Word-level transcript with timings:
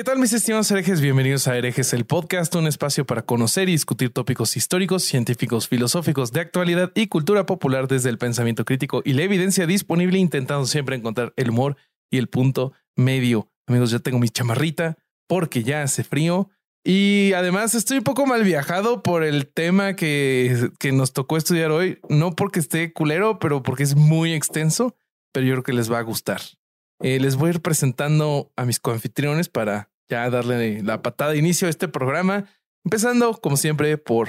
¿Qué 0.00 0.04
tal 0.04 0.18
mis 0.18 0.32
estimados 0.32 0.70
herejes? 0.70 1.02
Bienvenidos 1.02 1.46
a 1.46 1.58
Herejes 1.58 1.92
el 1.92 2.06
Podcast, 2.06 2.54
un 2.54 2.66
espacio 2.66 3.04
para 3.04 3.20
conocer 3.20 3.68
y 3.68 3.72
discutir 3.72 4.08
tópicos 4.14 4.56
históricos, 4.56 5.02
científicos, 5.02 5.68
filosóficos, 5.68 6.32
de 6.32 6.40
actualidad 6.40 6.90
y 6.94 7.08
cultura 7.08 7.44
popular 7.44 7.86
desde 7.86 8.08
el 8.08 8.16
pensamiento 8.16 8.64
crítico 8.64 9.02
y 9.04 9.12
la 9.12 9.24
evidencia 9.24 9.66
disponible, 9.66 10.16
intentando 10.16 10.64
siempre 10.64 10.96
encontrar 10.96 11.34
el 11.36 11.50
humor 11.50 11.76
y 12.10 12.16
el 12.16 12.28
punto 12.28 12.72
medio. 12.96 13.50
Amigos, 13.66 13.90
ya 13.90 13.98
tengo 13.98 14.18
mi 14.18 14.30
chamarrita 14.30 14.96
porque 15.28 15.64
ya 15.64 15.82
hace 15.82 16.02
frío 16.02 16.48
y 16.82 17.34
además 17.34 17.74
estoy 17.74 17.98
un 17.98 18.04
poco 18.04 18.24
mal 18.24 18.42
viajado 18.42 19.02
por 19.02 19.22
el 19.22 19.48
tema 19.48 19.96
que, 19.96 20.70
que 20.78 20.92
nos 20.92 21.12
tocó 21.12 21.36
estudiar 21.36 21.72
hoy, 21.72 21.98
no 22.08 22.34
porque 22.34 22.60
esté 22.60 22.94
culero, 22.94 23.38
pero 23.38 23.62
porque 23.62 23.82
es 23.82 23.96
muy 23.96 24.32
extenso, 24.32 24.96
pero 25.30 25.44
yo 25.44 25.52
creo 25.56 25.62
que 25.62 25.72
les 25.74 25.92
va 25.92 25.98
a 25.98 26.02
gustar. 26.04 26.40
Eh, 27.02 27.18
les 27.18 27.36
voy 27.36 27.48
a 27.48 27.54
ir 27.54 27.62
presentando 27.62 28.52
a 28.56 28.64
mis 28.66 28.78
coanfitriones 28.78 29.48
para 29.48 29.90
ya 30.08 30.28
darle 30.28 30.82
la 30.82 31.02
patada 31.02 31.32
de 31.32 31.38
inicio 31.38 31.66
a 31.66 31.70
este 31.70 31.88
programa. 31.88 32.44
Empezando, 32.84 33.32
como 33.34 33.56
siempre, 33.56 33.96
por 33.96 34.28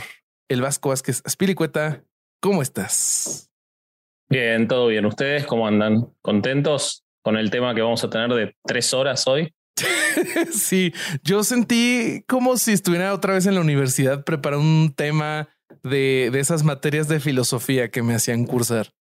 el 0.49 0.61
Vasco 0.61 0.89
Vázquez 0.89 1.21
Aspilicueta. 1.25 2.03
¿Cómo 2.41 2.61
estás? 2.61 3.51
Bien, 4.29 4.67
todo 4.67 4.87
bien. 4.87 5.05
¿Ustedes 5.05 5.45
cómo 5.45 5.67
andan? 5.67 6.13
¿Contentos 6.21 7.03
con 7.23 7.35
el 7.35 7.51
tema 7.51 7.75
que 7.75 7.81
vamos 7.81 8.03
a 8.03 8.09
tener 8.09 8.29
de 8.29 8.55
tres 8.65 8.93
horas 8.93 9.27
hoy? 9.27 9.53
sí, 10.51 10.93
yo 11.23 11.43
sentí 11.43 12.23
como 12.27 12.57
si 12.57 12.71
estuviera 12.71 13.13
otra 13.13 13.33
vez 13.33 13.45
en 13.45 13.55
la 13.55 13.61
universidad 13.61 14.23
preparando 14.23 14.65
un 14.65 14.93
tema 14.93 15.49
de, 15.83 16.29
de 16.31 16.39
esas 16.39 16.63
materias 16.63 17.07
de 17.07 17.19
filosofía 17.19 17.89
que 17.89 18.01
me 18.01 18.13
hacían 18.13 18.45
cursar. 18.45 18.93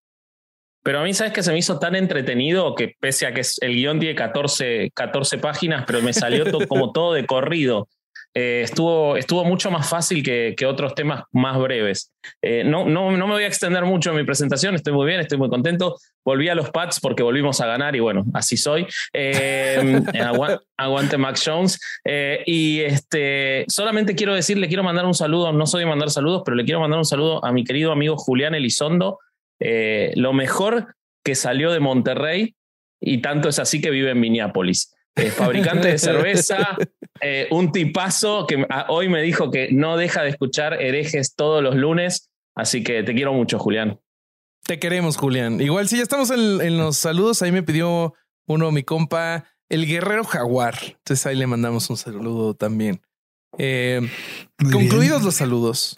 Pero 0.83 0.99
a 0.99 1.03
mí, 1.03 1.13
¿sabes 1.13 1.33
que 1.33 1.43
se 1.43 1.51
me 1.51 1.59
hizo 1.59 1.79
tan 1.79 1.95
entretenido 1.95 2.75
que 2.75 2.95
pese 2.99 3.27
a 3.27 3.33
que 3.33 3.41
el 3.61 3.75
guion 3.75 3.99
tiene 3.99 4.15
14, 4.15 4.91
14 4.93 5.37
páginas, 5.37 5.83
pero 5.85 6.01
me 6.01 6.13
salió 6.13 6.45
como 6.67 6.91
todo 6.91 7.13
de 7.13 7.25
corrido? 7.25 7.87
Eh, 8.33 8.61
estuvo, 8.63 9.17
estuvo 9.17 9.43
mucho 9.43 9.69
más 9.71 9.89
fácil 9.89 10.23
que, 10.23 10.53
que 10.55 10.65
otros 10.65 10.95
temas 10.95 11.23
más 11.33 11.59
breves. 11.59 12.13
Eh, 12.41 12.63
no, 12.63 12.85
no, 12.85 13.11
no 13.11 13.27
me 13.27 13.33
voy 13.33 13.43
a 13.43 13.47
extender 13.47 13.83
mucho 13.83 14.11
en 14.11 14.15
mi 14.15 14.23
presentación, 14.23 14.73
estoy 14.75 14.93
muy 14.93 15.05
bien, 15.05 15.19
estoy 15.19 15.37
muy 15.37 15.49
contento. 15.49 15.97
Volví 16.23 16.47
a 16.47 16.55
los 16.55 16.69
Pats 16.69 16.99
porque 17.01 17.23
volvimos 17.23 17.59
a 17.59 17.67
ganar 17.67 17.95
y 17.95 17.99
bueno, 17.99 18.25
así 18.33 18.57
soy. 18.57 18.87
Eh, 19.13 20.01
aguante, 20.77 21.17
Max 21.17 21.43
Jones. 21.45 21.79
y 22.45 22.79
este, 22.81 23.65
solamente 23.67 24.15
quiero 24.15 24.33
decir, 24.33 24.57
le 24.57 24.67
quiero 24.67 24.83
mandar 24.83 25.05
un 25.05 25.13
saludo, 25.13 25.51
no 25.51 25.67
soy 25.67 25.81
de 25.81 25.85
mandar 25.85 26.09
saludos, 26.09 26.41
pero 26.45 26.55
le 26.55 26.63
quiero 26.63 26.79
mandar 26.79 26.99
un 26.99 27.05
saludo 27.05 27.43
a 27.43 27.51
mi 27.51 27.63
querido 27.63 27.91
amigo 27.91 28.17
Julián 28.17 28.55
Elizondo, 28.55 29.19
eh, 29.61 30.11
lo 30.15 30.33
mejor 30.33 30.95
que 31.23 31.35
salió 31.35 31.71
de 31.71 31.79
Monterrey 31.79 32.55
y 32.99 33.21
tanto 33.21 33.47
es 33.47 33.59
así 33.59 33.79
que 33.79 33.91
vive 33.91 34.11
en 34.11 34.19
Minneapolis. 34.19 34.93
fabricante 35.35 35.89
de 35.89 35.97
cerveza, 35.97 36.75
eh, 37.21 37.47
un 37.51 37.71
tipazo 37.71 38.47
que 38.47 38.65
hoy 38.89 39.07
me 39.07 39.21
dijo 39.21 39.51
que 39.51 39.69
no 39.71 39.97
deja 39.97 40.23
de 40.23 40.29
escuchar 40.29 40.81
herejes 40.81 41.35
todos 41.35 41.61
los 41.61 41.75
lunes, 41.75 42.31
así 42.55 42.83
que 42.83 43.03
te 43.03 43.13
quiero 43.13 43.33
mucho, 43.33 43.59
Julián. 43.59 43.99
Te 44.65 44.79
queremos, 44.79 45.17
Julián. 45.17 45.61
Igual 45.61 45.87
si 45.87 45.97
ya 45.97 46.03
estamos 46.03 46.31
en, 46.31 46.77
los 46.77 46.97
saludos, 46.97 47.41
ahí 47.41 47.51
me 47.51 47.63
pidió 47.63 48.13
uno 48.47 48.71
mi 48.71 48.83
compa, 48.83 49.45
el 49.69 49.85
guerrero 49.85 50.23
jaguar. 50.23 50.75
Entonces 50.83 51.25
ahí 51.25 51.35
le 51.35 51.47
mandamos 51.47 51.89
un 51.89 51.97
saludo 51.97 52.53
también. 52.53 53.01
Eh, 53.57 54.01
concluidos 54.71 55.23
los 55.23 55.35
saludos, 55.35 55.95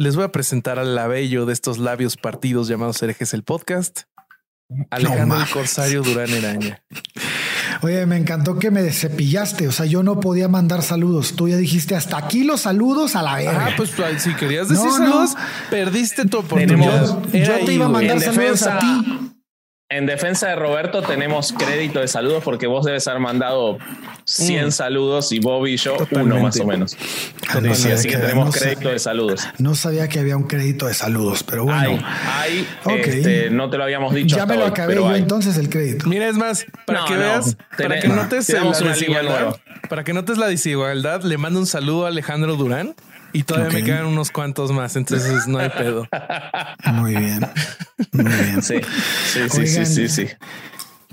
les 0.00 0.16
voy 0.16 0.24
a 0.24 0.32
presentar 0.32 0.78
al 0.78 0.94
labello 0.94 1.44
de 1.44 1.52
estos 1.52 1.76
labios 1.76 2.16
partidos 2.16 2.68
llamados 2.68 3.02
herejes 3.02 3.34
el 3.34 3.42
podcast. 3.42 4.04
Alejandro 4.88 5.38
el 5.38 5.48
Corsario 5.50 6.02
Durán 6.02 6.30
Eraña. 6.30 6.82
Oye, 7.82 8.06
me 8.06 8.16
encantó 8.16 8.58
que 8.58 8.70
me 8.70 8.90
cepillaste. 8.92 9.68
O 9.68 9.72
sea, 9.72 9.84
yo 9.84 10.02
no 10.02 10.18
podía 10.18 10.48
mandar 10.48 10.82
saludos. 10.82 11.34
Tú 11.36 11.48
ya 11.48 11.58
dijiste 11.58 11.96
hasta 11.96 12.16
aquí 12.16 12.44
los 12.44 12.62
saludos 12.62 13.14
a 13.14 13.20
la 13.22 13.36
verga. 13.36 13.66
Ah, 13.66 13.74
pues 13.76 13.92
si 14.22 14.34
querías 14.36 14.70
decir 14.70 14.90
saludos, 14.90 15.36
perdiste 15.68 16.24
tu 16.24 16.38
oportunidad. 16.38 17.22
Yo, 17.32 17.64
te 17.66 17.74
iba 17.74 17.84
a 17.84 17.90
mandar 17.90 18.20
saludos 18.20 18.62
a 18.62 18.78
ti. 18.78 19.32
En 19.92 20.06
defensa 20.06 20.46
de 20.46 20.54
Roberto 20.54 21.02
tenemos 21.02 21.52
crédito 21.52 21.98
de 21.98 22.06
saludos 22.06 22.44
porque 22.44 22.68
vos 22.68 22.86
debes 22.86 23.08
haber 23.08 23.20
mandado 23.20 23.76
100 24.24 24.68
mm. 24.68 24.70
saludos 24.70 25.32
y 25.32 25.40
Bobby 25.40 25.72
y 25.72 25.76
yo 25.78 25.96
uno 26.12 26.38
más 26.38 26.60
o 26.60 26.64
menos. 26.64 26.96
así 27.48 28.08
que, 28.08 28.16
tenemos 28.16 28.56
crédito 28.56 28.88
de 28.88 29.00
saludos. 29.00 29.48
No 29.58 29.74
sabía 29.74 30.06
que 30.06 30.20
había 30.20 30.36
un 30.36 30.44
crédito 30.44 30.86
de 30.86 30.94
saludos, 30.94 31.42
pero 31.42 31.64
bueno. 31.64 31.98
Hay, 32.38 32.68
este, 32.86 33.50
no 33.50 33.68
te 33.68 33.78
lo 33.78 33.82
habíamos 33.82 34.14
dicho. 34.14 34.36
Ya 34.36 34.46
me 34.46 34.56
lo 34.56 34.66
acabé 34.66 34.94
yo 34.94 35.12
entonces 35.12 35.58
el 35.58 35.68
crédito. 35.68 36.08
Mira, 36.08 36.28
es 36.28 36.36
más, 36.36 36.66
para 36.86 37.04
que 37.06 37.16
veas, 37.16 37.56
para 37.76 37.98
que 37.98 38.06
notes 38.06 38.48
la 38.48 38.90
desigualdad, 38.90 39.56
para 39.88 40.04
que 40.04 40.12
notes 40.12 40.38
la 40.38 40.46
desigualdad, 40.46 41.24
le 41.24 41.36
mando 41.36 41.58
un 41.58 41.66
saludo 41.66 42.04
a 42.04 42.10
Alejandro 42.10 42.54
Durán 42.54 42.94
y 43.32 43.42
todavía 43.42 43.80
me 43.80 43.84
quedan 43.84 44.06
unos 44.06 44.30
cuantos 44.30 44.72
más, 44.72 44.96
entonces 44.96 45.46
no 45.46 45.58
hay 45.58 45.70
pedo. 45.70 46.06
Muy 46.92 47.14
bien. 47.14 47.40
Muy 48.12 48.24
bien. 48.24 48.62
Sí, 48.62 48.76
sí, 49.50 49.66
sí, 49.66 49.86
sí, 49.86 50.08
sí, 50.08 50.26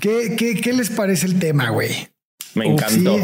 ¿qué, 0.00 0.36
qué, 0.36 0.60
qué 0.60 0.72
les 0.72 0.90
parece 0.90 1.26
el 1.26 1.38
tema, 1.38 1.70
güey? 1.70 2.08
Me 2.54 2.66
encantó. 2.66 3.16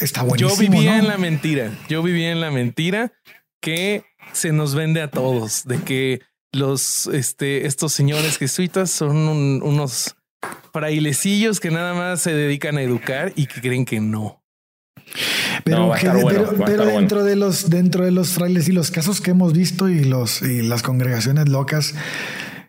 está 0.00 0.22
buenísimo. 0.22 0.50
Yo 0.50 0.56
vivía 0.56 0.98
en 0.98 1.08
la 1.08 1.18
mentira. 1.18 1.72
Yo 1.88 2.02
vivía 2.02 2.30
en 2.30 2.40
la 2.40 2.50
mentira 2.50 3.12
que 3.60 4.04
se 4.32 4.52
nos 4.52 4.74
vende 4.74 5.00
a 5.00 5.10
todos 5.10 5.64
de 5.64 5.78
que 5.78 6.20
los, 6.52 7.06
este, 7.06 7.66
estos 7.66 7.92
señores 7.92 8.38
jesuitas 8.38 8.90
son 8.90 9.16
unos 9.62 10.16
frailecillos 10.72 11.60
que 11.60 11.70
nada 11.70 11.94
más 11.94 12.20
se 12.20 12.34
dedican 12.34 12.76
a 12.76 12.82
educar 12.82 13.32
y 13.36 13.46
que 13.46 13.60
creen 13.60 13.84
que 13.84 14.00
no. 14.00 14.41
Pero, 15.64 15.92
pero, 16.64 16.86
dentro 16.86 17.24
de 17.24 17.36
los 17.36 17.70
dentro 17.70 18.04
de 18.04 18.10
los 18.10 18.30
frailes 18.30 18.68
y 18.68 18.72
los 18.72 18.90
casos 18.90 19.20
que 19.20 19.32
hemos 19.32 19.52
visto 19.52 19.88
y 19.88 20.04
los 20.04 20.42
y 20.42 20.62
las 20.62 20.82
congregaciones 20.82 21.48
locas, 21.48 21.94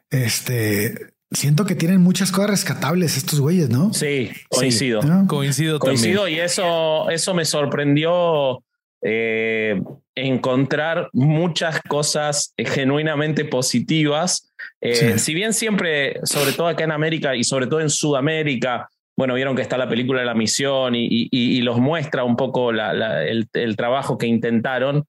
este 0.10 1.14
siento 1.32 1.66
que 1.66 1.76
tienen 1.76 2.02
muchas 2.02 2.32
cosas 2.32 2.52
rescatables 2.52 3.18
estos 3.18 3.40
güeyes, 3.40 3.70
¿no? 3.70 3.94
Sí, 3.94 4.32
coincido. 4.50 5.02
Coincido, 5.28 5.80
coincido 5.80 6.28
y 6.28 6.40
eso 6.40 7.10
eso 7.10 7.34
me 7.34 7.46
sorprendió 7.46 8.64
eh, 9.02 9.82
encontrar 10.16 11.10
muchas 11.12 11.82
cosas 11.82 12.54
genuinamente 12.58 13.46
positivas. 13.46 14.54
Eh, 14.80 15.18
si 15.18 15.34
bien 15.34 15.54
siempre, 15.54 16.20
sobre 16.24 16.54
todo 16.54 16.68
acá 16.68 16.84
en 16.84 16.92
América 16.92 17.36
y 17.36 17.44
sobre 17.44 17.68
todo 17.68 17.82
en 17.82 17.90
Sudamérica, 17.90 18.90
bueno, 19.16 19.36
vieron 19.36 19.56
que 19.56 19.62
está 19.62 19.78
la 19.78 19.90
película 19.90 20.22
de 20.22 20.26
la 20.26 20.34
misión 20.34 20.94
y, 20.96 21.62
los 21.62 21.78
muestra 21.78 22.24
un 22.24 22.36
poco 22.36 22.72
el, 22.72 23.76
trabajo 23.78 24.18
que 24.18 24.28
intentaron, 24.28 25.06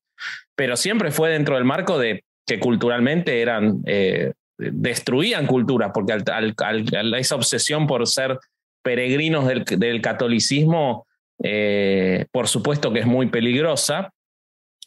pero 0.55 0.77
siempre 0.77 1.11
fue 1.11 1.31
dentro 1.31 1.55
del 1.57 1.65
marco 1.65 1.99
de 1.99 2.25
que 2.47 2.61
culturalmente 2.61 3.41
eran, 3.41 3.83
eh, 3.87 4.33
destruían 4.59 5.47
culturas, 5.47 5.91
porque 5.95 6.13
al, 6.13 7.15
esa 7.15 7.35
obsesión 7.35 7.87
por 7.87 8.07
ser 8.07 8.39
peregrinos 8.83 9.47
del, 9.47 10.03
catolicismo, 10.03 11.07
eh, 11.43 12.27
por 12.31 12.49
supuesto 12.49 12.93
que 12.93 13.01
es 13.01 13.07
muy 13.07 13.29
peligrosa 13.29 14.13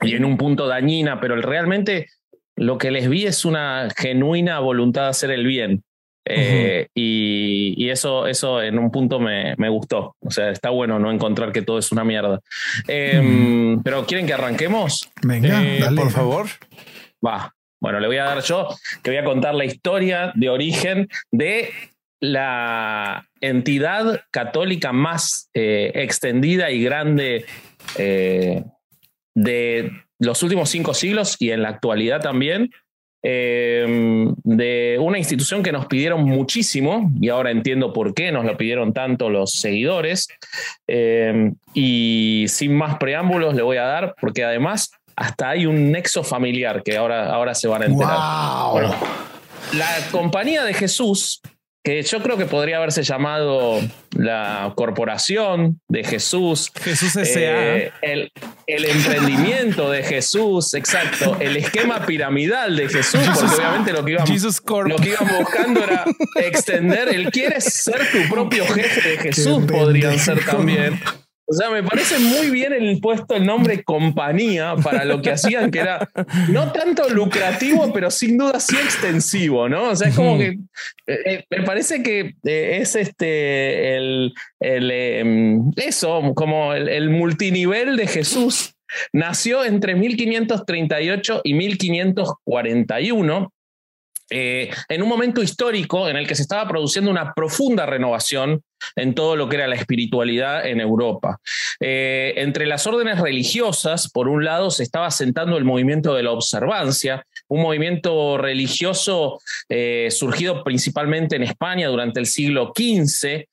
y 0.02 0.16
en 0.16 0.26
un 0.26 0.38
punto 0.38 0.68
dañina, 0.68 1.20
pero 1.20 1.36
realmente 1.42 2.08
lo 2.56 2.78
que 2.78 2.92
les 2.92 3.10
vi 3.10 3.26
es 3.26 3.46
una 3.46 3.88
genuina 3.98 4.60
voluntad 4.60 5.04
de 5.04 5.10
hacer 5.10 5.32
el 5.32 5.46
bien. 5.46 5.84
Eh, 6.30 6.88
y, 6.94 7.90
eso, 7.90 8.28
eso 8.28 8.62
en 8.62 8.78
un 8.78 8.92
punto 8.92 9.20
me, 9.20 9.56
me, 9.58 9.70
gustó. 9.70 10.16
O 10.20 10.30
sea, 10.30 10.52
está 10.52 10.70
bueno 10.70 11.00
no 11.00 11.12
encontrar 11.12 11.52
que 11.52 11.62
todo 11.62 11.80
es 11.80 11.92
una 11.92 12.04
mierda. 12.04 12.40
Em, 12.88 13.82
pero 13.82 14.06
¿quieren 14.06 14.28
que 14.28 14.34
arranquemos? 14.34 15.10
Venga, 15.22 15.64
eh, 15.64 15.86
por 15.96 16.12
favor. 16.12 16.48
Va. 17.26 17.54
Bueno, 17.80 18.00
le 18.00 18.08
voy 18.08 18.18
a 18.18 18.24
dar 18.24 18.42
yo, 18.42 18.68
que 19.04 19.12
voy 19.12 19.20
a 19.20 19.24
contar 19.24 19.54
la 19.54 19.66
historia 19.66 20.32
de 20.36 20.50
origen 20.50 21.08
de 21.32 21.72
la 22.20 23.28
entidad 23.40 24.22
católica 24.32 24.92
más 24.92 25.50
eh, 25.54 25.92
extendida 25.94 26.72
y 26.72 26.82
grande 26.82 27.46
de 29.36 29.92
los 30.20 30.42
últimos 30.42 30.70
cinco 30.70 30.96
siglos 30.96 31.36
y 31.40 31.52
en 31.52 31.62
la 31.62 31.70
actualidad 31.70 32.22
también, 32.22 32.72
Em, 33.24 34.36
de 34.44 34.98
una 35.02 35.18
institución 35.18 35.64
que 35.64 35.72
nos 35.72 35.88
pidieron 35.88 36.24
muchísimo, 36.24 37.12
y 37.20 37.30
ahora 37.30 37.52
entiendo 37.52 37.92
por 37.92 38.14
qué 38.14 38.32
nos 38.32 38.46
lo 38.46 38.56
pidieron 38.58 38.94
tanto 38.94 39.30
los 39.30 39.52
seguidores. 39.52 40.28
Em, 40.88 41.56
y 41.74 42.46
sin 42.48 42.76
más 42.76 42.98
preámbulos 42.98 43.56
le 43.56 43.64
voy 43.64 43.78
a 43.78 43.84
dar, 43.84 44.16
porque 44.22 44.44
además 44.44 44.92
hasta 45.16 45.50
hay 45.50 45.66
un 45.66 45.92
nexo 45.92 46.24
familiar 46.24 46.84
que 46.84 46.96
ahora, 46.96 47.34
ahora 47.34 47.56
se 47.56 47.68
van 47.68 47.82
a 47.82 47.86
enterar. 47.86 48.18
la 49.74 49.88
compañía 50.12 50.64
de 50.64 50.74
Jesús 50.74 51.42
que 51.88 52.04
yo 52.04 52.22
creo 52.22 52.36
que 52.36 52.46
podría 52.46 52.78
haberse 52.78 53.02
llamado 53.02 53.80
la 54.12 54.74
Corporación 54.76 55.80
de 55.88 56.04
Jesús. 56.04 56.70
Jesús 56.82 57.16
S.A. 57.16 57.78
Eh, 57.78 57.92
el, 58.02 58.30
el, 58.68 58.84
emprendimiento 58.84 59.90
de 59.90 60.04
Jesús, 60.04 60.74
exacto. 60.74 61.38
El 61.40 61.56
esquema 61.56 62.06
piramidal 62.06 62.76
de 62.76 62.90
Jesús, 62.90 63.22
porque 63.34 63.56
obviamente 63.56 63.94
lo 63.94 64.04
que, 64.04 64.12
íbamos, 64.12 64.90
lo 64.90 64.96
que 64.98 65.16
buscando 65.40 65.82
era 65.82 66.04
extender 66.36 67.08
el 67.08 67.32
quieres 67.32 67.64
ser 67.64 68.02
tu 68.12 68.34
propio 68.34 68.68
jefe 68.68 69.10
de 69.10 69.18
Jesús, 69.20 69.64
podrían 69.66 70.20
ser 70.20 70.44
también. 70.44 71.00
O 71.50 71.54
sea, 71.54 71.70
me 71.70 71.82
parece 71.82 72.20
muy 72.20 72.50
bien 72.50 72.74
el 72.74 73.00
puesto 73.00 73.36
el 73.36 73.46
nombre 73.46 73.82
compañía 73.82 74.76
para 74.84 75.06
lo 75.06 75.22
que 75.22 75.32
hacían, 75.32 75.72
que 75.72 75.80
era 75.80 76.10
no 76.50 76.74
tanto 76.74 77.08
lucrativo, 77.10 77.90
pero 77.94 78.12
sin 78.12 78.38
duda 78.38 78.60
sí 78.60 78.76
extensivo, 78.76 79.70
¿no? 79.70 79.92
O 79.92 79.96
sea, 79.96 80.10
es 80.10 80.16
como 80.16 80.38
que 80.38 80.60
eh, 81.08 81.20
eh, 81.26 81.46
me 81.50 81.64
parece 81.64 82.04
que 82.04 82.36
eh, 82.44 82.80
es 82.82 82.98
este 82.98 83.96
el, 83.96 84.34
em, 84.60 85.72
eso, 85.78 86.34
como 86.36 86.74
el, 86.74 86.90
el 86.90 87.10
multinivel 87.10 87.96
de 87.96 88.08
Jesús. 88.08 88.74
Nació 89.14 89.64
entre 89.64 89.96
1538 89.96 91.42
y 91.46 91.54
1541 91.54 93.54
eh, 94.30 94.70
en 94.90 95.02
un 95.02 95.10
momento 95.10 95.42
histórico 95.42 96.10
en 96.10 96.18
el 96.18 96.28
que 96.28 96.36
se 96.36 96.42
estaba 96.42 96.68
produciendo 96.68 97.10
una 97.10 97.34
profunda 97.34 97.86
renovación 97.86 98.62
en 98.96 99.16
todo 99.16 99.36
lo 99.36 99.48
que 99.48 99.56
era 99.56 99.68
la 99.68 99.76
espiritualidad 99.76 100.68
en 100.68 100.82
Europa. 100.82 101.40
Eh, 101.80 102.34
entre 102.38 102.66
las 102.66 102.86
órdenes 102.86 103.20
religiosas, 103.20 104.10
por 104.12 104.28
un 104.28 104.44
lado, 104.44 104.70
se 104.70 104.84
estaba 104.84 105.08
asentando 105.08 105.58
el 105.58 105.64
movimiento 105.64 106.14
de 106.14 106.24
la 106.24 106.32
observancia, 106.32 107.26
un 107.48 107.62
movimiento 107.62 108.38
religioso 108.38 109.40
eh, 109.70 110.10
surgido 110.12 110.64
principalmente 110.64 111.38
en 111.38 111.44
España 111.44 111.88
durante 111.88 112.20
el 112.20 112.26
siglo 112.26 112.74
XV, 112.76 113.46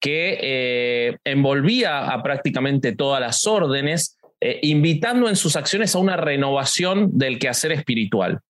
que 0.00 1.16
envolvía 1.22 2.06
a 2.06 2.24
prácticamente 2.24 2.96
todas 2.96 3.20
las 3.20 3.46
órdenes, 3.46 4.18
eh, 4.44 4.58
invitando 4.62 5.28
en 5.28 5.36
sus 5.36 5.54
acciones 5.54 5.94
a 5.94 6.00
una 6.00 6.16
renovación 6.16 7.16
del 7.16 7.38
quehacer 7.38 7.70
espiritual. 7.70 8.40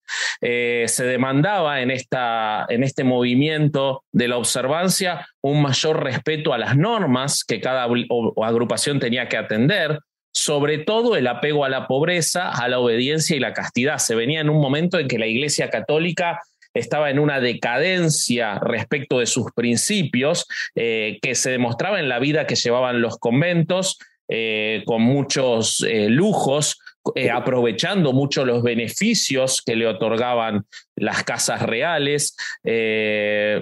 Eh, 0.41 0.85
se 0.87 1.05
demandaba 1.05 1.81
en, 1.81 1.91
esta, 1.91 2.65
en 2.67 2.81
este 2.83 3.03
movimiento 3.03 4.03
de 4.11 4.27
la 4.27 4.37
observancia 4.37 5.27
un 5.41 5.61
mayor 5.61 6.03
respeto 6.03 6.51
a 6.51 6.57
las 6.57 6.75
normas 6.75 7.43
que 7.43 7.61
cada 7.61 7.83
agrupación 7.83 8.99
tenía 8.99 9.29
que 9.29 9.37
atender, 9.37 9.99
sobre 10.33 10.79
todo 10.79 11.15
el 11.15 11.27
apego 11.27 11.63
a 11.63 11.69
la 11.69 11.85
pobreza, 11.85 12.49
a 12.49 12.67
la 12.69 12.79
obediencia 12.79 13.35
y 13.35 13.39
la 13.39 13.53
castidad. 13.53 13.99
Se 13.99 14.15
venía 14.15 14.41
en 14.41 14.49
un 14.49 14.59
momento 14.59 14.97
en 14.97 15.07
que 15.07 15.19
la 15.19 15.27
Iglesia 15.27 15.69
Católica 15.69 16.39
estaba 16.73 17.11
en 17.11 17.19
una 17.19 17.39
decadencia 17.39 18.57
respecto 18.57 19.19
de 19.19 19.27
sus 19.27 19.51
principios 19.51 20.47
eh, 20.73 21.19
que 21.21 21.35
se 21.35 21.51
demostraba 21.51 21.99
en 21.99 22.09
la 22.09 22.17
vida 22.17 22.47
que 22.47 22.55
llevaban 22.55 22.99
los 22.99 23.19
conventos, 23.19 23.99
eh, 24.35 24.81
con 24.87 25.03
muchos 25.03 25.85
eh, 25.87 26.09
lujos, 26.09 26.79
eh, 27.13 27.29
aprovechando 27.29 28.13
mucho 28.13 28.43
los 28.43 28.63
beneficios 28.63 29.61
que 29.63 29.75
le 29.75 29.85
otorgaban 29.85 30.65
las 30.95 31.23
casas 31.23 31.61
reales, 31.61 32.35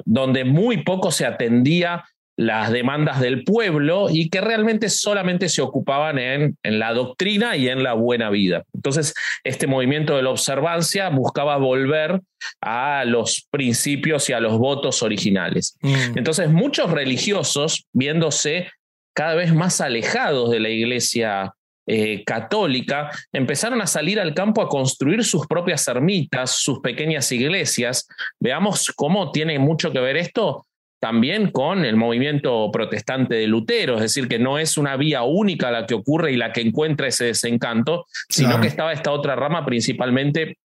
donde 0.05 0.45
muy 0.45 0.83
poco 0.83 1.11
se 1.11 1.25
atendía 1.25 2.05
las 2.37 2.71
demandas 2.71 3.19
del 3.19 3.43
pueblo 3.43 4.07
y 4.09 4.29
que 4.29 4.39
realmente 4.39 4.87
solamente 4.87 5.49
se 5.49 5.61
ocupaban 5.61 6.17
en, 6.17 6.57
en, 6.63 6.79
la 6.79 6.93
doctrina 6.93 7.57
y 7.57 7.67
en 7.67 7.83
la 7.83 7.93
buena 7.93 8.29
vida. 8.29 8.63
Entonces, 8.73 9.13
este 9.43 9.67
movimiento 9.67 10.15
de 10.15 10.23
la 10.23 10.29
observancia 10.29 11.09
buscaba 11.09 11.57
volver 11.57 12.21
a 12.61 13.03
los 13.05 13.45
principios 13.51 14.29
y 14.29 14.33
a 14.33 14.39
los 14.39 14.57
votos 14.57 15.03
originales. 15.03 15.77
Mm. 15.81 16.17
Entonces, 16.17 16.49
muchos 16.49 16.89
religiosos, 16.91 17.85
viéndose 17.91 18.69
cada 19.13 19.35
vez 19.35 19.53
más 19.53 19.81
alejados 19.81 20.49
de 20.51 20.59
la 20.59 20.69
iglesia 20.69 21.53
eh, 21.87 22.23
católica, 22.23 23.09
empezaron 23.33 23.81
a 23.81 23.87
salir 23.87 24.19
al 24.19 24.33
campo 24.33 24.61
a 24.61 24.69
construir 24.69 25.23
sus 25.23 25.47
propias 25.47 25.87
ermitas, 25.87 26.51
sus 26.51 26.79
pequeñas 26.79 27.31
iglesias. 27.31 28.07
Veamos 28.39 28.91
cómo 28.95 29.31
tiene 29.31 29.59
mucho 29.59 29.91
que 29.91 29.99
ver 29.99 30.17
esto 30.17 30.65
también 31.01 31.49
con 31.49 31.83
el 31.83 31.95
movimiento 31.95 32.69
protestante 32.71 33.33
de 33.33 33.47
Lutero, 33.47 33.95
es 33.95 34.01
decir, 34.01 34.27
que 34.27 34.37
no 34.37 34.59
es 34.59 34.77
una 34.77 34.95
vía 34.95 35.23
única 35.23 35.71
la 35.71 35.87
que 35.87 35.95
ocurre 35.95 36.31
y 36.31 36.37
la 36.37 36.53
que 36.53 36.61
encuentra 36.61 37.07
ese 37.07 37.25
desencanto, 37.25 38.05
sino 38.29 38.61
que 38.61 38.67
estaba 38.67 38.93
esta 38.93 39.11
otra 39.11 39.35
rama 39.35 39.65
principalmente 39.65 40.59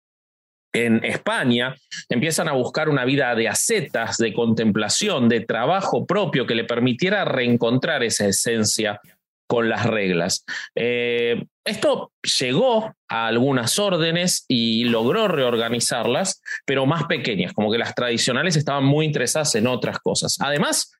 en 0.72 1.04
España, 1.04 1.76
empiezan 2.08 2.48
a 2.48 2.52
buscar 2.52 2.88
una 2.88 3.04
vida 3.04 3.34
de 3.34 3.48
ascetas, 3.48 4.16
de 4.16 4.32
contemplación, 4.32 5.28
de 5.28 5.40
trabajo 5.40 6.06
propio 6.06 6.46
que 6.46 6.54
le 6.54 6.64
permitiera 6.64 7.24
reencontrar 7.24 8.02
esa 8.02 8.26
esencia 8.26 9.00
con 9.46 9.68
las 9.68 9.84
reglas. 9.84 10.46
Eh, 10.74 11.44
esto 11.62 12.12
llegó 12.40 12.94
a 13.06 13.26
algunas 13.26 13.78
órdenes 13.78 14.46
y 14.48 14.84
logró 14.84 15.28
reorganizarlas, 15.28 16.40
pero 16.64 16.86
más 16.86 17.04
pequeñas, 17.04 17.52
como 17.52 17.70
que 17.70 17.76
las 17.76 17.94
tradicionales 17.94 18.56
estaban 18.56 18.84
muy 18.84 19.04
interesadas 19.04 19.54
en 19.56 19.66
otras 19.66 19.98
cosas. 19.98 20.38
Además, 20.40 20.92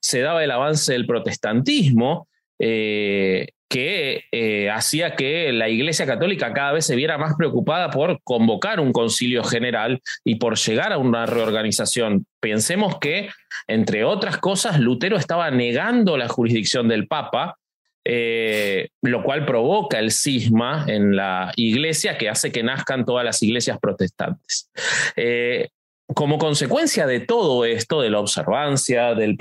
se 0.00 0.20
daba 0.22 0.42
el 0.42 0.50
avance 0.50 0.92
del 0.92 1.06
protestantismo, 1.06 2.28
eh, 2.58 3.46
que 3.70 4.24
eh, 4.32 4.68
hacía 4.68 5.14
que 5.14 5.52
la 5.52 5.68
Iglesia 5.68 6.04
Católica 6.04 6.52
cada 6.52 6.72
vez 6.72 6.84
se 6.84 6.96
viera 6.96 7.18
más 7.18 7.36
preocupada 7.36 7.88
por 7.90 8.20
convocar 8.24 8.80
un 8.80 8.92
concilio 8.92 9.44
general 9.44 10.02
y 10.24 10.34
por 10.34 10.58
llegar 10.58 10.92
a 10.92 10.98
una 10.98 11.24
reorganización. 11.24 12.26
Pensemos 12.40 12.98
que, 12.98 13.30
entre 13.68 14.02
otras 14.02 14.38
cosas, 14.38 14.80
Lutero 14.80 15.16
estaba 15.16 15.52
negando 15.52 16.16
la 16.16 16.26
jurisdicción 16.26 16.88
del 16.88 17.06
Papa, 17.06 17.58
eh, 18.04 18.88
lo 19.02 19.22
cual 19.22 19.46
provoca 19.46 20.00
el 20.00 20.10
cisma 20.10 20.84
en 20.88 21.14
la 21.14 21.52
iglesia 21.54 22.18
que 22.18 22.28
hace 22.28 22.50
que 22.50 22.64
nazcan 22.64 23.04
todas 23.04 23.24
las 23.24 23.40
iglesias 23.40 23.78
protestantes. 23.80 24.68
Eh, 25.14 25.68
como 26.14 26.38
consecuencia 26.38 27.06
de 27.06 27.20
todo 27.20 27.64
esto, 27.64 28.00
de 28.00 28.10
la 28.10 28.20
observancia, 28.20 29.14
del, 29.14 29.36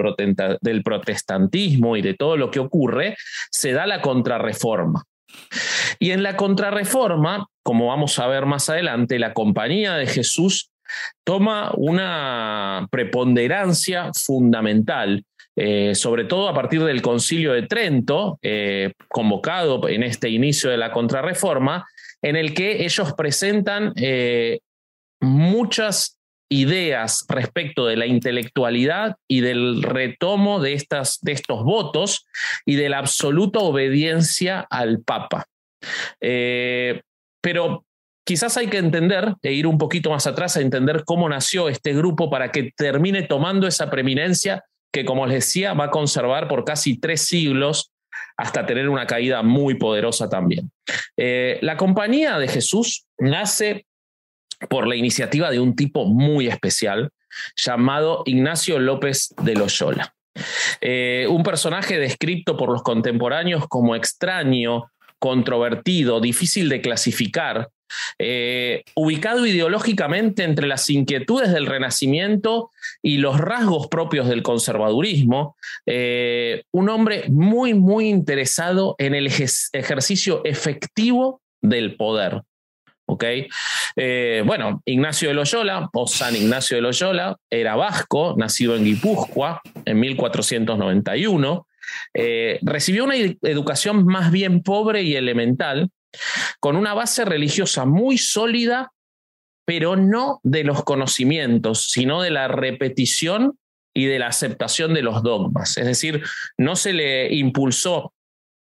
protestantismo 0.83 1.97
y 1.97 2.01
de 2.01 2.13
todo 2.13 2.37
lo 2.37 2.51
que 2.51 2.59
ocurre, 2.59 3.15
se 3.51 3.71
da 3.71 3.87
la 3.87 4.01
contrarreforma. 4.01 5.03
Y 5.99 6.11
en 6.11 6.23
la 6.23 6.35
contrarreforma, 6.35 7.47
como 7.63 7.87
vamos 7.87 8.19
a 8.19 8.27
ver 8.27 8.45
más 8.45 8.69
adelante, 8.69 9.19
la 9.19 9.33
compañía 9.33 9.95
de 9.95 10.07
Jesús 10.07 10.71
toma 11.23 11.71
una 11.75 12.87
preponderancia 12.89 14.11
fundamental, 14.13 15.23
eh, 15.55 15.93
sobre 15.93 16.23
todo 16.23 16.49
a 16.49 16.53
partir 16.53 16.83
del 16.83 17.01
concilio 17.01 17.53
de 17.53 17.63
Trento, 17.63 18.39
eh, 18.41 18.93
convocado 19.07 19.87
en 19.87 20.03
este 20.03 20.29
inicio 20.29 20.69
de 20.69 20.77
la 20.77 20.91
contrarreforma, 20.91 21.85
en 22.21 22.35
el 22.35 22.53
que 22.53 22.83
ellos 22.83 23.13
presentan 23.13 23.93
eh, 23.95 24.59
muchas 25.19 26.18
ideas 26.49 27.25
respecto 27.29 27.85
de 27.85 27.95
la 27.95 28.07
intelectualidad 28.07 29.17
y 29.27 29.41
del 29.41 29.83
retomo 29.83 30.59
de, 30.59 30.73
estas, 30.73 31.19
de 31.21 31.31
estos 31.31 31.63
votos 31.63 32.25
y 32.65 32.75
de 32.75 32.89
la 32.89 32.97
absoluta 32.97 33.59
obediencia 33.59 34.65
al 34.69 35.01
Papa. 35.01 35.45
Eh, 36.19 37.01
pero 37.41 37.85
quizás 38.25 38.57
hay 38.57 38.67
que 38.67 38.77
entender, 38.77 39.35
e 39.41 39.53
ir 39.53 39.67
un 39.67 39.77
poquito 39.77 40.09
más 40.09 40.27
atrás 40.27 40.57
a 40.57 40.61
entender 40.61 41.03
cómo 41.05 41.29
nació 41.29 41.69
este 41.69 41.93
grupo 41.93 42.29
para 42.29 42.51
que 42.51 42.71
termine 42.75 43.23
tomando 43.23 43.67
esa 43.67 43.89
preeminencia 43.89 44.63
que, 44.91 45.05
como 45.05 45.25
les 45.27 45.45
decía, 45.45 45.73
va 45.73 45.85
a 45.85 45.91
conservar 45.91 46.47
por 46.47 46.65
casi 46.65 46.99
tres 46.99 47.21
siglos 47.21 47.91
hasta 48.37 48.65
tener 48.65 48.89
una 48.89 49.05
caída 49.05 49.43
muy 49.43 49.75
poderosa 49.75 50.29
también. 50.29 50.71
Eh, 51.17 51.59
la 51.61 51.77
compañía 51.77 52.39
de 52.39 52.47
Jesús 52.47 53.05
nace 53.17 53.85
por 54.67 54.87
la 54.87 54.95
iniciativa 54.95 55.51
de 55.51 55.59
un 55.59 55.75
tipo 55.75 56.05
muy 56.05 56.47
especial 56.47 57.11
llamado 57.55 58.23
Ignacio 58.25 58.79
López 58.79 59.33
de 59.41 59.55
Loyola. 59.55 60.13
Eh, 60.81 61.27
un 61.29 61.43
personaje 61.43 61.99
descrito 61.99 62.57
por 62.57 62.69
los 62.69 62.83
contemporáneos 62.83 63.67
como 63.67 63.95
extraño, 63.95 64.91
controvertido, 65.19 66.21
difícil 66.21 66.69
de 66.69 66.81
clasificar, 66.81 67.69
eh, 68.19 68.83
ubicado 68.95 69.45
ideológicamente 69.45 70.43
entre 70.43 70.67
las 70.67 70.89
inquietudes 70.89 71.51
del 71.51 71.65
Renacimiento 71.65 72.69
y 73.01 73.17
los 73.17 73.39
rasgos 73.39 73.87
propios 73.87 74.27
del 74.27 74.43
conservadurismo, 74.43 75.55
eh, 75.85 76.63
un 76.71 76.89
hombre 76.89 77.25
muy, 77.29 77.73
muy 77.73 78.07
interesado 78.07 78.95
en 78.99 79.15
el 79.15 79.27
ejercicio 79.27 80.41
efectivo 80.45 81.41
del 81.61 81.95
poder 81.95 82.43
Eh, 83.95 84.43
bueno, 84.45 84.81
Ignacio 84.85 85.29
de 85.29 85.35
Loyola, 85.35 85.89
o 85.93 86.07
San 86.07 86.35
Ignacio 86.35 86.77
de 86.77 86.81
Loyola, 86.81 87.37
era 87.49 87.75
vasco, 87.75 88.35
nacido 88.37 88.75
en 88.75 88.85
Guipúzcoa 88.85 89.61
en 89.85 89.99
1491. 89.99 91.67
Eh, 92.13 92.59
recibió 92.61 93.05
una 93.05 93.15
educación 93.15 94.05
más 94.05 94.31
bien 94.31 94.61
pobre 94.61 95.03
y 95.03 95.15
elemental, 95.15 95.89
con 96.59 96.75
una 96.75 96.93
base 96.93 97.25
religiosa 97.25 97.85
muy 97.85 98.17
sólida, 98.17 98.91
pero 99.65 99.95
no 99.95 100.39
de 100.43 100.63
los 100.63 100.83
conocimientos, 100.83 101.91
sino 101.91 102.21
de 102.21 102.31
la 102.31 102.47
repetición 102.47 103.57
y 103.93 104.05
de 104.05 104.19
la 104.19 104.27
aceptación 104.27 104.93
de 104.93 105.01
los 105.01 105.21
dogmas. 105.23 105.77
Es 105.77 105.85
decir, 105.85 106.23
no 106.57 106.75
se 106.75 106.93
le 106.93 107.33
impulsó 107.33 108.13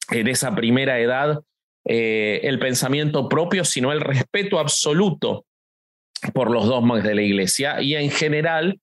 en 0.10 0.28
esa 0.28 0.54
primera 0.56 1.00
edad 1.00 1.40
eh, 1.86 2.42
el 2.44 2.60
pensamiento 2.60 3.28
propio, 3.28 3.66
sino 3.66 3.92
el 3.92 4.02
respeto 4.02 4.60
absoluto 4.60 5.46
por 6.34 6.52
los 6.52 6.68
dogmas 6.68 7.04
de 7.04 7.16
la 7.16 7.22
iglesia 7.22 7.82
y 7.82 7.96
en 7.96 8.12
general 8.12 8.80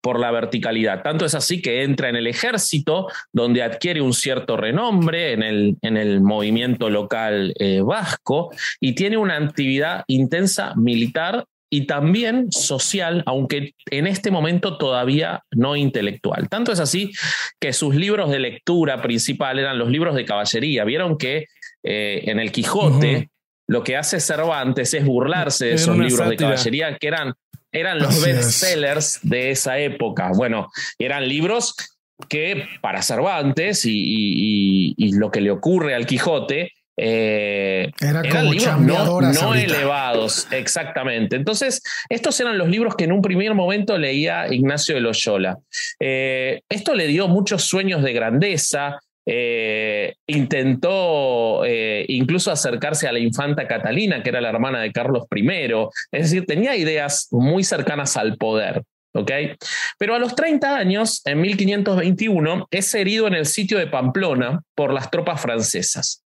por 0.00 0.18
la 0.18 0.30
verticalidad. 0.30 1.02
Tanto 1.02 1.26
es 1.26 1.34
así 1.34 1.60
que 1.60 1.82
entra 1.82 2.08
en 2.08 2.16
el 2.16 2.26
ejército, 2.26 3.08
donde 3.32 3.62
adquiere 3.62 4.00
un 4.00 4.14
cierto 4.14 4.56
renombre 4.56 5.32
en 5.32 5.42
el, 5.42 5.76
en 5.82 5.96
el 5.96 6.20
movimiento 6.20 6.90
local 6.90 7.54
eh, 7.58 7.80
vasco 7.82 8.50
y 8.80 8.94
tiene 8.94 9.16
una 9.16 9.36
actividad 9.36 10.04
intensa 10.08 10.74
militar 10.76 11.44
y 11.72 11.86
también 11.86 12.50
social, 12.50 13.22
aunque 13.26 13.74
en 13.90 14.08
este 14.08 14.32
momento 14.32 14.76
todavía 14.76 15.44
no 15.52 15.76
intelectual. 15.76 16.48
Tanto 16.48 16.72
es 16.72 16.80
así 16.80 17.12
que 17.60 17.72
sus 17.72 17.94
libros 17.94 18.30
de 18.30 18.40
lectura 18.40 19.00
principal 19.00 19.58
eran 19.60 19.78
los 19.78 19.88
libros 19.88 20.16
de 20.16 20.24
caballería. 20.24 20.84
Vieron 20.84 21.16
que 21.16 21.46
eh, 21.82 22.22
en 22.26 22.38
el 22.40 22.52
Quijote 22.52 23.30
lo 23.66 23.84
que 23.84 23.96
hace 23.96 24.18
Cervantes 24.18 24.94
es 24.94 25.04
burlarse 25.04 25.66
de 25.66 25.74
esos 25.74 25.96
libros 25.96 26.28
de 26.28 26.36
caballería 26.36 26.96
que 26.96 27.06
eran, 27.06 27.34
eran 27.70 28.00
los 28.00 28.20
bestsellers 28.20 29.20
de 29.22 29.52
esa 29.52 29.78
época. 29.78 30.32
Bueno, 30.34 30.68
eran 30.98 31.28
libros 31.28 31.76
que 32.28 32.64
para 32.82 33.00
Cervantes 33.00 33.82
y 33.84 35.12
lo 35.12 35.30
que 35.30 35.40
le 35.40 35.52
ocurre 35.52 35.94
al 35.94 36.06
Quijote 36.06 36.72
eh, 37.02 37.90
Era 37.98 38.20
eran 38.20 38.50
libros 38.50 38.78
no, 38.78 39.54
elevados, 39.54 40.46
exactamente. 40.50 41.34
Entonces, 41.36 41.82
estos 42.10 42.38
eran 42.40 42.58
los 42.58 42.68
libros 42.68 42.94
que 42.94 43.04
en 43.04 43.12
un 43.12 43.22
primer 43.22 43.54
momento 43.54 43.96
leía 43.96 44.52
Ignacio 44.52 44.96
de 44.96 45.00
Loyola. 45.00 45.58
Eh, 45.98 46.60
esto 46.68 46.94
le 46.94 47.06
dio 47.06 47.26
muchos 47.26 47.64
sueños 47.64 48.02
de 48.02 48.12
grandeza. 48.12 49.00
Eh, 49.26 50.14
intentó 50.26 51.62
incluso 52.08 52.50
acercarse 52.50 53.06
a 53.06 53.12
la 53.12 53.18
infanta 53.18 53.66
Catalina, 53.66 54.22
que 54.22 54.30
era 54.30 54.40
la 54.40 54.48
hermana 54.48 54.80
de 54.80 54.92
Carlos 54.92 55.24
I. 55.34 55.46
Es 56.12 56.30
decir, 56.30 56.46
tenía 56.46 56.76
ideas 56.76 57.28
muy 57.30 57.62
cercanas 57.64 58.16
al 58.16 58.36
poder. 58.36 58.82
Pero 59.98 60.14
a 60.14 60.18
los 60.18 60.34
30 60.34 60.76
años, 60.76 61.22
en 61.24 61.40
1521, 61.40 62.68
es 62.70 62.94
herido 62.94 63.26
en 63.26 63.34
el 63.34 63.46
sitio 63.46 63.78
de 63.78 63.86
Pamplona 63.86 64.62
por 64.74 64.92
las 64.92 65.10
tropas 65.10 65.40
francesas. 65.40 66.24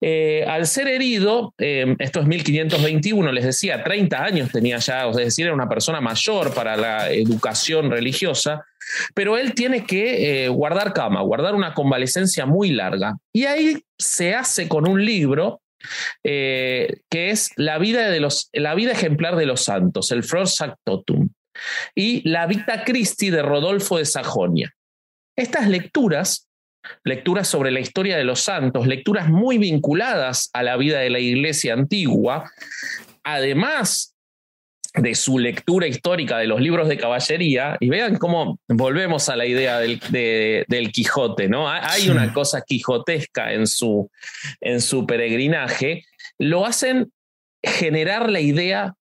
Eh, 0.00 0.44
al 0.46 0.66
ser 0.66 0.88
herido, 0.88 1.54
eh, 1.58 1.96
esto 1.98 2.20
es 2.20 2.26
1521, 2.26 3.32
les 3.32 3.44
decía, 3.44 3.82
30 3.82 4.22
años 4.22 4.50
tenía 4.52 4.76
ya, 4.78 5.08
es 5.08 5.16
decir, 5.16 5.46
era 5.46 5.54
una 5.54 5.68
persona 5.68 6.00
mayor 6.00 6.52
para 6.52 6.76
la 6.76 7.10
educación 7.10 7.90
religiosa, 7.90 8.66
pero 9.14 9.36
él 9.36 9.54
tiene 9.54 9.84
que 9.84 10.44
eh, 10.44 10.48
guardar 10.48 10.92
cama, 10.92 11.22
guardar 11.22 11.54
una 11.54 11.74
convalecencia 11.74 12.46
muy 12.46 12.70
larga. 12.70 13.16
Y 13.32 13.44
ahí 13.44 13.82
se 13.98 14.34
hace 14.34 14.68
con 14.68 14.88
un 14.88 15.04
libro 15.04 15.60
que 16.22 16.98
es 17.10 17.50
la 17.56 17.76
vida, 17.76 18.08
de 18.08 18.18
los, 18.18 18.48
la 18.54 18.74
vida 18.74 18.92
ejemplar 18.92 19.36
de 19.36 19.44
los 19.44 19.64
santos, 19.64 20.10
el 20.12 20.22
Flor 20.24 20.48
Totum, 20.82 21.28
y 21.94 22.26
la 22.26 22.46
Vita 22.46 22.84
Christi 22.84 23.28
de 23.28 23.42
Rodolfo 23.42 23.98
de 23.98 24.06
Sajonia. 24.06 24.72
Estas 25.36 25.68
lecturas 25.68 26.48
lecturas 27.04 27.48
sobre 27.48 27.70
la 27.70 27.80
historia 27.80 28.16
de 28.16 28.24
los 28.24 28.40
santos, 28.40 28.86
lecturas 28.86 29.28
muy 29.28 29.58
vinculadas 29.58 30.50
a 30.52 30.62
la 30.62 30.76
vida 30.76 30.98
de 31.00 31.10
la 31.10 31.18
iglesia 31.18 31.74
antigua, 31.74 32.50
además 33.22 34.13
de 34.94 35.14
su 35.14 35.38
lectura 35.38 35.86
histórica 35.88 36.38
de 36.38 36.46
los 36.46 36.60
libros 36.60 36.88
de 36.88 36.96
caballería, 36.96 37.76
y 37.80 37.88
vean 37.88 38.16
cómo 38.16 38.58
volvemos 38.68 39.28
a 39.28 39.36
la 39.36 39.44
idea 39.46 39.78
del, 39.80 40.92
Quijote, 40.92 41.48
¿no? 41.48 41.68
Hay 41.68 42.08
una 42.08 42.32
cosa 42.32 42.62
quijotesca 42.62 43.52
en 43.52 43.66
su, 43.66 44.10
en 44.60 44.80
su 44.80 45.06
peregrinaje, 45.06 46.04
lo 46.38 46.64
hacen 46.64 47.12
generar 47.62 48.30
la 48.30 48.40
idea 48.40 48.94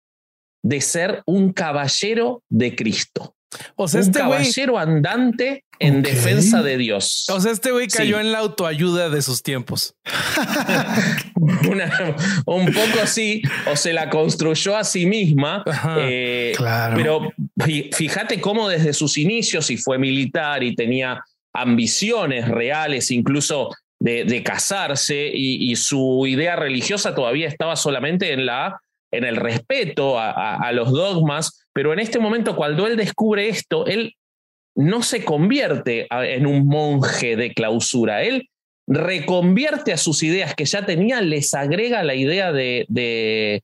de 0.63 0.81
ser 0.81 1.21
un 1.25 1.53
caballero 1.53 2.41
de 2.49 2.75
Cristo. 2.75 3.35
O 3.75 3.87
sea, 3.87 4.01
un 4.01 4.07
este 4.07 4.19
caballero 4.19 4.79
andante 4.79 5.63
en 5.83 6.01
defensa 6.01 6.63
de 6.63 6.77
Dios. 6.77 7.25
O 7.29 7.41
sea, 7.41 7.51
este 7.51 7.71
güey 7.71 7.87
cayó 7.87 8.19
en 8.19 8.31
la 8.31 8.39
autoayuda 8.39 9.09
de 9.09 9.21
sus 9.21 9.43
tiempos. 9.43 9.95
un 12.45 12.65
poco 12.65 12.99
así, 13.01 13.41
o 13.71 13.75
se 13.75 13.93
la 13.93 14.09
construyó 14.09 14.77
a 14.77 14.83
sí 14.83 15.05
misma. 15.05 15.63
Eh, 15.99 16.53
claro. 16.55 16.95
Pero 16.95 17.33
fíjate 17.91 18.39
cómo 18.39 18.69
desde 18.69 18.93
sus 18.93 19.17
inicios, 19.17 19.69
y 19.69 19.77
fue 19.77 19.97
militar 19.97 20.63
y 20.63 20.75
tenía 20.75 21.23
ambiciones 21.53 22.47
reales, 22.47 23.11
incluso 23.11 23.69
de, 23.99 24.41
casarse, 24.43 25.31
y, 25.33 25.75
su 25.75 26.25
idea 26.27 26.55
religiosa 26.55 27.15
todavía 27.15 27.47
estaba 27.47 27.75
solamente 27.75 28.33
en 28.33 28.45
la 28.45 28.79
en 29.11 29.25
el 29.25 29.35
respeto 29.35 30.17
a, 30.17 30.71
los 30.73 30.91
dogmas, 30.91 31.67
pero 31.71 31.93
en 31.93 31.99
este 31.99 32.17
momento 32.17 32.55
cuando 32.55 32.87
él 32.87 32.97
descubre 32.97 33.47
esto, 33.47 33.85
él 33.85 34.15
no 34.75 35.03
se 35.03 35.23
convierte 35.23 36.07
en 36.09 36.45
un 36.47 36.67
monje 36.67 37.35
de 37.35 37.53
clausura, 37.53 38.23
él 38.23 38.49
reconvierte 38.87 39.93
a 39.93 39.97
sus 39.97 40.23
ideas 40.23 40.55
que 40.55 40.65
ya 40.65 40.85
tenía, 40.85 41.21
les 41.21 41.53
agrega 41.53 42.03
la 42.03 42.15
idea 42.15 42.51
de, 42.51 42.85
de, 42.89 43.63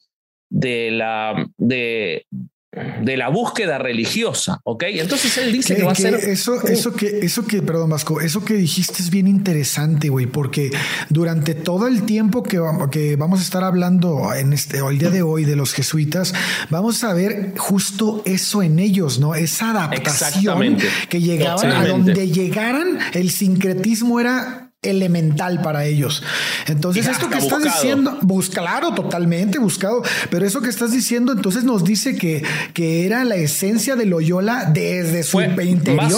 de 0.49 0.91
la, 0.91 1.47
de, 1.57 2.25
de 2.71 3.17
la 3.17 3.29
búsqueda 3.29 3.79
religiosa, 3.79 4.59
¿ok? 4.63 4.83
Entonces 4.89 5.35
él 5.39 5.51
dice 5.51 5.75
que, 5.75 5.83
va 5.83 5.93
a 5.93 5.95
ser... 5.95 6.13
Eso, 6.13 6.61
eso 6.67 6.93
que, 6.93 7.19
eso 7.23 7.45
que, 7.45 7.63
perdón, 7.63 7.89
Vasco, 7.89 8.21
eso 8.21 8.45
que 8.45 8.53
dijiste 8.53 9.01
es 9.01 9.09
bien 9.09 9.27
interesante, 9.27 10.09
güey, 10.09 10.27
porque 10.27 10.69
durante 11.09 11.55
todo 11.55 11.87
el 11.87 12.03
tiempo 12.03 12.43
que, 12.43 12.61
que 12.91 13.15
vamos 13.15 13.39
a 13.39 13.43
estar 13.43 13.63
hablando 13.63 14.33
en 14.35 14.53
este, 14.53 14.79
el 14.87 14.99
día 14.99 15.09
de 15.09 15.23
hoy 15.23 15.45
de 15.45 15.55
los 15.55 15.73
jesuitas, 15.73 16.35
vamos 16.69 17.03
a 17.03 17.13
ver 17.13 17.55
justo 17.57 18.21
eso 18.25 18.61
en 18.61 18.77
ellos, 18.77 19.19
¿no? 19.19 19.33
Esa 19.33 19.71
adaptación 19.71 20.77
que 21.09 21.21
llegaban 21.21 21.71
a 21.71 21.87
donde 21.87 22.29
llegaran, 22.29 22.99
el 23.13 23.31
sincretismo 23.31 24.19
era 24.19 24.68
elemental 24.81 25.61
para 25.61 25.85
ellos. 25.85 26.23
Entonces, 26.67 27.07
esto 27.07 27.29
que 27.29 27.37
estás 27.37 27.63
diciendo, 27.63 28.17
claro, 28.53 28.93
totalmente 28.93 29.59
buscado, 29.59 30.01
pero 30.29 30.45
eso 30.45 30.61
que 30.61 30.69
estás 30.69 30.91
diciendo, 30.91 31.33
entonces 31.33 31.63
nos 31.63 31.83
dice 31.83 32.15
que, 32.15 32.43
que 32.73 33.05
era 33.05 33.23
la 33.25 33.35
esencia 33.35 33.95
de 33.95 34.05
Loyola 34.05 34.65
desde 34.65 35.23
su 35.23 35.41
interior. 35.41 35.97
Vas 35.97 36.13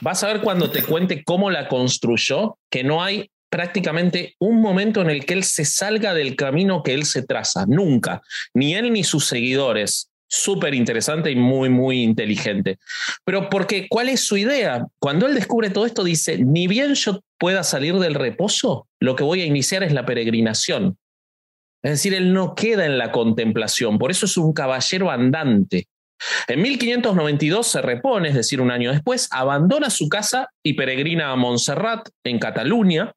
vas 0.00 0.22
a 0.24 0.28
ver 0.28 0.40
cuando 0.40 0.70
te 0.70 0.82
cuente 0.82 1.22
cómo 1.24 1.50
la 1.50 1.68
construyó, 1.68 2.58
que 2.70 2.84
no 2.84 3.02
hay 3.02 3.30
prácticamente 3.48 4.34
un 4.40 4.60
momento 4.60 5.00
en 5.00 5.10
el 5.10 5.24
que 5.24 5.34
él 5.34 5.44
se 5.44 5.64
salga 5.64 6.12
del 6.12 6.34
camino 6.34 6.82
que 6.82 6.92
él 6.92 7.04
se 7.04 7.22
traza, 7.22 7.66
nunca, 7.68 8.20
ni 8.52 8.74
él 8.74 8.92
ni 8.92 9.04
sus 9.04 9.26
seguidores 9.26 10.10
súper 10.34 10.74
interesante 10.74 11.30
y 11.30 11.36
muy, 11.36 11.68
muy 11.68 12.02
inteligente. 12.02 12.78
Pero 13.24 13.48
porque, 13.48 13.86
¿cuál 13.88 14.08
es 14.08 14.20
su 14.20 14.36
idea? 14.36 14.86
Cuando 14.98 15.26
él 15.26 15.34
descubre 15.34 15.70
todo 15.70 15.86
esto, 15.86 16.02
dice, 16.02 16.38
ni 16.38 16.66
bien 16.66 16.94
yo 16.94 17.20
pueda 17.38 17.62
salir 17.62 17.94
del 17.98 18.14
reposo, 18.14 18.88
lo 19.00 19.14
que 19.14 19.24
voy 19.24 19.42
a 19.42 19.46
iniciar 19.46 19.82
es 19.82 19.92
la 19.92 20.04
peregrinación. 20.04 20.98
Es 21.82 21.92
decir, 21.92 22.14
él 22.14 22.32
no 22.32 22.54
queda 22.54 22.86
en 22.86 22.98
la 22.98 23.12
contemplación, 23.12 23.98
por 23.98 24.10
eso 24.10 24.26
es 24.26 24.36
un 24.36 24.52
caballero 24.52 25.10
andante. 25.10 25.86
En 26.48 26.62
1592 26.62 27.66
se 27.66 27.82
repone, 27.82 28.30
es 28.30 28.34
decir, 28.34 28.60
un 28.60 28.70
año 28.70 28.90
después, 28.90 29.28
abandona 29.30 29.90
su 29.90 30.08
casa 30.08 30.48
y 30.62 30.72
peregrina 30.72 31.30
a 31.30 31.36
Montserrat, 31.36 32.08
en 32.24 32.38
Cataluña, 32.38 33.12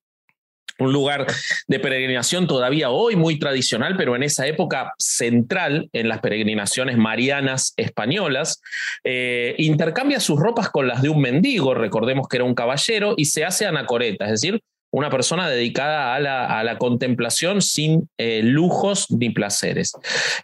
un 0.80 0.94
lugar 0.94 1.26
de 1.68 1.80
peregrinación 1.80 2.48
todavía 2.48 2.90
hoy 2.90 3.16
muy 3.16 3.40
tradicional, 3.40 3.96
pero 3.98 4.16
en 4.16 4.24
esa 4.24 4.48
época 4.48 4.94
central 4.98 5.90
en 5.94 6.08
las 6.08 6.20
peregrinaciones 6.20 6.98
marianas 6.98 7.74
españolas, 7.78 8.62
eh, 9.04 9.56
intercambia 9.58 10.20
sus 10.20 10.40
ropas 10.40 10.70
con 10.70 10.88
las 10.88 11.02
de 11.02 11.10
un 11.10 11.22
mendigo, 11.22 11.74
recordemos 11.74 12.28
que 12.28 12.38
era 12.38 12.44
un 12.44 12.56
caballero, 12.56 13.14
y 13.18 13.26
se 13.26 13.46
hace 13.46 13.66
anacoreta, 13.66 14.26
es 14.26 14.32
decir, 14.32 14.62
una 14.92 15.10
persona 15.10 15.50
dedicada 15.50 16.16
a 16.16 16.64
la, 16.64 16.78
contemplación 16.78 17.62
sin 17.62 18.10
eh, 18.18 18.42
lujos 18.44 19.12
ni 19.12 19.30
placeres. 19.30 19.94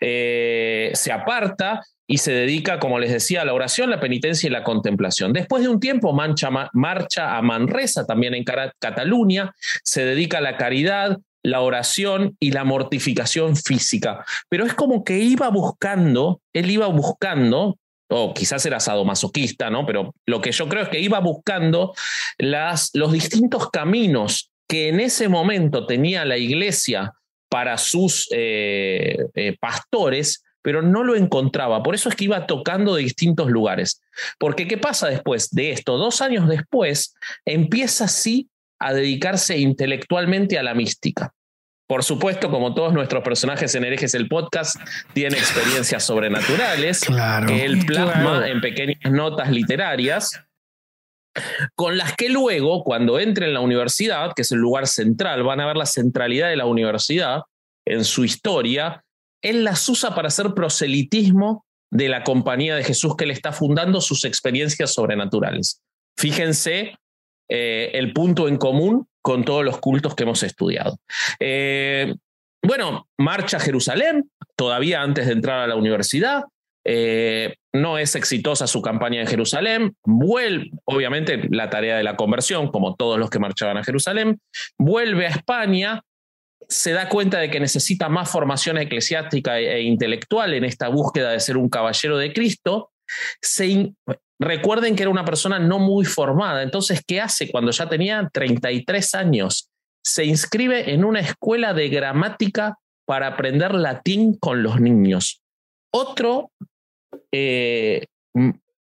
Eh, 0.02 0.92
se 0.94 1.12
aparta 1.12 1.82
y 2.08 2.18
se 2.18 2.34
dedica, 2.34 2.80
como 2.80 3.00
les 3.00 3.12
decía, 3.12 3.42
a 3.42 3.46
la 3.46 3.54
oración, 3.54 3.90
la 3.90 4.00
penitencia 4.00 4.48
y 4.48 4.52
la 4.52 4.64
contemplación. 4.64 5.34
Después 5.34 5.64
de 5.64 5.70
un 5.70 5.80
tiempo 5.80 6.14
marcha 6.14 7.38
a 7.38 7.42
Manresa, 7.42 8.06
también 8.06 8.34
en 8.34 8.44
Cataluña, 8.44 9.54
se 9.84 10.06
dedica 10.06 10.40
a 10.40 10.42
la 10.42 10.58
caridad 10.58 11.18
la 11.44 11.60
oración 11.60 12.38
y 12.40 12.52
la 12.52 12.64
mortificación 12.64 13.56
física. 13.56 14.26
Pero 14.50 14.66
es 14.66 14.74
como 14.74 15.04
que 15.04 15.20
iba 15.20 15.50
buscando, 15.50 16.42
él 16.54 16.72
iba 16.72 16.88
buscando, 16.88 17.78
o 18.10 18.34
quizás 18.34 18.66
era 18.66 18.80
sadomasoquista, 18.80 19.70
¿no? 19.70 19.86
Pero 19.86 20.16
lo 20.26 20.42
que 20.42 20.52
yo 20.52 20.70
creo 20.70 20.84
es 20.84 20.90
que 20.90 21.00
iba 21.00 21.20
buscando 21.20 21.94
las, 22.38 22.92
los 22.94 23.12
distintos 23.12 23.70
caminos 23.70 24.52
que 24.68 24.90
en 24.90 25.00
ese 25.00 25.28
momento 25.28 25.86
tenía 25.86 26.24
la 26.24 26.38
iglesia 26.38 27.14
para 27.50 27.78
sus 27.78 28.28
eh, 28.32 29.18
eh, 29.36 29.56
pastores, 29.60 30.44
pero 30.64 30.82
no 30.82 31.04
lo 31.04 31.16
encontraba. 31.16 31.84
Por 31.84 31.94
eso 31.94 32.10
es 32.10 32.16
que 32.16 32.24
iba 32.24 32.48
tocando 32.48 32.96
de 32.96 33.04
distintos 33.04 33.52
lugares. 33.52 34.02
Porque 34.40 34.68
¿qué 34.68 34.80
pasa 34.80 35.08
después 35.08 35.52
de 35.52 35.72
esto? 35.72 35.98
Dos 35.98 36.22
años 36.22 36.48
después, 36.48 37.14
empieza 37.46 38.06
así 38.06 38.50
a 38.80 38.94
dedicarse 38.94 39.58
intelectualmente 39.60 40.58
a 40.58 40.64
la 40.64 40.74
mística. 40.74 41.32
Por 41.88 42.04
supuesto, 42.04 42.50
como 42.50 42.74
todos 42.74 42.94
nuestros 42.94 43.24
personajes 43.24 43.76
en 43.76 43.84
Herejes 43.84 44.14
el 44.14 44.28
Podcast, 44.28 44.78
tiene 45.14 45.38
experiencias 45.38 46.04
sobrenaturales 46.04 47.02
que 47.46 47.66
él 47.66 47.86
plasma 47.86 48.48
en 48.48 48.62
pequeñas 48.62 49.12
notas 49.12 49.52
literarias, 49.52 50.42
con 51.76 51.98
las 51.98 52.16
que 52.16 52.30
luego, 52.30 52.84
cuando 52.84 53.20
entre 53.20 53.48
en 53.48 53.54
la 53.54 53.60
universidad, 53.60 54.32
que 54.36 54.44
es 54.44 54.52
el 54.52 54.60
lugar 54.60 54.88
central, 54.88 55.44
van 55.44 55.60
a 55.60 55.66
ver 55.66 55.76
la 55.76 55.86
centralidad 55.86 56.50
de 56.50 56.56
la 56.56 56.66
universidad 56.66 57.42
en 57.86 58.06
su 58.06 58.24
historia, 58.24 59.04
él 59.44 59.64
las 59.64 59.88
usa 59.88 60.16
para 60.16 60.30
hacer 60.30 60.54
proselitismo 60.54 61.66
de 61.92 62.10
la 62.10 62.24
compañía 62.24 62.76
de 62.76 62.84
Jesús 62.84 63.16
que 63.16 63.26
él 63.26 63.32
está 63.32 63.52
fundando 63.52 64.02
sus 64.02 64.26
experiencias 64.26 64.94
sobrenaturales. 64.94 65.82
Fíjense 66.18 66.96
eh, 67.50 67.92
el 67.94 68.14
punto 68.14 68.48
en 68.48 68.58
común 68.58 69.08
con 69.22 69.46
todos 69.46 69.64
los 69.64 69.80
cultos 69.80 70.16
que 70.16 70.24
hemos 70.24 70.42
estudiado. 70.42 70.98
Eh, 71.40 72.16
bueno, 72.64 73.08
marcha 73.20 73.58
a 73.58 73.60
Jerusalén, 73.60 74.30
todavía 74.56 75.02
antes 75.02 75.28
de 75.28 75.34
entrar 75.34 75.60
a 75.60 75.68
la 75.68 75.76
universidad. 75.76 76.44
Eh, 76.86 77.56
no 77.74 77.98
es 77.98 78.16
exitosa 78.16 78.68
su 78.68 78.82
campaña 78.82 79.22
en 79.22 79.28
Jerusalén. 79.28 79.96
Vuelve, 80.04 80.72
obviamente, 80.86 81.42
la 81.50 81.70
tarea 81.70 81.98
de 81.98 82.04
la 82.04 82.16
conversión, 82.16 82.70
como 82.72 82.96
todos 82.96 83.20
los 83.20 83.30
que 83.30 83.40
marchaban 83.40 83.78
a 83.78 83.84
Jerusalén. 83.84 84.40
Vuelve 84.78 85.28
a 85.28 85.30
España, 85.30 86.02
se 86.74 86.92
da 86.92 87.08
cuenta 87.08 87.40
de 87.40 87.50
que 87.50 87.60
necesita 87.60 88.10
más 88.10 88.30
formación 88.30 88.78
eclesiástica 88.78 89.60
e, 89.60 89.78
e 89.78 89.82
intelectual 89.84 90.54
en 90.54 90.66
esta 90.66 90.88
búsqueda 90.88 91.32
de 91.32 91.40
ser 91.40 91.58
un 91.58 91.70
caballero 91.70 92.18
de 92.18 92.34
Cristo. 92.34 92.92
Recuerden 94.40 94.96
que 94.96 95.04
era 95.04 95.12
una 95.12 95.24
persona 95.24 95.60
no 95.60 95.80
muy 95.80 96.06
formada, 96.06 96.64
entonces, 96.64 97.02
¿qué 97.06 97.22
hace 97.22 97.50
cuando 97.50 97.72
ya 97.72 97.88
tenía 97.88 98.30
33 98.34 99.16
años? 99.16 99.70
Se 100.04 100.26
inscribe 100.26 100.94
en 100.94 101.06
una 101.06 101.22
escuela 101.22 101.74
de 101.74 101.88
gramática 101.90 102.78
para 103.06 103.28
aprender 103.28 103.74
latín 103.74 104.38
con 104.38 104.64
los 104.64 104.82
niños. 104.82 105.42
Otro 105.94 106.52
eh, 107.32 108.06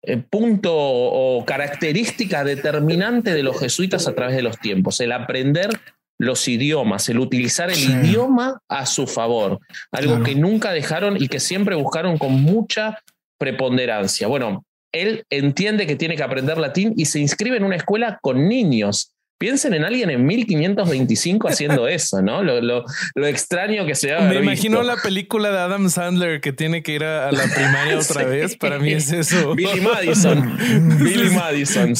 eh, 0.03 0.17
punto 0.31 0.73
o 0.75 1.45
característica 1.45 2.45
determinante 2.45 3.33
de 3.33 3.43
los 3.43 3.59
jesuitas 3.59 4.07
a 4.07 4.15
través 4.15 4.37
de 4.37 4.43
los 4.43 4.59
tiempos, 4.59 5.01
el 5.01 5.13
aprender 5.13 5.71
los 6.19 6.49
idiomas, 6.49 7.09
el 7.09 7.21
utilizar 7.21 7.71
el 7.71 7.79
idioma 7.79 8.61
a 8.69 8.87
su 8.87 9.07
favor, 9.07 9.61
algo 9.93 10.23
que 10.23 10.35
nunca 10.35 10.73
dejaron 10.73 11.17
y 11.23 11.29
que 11.29 11.41
siempre 11.41 11.77
buscaron 11.77 12.19
con 12.19 12.33
mucha 12.33 12.99
preponderancia. 13.39 14.27
Bueno, 14.27 14.65
él 14.93 15.25
entiende 15.31 15.87
que 15.87 15.97
tiene 15.97 16.17
que 16.17 16.23
aprender 16.23 16.59
latín 16.59 16.93
y 16.97 17.07
se 17.07 17.21
inscribe 17.21 17.57
en 17.57 17.65
una 17.65 17.77
escuela 17.77 18.19
con 18.21 18.49
niños. 18.49 19.13
Piensen 19.41 19.73
en 19.75 19.85
alguien 19.85 20.11
en 20.11 20.27
1525 20.27 21.47
haciendo 21.47 21.87
eso, 21.89 22.21
¿no? 22.21 22.43
Lo, 22.43 22.85
extraño 23.15 23.87
que 23.87 23.95
se 23.95 24.13
Me 24.19 24.41
imagino 24.41 24.83
la 24.83 24.97
película 24.97 25.53
de 25.53 25.59
Adam 25.59 25.89
Sandler 25.89 26.41
que 26.41 26.53
tiene 26.53 26.83
que 26.83 26.93
ir 26.93 27.05
a, 27.05 27.31
la 27.31 27.45
primaria 27.45 27.99
otra 28.01 28.25
vez. 28.25 28.57
Para 28.57 28.81
mí 28.81 28.93
es 28.93 29.13
eso. 29.13 29.55
Billy 29.55 29.81
Madison. 29.81 30.59
Billy 30.99 31.31
Madison. 31.31 31.93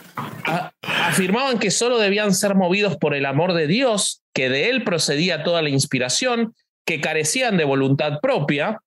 afirmaban 0.82 1.60
que 1.60 1.72
solo 1.72 1.98
debían 1.98 2.34
ser 2.34 2.56
movidos 2.56 2.96
por 2.96 3.14
el 3.14 3.26
amor 3.26 3.54
de 3.54 3.68
Dios, 3.68 4.22
que 4.34 4.48
de 4.48 4.70
él 4.70 4.84
procedía 4.86 5.44
toda 5.44 5.62
la 5.62 5.70
inspiración, 5.70 6.54
que 6.86 7.02
carecían 7.02 7.58
de 7.58 7.66
voluntad 7.66 8.20
propia 8.22 8.80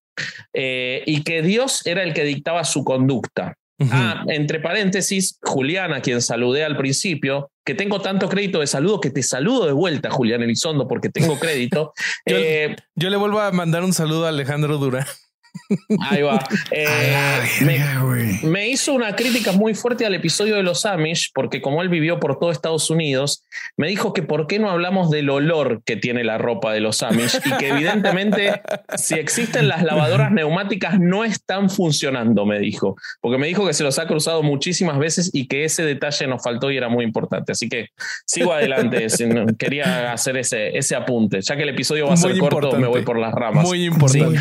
eh, 0.55 1.03
y 1.05 1.22
que 1.22 1.42
Dios 1.42 1.85
era 1.87 2.03
el 2.03 2.14
que 2.14 2.24
dictaba 2.24 2.64
su 2.64 2.83
conducta. 2.83 3.57
Ah, 3.80 4.24
entre 4.28 4.58
paréntesis, 4.58 5.38
Julián, 5.40 5.92
a 5.92 6.00
quien 6.00 6.20
saludé 6.20 6.64
al 6.64 6.76
principio, 6.76 7.50
que 7.64 7.74
tengo 7.74 8.00
tanto 8.00 8.28
crédito 8.28 8.60
de 8.60 8.66
saludo 8.66 9.00
que 9.00 9.10
te 9.10 9.22
saludo 9.22 9.66
de 9.66 9.72
vuelta, 9.72 10.10
Julián 10.10 10.42
Elizondo, 10.42 10.88
porque 10.88 11.10
tengo 11.10 11.38
crédito. 11.40 11.92
yo, 12.26 12.36
eh, 12.36 12.76
yo, 12.96 13.10
le 13.10 13.16
vuelvo 13.16 13.40
a 13.40 13.52
mandar 13.52 13.84
un 13.84 13.92
saludo 13.92 14.26
a 14.26 14.30
Alejandro 14.30 14.78
Durán. 14.78 15.06
Ahí 16.00 16.22
va. 16.22 16.38
Eh, 16.70 16.96
me, 18.42 18.68
hizo 18.68 18.94
una 18.94 19.14
crítica 19.14 19.52
muy 19.52 19.74
fuerte 19.74 20.06
al 20.06 20.14
episodio 20.14 20.56
de 20.56 20.62
los 20.62 20.87
Amish, 20.87 21.30
porque 21.34 21.61
como 21.61 21.82
él 21.82 21.88
vivió 21.88 22.20
por 22.20 22.38
todo 22.38 22.50
Estados 22.50 22.90
Unidos, 22.90 23.44
me 23.76 23.88
dijo 23.88 24.12
que 24.12 24.22
por 24.22 24.46
qué 24.46 24.58
no 24.58 24.70
hablamos 24.70 25.11
del 25.11 25.30
olor 25.30 25.82
que 25.84 25.96
tiene 25.96 26.24
la 26.24 26.38
ropa 26.38 26.72
de 26.72 26.80
los 26.80 27.02
Amish 27.02 27.40
y 27.44 27.56
que 27.58 27.68
evidentemente 27.68 28.61
si 28.96 29.14
existen 29.14 29.68
las 29.68 29.82
lavadoras 29.82 30.30
neumáticas 30.30 30.98
no 31.00 31.24
están 31.24 31.70
funcionando, 31.70 32.46
me 32.46 32.58
dijo, 32.58 32.96
porque 33.20 33.38
me 33.38 33.46
dijo 33.46 33.66
que 33.66 33.74
se 33.74 33.84
los 33.84 33.98
ha 33.98 34.06
cruzado 34.06 34.42
muchísimas 34.42 34.98
veces 34.98 35.30
y 35.32 35.46
que 35.46 35.64
ese 35.64 35.84
detalle 35.84 36.26
nos 36.26 36.42
faltó 36.42 36.70
y 36.70 36.76
era 36.76 36.88
muy 36.88 37.04
importante. 37.04 37.52
Así 37.52 37.68
que 37.68 37.88
sigo 38.26 38.52
adelante, 38.52 39.06
quería 39.58 40.12
hacer 40.12 40.37
ese, 40.37 40.76
ese 40.76 40.96
apunte, 40.96 41.40
ya 41.40 41.56
que 41.56 41.62
el 41.62 41.70
episodio 41.70 42.06
va 42.06 42.14
a 42.14 42.16
ser 42.16 42.37
corto, 42.38 42.76
me 42.78 42.87
voy 42.87 43.02
por 43.02 43.18
las 43.18 43.32
ramas. 43.32 43.64
Muy 43.64 43.84
importante. 43.84 44.38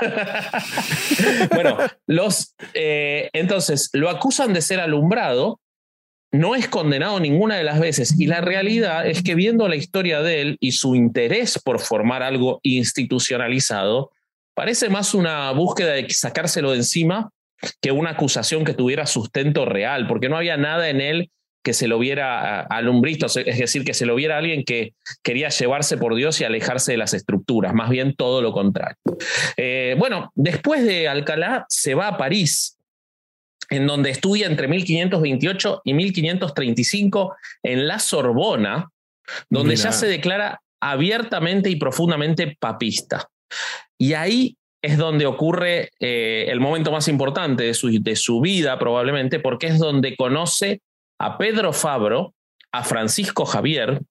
bueno, 1.54 1.78
los 2.06 2.54
eh, 2.74 3.30
entonces 3.32 3.90
lo 3.92 4.10
acusan 4.10 4.52
de 4.52 4.60
ser 4.60 4.80
alumbrado, 4.80 5.60
no 6.32 6.56
es 6.56 6.68
condenado 6.68 7.20
ninguna 7.20 7.56
de 7.56 7.64
las 7.64 7.78
veces 7.78 8.18
y 8.18 8.26
la 8.26 8.40
realidad 8.40 9.06
es 9.06 9.22
que 9.22 9.34
viendo 9.34 9.68
la 9.68 9.76
historia 9.76 10.20
de 10.20 10.40
él 10.40 10.56
y 10.60 10.72
su 10.72 10.94
interés 10.94 11.60
por 11.62 11.80
formar 11.80 12.22
algo 12.22 12.60
institucionalizado, 12.62 14.10
parece 14.54 14.88
más 14.88 15.14
una 15.14 15.50
búsqueda 15.52 15.92
de 15.92 16.08
sacárselo 16.10 16.72
de 16.72 16.78
encima 16.78 17.30
que 17.80 17.92
una 17.92 18.10
acusación 18.10 18.64
que 18.64 18.74
tuviera 18.74 19.06
sustento 19.06 19.64
real, 19.64 20.06
porque 20.06 20.28
no 20.28 20.36
había 20.36 20.56
nada 20.56 20.88
en 20.88 21.00
él 21.00 21.30
que 21.64 21.72
se 21.72 21.88
lo 21.88 21.98
viera 21.98 22.60
alumbrista, 22.60 23.26
es 23.26 23.58
decir, 23.58 23.84
que 23.84 23.94
se 23.94 24.04
lo 24.04 24.14
viera 24.14 24.36
alguien 24.36 24.64
que 24.64 24.92
quería 25.22 25.48
llevarse 25.48 25.96
por 25.96 26.14
Dios 26.14 26.40
y 26.40 26.44
alejarse 26.44 26.92
de 26.92 26.98
las 26.98 27.14
estructuras, 27.14 27.72
más 27.72 27.88
bien 27.88 28.14
todo 28.14 28.42
lo 28.42 28.52
contrario. 28.52 28.98
Eh, 29.56 29.96
bueno, 29.98 30.30
después 30.34 30.84
de 30.84 31.08
Alcalá 31.08 31.64
se 31.68 31.94
va 31.94 32.08
a 32.08 32.18
París, 32.18 32.78
en 33.70 33.86
donde 33.86 34.10
estudia 34.10 34.46
entre 34.46 34.68
1528 34.68 35.80
y 35.84 35.94
1535 35.94 37.34
en 37.62 37.88
la 37.88 37.98
Sorbona, 37.98 38.90
donde 39.48 39.76
ya 39.76 39.90
se 39.90 40.06
declara 40.06 40.60
abiertamente 40.80 41.70
y 41.70 41.76
profundamente 41.76 42.58
papista. 42.60 43.26
Y 43.96 44.12
ahí 44.12 44.58
es 44.82 44.98
donde 44.98 45.24
ocurre 45.24 45.92
eh, 45.98 46.44
el 46.48 46.60
momento 46.60 46.92
más 46.92 47.08
importante 47.08 47.64
de 47.64 47.72
su, 47.72 48.02
de 48.02 48.16
su 48.16 48.42
vida, 48.42 48.78
probablemente, 48.78 49.40
porque 49.40 49.68
es 49.68 49.78
donde 49.78 50.14
conoce 50.14 50.82
a 51.24 51.38
Pedro 51.38 51.72
Fabro, 51.72 52.34
a 52.70 52.84
Francisco 52.84 53.46
Javier, 53.46 54.02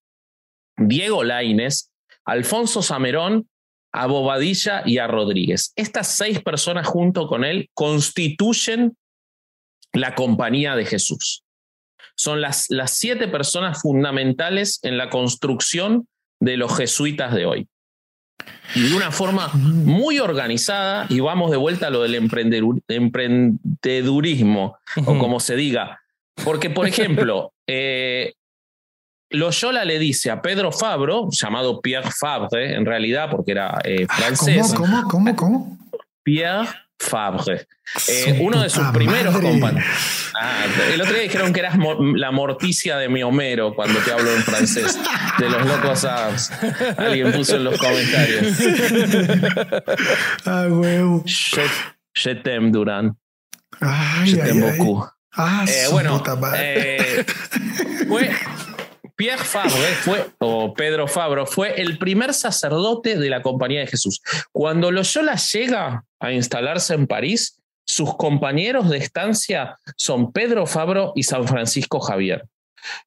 Diego 0.77 1.23
Laines, 1.23 1.91
Alfonso 2.25 2.81
Samerón, 2.81 3.47
a 3.91 4.07
Bobadilla 4.07 4.81
y 4.83 4.97
a 4.97 5.05
Rodríguez. 5.05 5.73
Estas 5.75 6.07
seis 6.07 6.41
personas 6.41 6.87
junto 6.87 7.27
con 7.27 7.45
él 7.45 7.69
constituyen 7.75 8.97
la 9.91 10.15
compañía 10.15 10.75
de 10.75 10.85
Jesús. 10.85 11.43
Son 12.15 12.41
las, 12.41 12.65
las 12.69 12.97
siete 12.97 13.27
personas 13.27 13.79
fundamentales 13.79 14.79
en 14.81 14.97
la 14.97 15.11
construcción 15.11 16.07
de 16.39 16.57
los 16.57 16.75
jesuitas 16.75 17.35
de 17.35 17.45
hoy 17.45 17.67
y 18.73 18.89
de 18.89 18.95
una 18.95 19.11
forma 19.11 19.49
muy 19.53 20.17
organizada, 20.17 21.05
y 21.09 21.19
vamos 21.19 21.51
de 21.51 21.57
vuelta 21.57 21.85
a 21.87 21.91
lo 21.91 22.01
del 22.01 22.15
emprendedurismo, 22.15 24.79
o 25.05 25.19
como 25.19 25.39
se 25.39 25.55
diga. 25.55 26.02
Porque, 26.43 26.69
por 26.69 26.87
ejemplo, 26.87 27.53
eh, 27.67 28.33
Loyola 29.29 29.83
le 29.83 29.99
dice 29.99 30.31
a 30.31 30.41
Pedro 30.41 30.71
Fabro, 30.71 31.27
llamado 31.31 31.81
Pierre 31.81 32.11
Fabre, 32.11 32.75
en 32.75 32.85
realidad, 32.85 33.29
porque 33.31 33.51
era 33.51 33.81
eh, 33.83 34.05
ah, 34.07 34.15
francés. 34.15 34.73
¿Cómo, 34.75 35.03
cómo, 35.03 35.07
cómo, 35.09 35.35
cómo? 35.35 35.79
Pierre 36.23 36.69
Fabre. 36.99 37.67
Eh, 38.07 38.39
uno 38.41 38.61
de 38.61 38.69
sus 38.69 38.87
primeros 38.87 39.35
compañeros. 39.39 39.83
Ah, 40.39 40.65
el 40.91 41.01
otro 41.01 41.13
día 41.13 41.23
dijeron 41.23 41.53
que 41.53 41.59
eras 41.59 41.75
la 42.15 42.31
morticia 42.31 42.97
de 42.97 43.09
mi 43.09 43.23
Homero 43.23 43.75
cuando 43.75 43.99
te 43.99 44.11
hablo 44.11 44.33
en 44.33 44.41
francés. 44.41 44.99
De 45.37 45.49
los 45.49 45.65
locos 45.65 46.05
abs. 46.05 46.51
Alguien 46.97 47.31
puso 47.31 47.57
en 47.57 47.65
los 47.65 47.77
comentarios. 47.77 48.57
Ah, 50.45 50.67
huevo. 50.69 51.23
Je, 51.25 52.35
t'aime, 52.35 52.71
Durán. 52.71 53.17
Ay, 53.79 54.29
je 54.29 54.37
t'aime 54.37 54.61
beaucoup. 54.61 55.12
Ah, 55.35 55.65
eh, 55.67 55.87
bueno, 55.91 56.21
eh, 56.55 57.25
fue 58.07 58.29
Pierre 59.15 59.43
Fabre 59.43 59.71
fue, 60.01 60.29
o 60.39 60.73
Pedro 60.73 61.07
Fabro, 61.07 61.45
fue 61.45 61.79
el 61.81 61.97
primer 61.97 62.33
sacerdote 62.33 63.17
de 63.17 63.29
la 63.29 63.41
Compañía 63.41 63.81
de 63.81 63.87
Jesús. 63.87 64.21
Cuando 64.51 64.91
Loyola 64.91 65.35
llega 65.35 66.03
a 66.19 66.31
instalarse 66.31 66.93
en 66.93 67.07
París, 67.07 67.59
sus 67.85 68.15
compañeros 68.15 68.89
de 68.89 68.97
estancia 68.97 69.77
son 69.95 70.31
Pedro 70.31 70.65
Fabro 70.65 71.13
y 71.15 71.23
San 71.23 71.47
Francisco 71.47 71.99
Javier. 71.99 72.45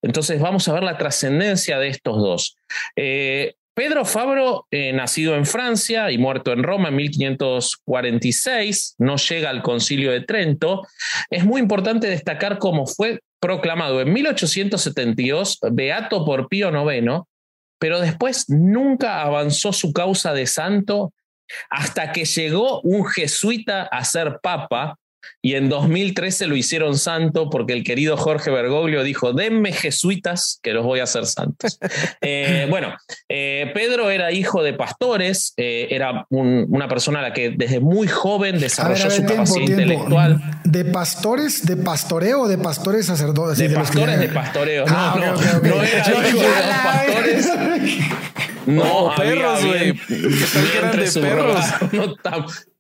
Entonces 0.00 0.40
vamos 0.40 0.68
a 0.68 0.72
ver 0.72 0.84
la 0.84 0.96
trascendencia 0.96 1.78
de 1.78 1.88
estos 1.88 2.16
dos. 2.16 2.56
Eh, 2.94 3.54
Pedro 3.76 4.06
Fabro, 4.06 4.66
eh, 4.70 4.94
nacido 4.94 5.34
en 5.36 5.44
Francia 5.44 6.10
y 6.10 6.16
muerto 6.16 6.50
en 6.50 6.62
Roma 6.62 6.88
en 6.88 6.96
1546, 6.96 8.94
no 8.96 9.16
llega 9.16 9.50
al 9.50 9.60
concilio 9.60 10.12
de 10.12 10.22
Trento. 10.22 10.80
Es 11.28 11.44
muy 11.44 11.60
importante 11.60 12.08
destacar 12.08 12.56
cómo 12.56 12.86
fue 12.86 13.20
proclamado 13.38 14.00
en 14.00 14.14
1872 14.14 15.58
beato 15.72 16.24
por 16.24 16.48
Pío 16.48 16.70
IX, 16.70 17.24
pero 17.78 18.00
después 18.00 18.46
nunca 18.48 19.20
avanzó 19.20 19.74
su 19.74 19.92
causa 19.92 20.32
de 20.32 20.46
santo 20.46 21.12
hasta 21.68 22.12
que 22.12 22.24
llegó 22.24 22.80
un 22.80 23.04
jesuita 23.04 23.82
a 23.82 24.02
ser 24.04 24.38
papa 24.42 24.98
y 25.42 25.54
en 25.54 25.68
2013 25.68 26.46
lo 26.46 26.56
hicieron 26.56 26.98
santo 26.98 27.50
porque 27.50 27.72
el 27.72 27.84
querido 27.84 28.16
Jorge 28.16 28.50
Bergoglio 28.50 29.02
dijo, 29.02 29.32
denme 29.32 29.72
jesuitas 29.72 30.58
que 30.62 30.72
los 30.72 30.84
voy 30.84 31.00
a 31.00 31.04
hacer 31.04 31.26
santos. 31.26 31.78
Eh, 32.22 32.66
bueno, 32.68 32.94
eh, 33.28 33.70
Pedro 33.74 34.10
era 34.10 34.32
hijo 34.32 34.62
de 34.62 34.72
pastores, 34.72 35.54
eh, 35.56 35.88
era 35.90 36.26
una 36.30 36.88
persona 36.88 37.20
a 37.20 37.22
la 37.22 37.32
que 37.32 37.50
desde 37.50 37.78
muy 37.78 38.08
joven 38.08 38.58
desarrolló 38.58 39.10
su 39.10 39.24
capacidad 39.24 39.60
intelectual. 39.60 40.40
¿De 40.64 40.84
pastores, 40.84 41.66
de 41.66 41.76
pastoreo 41.76 42.42
o 42.42 42.48
de 42.48 42.58
pastores 42.58 43.06
sacerdotes? 43.06 43.58
De, 43.58 43.70
pastores 43.70 44.18
de 44.18 44.28
pastoreo. 44.28 44.84
Ah, 44.88 45.16
no, 45.18 45.34
no, 45.34 45.60
no 45.60 45.82
era 45.82 45.98
hijo 45.98 46.20
de 46.20 46.32
dos 46.32 46.46
pastores. 46.82 47.46
No, 48.66 49.12
perros, 49.16 49.64
güey. 49.64 49.92
de 49.92 51.20
perros. 51.20 51.64
No, 51.92 52.14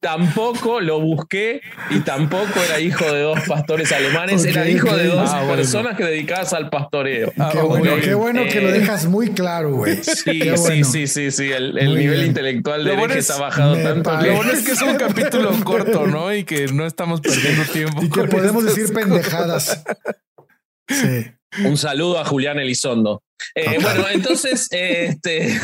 tampoco 0.00 0.80
lo 0.80 1.00
busqué 1.00 1.60
y 1.90 2.00
tampoco 2.00 2.60
era 2.68 2.78
hijo 2.80 3.04
de 3.12 3.22
dos 3.22 3.40
pastores 3.48 3.90
alemanes, 3.92 4.44
era 4.44 4.68
hijo 4.68 4.94
de 4.94 5.06
dos 5.06 5.30
ah, 5.32 5.44
personas 5.48 5.96
que 5.96 6.04
dedicadas 6.04 6.52
al 6.52 6.70
pastoreo. 6.70 7.32
Ah, 7.38 7.50
qué, 7.52 7.60
bueno, 7.60 7.92
qué 8.02 8.14
bueno 8.14 8.42
que 8.44 8.60
lo 8.60 8.68
eh, 8.68 8.78
dejas 8.78 9.06
muy 9.06 9.30
claro, 9.30 9.74
güey. 9.74 9.96
Sí, 9.96 10.42
sí, 10.56 10.84
sí, 10.84 11.06
sí, 11.06 11.30
sí, 11.30 11.50
el, 11.50 11.74
nivel 11.74 12.26
intelectual 12.26 12.84
de 12.84 12.92
herejes 12.92 13.30
ha 13.30 13.40
bajado 13.40 13.76
tanto. 13.76 14.12
Lo 14.20 14.34
bueno 14.34 14.52
es 14.52 14.64
que 14.64 14.72
es 14.72 14.82
un 14.82 14.94
capítulo 14.98 15.52
corto, 15.64 16.06
¿no? 16.06 16.32
Y 16.34 16.44
que 16.44 16.66
no 16.66 16.86
estamos 16.86 17.20
perdiendo 17.20 17.64
tiempo. 17.64 18.02
Y 18.02 18.10
que 18.10 18.24
podemos 18.24 18.64
decir 18.64 18.92
pendejadas. 18.92 19.82
Sí. 20.88 21.26
Un 21.64 21.76
saludo 21.76 22.18
a 22.18 22.24
Julián 22.24 22.58
Elizondo. 22.58 23.22
Eh, 23.54 23.78
bueno, 23.80 24.04
entonces, 24.12 24.68
este, 24.70 25.58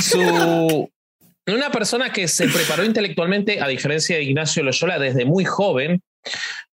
su, 0.00 0.90
una 1.46 1.70
persona 1.70 2.12
que 2.12 2.28
se 2.28 2.48
preparó 2.48 2.84
intelectualmente, 2.84 3.60
a 3.60 3.68
diferencia 3.68 4.16
de 4.16 4.24
Ignacio 4.24 4.62
Loyola, 4.62 4.98
desde 4.98 5.24
muy 5.24 5.44
joven, 5.44 6.02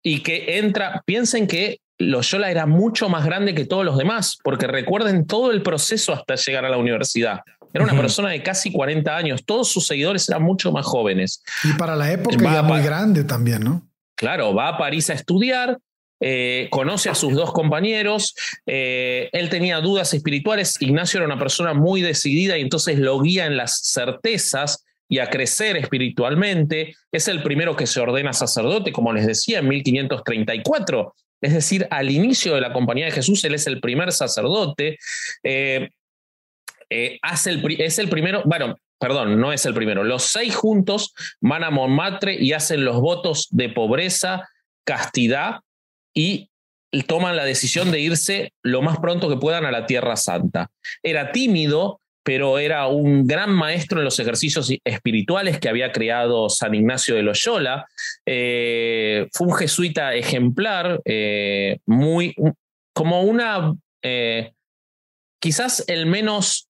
y 0.02 0.20
que 0.20 0.59
entra, 0.59 1.02
piensen 1.05 1.46
que 1.46 1.78
Loyola 1.98 2.50
era 2.50 2.66
mucho 2.66 3.09
más 3.09 3.24
grande 3.24 3.55
que 3.55 3.64
todos 3.64 3.85
los 3.85 3.98
demás, 3.98 4.38
porque 4.42 4.66
recuerden 4.66 5.26
todo 5.26 5.52
el 5.52 5.62
proceso 5.62 6.12
hasta 6.12 6.35
llegar 6.35 6.64
a 6.64 6.70
la 6.70 6.78
universidad. 6.78 7.40
Era 7.74 7.85
una 7.85 7.96
persona 7.96 8.31
de 8.31 8.42
casi 8.42 8.70
40 8.70 9.16
años, 9.16 9.44
todos 9.46 9.68
sus 9.70 9.87
seguidores 9.87 10.28
eran 10.28 10.42
mucho 10.42 10.72
más 10.72 10.85
jóvenes. 10.85 11.42
Y 11.64 11.72
para 11.74 11.96
la 11.96 12.12
época 12.12 12.37
era 12.50 12.62
muy 12.62 12.83
grande 12.83 13.24
también, 13.24 13.62
¿no? 13.62 13.88
Claro, 14.14 14.55
va 14.55 14.68
a 14.68 14.78
París 14.78 15.09
a 15.11 15.14
estudiar, 15.14 15.78
eh, 16.24 16.68
conoce 16.70 17.11
a 17.11 17.16
sus 17.16 17.35
dos 17.35 17.52
compañeros, 17.52 18.37
eh, 18.64 19.28
él 19.32 19.48
tenía 19.48 19.80
dudas 19.80 20.14
espirituales, 20.14 20.80
Ignacio 20.80 21.18
era 21.18 21.26
una 21.26 21.38
persona 21.38 21.74
muy 21.74 22.00
decidida 22.00 22.56
y 22.56 22.61
entonces 22.61 23.00
lo 23.00 23.20
guía 23.20 23.46
en 23.46 23.56
las 23.56 23.80
certezas 23.82 24.85
y 25.08 25.18
a 25.18 25.28
crecer 25.28 25.76
espiritualmente. 25.76 26.94
Es 27.11 27.26
el 27.26 27.42
primero 27.42 27.74
que 27.74 27.88
se 27.88 27.98
ordena 27.98 28.32
sacerdote, 28.32 28.92
como 28.92 29.12
les 29.12 29.26
decía, 29.26 29.58
en 29.58 29.68
1534. 29.68 31.12
Es 31.40 31.54
decir, 31.54 31.88
al 31.90 32.08
inicio 32.08 32.54
de 32.54 32.61
la 32.61 32.72
Compañía 32.72 33.06
de 33.06 33.11
Jesús, 33.11 33.42
él 33.42 33.56
es 33.56 33.66
el 33.66 33.80
primer 33.80 34.12
sacerdote. 34.12 34.98
Eh, 35.42 35.88
hace 37.20 37.50
el, 37.50 37.80
es 37.80 37.98
el 37.98 38.08
primero, 38.08 38.42
bueno, 38.44 38.76
perdón, 39.00 39.40
no 39.40 39.52
es 39.52 39.66
el 39.66 39.74
primero. 39.74 40.04
Los 40.04 40.22
seis 40.22 40.54
juntos 40.54 41.14
van 41.40 41.64
a 41.64 41.70
Montmartre 41.70 42.37
y 42.37 42.52
hacen 42.52 42.85
los 42.85 43.00
votos 43.00 43.48
de 43.50 43.70
pobreza, 43.70 44.48
castidad 44.85 45.62
y 46.14 46.48
toman 47.07 47.37
la 47.37 47.44
decisión 47.44 47.90
de 47.90 48.01
irse 48.01 48.53
lo 48.62 48.83
más 48.83 48.98
pronto 48.98 49.29
que 49.29 49.37
puedan 49.37 49.64
a 49.64 49.70
la 49.70 49.87
Tierra 49.87 50.16
Santa. 50.16 50.70
Era 51.03 51.33
tímido, 51.33 52.01
pero 52.22 52.59
era 52.59 52.87
un 52.87 53.27
gran 53.27 53.51
maestro 53.51 53.98
en 53.98 54.05
los 54.05 54.18
ejercicios 54.18 54.72
espirituales 54.85 55.59
que 55.59 55.68
había 55.68 55.90
creado 55.90 56.48
San 56.48 56.75
Ignacio 56.75 57.14
de 57.14 57.22
Loyola. 57.22 57.87
Eh, 58.27 59.29
fue 59.33 59.48
un 59.48 59.55
jesuita 59.55 60.14
ejemplar, 60.14 61.01
eh, 61.05 61.79
muy 61.87 62.35
como 62.92 63.22
una, 63.22 63.75
eh, 64.03 64.53
quizás 65.40 65.85
el 65.88 66.07
menos 66.07 66.68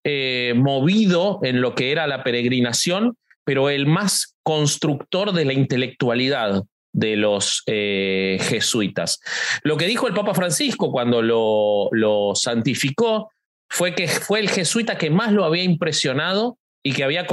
movido 0.55 1.41
en 1.43 1.61
lo 1.61 1.75
que 1.75 1.91
era 1.91 2.07
la 2.07 2.23
peregrinación, 2.23 3.17
pero 3.45 3.69
el 3.69 3.87
más 3.87 4.37
constructor 4.45 5.33
de 5.33 5.45
la 5.45 5.53
intelectualidad 5.53 6.63
de 6.93 7.17
los 7.17 7.63
eh, 7.67 8.39
jesuitas. 8.43 9.21
Lo 9.63 9.77
que 9.77 9.87
dijo 9.87 10.07
el 10.07 10.15
Papa 10.15 10.35
Francisco 10.35 10.93
cuando 10.93 11.23
lo, 11.23 11.89
lo, 11.93 12.35
santificó 12.35 13.31
fue 13.69 13.95
que 13.95 14.09
fue 14.09 14.41
el 14.41 14.51
jesuita 14.51 14.99
que 14.99 15.11
más 15.11 15.33
lo 15.33 15.45
había 15.45 15.63
impresionado 15.63 16.59
y 16.85 16.93
que 16.93 17.05
había 17.05 17.27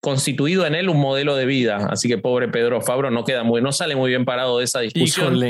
constituido 0.00 0.66
en 0.66 0.74
él 0.74 0.88
un 0.88 1.00
modelo 1.00 1.34
de 1.34 1.46
vida. 1.46 1.88
Así 1.90 2.08
que 2.08 2.18
pobre 2.18 2.48
Pedro 2.48 2.80
Fabro 2.82 3.10
no 3.10 3.24
queda 3.24 3.42
muy, 3.42 3.62
no 3.62 3.72
sale 3.72 3.96
muy 3.96 4.10
bien 4.10 4.24
parado 4.24 4.58
de 4.58 4.64
esa 4.64 4.80
discusión. 4.80 5.42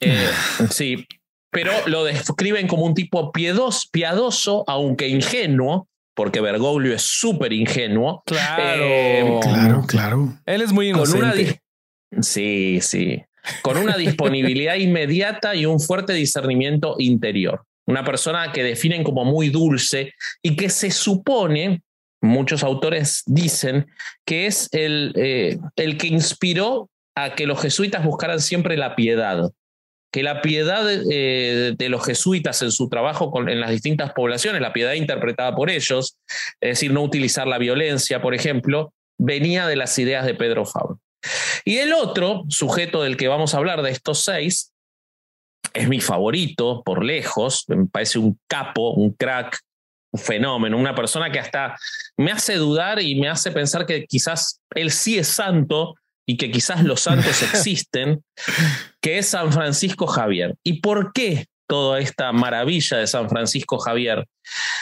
Eh, 0.00 0.28
sí, 0.70 1.06
pero 1.50 1.72
lo 1.86 2.04
describen 2.04 2.66
como 2.66 2.84
un 2.84 2.94
tipo 2.94 3.32
piedos, 3.32 3.88
piadoso, 3.90 4.64
aunque 4.66 5.08
ingenuo, 5.08 5.88
porque 6.14 6.40
Bergoglio 6.40 6.94
es 6.94 7.02
súper 7.02 7.52
ingenuo. 7.52 8.22
Claro, 8.26 8.82
eh, 8.82 9.40
claro, 9.42 9.84
claro. 9.86 10.38
Él 10.46 10.62
es 10.62 10.72
muy 10.72 10.88
inocente. 10.88 11.60
Sí, 12.20 12.80
sí. 12.80 13.22
Con 13.62 13.76
una 13.76 13.96
disponibilidad 13.96 14.74
inmediata 14.76 15.54
y 15.54 15.66
un 15.66 15.80
fuerte 15.80 16.12
discernimiento 16.12 16.96
interior. 16.98 17.64
Una 17.86 18.04
persona 18.04 18.52
que 18.52 18.64
definen 18.64 19.04
como 19.04 19.24
muy 19.24 19.48
dulce 19.48 20.12
y 20.42 20.56
que 20.56 20.68
se 20.70 20.90
supone, 20.90 21.82
muchos 22.20 22.64
autores 22.64 23.22
dicen, 23.26 23.86
que 24.24 24.46
es 24.46 24.68
el, 24.72 25.12
eh, 25.16 25.58
el 25.76 25.96
que 25.96 26.08
inspiró 26.08 26.90
a 27.14 27.34
que 27.34 27.46
los 27.46 27.60
jesuitas 27.60 28.04
buscaran 28.04 28.40
siempre 28.40 28.76
la 28.76 28.96
piedad. 28.96 29.50
Que 30.12 30.22
la 30.22 30.42
piedad 30.42 30.84
eh, 30.88 31.74
de 31.76 31.88
los 31.88 32.04
jesuitas 32.04 32.62
en 32.62 32.72
su 32.72 32.88
trabajo 32.88 33.30
con, 33.30 33.48
en 33.48 33.60
las 33.60 33.70
distintas 33.70 34.12
poblaciones, 34.12 34.60
la 34.60 34.72
piedad 34.72 34.94
interpretada 34.94 35.54
por 35.54 35.70
ellos, 35.70 36.16
es 36.60 36.70
decir, 36.70 36.92
no 36.92 37.02
utilizar 37.02 37.46
la 37.46 37.58
violencia, 37.58 38.20
por 38.20 38.34
ejemplo, 38.34 38.92
venía 39.18 39.66
de 39.66 39.76
las 39.76 39.98
ideas 39.98 40.26
de 40.26 40.34
Pedro 40.34 40.64
Fabro. 40.64 41.00
Y 41.64 41.78
el 41.78 41.92
otro 41.92 42.44
sujeto 42.48 43.02
del 43.02 43.16
que 43.16 43.28
vamos 43.28 43.54
a 43.54 43.58
hablar 43.58 43.82
de 43.82 43.90
estos 43.90 44.22
seis 44.22 44.72
es 45.72 45.88
mi 45.88 46.00
favorito 46.00 46.82
por 46.84 47.04
lejos, 47.04 47.64
me 47.68 47.86
parece 47.86 48.18
un 48.18 48.38
capo, 48.46 48.92
un 48.92 49.12
crack, 49.12 49.60
un 50.12 50.20
fenómeno, 50.20 50.78
una 50.78 50.94
persona 50.94 51.30
que 51.30 51.38
hasta 51.38 51.76
me 52.16 52.32
hace 52.32 52.54
dudar 52.54 53.00
y 53.00 53.16
me 53.16 53.28
hace 53.28 53.50
pensar 53.50 53.86
que 53.86 54.06
quizás 54.06 54.60
él 54.74 54.90
sí 54.90 55.18
es 55.18 55.28
santo 55.28 55.94
y 56.26 56.36
que 56.36 56.50
quizás 56.50 56.82
los 56.82 57.00
santos 57.00 57.42
existen, 57.54 58.24
que 59.00 59.18
es 59.18 59.28
San 59.28 59.52
Francisco 59.52 60.06
Javier. 60.06 60.56
¿Y 60.64 60.80
por 60.80 61.12
qué 61.12 61.46
toda 61.68 62.00
esta 62.00 62.32
maravilla 62.32 62.98
de 62.98 63.06
San 63.06 63.28
Francisco 63.28 63.78
Javier? 63.78 64.26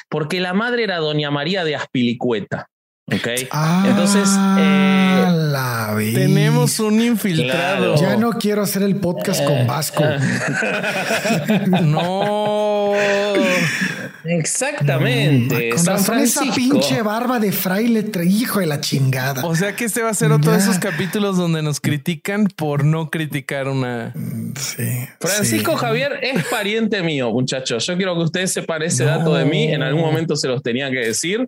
Porque 0.09 0.41
la 0.41 0.55
madre 0.55 0.85
era 0.85 0.99
doña 0.99 1.31
María 1.31 1.65
de 1.65 1.77
Aspilicueta. 1.77 2.69
¿Ok? 3.07 3.29
Ah, 3.51 3.85
Entonces, 3.87 4.29
eh, 4.59 6.13
tenemos 6.15 6.81
un 6.81 7.03
infiltrado. 7.03 7.97
Ya 7.97 8.17
no 8.17 8.33
quiero 8.33 8.63
hacer 8.63 8.83
el 8.83 8.97
podcast 8.97 9.45
con 9.45 9.67
Vasco. 9.67 10.05
no. 11.83 12.95
Exactamente. 14.25 15.71
con 15.71 15.85
razón 15.85 16.19
esa 16.21 16.43
pinche 16.55 17.03
barba 17.03 17.39
de 17.39 17.53
fraile, 17.53 18.11
hijo 18.25 18.61
de 18.61 18.67
la 18.67 18.81
chingada. 18.81 19.45
O 19.45 19.55
sea 19.55 19.77
que 19.77 19.85
este 19.85 20.03
va 20.03 20.09
a 20.09 20.15
ser 20.15 20.33
otro 20.33 20.53
de 20.53 20.59
esos 20.59 20.79
capítulos 20.79 21.37
donde 21.37 21.61
nos 21.63 21.81
critican 21.81 22.47
por 22.47 22.85
no 22.85 23.11
criticar 23.11 23.69
una. 23.69 24.13
Mm, 24.15 24.55
sí. 24.57 24.89
Francisco 25.21 25.77
Javier 25.77 26.21
es 26.23 26.43
pariente 26.47 27.03
mío, 27.03 27.31
muchachos. 27.33 27.87
Yo 27.87 27.97
quiero 27.99 28.15
que 28.15 28.23
ustedes 28.23 28.53
sepan 28.53 28.83
ese 28.83 29.05
dato 29.05 29.35
de 29.35 29.45
mí. 29.45 29.65
En 29.65 29.83
algún 29.83 30.01
momento 30.01 30.37
se 30.37 30.49
los 30.49 30.63
tenía 30.63 30.91
que 30.91 31.01
decir. 31.01 31.47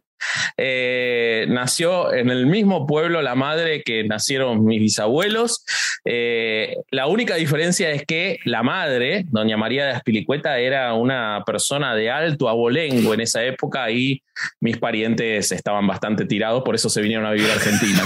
Eh, 0.56 1.46
nació 1.48 2.12
en 2.12 2.30
el 2.30 2.46
mismo 2.46 2.86
pueblo 2.86 3.22
la 3.22 3.34
madre 3.34 3.82
que 3.82 4.04
nacieron 4.04 4.64
mis 4.64 4.80
bisabuelos. 4.80 5.64
Eh, 6.04 6.76
la 6.90 7.06
única 7.06 7.34
diferencia 7.34 7.90
es 7.90 8.04
que 8.04 8.38
la 8.44 8.62
madre, 8.62 9.24
doña 9.28 9.56
María 9.56 9.86
de 9.86 9.92
Aspilicueta, 9.92 10.58
era 10.58 10.94
una 10.94 11.42
persona 11.44 11.94
de 11.94 12.10
alto 12.10 12.48
abolengo 12.48 13.14
en 13.14 13.20
esa 13.20 13.44
época 13.44 13.90
y 13.90 14.22
mis 14.60 14.78
parientes 14.78 15.50
estaban 15.52 15.86
bastante 15.86 16.26
tirados, 16.26 16.62
por 16.62 16.74
eso 16.74 16.88
se 16.88 17.00
vinieron 17.00 17.26
a 17.26 17.32
vivir 17.32 17.50
a 17.50 17.54
Argentina. 17.54 18.02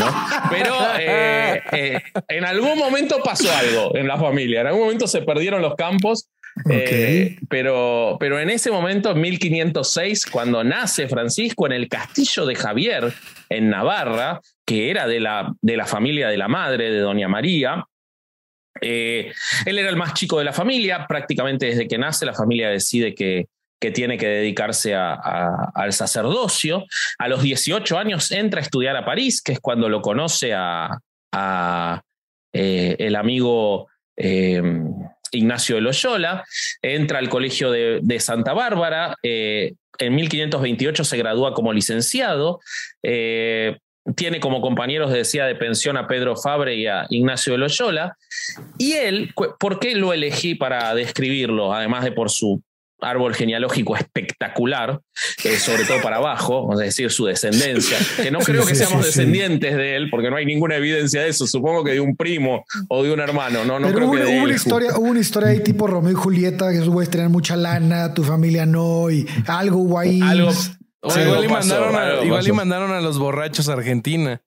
Pero 0.51 0.75
eh, 0.99 2.01
en 2.29 2.44
algún 2.44 2.79
momento 2.79 3.20
pasó 3.23 3.51
algo 3.55 3.96
en 3.96 4.07
la 4.07 4.18
familia, 4.18 4.62
en 4.62 4.68
algún 4.68 4.83
momento 4.83 5.07
se 5.07 5.23
perdieron 5.23 5.62
los 5.62 5.75
campos 5.75 6.29
eh, 6.69 7.39
pero, 7.49 8.17
pero 8.21 8.39
en 8.39 8.51
ese 8.51 8.71
momento, 8.71 9.11
en 9.11 9.21
1506, 9.21 10.27
cuando 10.27 10.63
nace 10.65 11.09
Francisco 11.09 11.67
en 11.67 11.73
el 11.73 11.89
castillo 11.89 12.47
de 12.47 12.55
Javier, 12.55 13.13
en 13.49 13.71
Navarra, 13.71 14.41
que 14.67 14.91
era 14.91 15.07
de 15.07 15.21
la, 15.21 15.53
de 15.61 15.77
la 15.77 15.87
familia 15.87 16.29
de 16.29 16.37
la 16.37 16.49
madre 16.49 16.91
de 16.91 17.01
Doña 17.01 17.29
María, 17.29 17.85
eh, 18.81 19.33
él 19.67 19.79
era 19.79 19.91
el 19.91 19.97
más 19.97 20.15
chico 20.15 20.39
de 20.39 20.45
la 20.45 20.53
familia, 20.53 21.07
prácticamente 21.07 21.67
desde 21.67 21.89
que 21.89 21.99
nace 21.99 22.25
la 22.25 22.35
familia 22.35 22.71
decide 22.71 23.15
que, 23.15 23.47
que 23.81 23.91
tiene 23.91 24.17
que 24.17 24.27
dedicarse 24.27 24.95
al 24.95 25.93
sacerdocio. 25.93 26.85
A 27.19 27.29
los 27.29 27.43
18 27.43 27.99
años 27.99 28.31
entra 28.31 28.61
a 28.61 28.63
estudiar 28.63 28.97
a 28.97 29.05
París, 29.05 29.43
que 29.43 29.53
es 29.53 29.61
cuando 29.61 29.89
lo 29.89 30.03
conoce 30.03 30.53
a, 30.55 30.99
eh, 32.53 32.97
el 32.99 33.17
amigo 33.17 33.89
Ignacio 35.33 35.77
de 35.77 35.83
Loyola, 35.83 36.45
entra 36.83 37.19
al 37.19 37.29
Colegio 37.29 37.71
de, 37.71 38.21
Santa 38.21 38.53
Bárbara, 38.53 39.16
eh, 39.23 39.75
en 39.99 40.14
1528 40.14 41.05
se 41.05 41.16
gradúa 41.16 41.55
como 41.55 41.73
licenciado, 41.73 42.61
eh, 43.03 43.79
tiene 44.16 44.40
como 44.40 44.61
compañeros, 44.61 45.12
decía, 45.12 45.47
de 45.47 45.55
pensión 45.55 45.97
a 45.97 46.07
Pedro 46.07 46.37
Fabre 46.37 46.75
y 46.75 46.87
a 46.87 47.07
Ignacio 47.11 47.53
de 47.53 47.59
Loyola, 47.59 48.16
y 48.79 48.93
él, 48.93 49.33
¿por 49.35 49.79
qué 49.79 49.95
lo 49.95 50.12
elegí 50.12 50.55
para 50.55 50.95
describirlo? 50.95 51.73
Además 51.73 52.05
de 52.05 52.12
por 52.12 52.31
su 52.31 52.62
árbol 53.01 53.35
genealógico 53.35 53.97
espectacular, 53.97 55.01
eh, 55.45 55.57
sobre 55.59 55.85
todo 55.85 56.01
para 56.01 56.17
abajo, 56.17 56.73
es 56.75 56.79
decir, 56.79 57.11
su 57.11 57.27
descendencia, 57.27 57.99
que 58.17 58.31
no 58.31 58.39
creo 58.41 58.67
que 58.67 58.75
seamos 58.75 59.05
descendientes 59.05 59.77
de 59.77 59.97
él, 59.97 60.11
porque 60.11 60.31
no 60.31 60.37
hay 60.37 60.47
ninguna 60.47 60.77
evidencia 60.77 61.23
de 61.23 61.29
eso, 61.29 61.47
supongo 61.47 61.85
que 61.85 61.93
de 61.93 62.01
un 62.01 62.17
primo 62.17 62.65
o 62.89 63.03
de 63.03 63.13
un 63.13 63.21
hermano, 63.21 63.65
no, 63.65 63.79
no 63.79 63.93
creo 63.93 64.11
que 64.11 64.27
hubo, 64.27 64.45
una 64.45 64.55
historia, 64.55 64.99
hubo 64.99 65.11
una 65.11 65.21
historia 65.21 65.51
ahí 65.51 65.61
tipo 65.61 65.87
Romeo 65.87 66.13
y 66.13 66.15
Julieta, 66.15 66.71
que 66.71 66.77
esos 66.77 66.89
güeyes 66.89 67.11
tener 67.11 67.29
mucha 67.29 67.57
lana, 67.57 68.15
tu 68.15 68.25
familia 68.25 68.67
no, 68.67 69.11
y 69.11 69.27
algo 69.47 69.79
guay. 69.79 70.17
igual, 70.17 71.45
y 71.45 71.49
mandaron, 71.49 71.97
a, 71.97 72.25
igual 72.25 72.47
y 72.47 72.53
mandaron 72.53 72.93
a 72.93 73.01
los 73.01 73.19
borrachos 73.19 73.69
a 73.69 73.75
Argentina. 73.75 74.41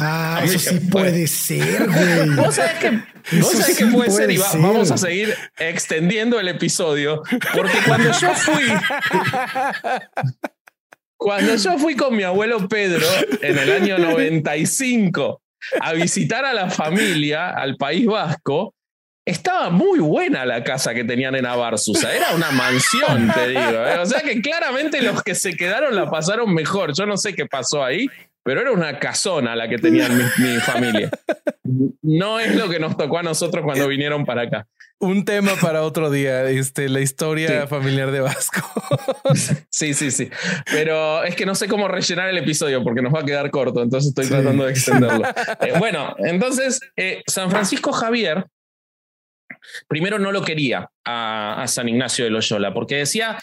Ah, 0.00 0.40
eso 0.44 0.58
sí 0.58 0.80
puede 0.90 1.26
ser, 1.26 1.86
güey. 1.88 2.30
¿Vos 2.30 2.54
sabés 2.54 2.78
que, 2.78 2.90
¿vos 3.38 3.54
puede, 3.92 4.10
ser? 4.10 4.30
Y 4.30 4.38
vamos 4.38 4.90
a 4.90 4.96
seguir 4.96 5.34
extendiendo 5.58 6.38
el 6.40 6.48
episodio. 6.48 7.22
Porque 7.54 7.78
cuando 7.86 8.10
yo 8.18 8.34
fui. 8.34 8.64
cuando 11.16 11.56
yo 11.56 11.78
fui 11.78 11.96
con 11.96 12.16
mi 12.16 12.22
abuelo 12.22 12.68
Pedro 12.68 13.06
en 13.40 13.58
el 13.58 13.72
año 13.72 13.98
95 13.98 15.42
a 15.80 15.92
visitar 15.94 16.44
a 16.44 16.52
la 16.52 16.70
familia 16.70 17.50
al 17.50 17.76
País 17.76 18.06
Vasco, 18.06 18.74
estaba 19.26 19.70
muy 19.70 19.98
buena 19.98 20.46
la 20.46 20.62
casa 20.62 20.94
que 20.94 21.02
tenían 21.02 21.34
en 21.34 21.46
Abarzusa. 21.46 22.14
Era 22.14 22.32
una 22.34 22.52
mansión, 22.52 23.32
te 23.34 23.48
digo. 23.48 23.60
¿eh? 23.60 23.98
O 23.98 24.06
sea 24.06 24.20
que 24.20 24.40
claramente 24.40 25.02
los 25.02 25.22
que 25.22 25.34
se 25.34 25.56
quedaron 25.56 25.96
la 25.96 26.08
pasaron 26.08 26.54
mejor. 26.54 26.92
Yo 26.94 27.06
no 27.06 27.16
sé 27.16 27.34
qué 27.34 27.46
pasó 27.46 27.82
ahí, 27.82 28.08
pero 28.46 28.60
era 28.60 28.70
una 28.70 29.00
casona 29.00 29.56
la 29.56 29.68
que 29.68 29.76
tenía 29.76 30.08
mi, 30.08 30.56
familia. 30.60 31.10
No 32.00 32.38
es 32.38 32.54
lo 32.54 32.68
que 32.68 32.78
nos 32.78 32.96
tocó 32.96 33.18
a 33.18 33.24
nosotros 33.24 33.64
cuando 33.64 33.88
vinieron 33.88 34.24
para 34.24 34.42
acá. 34.42 34.68
Un 35.00 35.24
tema 35.24 35.50
para 35.60 35.82
otro 35.82 36.10
día, 36.10 36.48
este, 36.48 36.88
la 36.88 37.00
historia 37.00 37.66
familiar 37.66 38.12
de 38.12 38.20
Vasco. 38.20 38.62
sí, 39.68 39.94
sí, 39.94 40.12
sí. 40.12 40.30
Pero 40.70 41.24
es 41.24 41.34
que 41.34 41.44
no 41.44 41.56
sé 41.56 41.66
cómo 41.66 41.88
rellenar 41.88 42.28
el 42.28 42.38
episodio 42.38 42.84
porque 42.84 43.02
nos 43.02 43.12
va 43.12 43.22
a 43.22 43.24
quedar 43.24 43.50
corto, 43.50 43.82
entonces 43.82 44.10
estoy 44.10 44.28
tratando 44.28 44.64
de 44.64 44.70
extenderlo. 44.70 45.24
Eh, 45.60 45.72
bueno, 45.78 46.14
entonces, 46.18 46.80
eh, 46.96 47.22
San 47.26 47.50
Francisco 47.50 47.90
Javier, 47.90 48.46
primero 49.88 50.20
no 50.20 50.30
lo 50.30 50.42
quería 50.42 50.88
a, 51.04 51.64
San 51.66 51.88
Ignacio 51.88 52.24
de 52.24 52.30
Loyola, 52.30 52.72
porque 52.72 52.96
decía, 52.96 53.38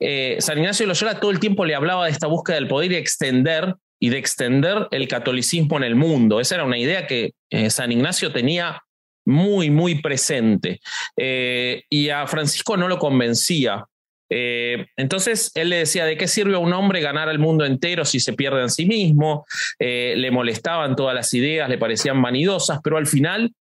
eh, 0.00 0.36
San 0.40 0.58
Ignacio 0.58 0.84
de 0.84 0.88
Loyola 0.88 1.20
todo 1.20 1.30
el 1.30 1.40
tiempo 1.40 1.66
le 1.66 1.74
hablaba 1.74 2.06
de 2.06 2.12
esta 2.12 2.26
búsqueda 2.26 2.56
del 2.56 2.68
poder 2.68 2.92
y 2.92 2.96
extender 2.96 3.74
y 3.98 4.10
de 4.10 4.18
extender 4.18 4.88
el 4.90 5.08
catolicismo 5.08 5.76
en 5.76 5.84
el 5.84 5.94
mundo. 5.94 6.40
Esa 6.40 6.56
era 6.56 6.64
una 6.64 6.78
idea 6.78 7.06
que 7.06 7.32
eh, 7.50 7.70
San 7.70 7.92
Ignacio 7.92 8.32
tenía 8.32 8.82
muy, 9.24 9.70
muy 9.70 10.00
presente. 10.00 10.80
Eh, 11.16 11.84
y 11.88 12.10
a 12.10 12.26
Francisco 12.26 12.76
no 12.76 12.88
lo 12.88 12.98
convencía. 12.98 13.84
Eh, 14.28 14.86
entonces 14.96 15.52
él 15.54 15.70
le 15.70 15.76
decía, 15.76 16.04
¿de 16.04 16.16
qué 16.16 16.28
sirve 16.28 16.56
a 16.56 16.58
un 16.58 16.72
hombre 16.72 17.00
ganar 17.00 17.28
al 17.28 17.38
mundo 17.38 17.64
entero 17.64 18.04
si 18.04 18.20
se 18.20 18.32
pierde 18.32 18.62
en 18.62 18.70
sí 18.70 18.86
mismo? 18.86 19.46
le 19.78 20.30
molestaban 20.30 20.96
todas 20.96 21.14
las 21.14 21.32
ideas, 21.34 21.68
le 21.68 21.78
parecían 21.78 22.20
vanidosas, 22.20 22.80
pero 22.82 22.96
al 22.96 23.06
final, 23.06 23.52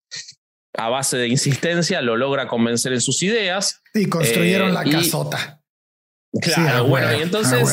a 0.74 0.90
base 0.90 1.18
de 1.18 1.28
insistencia, 1.28 2.02
lo 2.02 2.18
logra 2.18 2.48
convencer 2.48 2.94
en 2.94 3.02
sus 3.02 3.22
ideas. 3.24 3.82
Y 3.94 4.08
construyeron 4.08 4.74
la 4.74 4.84
casota. 4.84 5.62
Claro, 6.42 6.86
bueno, 6.86 7.18
y 7.18 7.22
entonces 7.22 7.70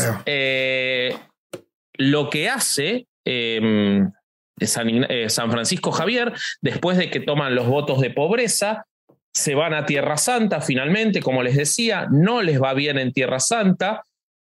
lo 1.99 2.31
que 2.31 2.49
hace 2.49 3.07
em, 3.25 4.11
eh, 4.61 5.29
San, 5.29 5.51
Francisco 5.51 5.93
Javier, 5.93 6.33
después 6.61 6.97
de 6.97 7.11
que 7.11 7.21
toman 7.21 7.55
los 7.55 7.67
votos 7.67 8.01
de 8.01 8.11
pobreza, 8.11 8.87
se 9.35 9.55
van 9.55 9.75
a 9.75 9.87
Tierra 9.87 10.17
Santa 10.17 10.61
finalmente, 10.61 11.21
como 11.21 11.43
les 11.43 11.57
decía, 11.57 12.07
no 12.11 12.43
les 12.43 12.61
va 12.63 12.75
bien 12.75 12.99
en 12.99 13.13
Tierra 13.13 13.41
Santa, 13.41 14.05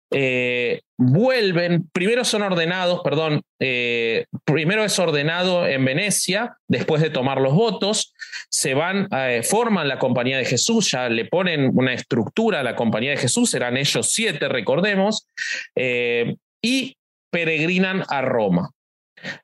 eh, 0.09 0.81
vuelven, 0.97 1.89
primero 1.91 2.23
son 2.23 2.41
ordenados, 2.41 3.01
perdón, 3.03 3.41
eh, 3.59 4.25
primero 4.45 4.85
es 4.85 4.97
ordenado 4.97 5.67
en 5.67 5.83
Venecia, 5.83 6.57
después 6.69 7.01
de 7.01 7.09
tomar 7.09 7.41
los 7.41 7.53
votos, 7.53 8.13
se 8.49 8.73
van, 8.73 9.09
forman 9.43 9.89
la 9.89 9.99
Compañía 9.99 10.37
de 10.37 10.45
Jesús, 10.45 10.91
ya 10.91 11.09
le 11.09 11.25
ponen 11.25 11.71
una 11.73 11.93
estructura 11.93 12.61
a 12.61 12.63
la 12.63 12.77
Compañía 12.77 13.11
de 13.11 13.17
Jesús, 13.17 13.53
eran 13.53 13.75
ellos 13.75 14.09
siete, 14.09 14.47
recordemos, 14.47 15.27
y 16.61 16.96
peregrinan 17.31 18.03
a 18.09 18.21
Roma. 18.21 18.71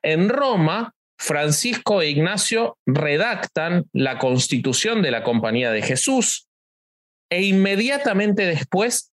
En 0.02 0.28
Roma, 0.28 0.92
Francisco 1.18 2.02
e 2.02 2.10
Ignacio 2.10 2.76
redactan 2.86 3.84
la 3.92 4.18
constitución 4.18 5.02
de 5.02 5.10
la 5.10 5.22
Compañía 5.22 5.70
de 5.70 5.82
Jesús 5.82 6.48
e 7.30 7.42
inmediatamente 7.42 8.46
después 8.46 9.12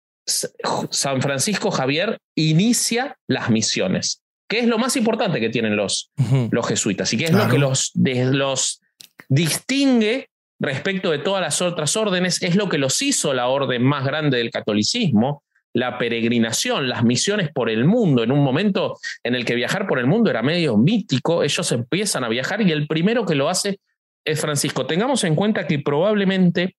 San 0.91 1.23
Francisco 1.23 1.71
Javier 1.71 2.19
inicia 2.37 3.17
las 3.29 3.51
misiones, 3.51 4.23
que 4.49 4.61
es 4.61 4.67
lo 4.67 4.79
más 4.79 4.97
importante 4.97 5.41
que 5.41 5.51
tienen 5.51 5.77
los, 5.77 6.11
los 6.51 6.67
jesuitas 6.67 7.13
y 7.13 7.19
que 7.19 7.25
es 7.25 7.33
lo 7.33 7.49
que 7.49 7.59
los, 7.59 7.93
los 7.95 8.81
distingue 9.29 10.29
respecto 10.61 11.11
de 11.11 11.19
todas 11.19 11.43
las 11.43 11.61
otras 11.61 11.97
órdenes, 11.97 12.43
es 12.43 12.57
lo 12.57 12.69
que 12.69 12.79
los 12.79 13.01
hizo 13.03 13.35
la 13.35 13.49
orden 13.49 13.83
más 13.83 14.05
grande 14.05 14.39
del 14.39 14.51
catolicismo, 14.51 15.43
la 15.75 15.99
peregrinación, 15.99 16.89
las 16.89 17.05
misiones 17.05 17.51
por 17.53 17.69
el 17.69 17.85
mundo, 17.85 18.23
en 18.23 18.31
un 18.31 18.43
momento 18.43 18.97
en 19.25 19.35
el 19.35 19.45
que 19.45 19.57
viajar 19.57 19.87
por 19.87 19.99
el 19.99 20.07
mundo 20.07 20.31
era 20.31 20.41
medio 20.41 20.77
mítico, 20.77 21.43
ellos 21.43 21.71
empiezan 21.73 22.25
a 22.25 22.29
viajar 22.29 22.63
y 22.63 22.71
el 22.71 22.87
primero 22.87 23.27
que 23.27 23.35
lo 23.35 23.49
hace 23.49 23.81
es 24.25 24.41
Francisco. 24.41 24.87
Tengamos 24.87 25.25
en 25.25 25.35
cuenta 25.35 25.67
que 25.67 25.81
probablemente 25.81 26.77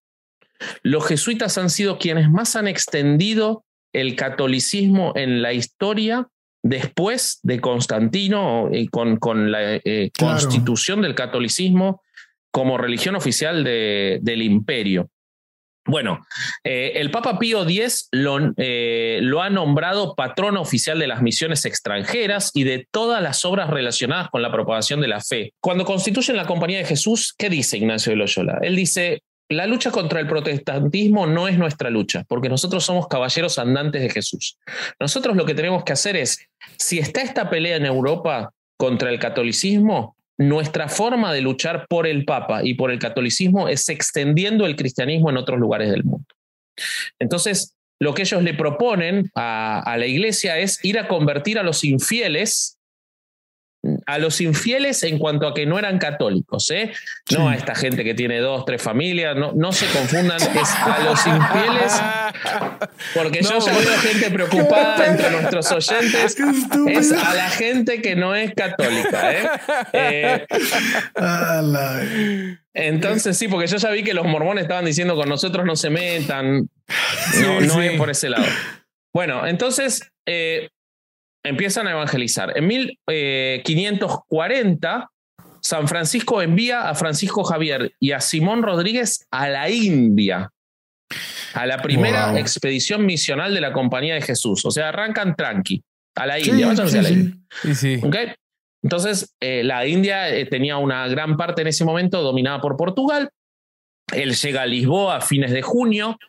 los 0.82 1.06
jesuitas 1.06 1.58
han 1.58 1.70
sido 1.70 2.00
quienes 2.00 2.30
más 2.30 2.56
han 2.56 2.68
extendido 2.68 3.66
el 3.94 4.16
catolicismo 4.16 5.12
en 5.16 5.42
la 5.42 5.54
historia 5.54 6.28
después 6.64 7.40
de 7.44 7.60
Constantino 7.60 8.70
y 8.72 8.88
con, 8.88 9.18
con 9.18 9.52
la 9.52 9.76
eh, 9.76 10.10
constitución 10.18 11.02
del 11.02 11.16
catolicismo 11.16 12.02
como 12.50 12.78
religión 12.78 13.16
oficial 13.16 13.64
del 13.66 14.42
imperio. 14.42 15.10
Bueno, 15.88 16.26
eh, 16.64 16.94
el 16.96 17.12
Papa 17.12 17.38
Pío 17.38 17.64
X 17.64 18.08
lo, 18.12 18.40
eh, 18.58 19.20
lo, 19.22 19.42
ha 19.42 19.52
nombrado 19.52 20.16
patrón 20.16 20.58
oficial 20.58 20.98
de 20.98 21.08
las 21.08 21.22
misiones 21.22 21.64
extranjeras 21.66 22.50
y 22.56 22.64
de 22.64 22.88
todas 22.90 23.22
las 23.22 23.46
obras 23.46 23.70
relacionadas 23.70 24.30
con 24.30 24.42
la 24.42 24.52
propagación 24.52 25.00
de 25.00 25.08
la 25.08 25.22
fe. 25.22 25.54
Cuando 25.62 25.86
constituyen 25.86 26.38
la 26.38 26.46
Compañía 26.46 26.80
de 26.80 26.86
Jesús, 26.86 27.36
¿qué 27.38 27.50
dice 27.50 27.78
Ignacio 27.78 28.12
de 28.12 28.18
Loyola? 28.18 28.58
Él 28.64 28.76
dice, 28.76 29.22
la 29.50 29.68
lucha 29.68 29.92
contra 29.92 30.20
el 30.20 30.28
protestantismo 30.28 31.28
no 31.28 31.48
es 31.48 31.58
nuestra 31.58 31.92
lucha, 31.92 32.24
porque 32.28 32.50
nosotros 32.50 32.84
somos 32.84 33.08
caballeros 33.08 33.60
andantes 33.60 34.02
de 34.02 34.10
Jesús. 34.10 34.58
Nosotros 35.00 35.36
lo 35.36 35.46
que 35.46 35.54
tenemos 35.54 35.84
que 35.84 35.94
hacer 35.94 36.16
es, 36.16 36.48
si 36.78 36.98
está 36.98 37.22
esta 37.22 37.48
pelea 37.50 37.76
en 37.76 37.86
Europa 37.86 38.52
contra 38.76 39.12
el 39.12 39.20
catolicismo, 39.20 40.15
nuestra 40.38 40.90
forma 40.90 41.34
de 41.34 41.42
luchar 41.42 41.86
por 41.88 42.08
el 42.08 42.26
Papa 42.26 42.62
y 42.64 42.74
por 42.74 42.92
el 42.92 43.00
catolicismo 43.00 43.68
es 43.68 43.88
extendiendo 43.90 44.66
el 44.66 44.76
cristianismo 44.76 45.30
en 45.30 45.38
otros 45.38 45.60
lugares 45.60 45.90
del 45.90 46.04
mundo. 46.04 46.26
Entonces, 47.20 47.76
lo 48.00 48.14
que 48.14 48.24
ellos 48.24 48.44
le 48.44 48.54
proponen 48.54 49.30
a, 49.36 49.96
la 49.98 50.06
iglesia 50.06 50.58
es 50.60 50.84
ir 50.84 51.00
a 51.00 51.08
convertir 51.08 51.58
a 51.58 51.64
los 51.64 51.84
infieles 51.84 52.75
a 54.06 54.18
los 54.20 54.42
infieles 54.42 55.04
en 55.04 55.18
cuanto 55.20 55.48
a 55.48 55.54
que 55.54 55.66
no 55.66 55.78
eran 55.80 55.98
católicos, 55.98 56.70
¿eh? 56.72 56.92
No 57.32 57.50
a 57.50 57.56
esta 57.56 57.76
gente 57.76 58.04
que 58.04 58.14
tiene 58.14 58.40
dos, 58.40 58.66
tres 58.66 58.82
familias, 58.82 59.36
no, 59.36 59.52
no 59.54 59.72
se 59.72 59.86
confundan, 59.88 60.38
es 60.38 60.76
a 60.76 61.00
los 61.04 61.26
infieles, 61.26 62.02
porque 63.14 63.42
yo 63.42 63.60
ya 63.60 63.74
veo 63.74 63.98
gente 64.00 64.32
preocupada 64.32 65.06
entre 65.12 65.32
nuestros 65.32 65.72
oyentes, 65.72 66.38
es 66.88 67.12
a 67.12 67.34
la 67.34 67.50
gente 67.50 68.02
que 68.02 68.16
no 68.16 68.36
es 68.36 68.54
católica, 68.54 69.32
¿eh? 69.32 69.50
eh 69.94 70.46
entonces 72.74 73.38
sí, 73.38 73.48
porque 73.48 73.68
yo 73.68 73.78
ya 73.78 73.90
vi 73.92 74.04
que 74.04 74.14
los 74.14 74.26
mormones 74.26 74.64
estaban 74.64 74.86
diciendo 74.86 75.16
con 75.16 75.30
nosotros 75.30 75.66
no 75.66 75.76
se 75.76 75.90
metan, 75.90 76.70
no, 77.42 77.62
no 77.62 77.82
es 77.82 77.98
por 77.98 78.10
ese 78.10 78.30
lado. 78.30 78.46
Bueno, 79.14 79.48
entonces 79.48 80.12
eh, 80.26 80.68
empiezan 81.46 81.88
a 81.88 81.92
evangelizar. 81.92 82.58
En 82.58 82.68
1540, 82.68 84.98
eh, 84.98 85.02
San 85.62 85.88
Francisco 85.88 86.42
envía 86.42 86.90
a 86.90 86.96
Francisco 86.96 87.44
Javier 87.44 87.94
y 88.00 88.12
a 88.12 88.20
Simón 88.20 88.64
Rodríguez 88.64 89.28
a 89.32 89.48
la 89.50 89.70
India, 89.70 90.52
a 91.54 91.66
la 91.66 91.82
primera 91.82 92.38
expedición 92.40 93.06
misional 93.06 93.54
de 93.54 93.62
la 93.62 93.72
Compañía 93.74 94.16
de 94.16 94.22
Jesús. 94.22 94.66
O 94.66 94.72
sea, 94.72 94.90
arrancan 94.90 95.36
tranqui, 95.36 95.84
a 96.16 96.26
la 96.26 96.40
India, 96.40 96.70
a 96.70 96.74
la 96.74 97.10
India. 97.10 97.36
Entonces, 98.84 99.34
eh, 99.40 99.64
la 99.64 99.88
India 99.88 100.30
eh, 100.30 100.46
tenía 100.46 100.78
una 100.78 101.08
gran 101.08 101.38
parte 101.38 101.64
en 101.64 101.70
ese 101.70 101.84
momento 101.84 102.22
dominada 102.22 102.62
por 102.62 102.78
Portugal. 102.78 103.32
Él 104.14 104.36
llega 104.36 104.62
a 104.62 104.68
Lisboa 104.68 105.18
a 105.18 105.22
fines 105.22 105.50
de 105.50 105.64
junio 105.64 106.20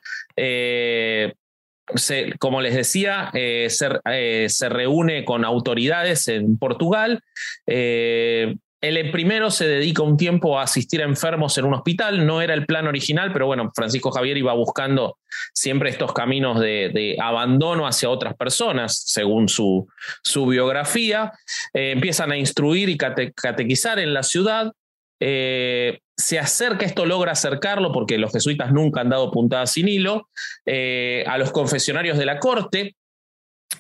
como 2.39 2.61
les 2.61 2.75
decía, 2.75 3.31
eh, 3.33 3.69
eh, 4.11 4.47
se, 4.49 4.69
reúne 4.69 5.25
con 5.25 5.45
autoridades 5.45 6.29
en 6.29 6.59
Portugal. 6.59 7.23
Eh, 7.67 8.57
el 8.81 9.11
primero 9.11 9.51
se 9.51 9.67
dedica 9.67 10.03
un 10.03 10.17
tiempo 10.17 10.59
a 10.59 10.65
asistir 10.65 11.01
a 11.01 11.07
enfermos 11.07 11.57
en 11.59 11.65
un 11.65 11.75
hospital, 11.75 12.27
no 12.27 12.43
era 12.43 12.55
el 12.55 12.67
plan 12.67 12.87
original, 12.87 13.33
pero 13.33 13.47
bueno, 13.47 13.73
Francisco 13.75 14.11
Javier 14.11 14.37
iba 14.37 14.53
buscando 14.53 15.19
siempre 15.53 15.91
estos 15.91 16.13
caminos 16.13 16.61
de, 16.61 17.17
abandono 17.21 17.87
hacia 17.87 18.11
otras 18.11 18.37
personas, 18.37 19.03
según 19.07 19.49
su, 19.49 19.89
su 20.23 20.47
biografía. 20.47 21.33
empiezan 21.73 22.33
a 22.33 22.37
instruir 22.37 22.89
y 22.89 22.97
catequizar 22.97 23.99
en 23.99 24.13
la 24.13 24.23
ciudad. 24.23 24.73
Eh, 25.21 26.01
se 26.17 26.39
acerca, 26.39 26.87
esto 26.87 27.07
logra 27.07 27.33
acercarlo, 27.33 27.93
porque 27.93 28.19
los 28.19 28.33
jesuitas 28.33 28.73
nunca 28.73 29.01
han 29.01 29.11
dado 29.11 29.31
puntadas 29.31 29.73
sin 29.73 29.89
hilo, 29.89 30.29
eh, 30.65 31.25
a 31.27 31.39
los 31.39 31.53
confesionarios 31.53 32.19
de 32.19 32.27
la 32.27 32.39
corte, 32.39 32.97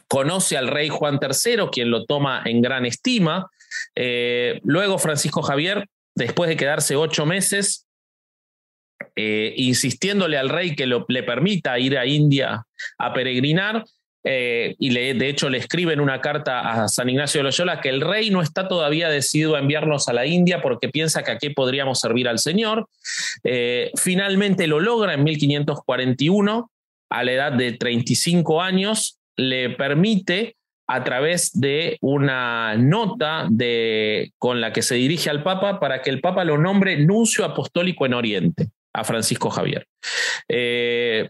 conoce 0.09 0.57
al 0.57 0.68
rey 0.68 0.88
Juan 0.88 1.18
III, 1.20 1.68
quien 1.72 1.90
lo 1.90 2.05
toma 2.05 2.42
en 2.44 2.61
gran 2.61 2.85
estima. 2.87 3.51
Eh, 3.94 4.61
luego 4.64 4.99
Francisco 4.99 5.42
Javier, 5.42 5.88
después 6.14 6.49
de 6.49 6.57
quedarse 6.57 6.96
ocho 6.96 7.27
meses, 7.27 7.85
insistiéndole 9.18 10.37
al 10.37 10.51
rey 10.51 10.77
que 10.77 10.87
le 10.87 11.22
permita 11.22 11.79
ir 11.79 11.96
a 11.96 12.05
India 12.05 12.66
a 12.99 13.14
peregrinar, 13.14 13.83
eh, 14.29 14.75
y 14.81 14.93
de 14.93 15.29
hecho 15.29 15.49
le 15.49 15.59
escriben 15.59 16.01
una 16.01 16.21
carta 16.21 16.83
a 16.83 16.89
San 16.89 17.09
Ignacio 17.09 17.39
de 17.39 17.45
Loyola 17.45 17.81
que 17.81 17.91
el 17.91 18.01
rey 18.01 18.31
no 18.31 18.43
está 18.43 18.67
todavía 18.67 19.09
decidido 19.09 19.55
a 19.55 19.61
enviarnos 19.61 20.09
a 20.09 20.12
la 20.12 20.27
India 20.27 20.61
porque 20.61 20.89
piensa 20.89 21.23
que 21.23 21.31
aquí 21.31 21.51
podríamos 21.51 22.01
servir 22.01 22.27
al 22.27 22.41
Señor. 22.41 22.89
Eh, 23.45 23.93
finalmente 23.95 24.67
lo 24.67 24.81
logra 24.81 25.15
en 25.15 25.23
1541, 25.23 26.71
a 27.09 27.23
la 27.23 27.33
edad 27.33 27.53
de 27.53 27.75
35 27.75 28.61
años, 28.61 29.21
le 29.37 29.71
permite 29.71 30.57
a 30.89 31.05
través 31.05 31.53
de 31.53 31.97
una 32.01 32.75
nota 32.77 33.47
de, 33.49 34.33
con 34.39 34.61
la 34.61 34.73
que 34.73 34.83
se 34.83 34.97
dirige 34.97 35.31
al 35.31 35.45
Papa 35.45 35.79
para 35.79 36.03
que 36.03 36.11
el 36.11 36.21
Papa 36.21 36.43
lo 36.43 36.59
nombre 36.59 36.97
nuncio 36.99 37.45
apostólico 37.45 38.07
en 38.07 38.15
Oriente 38.15 38.71
a 38.93 39.05
Francisco 39.05 39.51
Javier. 39.51 39.87
Eh, 40.49 41.29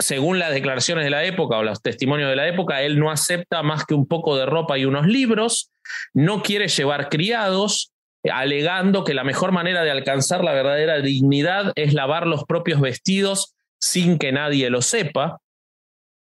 según 0.00 0.38
las 0.38 0.52
declaraciones 0.52 1.04
de 1.04 1.10
la 1.10 1.24
época 1.24 1.58
o 1.58 1.62
los 1.62 1.82
testimonios 1.82 2.28
de 2.30 2.36
la 2.36 2.48
época, 2.48 2.82
él 2.82 2.98
no 2.98 3.10
acepta 3.10 3.62
más 3.62 3.84
que 3.84 3.94
un 3.94 4.06
poco 4.06 4.36
de 4.36 4.46
ropa 4.46 4.78
y 4.78 4.84
unos 4.84 5.06
libros, 5.06 5.70
no 6.12 6.42
quiere 6.42 6.68
llevar 6.68 7.08
criados, 7.08 7.92
alegando 8.24 9.04
que 9.04 9.14
la 9.14 9.24
mejor 9.24 9.52
manera 9.52 9.82
de 9.82 9.90
alcanzar 9.90 10.42
la 10.44 10.52
verdadera 10.52 11.00
dignidad 11.00 11.72
es 11.74 11.94
lavar 11.94 12.26
los 12.26 12.44
propios 12.44 12.80
vestidos 12.80 13.54
sin 13.78 14.18
que 14.18 14.32
nadie 14.32 14.68
lo 14.70 14.82
sepa. 14.82 15.40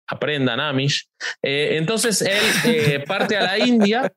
Aprendan 0.07 0.61
Amish. 0.61 1.09
Eh, 1.42 1.77
entonces 1.79 2.20
él 2.22 2.42
eh, 2.66 3.05
parte 3.07 3.37
a 3.37 3.42
la 3.42 3.59
India 3.59 4.12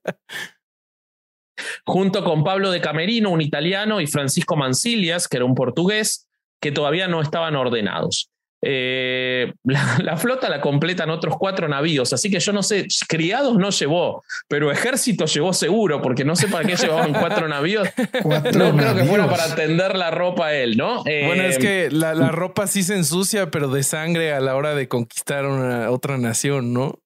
junto 1.86 2.23
con 2.23 2.43
Pablo 2.43 2.71
de 2.71 2.81
Camerino, 2.81 3.29
un 3.31 3.41
italiano, 3.41 4.01
y 4.01 4.08
Francisco 4.08 4.55
Mansilias, 4.55 5.27
que 5.27 5.38
era 5.38 5.45
un 5.45 5.55
portugués, 5.55 6.27
que 6.60 6.71
todavía 6.71 7.08
no 7.08 7.21
estaban 7.21 7.55
ordenados. 7.55 8.29
Eh, 8.67 9.54
la, 9.63 10.17
flota 10.17 10.49
la 10.49 10.60
completan 10.60 11.12
otros 11.12 11.36
cuatro 11.38 11.67
navíos, 11.67 12.12
así 12.13 12.32
que 12.32 12.39
yo 12.39 12.51
no 12.51 12.63
sé, 12.63 12.88
criados 13.08 13.58
no 13.58 13.69
llevó, 13.69 14.23
pero 14.47 14.71
ejército 14.71 15.25
llevó 15.25 15.54
seguro, 15.54 16.01
porque 16.01 16.25
no 16.25 16.36
sé 16.36 16.47
para 16.47 16.67
qué 16.67 16.75
llevaban 16.75 17.13
cuatro 17.13 17.47
navíos. 17.47 17.88
no 18.23 18.75
creo 18.75 18.95
que 18.95 19.04
fuera 19.04 19.30
para 19.30 19.54
tender 19.54 19.95
la 19.95 20.10
ropa 20.10 20.47
a 20.47 20.54
él, 20.56 20.78
¿no? 20.78 21.04
bueno, 21.04 21.43
es 21.43 21.60
que 21.60 21.89
la, 21.91 22.13
ropa 22.32 22.65
sí 22.65 22.82
se 22.82 22.95
ensucia, 22.95 23.51
pero 23.51 23.67
de 23.67 23.84
sangre 23.84 24.34
a 24.34 24.39
la 24.39 24.56
hora 24.56 24.73
de 24.73 24.88
conquistar 24.88 25.45
una, 25.45 25.91
otra 25.91 26.17
nación, 26.17 26.73
¿no? 26.73 26.99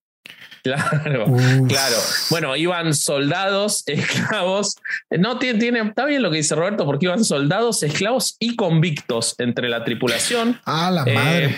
Claro, 0.64 1.26
claro. 1.68 1.96
Bueno, 2.30 2.56
iban 2.56 2.94
soldados, 2.94 3.84
esclavos. 3.88 4.76
No 5.10 5.40
tiene, 5.40 5.60
tiene, 5.60 5.80
está 5.82 6.06
bien 6.06 6.22
lo 6.22 6.32
que 6.32 6.38
dice 6.38 6.56
Roberto, 6.56 6.86
porque 6.86 7.06
iban 7.06 7.24
soldados, 7.24 7.84
esclavos 7.84 8.36
y 8.40 8.56
convictos 8.56 9.36
entre 9.38 9.70
la 9.70 9.84
tripulación. 9.84 10.60
Ah, 10.66 10.92
la 10.92 11.06
madre. 11.06 11.46
Eh, 11.46 11.56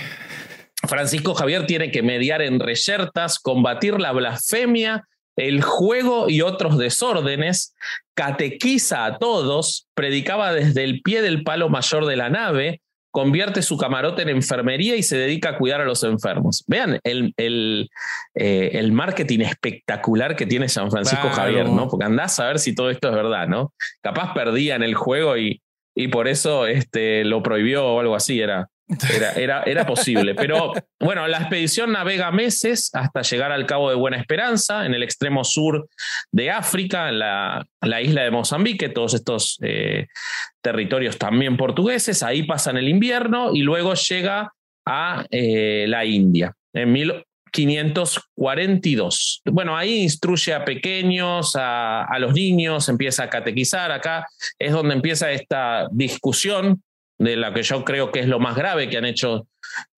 Francisco 0.88 1.34
Javier 1.34 1.66
tiene 1.66 1.92
que 1.92 2.02
mediar 2.02 2.42
en 2.42 2.60
reyertas, 2.60 3.40
combatir 3.40 4.00
la 4.00 4.12
blasfemia, 4.12 5.08
el 5.36 5.62
juego 5.62 6.30
y 6.30 6.42
otros 6.42 6.78
desórdenes, 6.78 7.74
catequiza 8.14 9.06
a 9.06 9.18
todos, 9.18 9.88
predicaba 9.94 10.54
desde 10.54 10.84
el 10.84 11.02
pie 11.02 11.22
del 11.22 11.44
palo 11.44 11.70
mayor 11.70 12.06
de 12.06 12.16
la 12.16 12.30
nave, 12.30 12.82
convierte 13.12 13.62
su 13.62 13.78
camarote 13.78 14.22
en 14.22 14.30
enfermería 14.30 14.96
y 14.96 15.04
se 15.04 15.18
dedica 15.18 15.50
a 15.50 15.58
cuidar 15.58 15.82
a 15.82 15.86
los 15.86 16.04
enfermos. 16.04 16.64
Vean 16.68 17.00
el, 17.04 17.34
el, 17.38 17.90
eh, 18.36 18.72
el 18.74 18.92
marketing 18.94 19.42
espectacular 19.42 20.36
que 20.36 20.46
tiene 20.46 20.70
San 20.70 20.90
Francisco 20.90 21.30
Javier, 21.30 21.68
¿no? 21.70 21.88
Porque 21.90 22.06
andás 22.06 22.40
a 22.40 22.48
ver 22.48 22.60
si 22.60 22.74
todo 22.74 22.90
esto 22.90 23.10
es 23.10 23.16
verdad, 23.16 23.48
¿no? 23.48 23.74
Capaz 24.02 24.34
perdía 24.34 24.76
en 24.76 24.84
el 24.84 24.96
juego 24.96 25.38
y, 25.38 25.62
y 25.94 26.08
por 26.08 26.28
eso 26.28 26.66
este, 26.66 27.26
lo 27.26 27.44
prohibió 27.44 27.86
o 27.86 28.00
algo 28.00 28.16
así, 28.16 28.40
era, 28.40 28.70
era, 29.36 29.64
era, 29.64 29.86
posible. 29.86 30.36
Pero 30.36 30.74
bueno, 31.00 31.28
la 31.28 31.40
expedición 31.40 31.92
navega 31.92 32.32
meses 32.32 32.90
hasta 32.94 33.22
llegar 33.22 33.52
al 33.52 33.66
Cabo 33.66 33.90
de 33.90 33.96
Buena 33.96 34.18
Esperanza, 34.18 34.86
en 34.86 34.94
el 34.94 35.04
extremo 35.04 35.44
sur 35.44 35.90
de 36.32 36.52
África, 36.52 37.10
en 37.10 37.20
la, 37.20 37.66
la 37.82 38.02
isla 38.02 38.24
de 38.24 38.32
Mozambique, 38.32 38.88
todos 38.90 39.14
estos 39.14 39.58
eh, 39.62 40.08
territorios 40.62 41.18
también 41.18 41.58
portugueses. 41.58 42.24
Ahí 42.24 42.44
pasan 42.44 42.78
el 42.78 42.90
invierno 42.90 43.54
y 43.54 43.62
luego 43.62 43.94
llega 43.94 44.54
a 44.86 45.26
eh, 45.30 45.86
la 45.88 46.06
India. 46.06 46.54
En 46.74 46.92
1542. 46.92 49.42
Bueno, 49.46 49.76
ahí 49.76 50.04
instruye 50.04 50.54
a 50.54 50.64
pequeños, 50.64 51.54
a, 51.56 52.08
los 52.20 52.34
niños, 52.34 52.88
empieza 52.90 53.24
a 53.24 53.30
catequizar. 53.30 53.92
Acá 53.92 54.28
es 54.58 54.72
donde 54.72 54.94
empieza 54.96 55.32
esta 55.32 55.88
discusión 55.92 56.82
de 57.22 57.36
la 57.36 57.54
que 57.54 57.62
yo 57.62 57.86
creo 57.86 58.12
que 58.12 58.20
es 58.20 58.28
lo 58.28 58.40
más 58.40 58.56
grave 58.56 58.90
que 58.90 58.98
han 58.98 59.06
hecho 59.06 59.48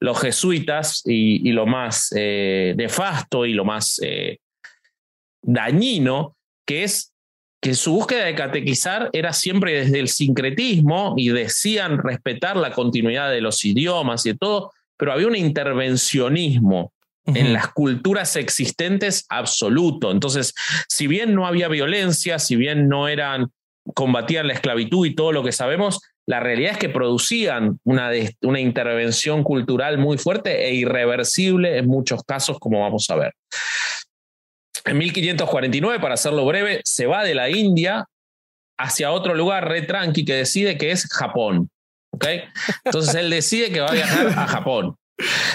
los 0.02 0.20
jesuitas 0.20 1.02
y, 1.06 1.52
lo 1.54 1.66
más 1.66 2.14
eh, 2.16 2.74
nefasto 2.78 3.46
y 3.46 3.54
lo 3.54 3.64
más 3.64 4.00
eh, 4.04 4.40
dañino, 5.42 6.36
que 6.68 6.84
es 6.84 7.14
que 7.62 7.76
su 7.76 7.94
búsqueda 7.94 8.26
de 8.26 8.36
catequizar 8.36 9.10
era 9.14 9.32
siempre 9.32 9.86
desde 9.86 10.00
el 10.00 10.10
sincretismo 10.10 11.14
y 11.16 11.30
decían 11.30 11.98
respetar 11.98 12.58
la 12.58 12.74
continuidad 12.74 13.32
de 13.32 13.40
los 13.40 13.64
idiomas 13.64 14.26
y 14.26 14.32
de 14.32 14.38
todo, 14.38 14.74
pero 14.98 15.14
había 15.14 15.28
un 15.28 15.38
intervencionismo 15.38 16.92
en 17.26 17.54
las 17.54 17.70
culturas 17.70 18.36
existentes 18.36 19.26
absoluto. 19.30 20.12
Entonces, 20.12 20.54
si 20.90 21.08
bien 21.08 21.34
no 21.34 21.48
había 21.48 21.70
violencia, 21.70 22.38
si 22.38 22.58
bien 22.58 22.90
no 22.90 23.08
eran, 23.08 23.50
combatían 23.94 24.48
la 24.48 24.56
esclavitud 24.56 25.06
y 25.06 25.16
todo 25.16 25.32
lo 25.32 25.42
que 25.42 25.54
sabemos, 25.54 26.02
la 26.26 26.40
realidad 26.40 26.74
es 26.74 26.78
que 26.78 26.90
producían 26.90 27.80
una, 27.84 28.10
una 28.42 28.60
intervención 28.60 29.44
cultural 29.44 29.98
muy 29.98 30.18
fuerte 30.18 30.68
e 30.68 30.74
irreversible 30.74 31.78
en 31.78 31.88
muchos 31.88 32.24
casos, 32.24 32.60
como 32.60 32.80
vamos 32.82 33.10
a 33.10 33.16
ver. 33.16 33.34
En 34.86 34.98
1549, 34.98 36.00
para 36.00 36.14
hacerlo 36.14 36.46
breve, 36.46 36.82
se 36.84 37.06
va 37.06 37.24
de 37.24 37.36
la 37.36 37.50
India 37.50 38.06
hacia 38.78 39.12
otro 39.12 39.36
lugar 39.36 39.68
re 39.68 39.82
tranqui 39.82 40.26
que 40.26 40.34
decide 40.34 40.78
que 40.78 40.92
es 40.92 41.08
Japón. 41.08 41.70
¿okay? 42.12 42.44
Entonces 42.86 43.16
él 43.16 43.30
decide 43.30 43.72
que 43.72 43.82
va 43.82 43.88
a 43.88 43.94
viajar 43.94 44.28
a 44.28 44.48
Japón. 44.48 44.96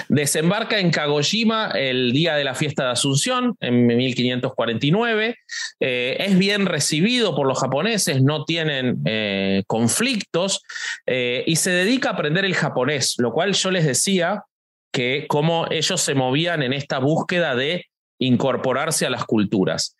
Desembarca 0.07 0.79
en 0.79 0.91
Kagoshima 0.91 1.71
el 1.75 2.13
día 2.13 2.35
de 2.35 2.43
la 2.43 2.55
fiesta 2.55 2.85
de 2.85 2.91
Asunción, 2.91 3.55
en 3.59 3.87
1549. 3.87 5.35
Eh, 5.79 6.17
es 6.19 6.37
bien 6.37 6.65
recibido 6.65 7.35
por 7.35 7.47
los 7.47 7.59
japoneses, 7.59 8.23
no 8.23 8.45
tienen 8.45 9.01
eh, 9.05 9.63
conflictos 9.67 10.63
eh, 11.05 11.43
y 11.45 11.57
se 11.57 11.71
dedica 11.71 12.09
a 12.09 12.13
aprender 12.13 12.45
el 12.45 12.55
japonés, 12.55 13.15
lo 13.17 13.31
cual 13.31 13.53
yo 13.53 13.71
les 13.71 13.85
decía 13.85 14.43
que 14.91 15.25
cómo 15.27 15.67
ellos 15.69 16.01
se 16.01 16.15
movían 16.15 16.63
en 16.63 16.73
esta 16.73 16.99
búsqueda 16.99 17.55
de 17.55 17.85
incorporarse 18.19 19.05
a 19.05 19.09
las 19.09 19.25
culturas. 19.25 19.95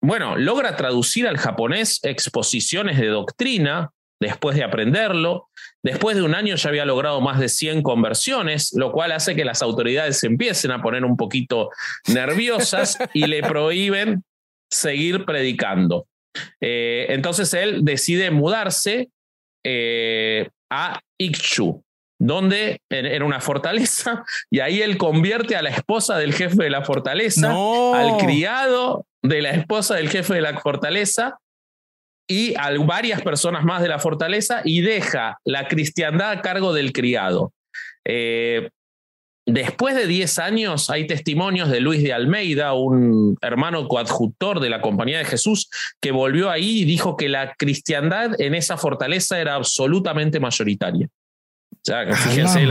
Bueno, 0.00 0.36
logra 0.36 0.76
traducir 0.76 1.26
al 1.26 1.38
japonés 1.38 1.98
exposiciones 2.04 2.98
de 2.98 3.08
doctrina 3.08 3.90
después 4.20 4.56
de 4.56 4.64
aprenderlo. 4.64 5.47
Después 5.82 6.16
de 6.16 6.22
un 6.22 6.34
año 6.34 6.56
ya 6.56 6.68
había 6.68 6.84
logrado 6.84 7.20
más 7.20 7.38
de 7.38 7.48
100 7.48 7.82
conversiones, 7.82 8.72
lo 8.74 8.90
cual 8.92 9.12
hace 9.12 9.36
que 9.36 9.44
las 9.44 9.62
autoridades 9.62 10.18
se 10.18 10.26
empiecen 10.26 10.72
a 10.72 10.82
poner 10.82 11.04
un 11.04 11.16
poquito 11.16 11.70
nerviosas 12.08 12.98
y 13.14 13.26
le 13.26 13.42
prohíben 13.42 14.24
seguir 14.70 15.24
predicando. 15.24 16.06
Eh, 16.60 17.06
entonces 17.10 17.54
él 17.54 17.84
decide 17.84 18.30
mudarse 18.30 19.08
eh, 19.64 20.48
a 20.70 21.00
Ikchu, 21.16 21.82
donde 22.20 22.80
era 22.90 23.24
una 23.24 23.40
fortaleza, 23.40 24.24
y 24.50 24.58
ahí 24.60 24.82
él 24.82 24.98
convierte 24.98 25.54
a 25.54 25.62
la 25.62 25.70
esposa 25.70 26.18
del 26.18 26.34
jefe 26.34 26.62
de 26.62 26.70
la 26.70 26.84
fortaleza, 26.84 27.52
al 27.94 28.16
criado 28.18 29.06
de 29.22 29.42
la 29.42 29.50
esposa 29.50 29.94
del 29.94 30.10
jefe 30.10 30.34
de 30.34 30.40
la 30.40 30.58
fortaleza 30.60 31.38
y 32.28 32.54
a 32.56 32.70
varias 32.84 33.22
personas 33.22 33.64
más 33.64 33.82
de 33.82 33.88
la 33.88 33.98
fortaleza 33.98 34.60
y 34.64 34.82
deja 34.82 35.38
la 35.44 35.66
cristiandad 35.66 36.30
a 36.30 36.42
cargo 36.42 36.72
del 36.72 36.92
criado. 36.92 37.52
Eh, 38.04 38.68
después 39.46 39.96
de 39.96 40.06
10 40.06 40.38
años 40.38 40.90
hay 40.90 41.06
testimonios 41.06 41.70
de 41.70 41.80
Luis 41.80 42.02
de 42.02 42.12
Almeida, 42.12 42.74
un 42.74 43.36
hermano 43.40 43.88
coadjutor 43.88 44.60
de 44.60 44.70
la 44.70 44.80
Compañía 44.80 45.18
de 45.18 45.24
Jesús, 45.24 45.70
que 46.00 46.12
volvió 46.12 46.50
ahí 46.50 46.82
y 46.82 46.84
dijo 46.84 47.16
que 47.16 47.28
la 47.28 47.54
cristiandad 47.58 48.38
en 48.40 48.54
esa 48.54 48.76
fortaleza 48.76 49.40
era 49.40 49.54
absolutamente 49.54 50.38
mayoritaria 50.38 51.08
fíjense 52.14 52.66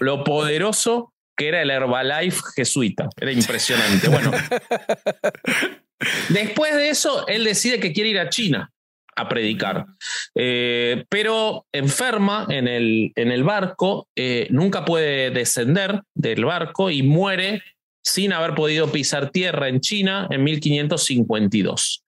lo, 0.00 0.24
poderoso 0.24 1.12
que 1.36 1.48
era 1.48 1.62
el 1.62 1.70
Herbalife 1.70 2.40
jesuita. 2.54 3.08
Era 3.16 3.32
impresionante. 3.32 4.08
Bueno, 4.08 4.30
después 6.28 6.74
de 6.74 6.90
eso, 6.90 7.26
él 7.26 7.44
decide 7.44 7.80
que 7.80 7.92
quiere 7.92 8.10
ir 8.10 8.18
a 8.18 8.28
China 8.28 8.70
a 9.16 9.28
predicar. 9.28 9.86
Eh, 10.34 11.04
pero 11.08 11.66
enferma 11.72 12.46
en 12.48 12.68
el, 12.68 13.12
en 13.14 13.30
el 13.30 13.44
barco, 13.44 14.08
eh, 14.16 14.48
nunca 14.50 14.84
puede 14.84 15.30
descender 15.30 16.02
del 16.14 16.44
barco 16.44 16.90
y 16.90 17.02
muere 17.02 17.62
sin 18.02 18.32
haber 18.32 18.54
podido 18.54 18.90
pisar 18.92 19.30
tierra 19.30 19.68
en 19.68 19.80
China 19.80 20.28
en 20.30 20.44
1552. 20.44 22.04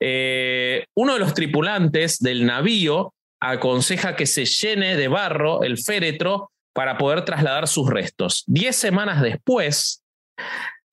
Eh, 0.00 0.86
uno 0.94 1.14
de 1.14 1.20
los 1.20 1.34
tripulantes 1.34 2.18
del 2.18 2.46
navío 2.46 3.12
aconseja 3.40 4.16
que 4.16 4.26
se 4.26 4.46
llene 4.46 4.96
de 4.96 5.08
barro 5.08 5.62
el 5.62 5.78
féretro 5.78 6.50
para 6.72 6.96
poder 6.98 7.24
trasladar 7.24 7.68
sus 7.68 7.88
restos. 7.88 8.42
Diez 8.46 8.74
semanas 8.74 9.22
después, 9.22 10.02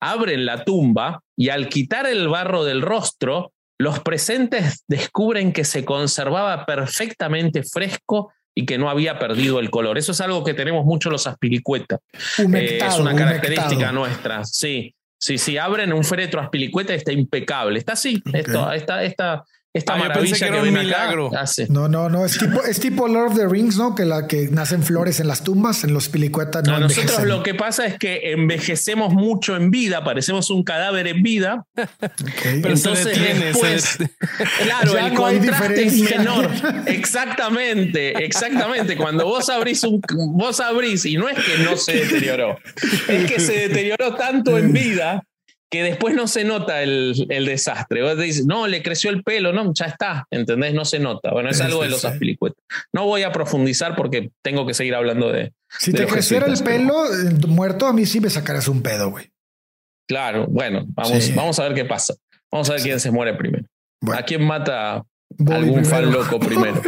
abren 0.00 0.44
la 0.44 0.64
tumba 0.64 1.22
y 1.42 1.48
al 1.48 1.68
quitar 1.68 2.06
el 2.06 2.28
barro 2.28 2.62
del 2.62 2.82
rostro, 2.82 3.52
los 3.76 3.98
presentes 3.98 4.84
descubren 4.86 5.52
que 5.52 5.64
se 5.64 5.84
conservaba 5.84 6.64
perfectamente 6.66 7.64
fresco 7.64 8.32
y 8.54 8.64
que 8.64 8.78
no 8.78 8.88
había 8.88 9.18
perdido 9.18 9.58
el 9.58 9.68
color. 9.68 9.98
Eso 9.98 10.12
es 10.12 10.20
algo 10.20 10.44
que 10.44 10.54
tenemos 10.54 10.84
mucho 10.84 11.10
los 11.10 11.26
aspilicuetas. 11.26 11.98
Eh, 12.38 12.78
es 12.80 12.96
una 12.96 13.16
característica 13.16 13.90
nuestra. 13.90 14.44
Sí, 14.44 14.94
sí, 15.18 15.36
sí. 15.36 15.58
Abren 15.58 15.92
un 15.92 16.04
féretro 16.04 16.40
aspilicueta 16.40 16.92
y 16.92 16.98
está 16.98 17.10
impecable. 17.10 17.76
Está 17.76 17.94
así. 17.94 18.22
Esto, 18.32 18.70
esta, 18.70 19.42
esta, 19.74 19.94
esta 19.94 19.96
maravilla 19.96 20.36
que, 20.36 20.44
era 20.44 20.62
un 20.62 20.72
milagro. 20.72 21.30
No, 21.70 21.88
no, 21.88 22.10
no. 22.10 22.26
Es 22.26 22.36
tipo, 22.36 22.62
es 22.62 22.78
tipo 22.78 23.08
Lord 23.08 23.32
of 23.32 23.36
the 23.38 23.48
Rings, 23.48 23.78
¿no? 23.78 23.94
Que 23.94 24.04
la 24.04 24.26
que 24.26 24.48
nacen 24.48 24.82
flores 24.82 25.18
en 25.20 25.28
las 25.28 25.42
tumbas, 25.44 25.82
en 25.84 25.94
los 25.94 26.10
pilicuetas 26.10 26.64
no. 26.64 26.78
nosotros 26.78 27.22
lo 27.24 27.42
que 27.42 27.54
pasa 27.54 27.86
es 27.86 27.98
que 27.98 28.32
envejecemos 28.32 29.14
mucho 29.14 29.56
en 29.56 29.70
vida, 29.70 30.04
parecemos 30.04 30.50
un 30.50 30.62
cadáver 30.62 31.06
en 31.06 31.22
vida. 31.22 31.64
Entonces 32.44 33.18
después, 33.18 33.98
claro, 34.62 34.98
el 34.98 35.14
contraste 35.14 35.84
es 35.86 36.00
menor. 36.02 36.50
Exactamente, 36.86 38.24
exactamente. 38.24 38.96
Cuando 38.96 39.24
vos 39.24 39.48
abrís 39.48 39.82
un, 39.84 40.02
vos 40.34 40.60
abrís 40.60 41.06
y 41.06 41.16
no 41.16 41.28
es 41.30 41.38
que 41.38 41.64
no 41.64 41.78
se 41.78 41.94
deterioró, 41.94 42.58
es 43.08 43.30
que 43.30 43.40
se 43.40 43.68
deterioró 43.68 44.14
tanto 44.16 44.58
en 44.58 44.72
vida 44.72 45.22
que 45.72 45.82
después 45.82 46.14
no 46.14 46.28
se 46.28 46.44
nota 46.44 46.82
el, 46.82 47.26
desastre. 47.28 48.02
Vos 48.02 48.18
dices, 48.18 48.44
no, 48.44 48.66
le 48.66 48.82
creció 48.82 49.08
el 49.08 49.22
pelo, 49.22 49.54
no, 49.54 49.72
ya 49.72 49.86
está, 49.86 50.26
¿entendés? 50.30 50.74
No 50.74 50.84
se 50.84 50.98
nota. 50.98 51.32
Bueno, 51.32 51.48
es 51.48 51.62
algo 51.62 51.82
de 51.82 51.88
los 51.88 52.04
aspilicuetas. 52.04 52.62
No 52.92 53.06
voy 53.06 53.22
a 53.22 53.32
profundizar 53.32 53.96
porque 53.96 54.30
tengo 54.42 54.66
que 54.66 54.74
seguir 54.74 54.94
hablando 54.94 55.32
de. 55.32 55.54
Si 55.78 55.94
te 55.94 56.06
creciera 56.06 56.46
el 56.46 56.62
pelo 56.62 57.06
eh, 57.06 57.32
muerto, 57.48 57.86
a 57.86 57.94
mí 57.94 58.04
sí 58.04 58.20
me 58.20 58.28
sacarás 58.28 58.68
un 58.68 58.82
pedo, 58.82 59.10
güey. 59.10 59.30
Claro, 60.06 60.46
bueno, 60.46 60.84
vamos, 60.88 61.34
vamos 61.34 61.58
a 61.58 61.62
ver 61.62 61.74
qué 61.74 61.86
pasa. 61.86 62.14
Vamos 62.50 62.68
a 62.68 62.74
ver 62.74 62.82
quién 62.82 63.00
se 63.00 63.10
muere 63.10 63.32
primero. 63.32 63.64
¿A 64.14 64.24
quién 64.24 64.44
mata 64.44 65.02
algún 65.50 65.84
fan 65.84 66.10
loco 66.10 66.38
primero. 66.38 66.80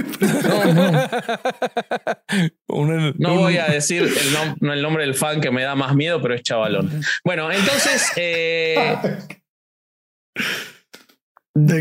no, 3.18 3.34
voy 3.38 3.56
a 3.56 3.66
decir 3.66 4.02
el, 4.02 4.82
nombre 4.82 5.04
del 5.04 5.14
fan 5.14 5.40
que 5.40 5.50
me 5.50 5.62
da 5.62 5.74
más 5.74 5.94
miedo, 5.94 6.20
pero 6.20 6.34
es 6.34 6.42
chavalón. 6.42 6.90
Bueno, 7.24 7.50
entonces 7.50 8.12
eh, 8.16 8.96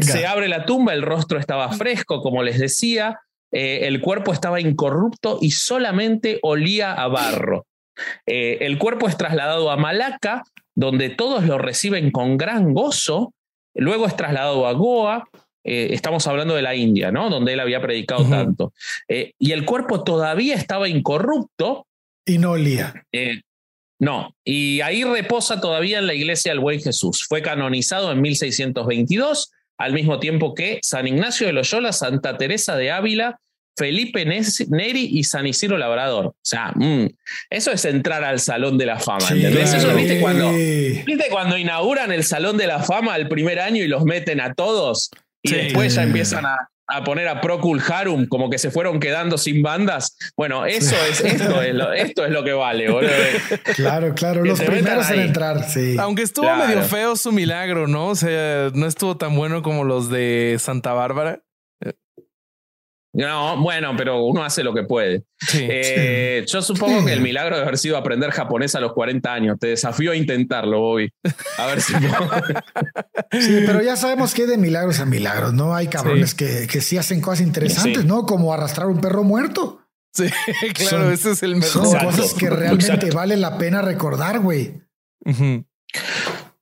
se 0.02 0.26
abre 0.26 0.48
la 0.48 0.66
tumba, 0.66 0.94
el 0.94 1.02
rostro 1.02 1.40
estaba 1.40 1.72
fresco, 1.72 2.22
como 2.22 2.44
les 2.44 2.60
decía, 2.60 3.20
eh, 3.52 3.88
el 3.88 4.02
cuerpo 4.02 4.34
estaba 4.34 4.60
incorrupto 4.60 5.38
y 5.40 5.52
solamente 5.52 6.40
olía 6.42 6.94
a 6.94 7.08
barro. 7.08 7.68
Eh, 8.26 8.58
el 8.62 8.80
cuerpo 8.80 9.08
es 9.08 9.18
trasladado 9.18 9.70
a 9.70 9.78
Malaca, 9.78 10.44
donde 10.76 11.10
todos 11.10 11.46
lo 11.46 11.58
reciben 11.58 12.12
con 12.12 12.38
gran 12.38 12.74
gozo. 12.74 13.34
Luego 13.76 14.08
es 14.08 14.16
trasladado 14.16 14.68
a 14.68 14.74
Goa, 14.74 15.28
eh, 15.64 15.90
estamos 15.92 16.28
hablando 16.28 16.56
de 16.56 16.62
la 16.62 16.76
India, 16.76 17.12
¿no? 17.12 17.30
Donde 17.30 17.54
él 17.54 17.60
había 17.60 17.82
predicado 17.82 18.26
tanto. 18.30 18.74
Eh, 19.08 19.34
y 19.40 19.52
el 19.52 19.66
cuerpo 19.66 20.04
todavía 20.04 20.56
estaba 20.56 20.90
incorrupto. 20.90 21.88
Y 22.26 22.38
no 22.38 22.52
olía. 22.52 23.06
Eh, 23.12 23.42
no, 24.00 24.36
y 24.44 24.82
ahí 24.82 25.04
reposa 25.04 25.62
todavía 25.62 26.00
en 26.00 26.08
la 26.08 26.14
iglesia 26.14 26.52
del 26.52 26.60
Buen 26.60 26.82
Jesús. 26.82 27.26
Fue 27.28 27.42
canonizado 27.42 28.12
en 28.12 28.22
1622, 28.22 29.52
al 29.78 29.94
mismo 29.94 30.20
tiempo 30.20 30.54
que 30.54 30.80
San 30.82 31.08
Ignacio 31.08 31.48
de 31.48 31.54
Loyola, 31.54 31.94
Santa 31.94 32.38
Teresa 32.38 32.76
de 32.76 32.92
Ávila, 32.92 33.40
Felipe 33.76 34.26
Neri 34.26 35.10
y 35.12 35.24
San 35.24 35.48
Isidro 35.48 35.78
Labrador. 35.78 36.28
O 36.28 36.36
sea, 36.42 36.74
mm, 36.76 37.08
eso 37.50 37.72
es 37.72 37.86
entrar 37.86 38.24
al 38.24 38.40
Salón 38.40 38.78
de 38.78 38.86
la 38.86 39.00
Fama. 39.00 39.30
¿viste 39.32 40.20
cuando, 40.20 40.52
¿viste 40.52 41.26
cuando 41.32 41.58
inauguran 41.58 42.12
el 42.12 42.24
Salón 42.24 42.58
de 42.58 42.68
la 42.68 42.80
Fama 42.80 43.16
el 43.16 43.28
primer 43.28 43.60
año 43.60 43.84
y 43.84 43.88
los 43.88 44.04
meten 44.04 44.42
a 44.42 44.54
todos? 44.54 45.10
Y 45.44 45.52
después 45.52 45.94
ya 45.94 46.04
empiezan 46.04 46.46
a, 46.46 46.70
a 46.88 47.04
poner 47.04 47.28
a 47.28 47.42
Procul 47.42 47.82
Harum, 47.86 48.28
como 48.28 48.50
que 48.50 48.58
se 48.58 48.72
fueron 48.72 49.00
quedando 49.00 49.38
sin 49.38 49.62
bandas. 49.62 50.18
Bueno, 50.38 50.66
eso 50.66 50.96
es, 51.10 51.22
esto 51.22 51.62
es 51.62 51.76
lo, 51.76 51.92
esto 51.94 52.26
es 52.26 52.32
lo 52.32 52.44
que 52.44 52.54
vale, 52.54 52.90
boludo. 52.90 53.12
Claro, 53.76 54.14
claro, 54.14 54.44
los 54.44 54.62
primeros 54.62 55.10
en 55.10 55.20
entrar, 55.20 55.70
sí. 55.70 55.98
Aunque 56.00 56.22
estuvo 56.22 56.54
medio 56.56 56.82
feo 56.84 57.16
su 57.16 57.32
milagro, 57.32 57.88
¿no? 57.88 58.08
O 58.10 58.16
sea, 58.16 58.70
no 58.74 58.86
estuvo 58.86 59.18
tan 59.18 59.36
bueno 59.36 59.62
como 59.62 59.84
los 59.84 60.10
de 60.10 60.58
Santa 60.60 60.94
Bárbara. 60.94 61.44
No, 63.14 63.62
bueno, 63.62 63.94
pero 63.96 64.26
uno 64.26 64.44
hace 64.44 64.64
lo 64.64 64.74
que 64.74 64.84
puede. 64.84 65.24
Eh, 65.54 66.44
yo 66.48 66.62
supongo 66.64 67.06
que 67.06 67.14
el 67.14 67.22
milagro 67.22 67.56
de 67.56 67.62
haber 67.62 67.78
sido 67.78 67.96
aprender 67.96 68.32
japonés 68.32 68.74
a 68.74 68.80
los 68.80 68.94
40 68.94 69.32
años. 69.32 69.60
Te 69.60 69.68
desafío 69.68 70.12
a 70.12 70.16
intentarlo, 70.16 70.80
Bobby. 70.80 71.12
A 71.60 71.68
ver 71.68 71.82
si. 71.82 71.94
sí, 71.94 73.64
pero 73.66 73.84
ya 73.84 73.96
sabemos 73.96 74.34
que 74.34 74.44
hay 74.44 74.48
de 74.48 74.58
milagros 74.58 75.00
a 75.00 75.06
milagros, 75.06 75.54
¿no? 75.54 75.76
Hay 75.76 75.88
cabrones 75.88 76.34
que, 76.34 76.68
que 76.68 76.82
sí 76.82 76.98
hacen 76.98 77.22
cosas 77.22 77.42
interesantes, 77.42 78.04
¿no? 78.04 78.26
Como 78.26 78.52
arrastrar 78.52 78.88
un 78.88 79.00
perro 79.00 79.24
muerto. 79.24 79.80
Sí, 80.14 80.26
claro, 80.74 81.12
ese 81.12 81.32
es 81.32 81.44
el 81.44 81.56
mejor. 81.56 81.86
Son 81.86 82.00
cosas 82.00 82.34
que 82.34 82.50
realmente 82.50 83.12
vale 83.12 83.38
la 83.38 83.58
pena 83.58 83.82
recordar, 83.82 84.40
güey. 84.40 84.82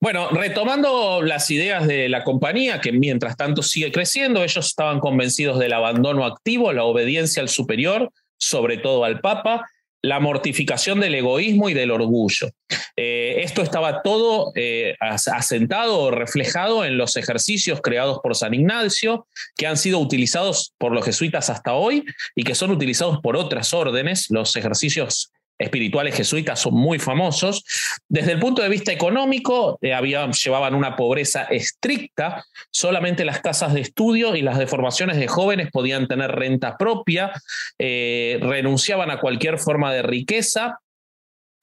Bueno, 0.02 0.30
retomando 0.32 1.22
las 1.22 1.52
ideas 1.52 1.86
de 1.86 2.10
la 2.10 2.24
compañía, 2.24 2.82
que 2.82 2.92
mientras 2.92 3.38
tanto 3.38 3.62
sigue 3.62 3.92
creciendo, 3.92 4.44
ellos 4.44 4.66
estaban 4.66 5.00
convencidos 5.00 5.60
del 5.60 5.74
abandono 5.74 6.26
activo, 6.26 6.74
la 6.74 6.86
obediencia 6.86 7.44
al 7.44 7.50
superior, 7.50 8.12
sobre 8.40 8.78
todo 8.78 9.06
al 9.06 9.22
Papa, 9.22 9.70
la 10.02 10.20
mortificación 10.20 11.00
del 11.00 11.14
egoísmo 11.14 11.70
y 11.70 11.76
del 11.76 11.92
orgullo. 11.92 12.50
Eh, 12.96 13.42
esto 13.44 13.62
estaba 13.62 14.02
todo 14.02 14.52
eh, 14.56 14.96
asentado 15.00 16.00
o 16.00 16.10
reflejado 16.10 16.84
en 16.84 16.98
los 16.98 17.16
ejercicios 17.16 17.80
creados 17.80 18.20
por 18.24 18.36
San 18.36 18.56
Ignacio, 18.56 19.28
que 19.56 19.68
han 19.68 19.78
sido 19.78 20.00
utilizados 20.00 20.74
por 20.80 20.94
los 20.94 21.06
jesuitas 21.06 21.52
hasta 21.52 21.76
hoy 21.76 22.04
y 22.36 22.44
que 22.44 22.56
son 22.56 22.72
utilizados 22.72 23.20
por 23.22 23.38
otras 23.38 23.72
órdenes, 23.72 24.32
los 24.32 24.56
ejercicios 24.56 25.32
espirituales 25.62 26.16
jesuitas 26.16 26.60
son 26.60 26.74
muy 26.74 27.00
famosos. 27.00 27.64
Desde 28.10 28.34
el 28.34 28.40
punto 28.40 28.62
de 28.62 28.70
vista 28.70 28.92
económico, 28.92 29.78
eh, 29.82 29.96
llevaban 30.44 30.76
una 30.76 30.96
pobreza 30.96 31.44
estricta, 31.44 32.44
solamente 32.72 33.26
las 33.26 33.42
casas 33.42 33.74
de 33.74 33.82
estudio 33.82 34.36
y 34.36 34.42
las 34.42 34.58
deformaciones 34.58 35.18
de 35.18 35.28
jóvenes 35.28 35.70
podían 35.72 36.08
tener 36.08 36.32
renta 36.32 36.78
propia, 36.78 37.32
eh, 37.78 38.40
renunciaban 38.42 39.12
a 39.12 39.20
cualquier 39.20 39.58
forma 39.60 39.94
de 39.94 40.02
riqueza 40.02 40.80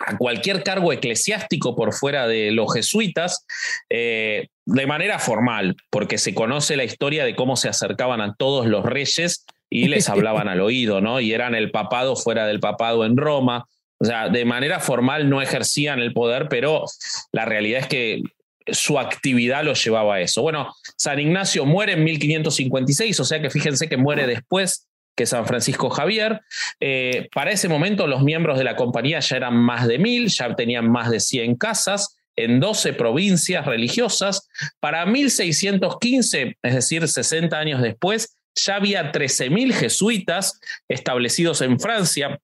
a 0.01 0.16
cualquier 0.16 0.62
cargo 0.62 0.92
eclesiástico 0.92 1.74
por 1.74 1.92
fuera 1.92 2.28
de 2.28 2.53
los 2.53 2.72
jesuitas, 2.72 3.44
eh, 3.90 4.46
de 4.64 4.86
manera 4.86 5.18
formal, 5.18 5.76
porque 5.90 6.18
se 6.18 6.34
conoce 6.34 6.76
la 6.76 6.84
historia 6.84 7.24
de 7.24 7.34
cómo 7.34 7.57
se 7.57 7.68
acercaban 7.68 8.20
a 8.20 8.34
todos 8.36 8.66
los 8.66 8.84
reyes 8.84 9.44
y 9.68 9.88
les 9.88 10.09
hablaban 10.09 10.49
al 10.49 10.61
oído, 10.61 11.01
¿no? 11.01 11.20
Y 11.20 11.32
eran 11.32 11.57
el 11.57 11.72
papado 11.72 12.14
fuera 12.14 12.46
del 12.46 12.61
papado 12.61 13.05
en 13.05 13.16
Roma, 13.16 13.66
o 14.01 14.05
sea, 14.05 14.28
de 14.28 14.44
manera 14.44 14.80
formal 14.80 15.28
no 15.28 15.42
ejercían 15.42 16.01
el 16.01 16.12
poder, 16.12 16.49
pero 16.49 16.84
la 17.32 17.44
realidad 17.44 17.80
es 17.80 17.86
que 17.88 18.22
su 18.66 18.99
actividad 18.99 19.64
lo 19.64 19.74
llevaba 19.74 20.16
a 20.16 20.20
eso. 20.20 20.42
Bueno, 20.42 20.74
San 20.96 21.18
Ignacio 21.18 21.64
muere 21.64 21.94
en 21.94 22.05
1556, 22.05 23.20
o 23.20 23.24
sea 23.24 23.40
que 23.40 23.51
fíjense 23.51 23.88
que 23.88 23.96
muere 23.96 24.26
después 24.26 24.88
que 25.16 25.26
San 25.26 25.46
Francisco 25.46 25.90
Javier. 25.90 26.42
Eh, 26.80 27.28
para 27.34 27.51
ese 27.51 27.68
momento 27.68 28.07
los 28.07 28.22
miembros 28.22 28.57
de 28.57 28.64
la 28.64 28.76
compañía 28.76 29.18
ya 29.20 29.36
eran 29.36 29.57
más 29.57 29.88
de 29.88 29.99
mil, 29.99 30.28
ya 30.28 30.55
tenían 30.55 30.88
más 30.90 31.11
de 31.11 31.18
100 31.18 31.57
casas 31.57 32.16
en 32.36 32.61
12 32.61 32.92
provincias 32.92 33.66
religiosas. 33.66 34.49
Para 34.78 35.05
1615, 35.07 36.57
es 36.62 36.74
decir, 36.74 37.07
60 37.07 37.59
años 37.59 37.82
después, 37.82 38.36
ya 38.55 38.76
había 38.76 39.12
13.000 39.12 39.72
jesuitas 39.72 40.61
establecidos 40.88 41.62
en 41.62 41.80
Francia, 41.80 42.38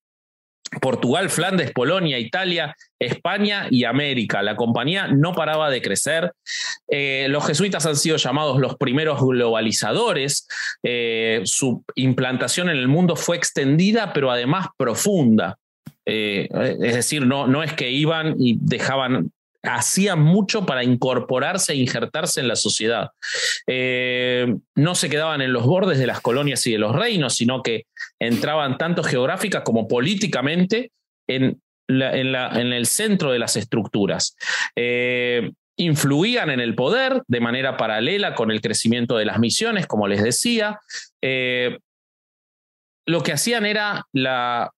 Portugal, 0.81 1.31
Flandes, 1.31 1.72
Polonia, 1.72 2.18
Italia, 2.18 2.77
España 2.99 3.66
y 3.70 3.85
América. 3.85 4.43
La 4.43 4.57
compañía 4.57 5.09
no 5.09 5.33
paraba 5.33 5.70
de 5.70 5.83
crecer. 5.83 6.33
Eh, 6.89 7.27
los 7.29 7.47
jesuitas 7.47 7.87
han 7.87 7.97
sido 7.97 8.16
llamados 8.16 8.59
los 8.61 8.77
primeros 8.77 9.20
globalizadores. 9.20 10.47
Eh, 10.83 11.43
su 11.45 11.85
implantación 11.95 12.68
en 12.68 12.77
el 12.77 12.89
mundo 12.89 13.16
fue 13.16 13.37
extendida, 13.37 14.12
pero 14.12 14.31
además 14.31 14.68
profunda. 14.77 15.59
Eh, 16.07 16.49
es 16.83 16.95
decir, 16.95 17.27
no, 17.27 17.47
no 17.47 17.62
es 17.62 17.72
que 17.72 17.91
iban 17.91 18.37
y 18.39 18.59
dejaban 18.61 19.31
hacían 19.65 20.23
mucho 20.23 20.67
para 20.67 20.85
incorporarse 20.85 21.73
e 21.73 21.77
injertarse 21.77 22.41
en 22.41 22.49
la 22.49 22.57
sociedad. 22.57 23.11
Eh, 23.67 24.55
no 24.75 24.95
se 24.95 25.09
quedaban 25.09 25.41
en 25.41 25.53
los 25.53 25.65
bordes 25.65 25.99
de 25.99 26.07
las 26.07 26.21
colonias 26.21 26.67
y 26.67 26.73
de 26.73 26.79
los 26.79 26.95
reinos, 26.95 27.35
sino 27.35 27.62
que 27.62 27.87
entraban 28.19 28.79
tanto 28.79 29.03
geográfica 29.03 29.65
como 29.65 29.89
políticamente 29.89 30.93
en, 31.29 31.61
en, 31.89 32.73
el 32.73 32.87
centro 32.87 33.33
de 33.33 33.39
las 33.39 33.57
estructuras. 33.57 34.37
Eh, 34.77 35.51
influían 35.77 36.51
en 36.51 36.61
el 36.61 36.75
poder 36.75 37.23
de 37.27 37.41
manera 37.41 37.77
paralela 37.77 38.35
con 38.35 38.51
el 38.51 38.61
crecimiento 38.61 39.17
de 39.17 39.25
las 39.25 39.39
misiones, 39.39 39.87
como 39.87 40.07
les 40.07 40.23
decía. 40.23 40.79
Eh, 41.23 41.79
lo 43.07 43.23
que 43.23 43.33
hacían 43.33 43.67
era 43.67 44.07
la 44.12 44.73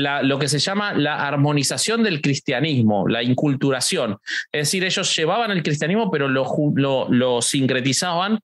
lo 0.00 0.38
que 0.38 0.48
se 0.48 0.58
llama 0.58 0.94
la 0.94 1.26
armonización 1.26 2.02
del 2.02 2.20
cristianismo, 2.20 3.06
la 3.08 3.22
inculturación. 3.22 4.18
Es 4.52 4.68
decir, 4.68 4.84
ellos 4.84 5.14
llevaban 5.16 5.50
el 5.50 5.62
cristianismo, 5.62 6.10
pero 6.10 6.28
lo, 6.28 7.08
lo 7.08 7.42
sincretizaban 7.42 8.38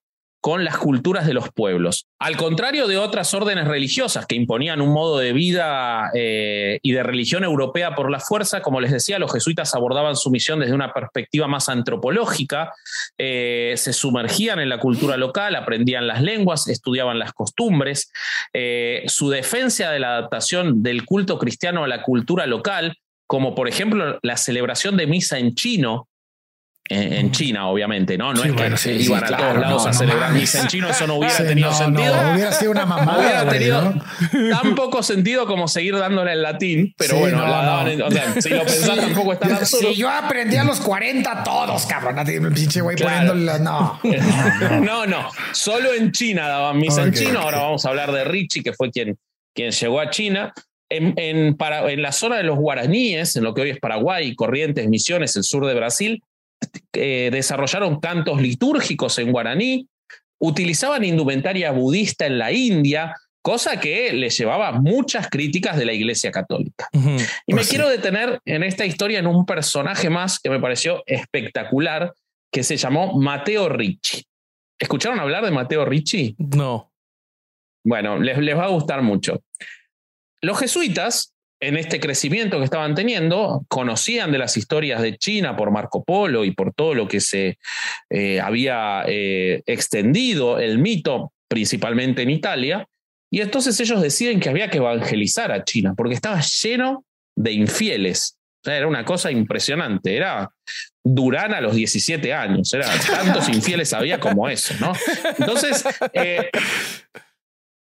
con 0.47 0.65
las 0.65 0.79
culturas 0.79 1.27
de 1.27 1.35
los 1.35 1.51
pueblos. 1.51 2.07
Al 2.21 2.37
contrario 2.37 2.87
de 2.87 2.99
otras 2.99 3.35
órdenes 3.35 3.67
religiosas 3.67 4.27
que 4.27 4.37
imponían 4.37 4.81
un 4.81 4.93
modo 4.93 5.19
de 5.19 5.33
vida 5.33 6.13
eh, 6.15 6.79
y 6.83 6.93
de 6.93 7.03
religión 7.03 7.43
europea 7.43 7.97
por 7.97 8.13
la 8.13 8.21
fuerza, 8.21 8.63
como 8.63 8.81
les 8.81 8.93
decía, 8.93 9.19
los 9.19 9.33
jesuitas 9.33 9.75
abordaban 9.75 10.15
su 10.15 10.31
misión 10.31 10.61
desde 10.61 10.73
una 10.73 10.93
perspectiva 10.93 11.49
más 11.49 11.69
antropológica, 11.69 12.73
eh, 13.19 13.75
se 13.77 13.93
sumergían 13.93 14.61
en 14.61 14.69
la 14.69 14.79
cultura 14.79 15.17
local, 15.17 15.57
aprendían 15.57 16.07
las 16.07 16.23
lenguas, 16.23 16.69
estudiaban 16.69 17.19
las 17.19 17.33
costumbres, 17.33 18.13
eh, 18.53 19.03
su 19.09 19.31
defensa 19.31 19.91
de 19.91 19.99
la 19.99 20.17
adaptación 20.17 20.81
del 20.81 21.05
culto 21.05 21.41
cristiano 21.41 21.83
a 21.83 21.89
la 21.89 22.05
cultura 22.05 22.47
local, 22.47 22.97
como 23.27 23.57
por 23.57 23.67
ejemplo 23.67 24.21
la 24.23 24.37
celebración 24.37 24.97
de 24.97 25.09
misa 25.09 25.41
en 25.41 25.57
chino, 25.57 26.07
en, 26.89 27.33
China, 27.33 27.69
obviamente, 27.69 28.17
¿no? 28.17 28.33
No 28.33 28.45
es 28.45 28.83
que 28.83 28.95
iban 28.95 29.25
a 29.25 29.37
todos 29.37 29.59
lados 29.59 29.87
a 29.87 29.93
celebrar 29.93 30.33
misa 30.33 30.63
en 30.63 30.69
chino, 30.69 30.89
eso 30.89 31.07
no 31.07 31.15
hubiera 31.17 31.37
tenido 31.37 31.73
sentido. 31.73 32.15
hubiera 32.33 32.53
sido 32.53 32.71
una 32.71 32.87
mamada. 32.87 33.19
Hubiera 33.19 33.49
tenido 33.49 33.95
tan 34.51 34.75
poco 34.75 35.03
sentido 35.03 35.47
como 35.47 35.67
seguir 35.69 35.97
dándole 35.97 36.33
el 36.33 36.43
latín, 36.43 36.95
pero 36.97 37.19
bueno, 37.19 37.43
la 37.43 37.65
daban, 37.65 38.03
o 38.03 38.11
sea, 38.11 38.41
si 38.41 38.51
lo 38.51 38.61
pensás 38.65 38.97
tampoco 38.97 39.33
está 39.33 39.49
tan 39.49 39.57
absurdo. 39.59 39.89
Si 39.89 39.97
yo 39.97 40.09
aprendí 40.09 40.57
a 40.57 40.65
los 40.65 40.81
40 40.81 41.43
todos, 41.43 41.87
cabrón, 41.87 42.25
pinche 42.55 42.81
güey 42.81 42.97
poniéndole 42.97 43.59
no. 43.61 44.01
no, 44.81 45.07
no, 45.07 45.31
solo 45.53 45.93
en 45.93 46.13
China 46.13 46.47
daban 46.47 46.79
misa 46.79 47.03
en 47.03 47.13
chino, 47.13 47.41
ahora 47.41 47.59
vamos 47.59 47.85
a 47.85 47.89
hablar 47.89 48.13
de 48.13 48.25
Richie, 48.25 48.63
que 48.63 48.73
fue 48.73 48.91
quien, 48.91 49.19
quien 49.55 49.71
llegó 49.71 50.01
a 50.01 50.11
China. 50.11 50.53
En, 50.89 51.15
en, 51.17 51.57
para, 51.57 51.91
en 51.91 52.01
la 52.01 52.13
zona 52.13 52.37
de 52.37 52.45
los 52.45 52.57
guaraníes, 52.57 53.35
en 53.35 53.43
lo 53.43 53.55
que 53.55 53.63
hoy 53.63 53.71
es 53.71 53.81
Paraguay, 53.81 54.37
Corrientes, 54.37 54.89
Misiones, 54.89 55.35
el 55.35 55.43
sur 55.43 55.67
de 55.67 55.75
Brasil, 55.75 56.23
eh, 56.93 57.31
desarrollaron 57.33 58.01
cantos 58.01 58.41
litúrgicos 58.41 59.19
en 59.19 59.33
guaraní, 59.33 59.89
utilizaban 60.39 61.05
indumentaria 61.05 61.71
budista 61.71 62.27
en 62.27 62.39
la 62.39 62.53
India, 62.53 63.15
cosa 63.43 63.79
que 63.79 64.13
les 64.13 64.37
llevaba 64.37 64.73
muchas 64.73 65.29
críticas 65.29 65.77
de 65.77 65.85
la 65.85 65.93
Iglesia 65.93 66.31
Católica. 66.31 66.89
Y 66.93 66.99
me 66.99 67.27
pues 67.49 67.69
quiero 67.69 67.89
detener 67.89 68.41
en 68.45 68.63
esta 68.63 68.85
historia 68.85 69.19
en 69.19 69.27
un 69.27 69.47
personaje 69.47 70.11
más 70.11 70.41
que 70.41 70.51
me 70.51 70.59
pareció 70.59 71.05
espectacular, 71.07 72.13
que 72.53 72.65
se 72.65 72.77
llamó 72.77 73.17
Mateo 73.19 73.69
Ricci. 73.69 74.25
¿Escucharon 74.79 75.21
hablar 75.21 75.45
de 75.45 75.51
Mateo 75.51 75.85
Ricci? 75.85 76.35
No. 76.39 76.93
Bueno, 77.85 78.19
les, 78.19 78.39
les 78.39 78.57
va 78.57 78.65
a 78.65 78.69
gustar 78.69 79.03
mucho. 79.03 79.43
Los 80.41 80.59
jesuitas 80.59 81.36
en 81.61 81.77
este 81.77 82.01
crecimiento 82.01 82.59
que 82.59 82.65
estaban 82.65 82.95
teniendo, 82.95 83.65
conocían 83.69 84.31
de 84.31 84.39
las 84.39 84.57
historias 84.57 85.01
de 85.01 85.17
China 85.17 85.57
por 85.57 85.71
Marco 85.71 86.05
Polo 86.05 86.45
y 86.45 86.51
por 86.51 86.75
todo 86.75 86.95
lo 86.95 87.09
que 87.09 87.21
se 87.21 87.59
eh, 88.11 88.41
había 88.41 89.05
eh, 89.07 89.63
extendido 89.67 90.59
el 90.59 90.79
mito, 90.79 91.33
principalmente 91.49 92.23
en 92.23 92.31
Italia, 92.31 92.87
y 93.31 93.41
entonces 93.41 93.79
ellos 93.81 94.03
deciden 94.03 94.41
que 94.41 94.49
había 94.49 94.69
que 94.69 94.79
evangelizar 94.79 95.51
a 95.51 95.65
China, 95.65 95.95
porque 95.97 96.15
estaba 96.15 96.41
lleno 96.41 97.05
de 97.37 97.53
infieles. 97.53 98.37
era 98.65 98.87
una 98.87 99.05
cosa 99.05 99.31
impresionante, 99.31 100.17
era 100.17 100.51
Durán 101.03 101.55
a 101.55 101.61
los 101.61 101.75
17 101.75 102.33
años, 102.33 102.73
era 102.73 102.89
tantos 102.99 103.49
infieles 103.53 103.93
había 103.93 104.21
como 104.21 104.49
eso, 104.49 104.75
¿no? 104.81 104.93
Entonces, 105.39 105.85
eh, 106.13 106.51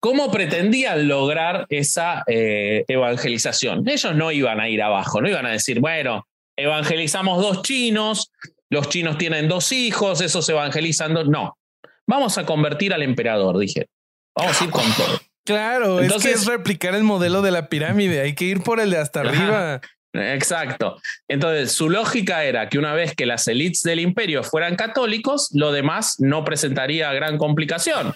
¿Cómo 0.01 0.31
pretendían 0.31 1.09
lograr 1.09 1.67
esa 1.71 2.23
eh, 2.27 2.85
evangelización? 2.87 3.89
Ellos 3.89 4.15
no 4.15 4.31
iban 4.31 4.61
a 4.61 4.69
ir 4.69 4.81
abajo, 4.83 5.21
no 5.21 5.29
iban 5.29 5.47
a 5.47 5.51
decir, 5.51 5.81
bueno, 5.81 6.27
evangelizamos 6.57 7.43
dos 7.43 7.63
chinos, 7.63 8.31
los 8.71 8.89
chinos 8.89 9.19
tienen 9.19 9.49
dos 9.49 9.73
hijos, 9.73 10.21
esos 10.21 10.49
evangelizan 10.49 11.15
dos. 11.15 11.29
No, 11.29 11.59
vamos 12.07 12.39
a 12.39 12.47
convertir 12.47 12.95
al 12.95 13.03
emperador, 13.03 13.59
dije. 13.59 13.87
Vamos 14.37 14.61
a 14.61 14.65
ir 14.65 14.71
con 14.71 14.85
todo. 14.97 15.21
Claro, 15.45 16.01
Entonces, 16.01 16.33
es 16.33 16.37
que 16.37 16.43
es 16.43 16.47
replicar 16.47 16.95
el 16.95 17.03
modelo 17.03 17.43
de 17.43 17.51
la 17.51 17.69
pirámide, 17.69 18.21
hay 18.21 18.35
que 18.35 18.45
ir 18.45 18.63
por 18.63 18.81
el 18.81 18.91
de 18.91 18.99
hasta 18.99 19.21
arriba. 19.21 19.81
Exacto. 20.13 21.01
Entonces, 21.27 21.73
su 21.73 21.89
lógica 21.91 22.45
era 22.45 22.69
que 22.69 22.79
una 22.79 22.95
vez 22.95 23.15
que 23.15 23.27
las 23.27 23.49
élites 23.49 23.83
del 23.83 24.01
imperio 24.01 24.43
fueran 24.43 24.77
católicos, 24.77 25.49
lo 25.53 25.73
demás 25.73 26.17
no 26.19 26.45
presentaría 26.45 27.13
gran 27.13 27.39
complicación. 27.39 28.15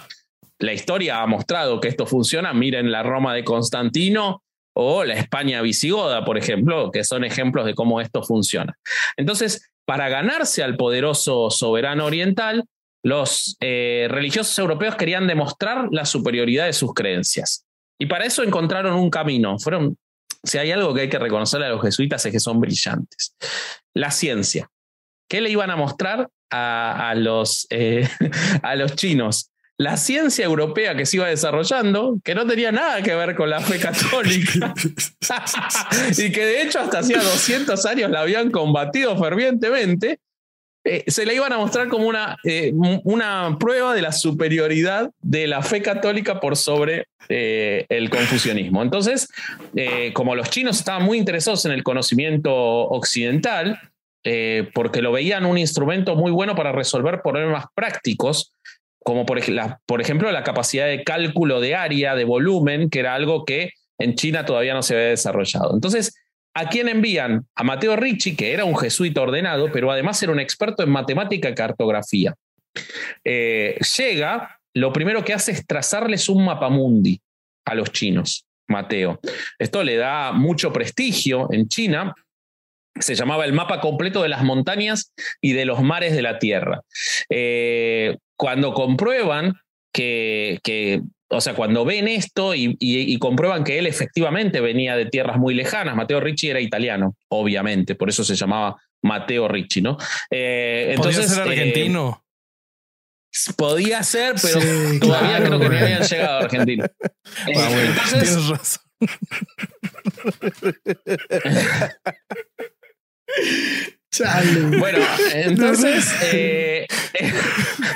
La 0.62 0.72
historia 0.72 1.22
ha 1.22 1.26
mostrado 1.26 1.80
que 1.80 1.88
esto 1.88 2.06
funciona. 2.06 2.52
Miren 2.54 2.92
la 2.92 3.02
Roma 3.02 3.34
de 3.34 3.42
Constantino 3.42 4.44
o 4.74 5.02
la 5.04 5.14
España 5.14 5.60
visigoda, 5.60 6.24
por 6.24 6.38
ejemplo, 6.38 6.92
que 6.92 7.02
son 7.02 7.24
ejemplos 7.24 7.66
de 7.66 7.74
cómo 7.74 8.00
esto 8.00 8.22
funciona. 8.22 8.78
Entonces, 9.16 9.72
para 9.84 10.08
ganarse 10.08 10.62
al 10.62 10.76
poderoso 10.76 11.50
soberano 11.50 12.06
oriental, 12.06 12.64
los 13.04 13.56
eh, 13.60 14.06
religiosos 14.08 14.56
europeos 14.56 14.94
querían 14.94 15.26
demostrar 15.26 15.88
la 15.90 16.04
superioridad 16.04 16.66
de 16.66 16.72
sus 16.72 16.94
creencias. 16.94 17.66
Y 17.98 18.06
para 18.06 18.24
eso 18.24 18.44
encontraron 18.44 18.94
un 18.94 19.10
camino. 19.10 19.58
Fueron 19.58 19.96
si 20.44 20.58
hay 20.58 20.70
algo 20.70 20.94
que 20.94 21.02
hay 21.02 21.08
que 21.08 21.18
reconocerle 21.18 21.66
a 21.66 21.70
los 21.70 21.82
jesuitas 21.82 22.24
es 22.24 22.32
que 22.32 22.40
son 22.40 22.60
brillantes. 22.60 23.34
La 23.94 24.12
ciencia. 24.12 24.70
¿Qué 25.28 25.40
le 25.40 25.50
iban 25.50 25.70
a 25.70 25.76
mostrar 25.76 26.28
a, 26.50 27.14
los, 27.16 27.66
eh, 27.70 28.08
a 28.62 28.76
los 28.76 28.94
chinos? 28.94 29.51
La 29.82 29.96
ciencia 29.96 30.44
europea 30.44 30.94
que 30.94 31.06
se 31.06 31.16
iba 31.16 31.26
desarrollando, 31.26 32.20
que 32.22 32.36
no 32.36 32.46
tenía 32.46 32.70
nada 32.70 33.02
que 33.02 33.16
ver 33.16 33.34
con 33.34 33.50
la 33.50 33.60
fe 33.60 33.80
católica, 33.80 34.72
y 36.16 36.30
que 36.30 36.44
de 36.46 36.62
hecho 36.62 36.78
hasta 36.78 37.00
hacía 37.00 37.20
200 37.20 37.84
años 37.86 38.10
la 38.12 38.20
habían 38.20 38.52
combatido 38.52 39.18
fervientemente, 39.18 40.20
eh, 40.84 41.02
se 41.08 41.26
le 41.26 41.34
iban 41.34 41.52
a 41.52 41.58
mostrar 41.58 41.88
como 41.88 42.06
una, 42.06 42.36
eh, 42.44 42.72
una 43.04 43.56
prueba 43.58 43.92
de 43.92 44.02
la 44.02 44.12
superioridad 44.12 45.10
de 45.20 45.48
la 45.48 45.62
fe 45.62 45.82
católica 45.82 46.38
por 46.38 46.56
sobre 46.56 47.06
eh, 47.28 47.84
el 47.88 48.08
confucianismo. 48.08 48.82
Entonces, 48.82 49.28
como 50.12 50.36
los 50.36 50.48
chinos 50.50 50.78
estaban 50.78 51.02
muy 51.02 51.18
interesados 51.18 51.64
en 51.64 51.72
el 51.72 51.82
conocimiento 51.82 52.54
occidental, 52.54 53.80
porque 54.74 55.02
lo 55.02 55.10
veían 55.10 55.46
un 55.46 55.58
instrumento 55.58 56.14
muy 56.14 56.30
bueno 56.30 56.54
para 56.54 56.70
resolver 56.70 57.22
problemas 57.22 57.64
prácticos, 57.74 58.52
como 59.04 59.26
por, 59.26 59.38
ejemplo 59.38 60.30
la 60.30 60.42
capacidad 60.44 60.86
de 60.86 61.04
cálculo 61.04 61.60
de 61.60 61.74
área, 61.74 62.14
de 62.14 62.24
volumen, 62.24 62.90
que 62.90 63.00
era 63.00 63.14
algo 63.14 63.44
que 63.44 63.72
en 63.98 64.14
China 64.14 64.44
todavía 64.44 64.74
no 64.74 64.82
se 64.82 64.94
había 64.94 65.08
desarrollado. 65.08 65.74
Entonces, 65.74 66.14
¿A 66.54 66.68
quién 66.68 66.88
envían? 66.88 67.46
A 67.54 67.64
Mateo 67.64 67.96
Ricci, 67.96 68.36
que 68.36 68.52
era 68.52 68.64
un 68.64 68.76
jesuita 68.76 69.22
ordenado, 69.22 69.72
pero 69.72 69.90
además 69.90 70.22
era 70.22 70.32
un 70.32 70.40
experto 70.40 70.82
en 70.82 70.90
matemática 70.90 71.48
y 71.48 71.54
cartografía. 71.54 72.34
Eh, 73.24 73.78
llega, 73.96 74.60
lo 74.74 74.92
primero 74.92 75.24
que 75.24 75.32
hace 75.32 75.52
es 75.52 75.66
trazarles 75.66 76.28
un 76.28 76.44
mapamundi 76.44 77.20
a 77.64 77.74
los 77.74 77.90
chinos, 77.92 78.44
Mateo. 78.68 79.18
Esto 79.58 79.82
le 79.82 79.96
da 79.96 80.32
mucho 80.32 80.72
prestigio 80.72 81.48
en 81.52 81.68
China. 81.68 82.14
Se 83.00 83.14
llamaba 83.14 83.46
el 83.46 83.54
mapa 83.54 83.80
completo 83.80 84.22
de 84.22 84.28
las 84.28 84.44
montañas 84.44 85.12
y 85.40 85.54
de 85.54 85.64
los 85.64 85.82
mares 85.82 86.14
de 86.14 86.20
la 86.20 86.38
Tierra. 86.38 86.82
Eh, 87.30 88.18
cuando 88.42 88.74
comprueban 88.74 89.54
que, 89.94 90.58
que 90.64 91.00
o 91.28 91.40
sea, 91.40 91.54
cuando 91.54 91.84
ven 91.84 92.08
esto 92.08 92.56
y, 92.56 93.16
comprueban 93.20 93.62
que 93.62 93.78
él 93.78 93.86
efectivamente 93.86 94.60
venía 94.60 94.96
de 94.96 95.06
tierras 95.06 95.38
muy 95.38 95.54
lejanas, 95.54 95.94
Mateo 95.94 96.18
Ricci 96.18 96.50
era 96.50 96.58
italiano, 96.58 97.14
obviamente, 97.28 97.94
por 97.94 98.08
eso 98.08 98.24
se 98.24 98.34
llamaba 98.34 98.82
Mateo 99.00 99.46
Ricci, 99.46 99.80
¿no? 99.80 99.96
Eh, 100.28 100.94
entonces, 100.96 101.30
ser 101.30 101.46
eh, 101.46 101.50
argentino. 101.50 102.24
podía 103.56 104.02
ser, 104.02 104.34
pero 104.42 104.58
todavía 104.98 105.44
creo 105.44 105.60
que 105.60 105.68
no 105.68 105.76
habían 105.76 106.02
llegado 106.02 106.38
a 106.38 106.40
Argentina. 106.40 106.90
Ah, 107.54 107.68
tienes 108.10 108.48
razón. 108.48 108.82
Bueno, 114.78 114.98
entonces, 115.34 116.12
eh, 116.32 116.86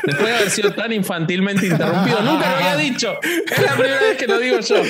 después 0.05 0.27
de 0.27 0.35
haber 0.35 0.51
sido 0.51 0.73
tan 0.73 0.93
infantilmente 0.93 1.67
interrumpido, 1.67 2.21
nunca 2.23 2.51
lo 2.51 2.57
había 2.57 2.77
dicho. 2.77 3.19
Es 3.23 3.63
la 3.63 3.75
primera 3.75 4.01
vez 4.01 4.17
que 4.17 4.27
lo 4.27 4.39
digo 4.39 4.61
yo. 4.61 4.83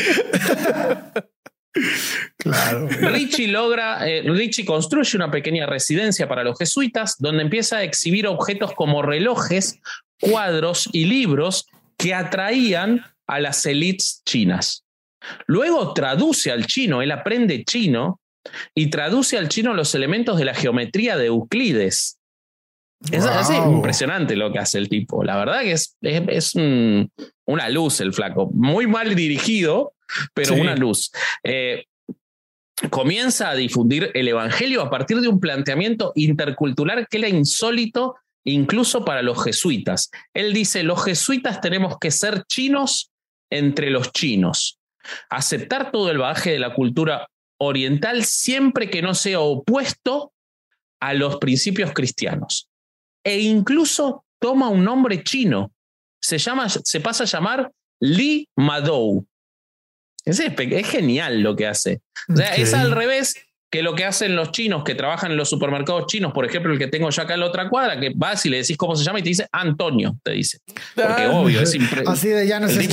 Claro. 2.38 2.88
Richie 2.88 3.48
logra, 3.48 4.08
eh, 4.08 4.22
Richie 4.22 4.64
construye 4.64 5.16
una 5.16 5.30
pequeña 5.30 5.66
residencia 5.66 6.26
para 6.28 6.42
los 6.42 6.56
jesuitas 6.58 7.16
donde 7.18 7.42
empieza 7.42 7.78
a 7.78 7.82
exhibir 7.82 8.26
objetos 8.26 8.72
como 8.74 9.02
relojes, 9.02 9.80
cuadros 10.20 10.88
y 10.92 11.04
libros 11.04 11.66
que 11.98 12.14
atraían 12.14 13.04
a 13.26 13.40
las 13.40 13.66
élites 13.66 14.22
chinas. 14.24 14.84
Luego 15.46 15.92
traduce 15.92 16.52
al 16.52 16.66
chino, 16.66 17.02
él 17.02 17.10
aprende 17.10 17.64
chino 17.64 18.20
y 18.74 18.90
traduce 18.90 19.38
al 19.38 19.48
chino 19.48 19.74
los 19.74 19.94
elementos 19.94 20.38
de 20.38 20.44
la 20.44 20.54
geometría 20.54 21.16
de 21.16 21.26
Euclides. 21.26 22.18
Es, 23.12 23.24
impresionante 23.50 24.36
lo 24.36 24.50
que 24.52 24.58
hace 24.58 24.78
el 24.78 24.88
tipo. 24.88 25.22
La 25.22 25.36
verdad 25.36 25.60
que 25.60 25.72
es, 25.72 25.96
es, 26.00 26.54
una 26.54 27.68
luz 27.68 28.00
el 28.00 28.12
flaco. 28.12 28.50
Muy 28.52 28.86
mal 28.86 29.14
dirigido, 29.14 29.92
pero 30.34 30.54
una 30.54 30.74
luz. 30.74 31.12
Eh, 31.44 31.84
comienza 32.90 33.50
a 33.50 33.54
difundir 33.54 34.10
el 34.14 34.28
Evangelio 34.28 34.82
a 34.82 34.90
partir 34.90 35.20
de 35.20 35.28
un 35.28 35.40
planteamiento 35.40 36.12
intercultural 36.14 37.06
que 37.08 37.18
era 37.18 37.28
insólito 37.28 38.16
incluso 38.44 39.04
para 39.04 39.22
los 39.22 39.42
jesuitas. 39.42 40.10
Él 40.32 40.52
dice, 40.52 40.82
los 40.82 41.04
jesuitas 41.04 41.60
tenemos 41.60 41.98
que 41.98 42.10
ser 42.10 42.44
chinos 42.44 43.10
entre 43.50 43.90
los 43.90 44.12
chinos, 44.12 44.78
aceptar 45.30 45.90
todo 45.90 46.10
el 46.10 46.18
bagaje 46.18 46.52
de 46.52 46.58
la 46.58 46.74
cultura 46.74 47.28
oriental 47.58 48.24
siempre 48.24 48.90
que 48.90 49.02
no 49.02 49.14
sea 49.14 49.40
opuesto 49.40 50.32
a 51.00 51.14
los 51.14 51.36
principios 51.36 51.92
cristianos. 51.92 52.68
E 53.24 53.40
incluso 53.40 54.24
toma 54.40 54.68
un 54.68 54.84
nombre 54.84 55.22
chino. 55.22 55.72
Se, 56.22 56.38
llama, 56.38 56.68
se 56.68 57.00
pasa 57.00 57.24
a 57.24 57.26
llamar 57.26 57.72
Li 58.00 58.48
Madou. 58.56 59.26
Es, 60.24 60.40
es 60.40 60.88
genial 60.88 61.40
lo 61.40 61.54
que 61.54 61.66
hace. 61.66 62.00
Es 62.56 62.74
al 62.74 62.90
revés 62.90 63.34
que 63.70 63.82
lo 63.82 63.94
que 63.94 64.04
hacen 64.04 64.36
los 64.36 64.52
chinos 64.52 64.84
que 64.84 64.94
trabajan 64.94 65.32
en 65.32 65.36
los 65.36 65.50
supermercados 65.50 66.06
chinos, 66.06 66.32
por 66.32 66.46
ejemplo, 66.46 66.72
el 66.72 66.78
que 66.78 66.86
tengo 66.86 67.10
yo 67.10 67.22
acá 67.22 67.34
en 67.34 67.40
la 67.40 67.46
otra 67.46 67.68
cuadra, 67.68 67.98
que 67.98 68.12
vas 68.14 68.46
y 68.46 68.48
le 68.48 68.58
decís 68.58 68.76
cómo 68.76 68.94
se 68.96 69.04
llama 69.04 69.18
y 69.18 69.22
te 69.22 69.28
dice 69.30 69.48
Antonio, 69.52 70.16
te 70.22 70.32
dice. 70.32 70.58
Porque 70.94 71.22
ah, 71.22 71.30
obvio, 71.32 71.60
es 71.60 71.76
Así 72.06 72.28
de 72.28 72.46
ya 72.46 72.60
no 72.60 72.68
se 72.68 72.88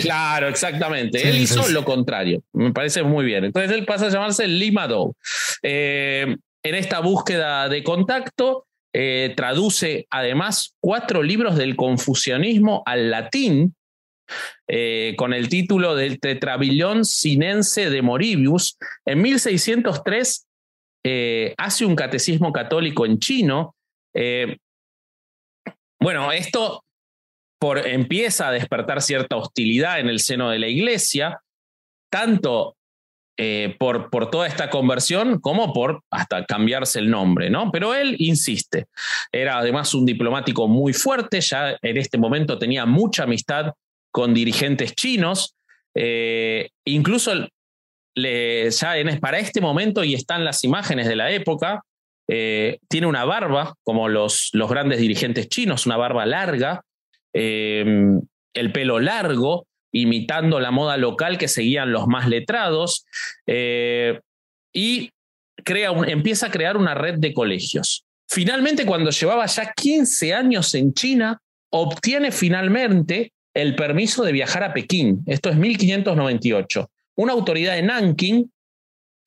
Claro, 0.00 0.48
exactamente. 0.48 1.28
él 1.28 1.38
hizo 1.38 1.68
lo 1.68 1.84
contrario. 1.84 2.42
Me 2.52 2.72
parece 2.72 3.02
muy 3.02 3.24
bien. 3.24 3.44
Entonces 3.44 3.70
él 3.72 3.84
pasa 3.84 4.06
a 4.06 4.10
llamarse 4.10 4.46
Lima 4.46 4.86
Doe. 4.86 5.12
Eh, 5.62 6.36
en 6.64 6.74
esta 6.74 7.00
búsqueda 7.00 7.68
de 7.68 7.82
contacto, 7.82 8.66
eh, 8.94 9.32
traduce 9.34 10.06
además 10.10 10.76
cuatro 10.78 11.22
libros 11.22 11.56
del 11.56 11.76
confucianismo 11.76 12.82
al 12.84 13.10
latín 13.10 13.74
eh, 14.68 15.14
con 15.16 15.32
el 15.32 15.48
título 15.48 15.96
del 15.96 16.20
Tetrabillón 16.20 17.06
Sinense 17.06 17.88
de 17.88 18.02
Moribius. 18.02 18.76
En 19.06 19.22
1603 19.22 20.46
eh, 21.04 21.54
hace 21.56 21.86
un 21.86 21.96
catecismo 21.96 22.52
católico 22.52 23.06
en 23.06 23.18
chino. 23.18 23.74
Bueno, 25.98 26.32
esto 26.32 26.84
empieza 27.84 28.48
a 28.48 28.52
despertar 28.52 29.02
cierta 29.02 29.36
hostilidad 29.36 30.00
en 30.00 30.08
el 30.08 30.20
seno 30.20 30.50
de 30.50 30.58
la 30.58 30.68
iglesia, 30.68 31.40
tanto 32.10 32.76
por, 33.78 34.10
por, 34.10 34.30
toda 34.30 34.46
esta 34.46 34.70
conversión 34.70 35.40
como 35.40 35.72
por 35.72 36.02
hasta 36.10 36.44
cambiarse 36.44 37.00
el 37.00 37.10
nombre, 37.10 37.50
¿no? 37.50 37.72
Pero 37.72 37.92
él 37.92 38.14
insiste. 38.18 38.86
Era 39.32 39.58
además 39.58 39.94
un 39.94 40.06
diplomático 40.06 40.68
muy 40.68 40.92
fuerte, 40.92 41.40
ya 41.40 41.76
en 41.82 41.96
este 41.96 42.18
momento 42.18 42.58
tenía 42.58 42.86
mucha 42.86 43.24
amistad 43.24 43.72
con 44.12 44.32
dirigentes 44.34 44.94
chinos. 44.94 45.56
Eh, 45.94 46.68
incluso 46.84 47.32
ya 48.14 48.96
en, 48.98 49.18
para 49.18 49.38
este 49.38 49.60
momento, 49.60 50.04
y 50.04 50.14
están 50.14 50.44
las 50.44 50.62
imágenes 50.62 51.08
de 51.08 51.16
la 51.16 51.32
época, 51.32 51.82
eh, 52.28 52.78
tiene 52.88 53.08
una 53.08 53.24
barba, 53.24 53.74
como 53.82 54.08
los, 54.08 54.50
los, 54.52 54.70
grandes 54.70 55.00
dirigentes 55.00 55.48
chinos, 55.48 55.86
una 55.86 55.96
barba 55.96 56.24
larga, 56.24 56.82
eh, 57.32 57.84
el 58.54 58.72
pelo 58.72 59.00
largo, 59.00 59.66
imitando 59.92 60.60
la 60.60 60.70
moda 60.70 60.96
local 60.96 61.38
que 61.38 61.48
seguían 61.48 61.92
los 61.92 62.06
más 62.06 62.28
letrados, 62.28 63.04
y 64.74 65.10
crea 65.64 65.90
empieza 66.06 66.46
a 66.46 66.50
crear 66.50 66.76
una 66.76 66.94
red 66.94 67.18
de 67.18 67.34
colegios. 67.34 68.04
Finalmente, 68.28 68.86
cuando 68.86 69.10
llevaba 69.10 69.44
ya 69.44 69.72
15 69.76 70.32
años 70.32 70.74
en 70.74 70.94
China, 70.94 71.38
obtiene 71.70 72.32
finalmente 72.32 73.32
el 73.54 73.74
permiso 73.74 74.24
de 74.24 74.32
viajar 74.32 74.64
a 74.64 74.72
Pekín. 74.72 75.22
Esto 75.26 75.50
es 75.50 75.56
1598. 75.56 76.90
Una 77.16 77.32
autoridad 77.32 77.74
de 77.74 77.82
Nanking 77.82 78.50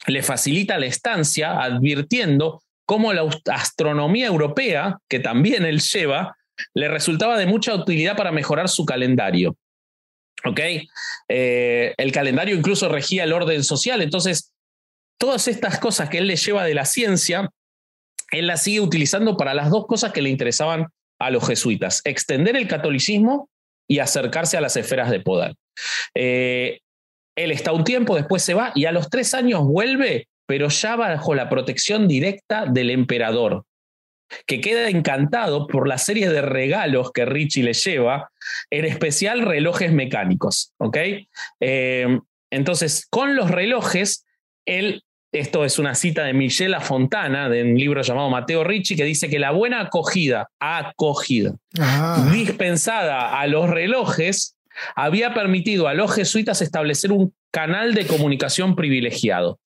le 0.08 0.24
facilita 0.24 0.80
la 0.80 0.88
estancia 0.88 1.62
advirtiendo 1.62 2.64
cómo 2.86 3.14
la 3.14 3.28
astronomía 3.51 4.28
europea, 4.28 4.97
que 5.08 5.20
también 5.20 5.66
él 5.66 5.82
lleva, 5.82 6.36
le 6.74 6.88
resultaba 6.88 7.38
de 7.38 7.45
mucha 7.45 7.74
utilidad 7.74 8.16
para 8.16 8.32
mejorar 8.32 8.70
su 8.70 8.86
calendario. 8.86 9.56
¿Ok? 10.45 10.60
Eh, 11.28 11.93
el 11.97 12.12
calendario 12.12 12.56
incluso 12.56 12.89
regía 12.89 13.24
el 13.24 13.34
orden 13.34 13.64
social. 13.64 14.01
Entonces, 14.01 14.53
todas 15.18 15.47
estas 15.47 15.80
cosas 15.80 16.10
que 16.10 16.20
él 16.20 16.28
le 16.28 16.36
lleva 16.36 16.64
de 16.64 16.76
la 16.76 16.86
ciencia, 16.86 17.49
él 18.32 18.47
las 18.47 18.64
sigue 18.64 18.80
utilizando 18.80 19.38
para 19.38 19.53
las 19.53 19.70
dos 19.70 19.88
cosas 19.88 20.12
que 20.12 20.22
le 20.22 20.30
interesaban 20.30 20.88
a 21.20 21.30
los 21.30 21.47
jesuitas, 21.47 22.01
extender 22.03 22.56
el 22.58 22.68
catolicismo 22.68 23.49
y 23.88 23.99
acercarse 23.99 24.58
a 24.58 24.62
las 24.62 24.76
esferas 24.76 25.10
de 25.10 25.22
poder. 25.22 25.56
Eh, 26.14 26.80
él 27.36 27.51
está 27.51 27.72
un 27.72 27.84
tiempo, 27.84 28.16
después 28.16 28.43
se 28.43 28.53
va 28.53 28.72
y 28.76 28.86
a 28.86 28.91
los 28.91 29.10
tres 29.10 29.34
años 29.34 29.64
vuelve, 29.64 30.28
pero 30.45 30.70
ya 30.70 30.95
bajo 30.95 31.36
la 31.36 31.49
protección 31.49 32.08
directa 32.08 32.66
del 32.66 32.89
emperador, 32.89 33.66
que 34.46 34.62
queda 34.62 34.90
encantado 34.90 35.68
por 35.68 35.88
la 35.88 35.98
serie 35.98 36.30
de 36.30 36.42
regalos 36.42 37.12
que 37.12 37.26
Richie 37.26 37.64
le 37.64 37.74
lleva, 37.74 38.32
en 38.70 38.86
especial 38.86 39.42
relojes 39.42 39.92
mecánicos. 39.92 40.74
¿ok? 40.78 40.98
Eh, 41.60 42.20
entonces, 42.50 43.08
con 43.10 43.36
los 43.36 43.52
relojes, 43.52 44.26
él, 44.66 45.04
esto 45.32 45.66
es 45.66 45.80
una 45.80 45.96
cita 45.96 46.24
de 46.24 46.34
Michela 46.34 46.80
Fontana, 46.80 47.50
de 47.50 47.64
un 47.64 47.78
libro 47.78 48.02
llamado 48.02 48.30
Mateo 48.30 48.64
Ricci, 48.64 48.96
que 48.96 49.04
dice 49.04 49.30
que 49.30 49.40
la 49.40 49.52
buena 49.52 49.82
acogida, 49.82 50.50
acogida, 50.60 51.56
ah. 51.80 52.30
dispensada 52.32 53.40
a 53.40 53.48
los 53.48 53.70
relojes, 53.70 54.56
había 54.96 55.34
permitido 55.34 55.88
a 55.88 55.94
los 55.94 56.14
jesuitas 56.14 56.62
establecer 56.62 57.12
un 57.12 57.34
canal 57.52 57.94
de 57.94 58.08
comunicación 58.08 58.76
privilegiado. 58.76 59.60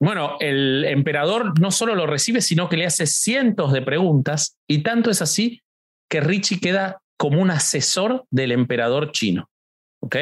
Bueno, 0.00 0.36
el 0.40 0.84
emperador 0.84 1.58
no 1.60 1.70
solo 1.70 1.94
lo 1.94 2.06
recibe, 2.06 2.40
sino 2.40 2.68
que 2.68 2.76
le 2.76 2.86
hace 2.86 3.06
cientos 3.06 3.72
de 3.72 3.82
preguntas 3.82 4.56
y 4.68 4.82
tanto 4.82 5.10
es 5.10 5.22
así 5.22 5.62
que 6.10 6.20
Richie 6.20 6.60
queda 6.60 7.00
como 7.16 7.40
un 7.40 7.50
asesor 7.50 8.24
del 8.30 8.52
emperador 8.52 9.12
chino. 9.12 9.48
¿Ok? 10.02 10.16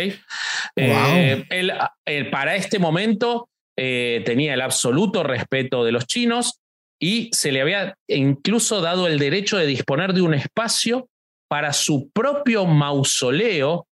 Eh, 0.77 1.47
él, 1.51 2.31
para 2.31 2.55
este 2.55 2.79
momento 2.79 3.49
eh, 3.77 4.23
tenía 4.25 4.55
el 4.55 4.61
absoluto 4.61 5.25
respeto 5.25 5.85
de 5.85 5.93
los 5.93 6.07
chinos 6.07 6.61
y 7.01 7.31
se 7.33 7.51
le 7.51 7.61
había 7.61 7.97
incluso 8.07 8.81
dado 8.81 9.09
el 9.09 9.19
derecho 9.19 9.59
de 9.59 9.67
disponer 9.67 10.13
de 10.13 10.23
un 10.23 10.35
espacio 10.35 11.09
para 11.49 11.73
su 11.73 12.11
propio 12.13 12.65
mausoleo 12.65 13.89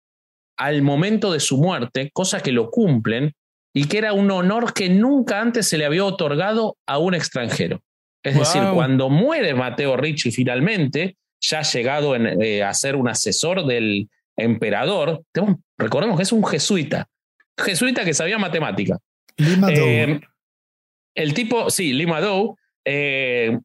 al 0.59 0.83
momento 0.83 1.33
de 1.33 1.39
su 1.39 1.59
muerte, 1.59 2.11
cosa 2.12 2.43
que 2.43 2.51
lo 2.51 2.70
cumplen, 2.70 3.33
y 3.77 3.89
que 3.89 3.99
era 3.99 4.14
un 4.14 4.31
honor 4.31 4.72
que 4.72 4.89
nunca 4.89 5.39
antes 5.39 5.68
se 5.68 5.77
le 5.77 5.85
había 5.85 6.03
otorgado 6.03 6.79
a 6.87 6.97
un 6.97 7.14
extranjero. 7.14 7.83
Es 8.22 8.35
decir, 8.35 8.62
cuando 8.72 9.11
muere 9.11 9.53
Mateo 9.53 9.99
Ricci 9.99 10.31
finalmente, 10.33 11.18
ya 11.43 11.61
llegado 11.61 12.16
eh, 12.16 12.64
a 12.64 12.72
ser 12.72 12.97
un 12.97 13.07
asesor 13.07 13.66
del 13.66 14.09
emperador, 14.35 15.22
recordemos 15.77 16.16
que 16.16 16.22
es 16.22 16.33
un 16.33 16.43
jesuita, 16.43 17.07
jesuita 17.59 18.03
que 18.03 18.14
sabía 18.14 18.39
matemática. 18.39 18.97
Lima 19.37 19.68
eh, 19.70 20.22
el 21.14 21.35
tipo, 21.35 21.68
sí, 21.68 21.93
Lima 21.93 22.22
Dow, 22.22 22.57
eh, 22.83 23.59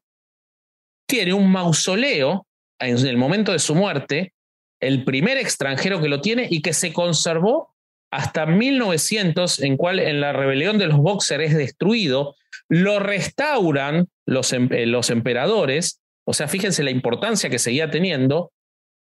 tiene 1.08 1.32
un 1.32 1.50
mausoleo 1.50 2.46
en 2.78 2.98
el 2.98 3.16
momento 3.16 3.52
de 3.52 3.58
su 3.58 3.74
muerte, 3.74 4.34
el 4.78 5.04
primer 5.04 5.38
extranjero 5.38 6.02
que 6.02 6.10
lo 6.10 6.20
tiene 6.20 6.48
y 6.50 6.60
que 6.60 6.74
se 6.74 6.92
conservó 6.92 7.72
hasta 8.12 8.44
1900, 8.44 9.60
en 9.60 9.76
cual 9.76 9.98
en 9.98 10.20
la 10.20 10.32
rebelión 10.32 10.76
de 10.78 10.86
los 10.86 10.98
Boxer 10.98 11.40
es 11.40 11.56
destruido, 11.56 12.36
lo 12.68 12.98
restauran 12.98 14.06
los, 14.26 14.52
em, 14.52 14.68
eh, 14.70 14.86
los 14.86 15.10
emperadores, 15.10 16.00
o 16.24 16.34
sea, 16.34 16.46
fíjense 16.46 16.82
la 16.82 16.90
importancia 16.90 17.48
que 17.50 17.58
seguía 17.58 17.90
teniendo, 17.90 18.52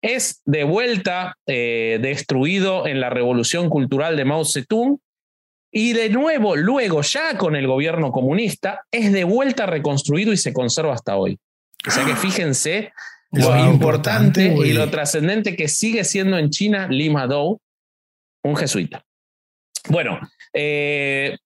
es 0.03 0.41
de 0.45 0.63
vuelta 0.63 1.35
eh, 1.47 1.99
destruido 2.01 2.87
en 2.87 3.01
la 3.01 3.09
revolución 3.09 3.69
cultural 3.69 4.15
de 4.15 4.25
Mao 4.25 4.45
Zedong, 4.45 4.99
y 5.73 5.93
de 5.93 6.09
nuevo, 6.09 6.55
luego, 6.55 7.01
ya 7.01 7.37
con 7.37 7.55
el 7.55 7.65
gobierno 7.65 8.11
comunista, 8.11 8.81
es 8.91 9.11
de 9.11 9.23
vuelta 9.23 9.65
reconstruido 9.65 10.33
y 10.33 10.37
se 10.37 10.53
conserva 10.53 10.93
hasta 10.93 11.15
hoy. 11.15 11.39
O 11.87 11.91
sea 11.91 12.05
que 12.05 12.15
fíjense 12.15 12.91
lo 13.31 13.57
importante 13.71 14.53
y 14.63 14.73
lo 14.73 14.89
trascendente 14.91 15.55
que 15.55 15.69
sigue 15.69 16.03
siendo 16.03 16.37
en 16.37 16.49
China 16.49 16.87
Lima 16.89 17.25
Dou, 17.25 17.59
un 18.43 18.55
jesuita. 18.55 19.05
Bueno, 19.89 20.19
eh, 20.53 21.37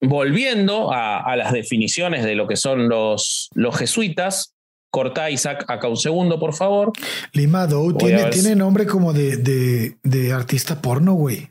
volviendo 0.00 0.92
a, 0.92 1.36
las 1.36 1.52
definiciones 1.52 2.24
de 2.24 2.34
lo 2.34 2.46
que 2.48 2.56
son 2.56 2.88
los, 2.88 3.48
los 3.54 3.76
jesuitas, 3.76 4.54
corta 4.90 5.30
Isaac 5.30 5.64
acá 5.68 5.88
un 5.88 5.96
segundo, 5.96 6.40
por 6.40 6.54
favor. 6.54 6.92
Lima 7.32 7.66
Dou 7.66 7.96
tiene, 7.96 8.24
tiene, 8.26 8.56
nombre 8.56 8.86
como 8.86 9.12
de, 9.12 9.36
de, 9.36 9.98
de 10.02 10.32
artista 10.32 10.80
porno, 10.80 11.14
güey. 11.14 11.50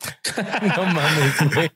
no 0.76 0.84
mames, 0.84 1.54
güey. 1.54 1.70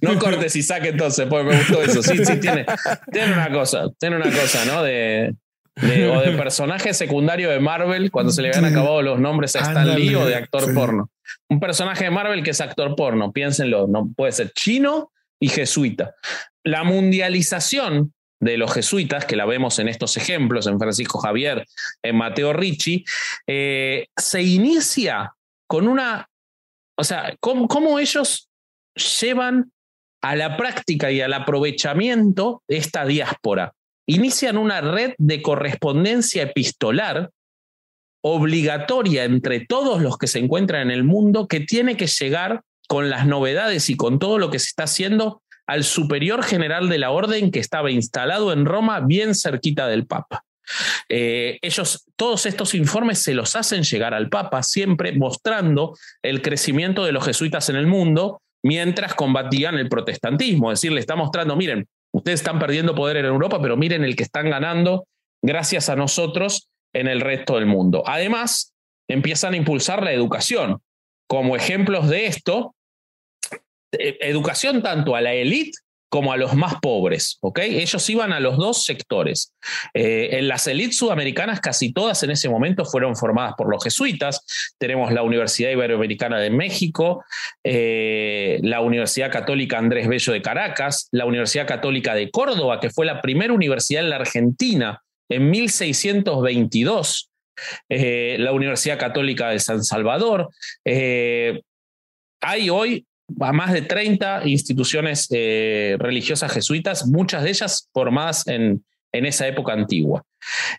no 0.00 0.18
cortes 0.18 0.56
Isaac 0.56 0.86
entonces, 0.86 1.26
porque 1.28 1.50
me 1.50 1.58
gustó 1.58 1.82
eso. 1.82 2.02
Sí, 2.02 2.24
sí, 2.24 2.40
tiene, 2.40 2.64
tiene 3.12 3.34
una 3.34 3.50
cosa, 3.52 3.86
tiene 3.98 4.16
una 4.16 4.30
cosa, 4.30 4.64
¿no? 4.64 4.82
De, 4.82 5.34
o 5.82 6.20
de 6.20 6.32
personaje 6.36 6.94
secundario 6.94 7.50
de 7.50 7.60
Marvel 7.60 8.10
cuando 8.10 8.32
se 8.32 8.40
le 8.42 8.48
habían 8.48 8.64
acabado 8.64 9.02
los 9.02 9.20
nombres 9.20 9.56
a 9.56 9.60
Stan 9.60 9.94
Lee 9.94 10.14
o 10.14 10.24
de 10.24 10.34
actor 10.34 10.72
porno. 10.72 11.10
Un 11.48 11.60
personaje 11.60 12.04
de 12.04 12.10
Marvel 12.10 12.42
que 12.42 12.50
es 12.50 12.60
actor 12.60 12.96
porno, 12.96 13.32
piénsenlo, 13.32 13.86
no 13.86 14.10
puede 14.16 14.32
ser 14.32 14.52
chino 14.52 15.12
y 15.38 15.48
jesuita. 15.48 16.14
La 16.64 16.82
mundialización 16.82 18.14
de 18.40 18.56
los 18.56 18.72
jesuitas, 18.72 19.24
que 19.24 19.36
la 19.36 19.46
vemos 19.46 19.78
en 19.78 19.88
estos 19.88 20.16
ejemplos, 20.16 20.66
en 20.66 20.78
Francisco 20.78 21.18
Javier, 21.18 21.66
en 22.02 22.16
Mateo 22.16 22.52
Ricci, 22.52 23.04
eh, 23.46 24.06
se 24.16 24.42
inicia 24.42 25.34
con 25.66 25.88
una, 25.88 26.28
o 26.98 27.04
sea, 27.04 27.34
cómo 27.40 27.98
ellos 27.98 28.48
llevan 29.20 29.72
a 30.22 30.36
la 30.36 30.56
práctica 30.56 31.10
y 31.10 31.20
al 31.20 31.34
aprovechamiento 31.34 32.62
esta 32.66 33.04
diáspora 33.04 33.75
inician 34.06 34.56
una 34.56 34.80
red 34.80 35.14
de 35.18 35.42
correspondencia 35.42 36.44
epistolar 36.44 37.30
obligatoria 38.22 39.24
entre 39.24 39.60
todos 39.66 40.02
los 40.02 40.18
que 40.18 40.26
se 40.26 40.38
encuentran 40.38 40.82
en 40.82 40.90
el 40.90 41.04
mundo 41.04 41.46
que 41.46 41.60
tiene 41.60 41.96
que 41.96 42.06
llegar 42.06 42.62
con 42.88 43.10
las 43.10 43.26
novedades 43.26 43.90
y 43.90 43.96
con 43.96 44.18
todo 44.18 44.38
lo 44.38 44.50
que 44.50 44.58
se 44.58 44.66
está 44.66 44.84
haciendo 44.84 45.42
al 45.66 45.84
superior 45.84 46.42
general 46.42 46.88
de 46.88 46.98
la 46.98 47.10
orden 47.10 47.50
que 47.50 47.58
estaba 47.58 47.90
instalado 47.90 48.52
en 48.52 48.64
Roma, 48.64 49.00
bien 49.00 49.34
cerquita 49.34 49.88
del 49.88 50.06
Papa. 50.06 50.44
Eh, 51.08 51.58
ellos, 51.62 52.04
todos 52.16 52.46
estos 52.46 52.74
informes 52.74 53.20
se 53.20 53.34
los 53.34 53.54
hacen 53.56 53.82
llegar 53.82 54.14
al 54.14 54.28
Papa, 54.28 54.62
siempre 54.62 55.12
mostrando 55.16 55.96
el 56.22 56.42
crecimiento 56.42 57.04
de 57.04 57.12
los 57.12 57.24
jesuitas 57.24 57.68
en 57.68 57.76
el 57.76 57.86
mundo 57.86 58.40
mientras 58.62 59.14
combatían 59.14 59.76
el 59.76 59.88
protestantismo. 59.88 60.72
Es 60.72 60.80
decir, 60.80 60.92
le 60.92 61.00
está 61.00 61.14
mostrando, 61.14 61.54
miren, 61.54 61.86
Ustedes 62.16 62.40
están 62.40 62.58
perdiendo 62.58 62.94
poder 62.94 63.18
en 63.18 63.26
Europa, 63.26 63.60
pero 63.60 63.76
miren 63.76 64.02
el 64.02 64.16
que 64.16 64.22
están 64.22 64.48
ganando 64.48 65.06
gracias 65.44 65.90
a 65.90 65.96
nosotros 65.96 66.70
en 66.94 67.08
el 67.08 67.20
resto 67.20 67.56
del 67.56 67.66
mundo. 67.66 68.02
Además, 68.06 68.72
empiezan 69.06 69.52
a 69.52 69.58
impulsar 69.58 70.02
la 70.02 70.12
educación. 70.12 70.80
Como 71.28 71.56
ejemplos 71.56 72.08
de 72.08 72.24
esto, 72.24 72.74
eh, 73.92 74.16
educación 74.22 74.82
tanto 74.82 75.14
a 75.14 75.20
la 75.20 75.34
élite 75.34 75.78
como 76.08 76.32
a 76.32 76.36
los 76.36 76.54
más 76.54 76.74
pobres. 76.80 77.38
¿ok? 77.40 77.60
Ellos 77.62 78.10
iban 78.10 78.32
a 78.32 78.40
los 78.40 78.56
dos 78.56 78.84
sectores. 78.84 79.52
Eh, 79.94 80.38
en 80.38 80.48
las 80.48 80.66
élites 80.66 80.98
sudamericanas, 80.98 81.60
casi 81.60 81.92
todas 81.92 82.22
en 82.22 82.30
ese 82.30 82.48
momento 82.48 82.84
fueron 82.84 83.16
formadas 83.16 83.54
por 83.56 83.70
los 83.70 83.82
jesuitas. 83.82 84.74
Tenemos 84.78 85.12
la 85.12 85.22
Universidad 85.22 85.70
Iberoamericana 85.70 86.38
de 86.38 86.50
México, 86.50 87.24
eh, 87.64 88.58
la 88.62 88.80
Universidad 88.80 89.30
Católica 89.30 89.78
Andrés 89.78 90.08
Bello 90.08 90.32
de 90.32 90.42
Caracas, 90.42 91.08
la 91.10 91.26
Universidad 91.26 91.66
Católica 91.66 92.14
de 92.14 92.30
Córdoba, 92.30 92.80
que 92.80 92.90
fue 92.90 93.06
la 93.06 93.20
primera 93.20 93.52
universidad 93.52 94.04
en 94.04 94.10
la 94.10 94.16
Argentina 94.16 95.02
en 95.28 95.50
1622. 95.50 97.30
Eh, 97.88 98.36
la 98.38 98.52
Universidad 98.52 98.98
Católica 98.98 99.48
de 99.48 99.58
San 99.58 99.82
Salvador. 99.82 100.50
hay 102.42 102.70
hoy 102.70 103.06
a 103.40 103.52
más 103.52 103.72
de 103.72 103.82
30 103.82 104.46
instituciones 104.46 105.28
eh, 105.30 105.96
religiosas 105.98 106.52
jesuitas, 106.52 107.06
muchas 107.06 107.42
de 107.42 107.50
ellas 107.50 107.88
formadas 107.92 108.46
en, 108.46 108.84
en 109.12 109.26
esa 109.26 109.46
época 109.46 109.72
antigua. 109.72 110.22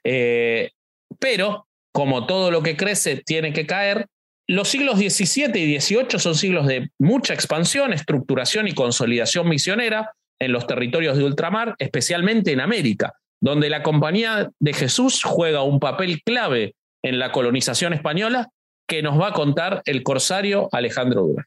Eh, 0.04 0.72
pero, 1.20 1.68
como 1.92 2.26
todo 2.26 2.52
lo 2.52 2.62
que 2.62 2.78
crece 2.78 3.22
tiene 3.26 3.54
que 3.54 3.66
caer, 3.66 4.08
los 4.48 4.70
siglos 4.70 4.98
XVII 4.98 5.60
y 5.60 5.80
XVIII 5.80 6.20
son 6.20 6.36
siglos 6.36 6.68
de 6.68 6.90
mucha 7.00 7.34
expansión, 7.34 7.92
estructuración 7.92 8.68
y 8.68 8.74
consolidación 8.74 9.50
misionera 9.50 10.14
en 10.40 10.54
los 10.54 10.68
territorios 10.68 11.18
de 11.18 11.26
ultramar, 11.26 11.76
especialmente 11.80 12.54
en 12.54 12.62
América, 12.62 13.14
donde 13.42 13.70
la 13.70 13.84
Compañía 13.84 14.50
de 14.60 14.74
Jesús 14.74 15.24
juega 15.24 15.64
un 15.64 15.80
papel 15.80 16.22
clave 16.24 16.76
en 17.04 17.20
la 17.20 17.32
colonización 17.32 17.94
española 17.94 18.50
que 18.88 19.02
nos 19.02 19.20
va 19.20 19.30
a 19.30 19.34
contar 19.34 19.82
el 19.86 20.04
corsario 20.04 20.70
Alejandro 20.72 21.24
Durán. 21.24 21.46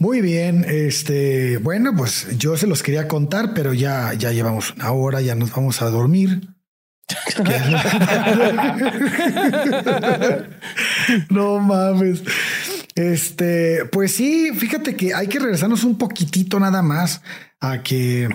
Muy 0.00 0.20
bien, 0.20 0.64
este, 0.68 1.56
bueno, 1.58 1.92
pues 1.96 2.28
yo 2.38 2.56
se 2.56 2.68
los 2.68 2.84
quería 2.84 3.08
contar, 3.08 3.52
pero 3.52 3.74
ya, 3.74 4.14
ya 4.14 4.30
llevamos 4.30 4.72
una 4.74 4.92
hora, 4.92 5.20
ya 5.20 5.34
nos 5.34 5.50
vamos 5.50 5.82
a 5.82 5.90
dormir. 5.90 6.50
no 11.30 11.58
mames. 11.58 12.22
Este, 12.94 13.86
pues 13.86 14.14
sí, 14.14 14.52
fíjate 14.54 14.94
que 14.94 15.14
hay 15.14 15.26
que 15.26 15.40
regresarnos 15.40 15.82
un 15.82 15.98
poquitito 15.98 16.60
nada 16.60 16.82
más 16.82 17.20
a 17.58 17.82
que 17.82 18.28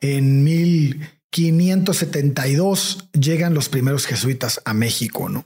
en 0.00 0.44
1572 0.44 3.10
llegan 3.12 3.52
los 3.52 3.68
primeros 3.68 4.06
jesuitas 4.06 4.62
a 4.64 4.72
México, 4.72 5.28
¿no? 5.28 5.44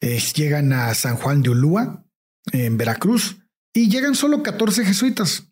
llegan 0.00 0.72
a 0.72 0.94
San 0.94 1.16
Juan 1.16 1.42
de 1.42 1.50
Ulúa, 1.50 2.04
en 2.52 2.76
Veracruz, 2.76 3.38
y 3.78 3.88
llegan 3.88 4.14
solo 4.14 4.42
14 4.42 4.84
jesuitas. 4.84 5.50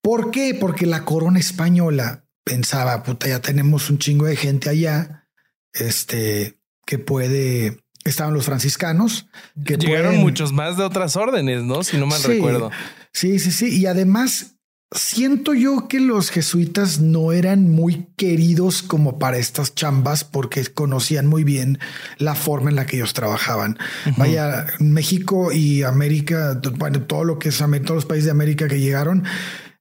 ¿Por 0.00 0.30
qué? 0.30 0.56
Porque 0.58 0.86
la 0.86 1.04
corona 1.04 1.38
española 1.38 2.26
pensaba, 2.44 3.02
puta, 3.02 3.28
ya 3.28 3.40
tenemos 3.40 3.90
un 3.90 3.98
chingo 3.98 4.26
de 4.26 4.36
gente 4.36 4.68
allá, 4.68 5.28
este, 5.72 6.60
que 6.86 6.98
puede, 6.98 7.84
estaban 8.04 8.34
los 8.34 8.44
franciscanos, 8.44 9.28
que 9.64 9.76
llegaron 9.76 10.18
muchos 10.18 10.52
más 10.52 10.76
de 10.76 10.84
otras 10.84 11.16
órdenes, 11.16 11.62
¿no? 11.62 11.82
Si 11.82 11.96
no 11.96 12.06
mal 12.06 12.22
recuerdo. 12.22 12.70
Sí, 13.12 13.38
sí, 13.38 13.50
sí. 13.50 13.78
Y 13.78 13.86
además 13.86 14.53
siento 14.94 15.54
yo 15.54 15.88
que 15.88 16.00
los 16.00 16.30
jesuitas 16.30 17.00
no 17.00 17.32
eran 17.32 17.70
muy 17.70 18.06
queridos 18.16 18.82
como 18.82 19.18
para 19.18 19.38
estas 19.38 19.74
chambas 19.74 20.24
porque 20.24 20.64
conocían 20.66 21.26
muy 21.26 21.44
bien 21.44 21.78
la 22.18 22.34
forma 22.34 22.70
en 22.70 22.76
la 22.76 22.86
que 22.86 22.96
ellos 22.96 23.12
trabajaban. 23.12 23.76
Vaya, 24.16 24.66
México 24.78 25.52
y 25.52 25.82
América, 25.82 26.60
bueno, 26.76 27.02
todo 27.02 27.24
lo 27.24 27.38
que 27.38 27.48
es 27.48 27.58
todos 27.58 27.90
los 27.90 28.06
países 28.06 28.26
de 28.26 28.30
América 28.30 28.68
que 28.68 28.80
llegaron, 28.80 29.24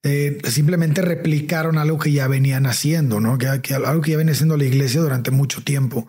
eh, 0.02 0.40
simplemente 0.46 1.02
replicaron 1.02 1.78
algo 1.78 1.98
que 1.98 2.12
ya 2.12 2.28
venían 2.28 2.66
haciendo, 2.66 3.20
¿no? 3.20 3.38
Que, 3.38 3.48
algo 3.48 4.02
que 4.02 4.12
ya 4.12 4.18
venía 4.18 4.34
haciendo 4.34 4.58
la 4.58 4.66
iglesia 4.66 5.00
durante 5.00 5.32
mucho 5.32 5.64
tiempo. 5.64 6.08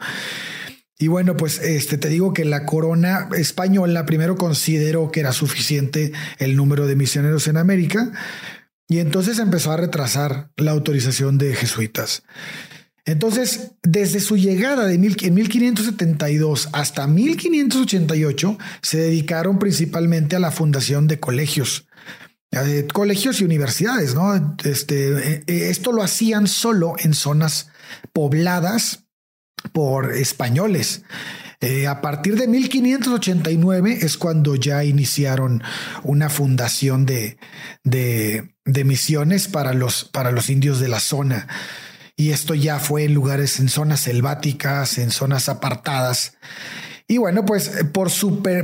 Y 0.99 1.09
bueno, 1.09 1.37
pues 1.37 1.59
este 1.59 1.99
te 1.99 2.09
digo 2.09 2.33
que 2.33 2.45
la 2.45 2.67
corona 2.67 3.29
española 3.37 4.07
primero 4.07 4.37
consideró 4.37 5.11
que 5.11 5.21
era 5.21 5.33
suficiente 5.33 6.13
el 6.39 6.57
número 6.57 6.87
de 6.87 6.97
misioneros 6.97 7.47
en 7.49 7.57
América, 7.57 8.13
y 8.89 8.99
entonces 8.99 9.39
empezó 9.39 9.72
a 9.72 9.76
retrasar 9.76 10.51
la 10.57 10.72
autorización 10.72 11.39
de 11.39 11.55
jesuitas. 11.55 12.22
Entonces, 13.07 13.72
desde 13.82 14.20
su 14.20 14.37
llegada 14.37 14.87
de 14.87 14.97
mil, 14.97 15.16
en 15.22 15.35
1572 15.35 16.70
hasta 16.72 17.07
1588, 17.07 18.59
se 18.80 18.99
dedicaron 18.99 19.59
principalmente 19.59 20.37
a 20.37 20.41
la 20.41 20.51
fundación 20.51 21.07
de 21.07 21.20
colegios, 21.20 21.87
eh, 22.51 22.87
colegios 22.93 23.41
y 23.41 23.45
universidades. 23.45 24.14
¿no? 24.14 24.57
Este, 24.64 25.37
eh, 25.37 25.45
esto 25.47 25.93
lo 25.93 26.03
hacían 26.03 26.47
solo 26.47 26.95
en 26.99 27.12
zonas 27.12 27.68
pobladas 28.14 29.05
por 29.72 30.14
españoles. 30.14 31.03
Eh, 31.61 31.87
a 31.87 32.01
partir 32.01 32.37
de 32.37 32.47
1589 32.47 33.99
es 34.03 34.18
cuando 34.18 34.55
ya 34.55 34.85
iniciaron 34.85 35.62
una 36.03 36.28
fundación 36.28 37.07
de, 37.07 37.39
misiones 38.85 39.49
para 39.49 39.75
los, 39.75 40.05
para 40.05 40.31
los 40.31 40.51
indios 40.51 40.81
de 40.81 40.89
la 40.89 41.01
zona. 41.01 41.49
Y 42.17 42.31
esto 42.31 42.55
ya 42.55 42.79
fue 42.79 43.05
en 43.05 43.15
lugares, 43.15 43.59
en 43.59 43.69
zonas 43.69 44.01
selváticas, 44.01 44.99
en 44.99 45.11
zonas 45.11 45.49
apartadas. 45.49 46.35
Y 47.07 47.19
bueno, 47.19 47.45
pues 47.45 47.69
eh, 47.77 47.85
por, 47.85 48.11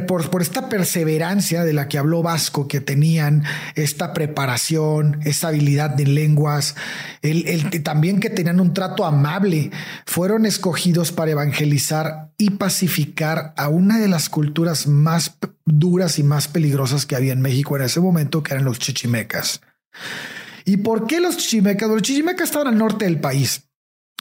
por, 0.07 0.31
por, 0.31 0.41
esta 0.41 0.71
perseverancia 0.71 1.63
de 1.63 1.75
la 1.75 1.89
que 1.89 1.99
habló 1.99 2.23
Vasco, 2.23 2.69
que 2.69 2.81
tenían 2.81 3.45
esta 3.75 4.15
preparación, 4.15 5.21
esta 5.25 5.49
habilidad 5.49 5.91
de 5.91 6.07
lenguas, 6.07 6.75
el, 7.21 7.83
también 7.83 8.19
que 8.19 8.31
tenían 8.31 8.61
un 8.61 8.73
trato 8.73 9.05
amable, 9.05 9.71
fueron 10.07 10.47
escogidos 10.47 11.13
para 11.13 11.33
evangelizar 11.33 12.31
y 12.39 12.51
pacificar 12.51 13.53
a 13.59 13.69
una 13.69 13.99
de 13.99 14.09
las 14.09 14.31
culturas 14.31 14.87
más 14.87 15.37
duras 15.67 16.19
y 16.19 16.23
más 16.23 16.49
peligrosas 16.49 17.05
que 17.05 17.17
había 17.17 17.35
en 17.35 17.43
México 17.43 17.77
en 17.77 17.83
ese 17.83 18.01
momento, 18.01 18.43
que 18.43 18.55
eran 18.55 18.65
los 18.65 18.79
chichimecas. 18.79 19.61
¿Y 20.65 20.79
por 20.79 21.07
qué 21.07 21.21
los 21.21 21.37
chichimecas? 21.37 21.89
Los 21.89 22.03
chichimecas 22.03 22.49
estaban 22.49 22.69
al 22.69 22.79
norte 22.79 23.05
del 23.05 23.21
país. 23.21 23.69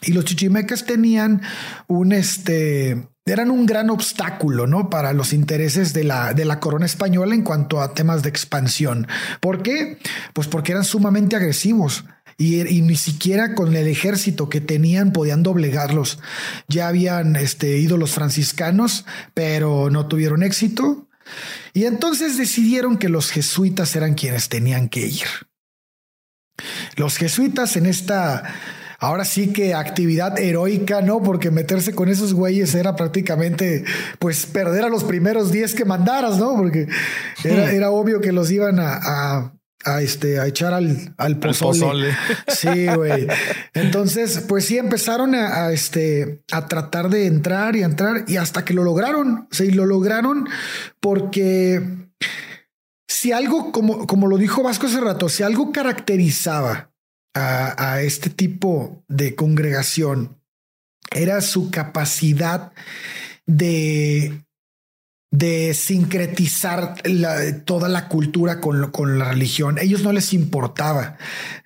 Y 0.02 0.14
los 0.14 0.26
chichimecas 0.26 0.86
tenían 0.86 1.42
un 1.88 2.14
este 2.14 3.10
eran 3.32 3.52
un 3.52 3.66
gran 3.66 3.90
obstáculo 3.90 4.68
¿no? 4.68 4.90
para 4.90 5.14
los 5.14 5.34
intereses 5.34 5.94
de 5.94 6.04
la, 6.04 6.34
de 6.34 6.46
la 6.46 6.60
corona 6.60 6.86
española 6.86 7.36
en 7.36 7.44
cuanto 7.44 7.82
a 7.82 7.94
temas 7.94 8.24
de 8.24 8.30
expansión. 8.30 9.08
¿Por 9.40 9.62
qué? 9.62 10.00
Pues 10.34 10.48
porque 10.48 10.72
eran 10.72 10.84
sumamente 10.84 11.36
agresivos. 11.36 12.06
Y, 12.38 12.64
ni 12.82 12.96
siquiera 12.96 13.54
con 13.54 13.76
el 13.76 13.88
ejército 13.88 14.48
que 14.48 14.62
tenían 14.62 15.12
podían 15.12 15.44
doblegarlos. 15.44 16.20
Ya 16.70 16.88
habían 16.88 17.36
este, 17.36 17.78
ido 17.78 17.98
los 17.98 18.12
franciscanos, 18.12 19.06
pero 19.34 19.90
no 19.90 20.08
tuvieron 20.08 20.42
éxito. 20.42 21.10
Y 21.74 21.84
entonces 21.84 22.38
decidieron 22.38 22.98
que 22.98 23.10
los 23.10 23.30
jesuitas 23.30 23.94
eran 23.98 24.14
quienes 24.14 24.48
tenían 24.48 24.88
que 24.88 25.06
ir. 25.08 25.28
Los 26.95 27.18
jesuitas 27.18 27.76
en 27.76 27.86
esta 27.86 28.43
ahora 28.99 29.26
sí 29.26 29.53
que 29.53 29.74
actividad 29.74 30.38
heroica, 30.38 31.01
¿no? 31.01 31.24
Porque 31.24 31.51
meterse 31.51 31.95
con 31.95 32.10
esos 32.10 32.34
güeyes 32.34 32.76
era 32.76 32.95
prácticamente, 32.95 33.84
pues, 34.20 34.45
perder 34.45 34.84
a 34.84 34.89
los 34.89 35.03
primeros 35.03 35.51
10 35.51 35.74
que 35.74 35.86
mandaras, 35.86 36.38
¿no? 36.38 36.55
Porque 36.55 36.88
era, 37.43 37.89
obvio 37.91 38.20
que 38.22 38.32
los 38.32 38.51
iban 38.51 38.80
a, 38.80 39.53
este, 40.01 40.39
a 40.39 40.47
echar 40.47 40.74
al, 40.74 41.14
al 41.18 41.38
pozole. 41.39 42.14
Sí, 42.47 42.88
güey. 42.88 43.28
Entonces, 43.74 44.43
pues 44.47 44.66
sí, 44.66 44.78
empezaron 44.78 45.34
a, 45.34 45.72
este, 45.72 46.41
a 46.51 46.68
tratar 46.68 47.10
de 47.10 47.26
entrar 47.26 47.76
y 47.76 47.84
entrar 47.84 48.26
y 48.28 48.36
hasta 48.36 48.66
que 48.66 48.74
lo 48.74 48.84
lograron. 48.84 49.47
Sí, 49.51 49.72
lo 49.72 49.86
lograron 49.86 50.47
porque 50.99 51.82
si 53.10 53.32
algo, 53.32 53.72
como, 53.72 54.05
como 54.05 54.28
lo 54.28 54.38
dijo 54.38 54.62
Vasco 54.62 54.86
hace 54.86 55.01
rato, 55.01 55.30
si 55.30 55.41
algo 55.41 55.72
caracterizaba 55.72 56.91
a, 57.34 58.01
este 58.01 58.30
tipo 58.30 59.03
de 59.07 59.36
congregación 59.36 60.38
era 61.12 61.41
su 61.41 61.72
capacidad 61.72 62.72
de 63.45 64.45
de 65.32 65.76
sincretizar 65.76 66.95
toda 67.64 67.88
la 67.88 68.07
cultura 68.07 68.60
con, 68.60 68.89
con, 68.89 69.20
la 69.20 69.26
religión. 69.26 69.78
Ellos 69.78 70.01
no 70.01 70.12
les 70.12 70.34
importaba. 70.34 71.18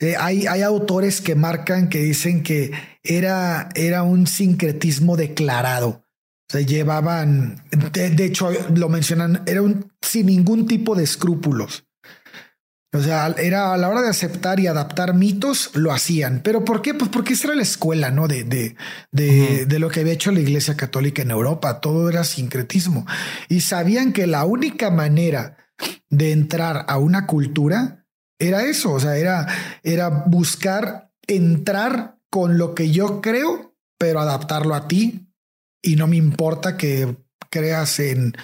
Eh, 0.01 0.15
hay, 0.19 0.47
hay, 0.47 0.63
autores 0.63 1.21
que 1.21 1.35
marcan 1.35 1.87
que 1.87 1.99
dicen 1.99 2.43
que 2.43 2.71
era, 3.03 3.69
era 3.75 4.03
un 4.03 4.27
sincretismo 4.27 5.15
declarado. 5.15 6.03
Se 6.54 6.68
llevaban, 6.68 7.64
de, 7.72 8.12
de, 8.12 8.26
hecho, 8.26 8.51
lo 8.76 8.88
mencionan, 8.88 9.41
era 9.47 9.64
un, 9.64 9.91
sin 10.04 10.28
ningún 10.28 10.68
tipo 10.68 10.93
de 10.93 11.04
escrúpulos. 11.04 11.88
O 12.93 13.01
sea, 13.01 13.34
era 13.39 13.74
a 13.74 13.78
la 13.78 13.89
hora 13.89 14.04
de 14.04 14.10
aceptar 14.10 14.60
y 14.60 14.68
adaptar 14.68 15.16
mitos, 15.16 15.72
lo 15.74 15.91
hacían. 15.91 16.41
¿Pero 16.43 16.64
por 16.64 16.84
qué? 16.84 16.93
Pues 16.93 17.10
porque 17.10 17.34
esa 17.34 17.47
era 17.47 17.56
la 17.56 17.64
escuela, 17.64 18.12
¿no? 18.12 18.28
De, 18.28 18.43
de, 18.43 18.76
de, 19.12 19.66
de, 19.66 19.80
lo 19.80 19.89
que 19.89 20.01
había 20.01 20.14
hecho 20.14 20.32
la 20.32 20.41
Iglesia 20.41 20.78
Católica 20.78 21.24
en 21.24 21.32
Europa. 21.32 21.82
Todo 21.82 22.08
era 22.08 22.24
sincretismo. 22.24 23.08
Y 23.49 23.62
sabían 23.62 24.14
que 24.14 24.28
la 24.28 24.45
única 24.45 24.91
manera 24.91 25.58
de 26.12 26.34
entrar 26.34 26.86
a 26.88 26.99
una 26.99 27.26
cultura 27.26 28.06
era 28.38 28.64
eso. 28.64 28.91
O 28.91 28.99
sea, 28.99 29.18
era, 29.18 29.47
era 29.82 30.10
buscar 30.28 31.10
entrar 31.26 32.20
con 32.30 32.60
lo 32.60 32.76
que 32.76 32.91
yo 32.91 33.22
creo, 33.22 33.76
pero 33.97 34.20
adaptarlo 34.20 34.76
a 34.76 34.88
ti. 34.88 35.32
Y 35.84 35.95
no 35.95 36.07
me 36.07 36.15
importa 36.15 36.77
que 36.77 37.15
creas 37.51 37.99
en, 37.99 38.36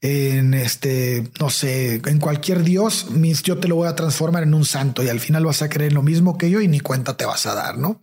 en 0.00 0.54
este, 0.54 1.30
no 1.40 1.50
sé, 1.50 2.00
en 2.04 2.18
cualquier 2.18 2.62
dios, 2.64 3.06
yo 3.42 3.58
te 3.58 3.68
lo 3.68 3.76
voy 3.76 3.88
a 3.88 3.94
transformar 3.94 4.42
en 4.42 4.54
un 4.54 4.64
santo 4.64 5.02
y 5.04 5.08
al 5.08 5.20
final 5.20 5.44
vas 5.46 5.62
a 5.62 5.68
creer 5.68 5.92
lo 5.92 6.02
mismo 6.02 6.36
que 6.36 6.50
yo 6.50 6.60
y 6.60 6.68
ni 6.68 6.80
cuenta 6.80 7.16
te 7.16 7.24
vas 7.24 7.46
a 7.46 7.54
dar, 7.54 7.78
¿no? 7.78 8.00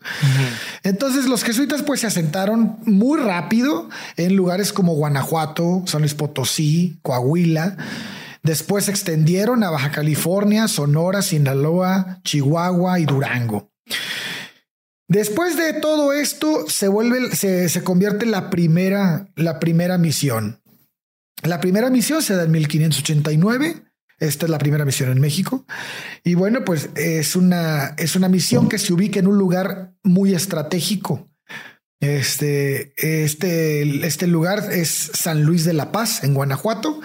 Entonces 0.83 1.25
los 1.25 1.43
jesuitas 1.43 1.81
pues 1.81 2.01
se 2.01 2.07
asentaron 2.07 2.77
muy 2.85 3.19
rápido 3.19 3.89
en 4.15 4.35
lugares 4.35 4.73
como 4.73 4.95
Guanajuato, 4.95 5.83
San 5.85 6.01
Luis 6.01 6.13
Potosí, 6.13 6.99
Coahuila. 7.01 7.77
Después 8.41 8.85
se 8.85 8.91
extendieron 8.91 9.63
a 9.63 9.69
Baja 9.69 9.91
California, 9.91 10.67
Sonora, 10.67 11.21
Sinaloa, 11.21 12.19
Chihuahua 12.23 12.99
y 12.99 13.05
Durango. 13.05 13.71
Después 15.13 15.55
de 15.57 15.73
todo 15.73 16.11
esto, 16.11 16.67
se 16.67 16.87
vuelve, 16.87 17.35
se, 17.35 17.69
se 17.69 17.83
convierte 17.83 18.25
en 18.25 18.31
la 18.31 18.49
primera, 18.49 19.27
la 19.35 19.59
primera 19.59 19.99
misión. 19.99 20.59
La 21.43 21.61
primera 21.61 21.91
misión 21.91 22.23
se 22.23 22.35
da 22.35 22.45
en 22.45 22.51
1589. 22.51 23.83
Esta 24.17 24.47
es 24.47 24.49
la 24.49 24.57
primera 24.57 24.85
misión 24.85 25.11
en 25.11 25.21
México. 25.21 25.67
Y 26.23 26.33
bueno, 26.33 26.65
pues 26.65 26.89
es 26.95 27.35
una, 27.35 27.93
es 27.99 28.15
una 28.15 28.27
misión 28.27 28.67
que 28.67 28.79
se 28.79 28.91
ubica 28.91 29.19
en 29.19 29.27
un 29.27 29.37
lugar 29.37 29.93
muy 30.01 30.33
estratégico. 30.33 31.29
Este, 31.99 32.95
este, 32.97 34.07
este 34.07 34.25
lugar 34.25 34.69
es 34.71 35.11
San 35.13 35.43
Luis 35.43 35.63
de 35.63 35.73
la 35.73 35.91
Paz, 35.91 36.23
en 36.23 36.33
Guanajuato. 36.33 37.01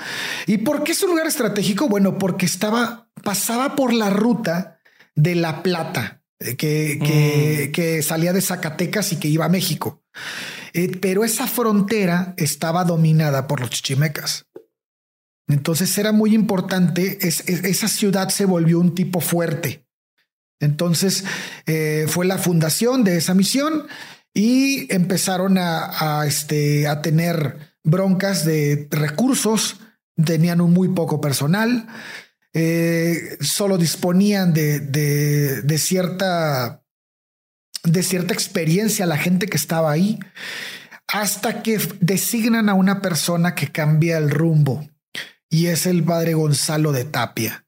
¿Y 0.46 0.56
por 0.56 0.82
qué 0.82 0.92
es 0.92 1.02
un 1.02 1.10
lugar 1.10 1.26
estratégico? 1.26 1.90
Bueno, 1.90 2.16
porque 2.16 2.46
estaba, 2.46 3.10
pasaba 3.22 3.76
por 3.76 3.92
la 3.92 4.08
ruta 4.08 4.78
de 5.14 5.34
La 5.34 5.62
Plata, 5.62 6.17
que, 6.38 6.56
que, 6.56 7.66
mm. 7.68 7.72
que 7.72 8.02
salía 8.02 8.32
de 8.32 8.40
Zacatecas 8.40 9.12
y 9.12 9.16
que 9.16 9.28
iba 9.28 9.44
a 9.44 9.50
México. 9.50 10.02
Eh, 10.72 10.96
pero 11.00 11.24
esa 11.24 11.46
frontera 11.46 12.34
estaba 12.36 12.84
dominada 12.84 13.46
por 13.46 13.60
los 13.60 13.70
chichimecas. 13.70 14.46
Entonces 15.48 15.96
era 15.96 16.12
muy 16.12 16.34
importante, 16.34 17.18
esa 17.22 17.88
ciudad 17.88 18.28
se 18.28 18.44
volvió 18.44 18.78
un 18.78 18.94
tipo 18.94 19.20
fuerte. 19.20 19.86
Entonces 20.60 21.24
eh, 21.66 22.04
fue 22.06 22.26
la 22.26 22.36
fundación 22.36 23.02
de 23.02 23.16
esa 23.16 23.32
misión 23.32 23.86
y 24.34 24.92
empezaron 24.92 25.56
a, 25.58 26.24
este, 26.26 26.86
a 26.86 27.00
tener 27.00 27.74
broncas 27.82 28.44
de 28.44 28.88
recursos, 28.90 29.80
tenían 30.22 30.60
un 30.60 30.74
muy 30.74 30.88
poco 30.88 31.20
personal, 31.20 31.88
eh, 32.54 33.36
solo 33.40 33.78
disponían 33.78 34.52
de, 34.52 34.80
de, 34.80 35.78
cierta 35.78 36.82
de 37.84 38.02
cierta 38.02 38.34
experiencia 38.34 39.06
la 39.06 39.18
gente 39.18 39.46
que 39.46 39.56
estaba 39.56 39.92
ahí, 39.92 40.18
hasta 41.06 41.62
que 41.62 41.78
designan 42.00 42.68
a 42.68 42.74
una 42.74 43.00
persona 43.00 43.54
que 43.54 43.70
cambia 43.70 44.18
el 44.18 44.30
rumbo 44.30 44.88
y 45.50 45.66
es 45.66 45.86
el 45.86 46.04
padre 46.04 46.34
Gonzalo 46.34 46.92
de 46.92 47.04
Tapia. 47.04 47.64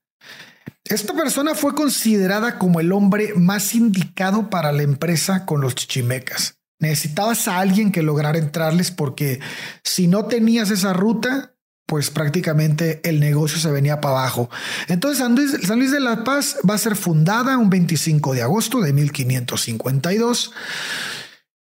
Esta 0.84 1.14
persona 1.14 1.54
fue 1.54 1.74
considerada 1.74 2.58
como 2.58 2.80
el 2.80 2.92
hombre 2.92 3.34
más 3.36 3.74
indicado 3.74 4.50
para 4.50 4.72
la 4.72 4.82
empresa 4.82 5.46
con 5.46 5.60
los 5.60 5.74
chichimecas. 5.74 6.58
Necesitabas 6.80 7.46
a 7.46 7.60
alguien 7.60 7.92
que 7.92 8.02
lograra 8.02 8.38
entrarles 8.38 8.90
porque 8.90 9.40
si 9.84 10.08
no 10.08 10.26
tenías 10.26 10.70
esa 10.70 10.92
ruta, 10.92 11.54
pues 11.90 12.08
prácticamente 12.08 13.00
el 13.02 13.18
negocio 13.18 13.58
se 13.58 13.68
venía 13.68 14.00
para 14.00 14.20
abajo. 14.20 14.48
Entonces 14.86 15.18
San 15.18 15.34
Luis, 15.34 15.90
de 15.90 15.98
la 15.98 16.22
Paz 16.22 16.58
va 16.68 16.74
a 16.74 16.78
ser 16.78 16.94
fundada 16.94 17.58
un 17.58 17.68
25 17.68 18.32
de 18.32 18.42
agosto 18.42 18.80
de 18.80 18.92
1552 18.92 20.52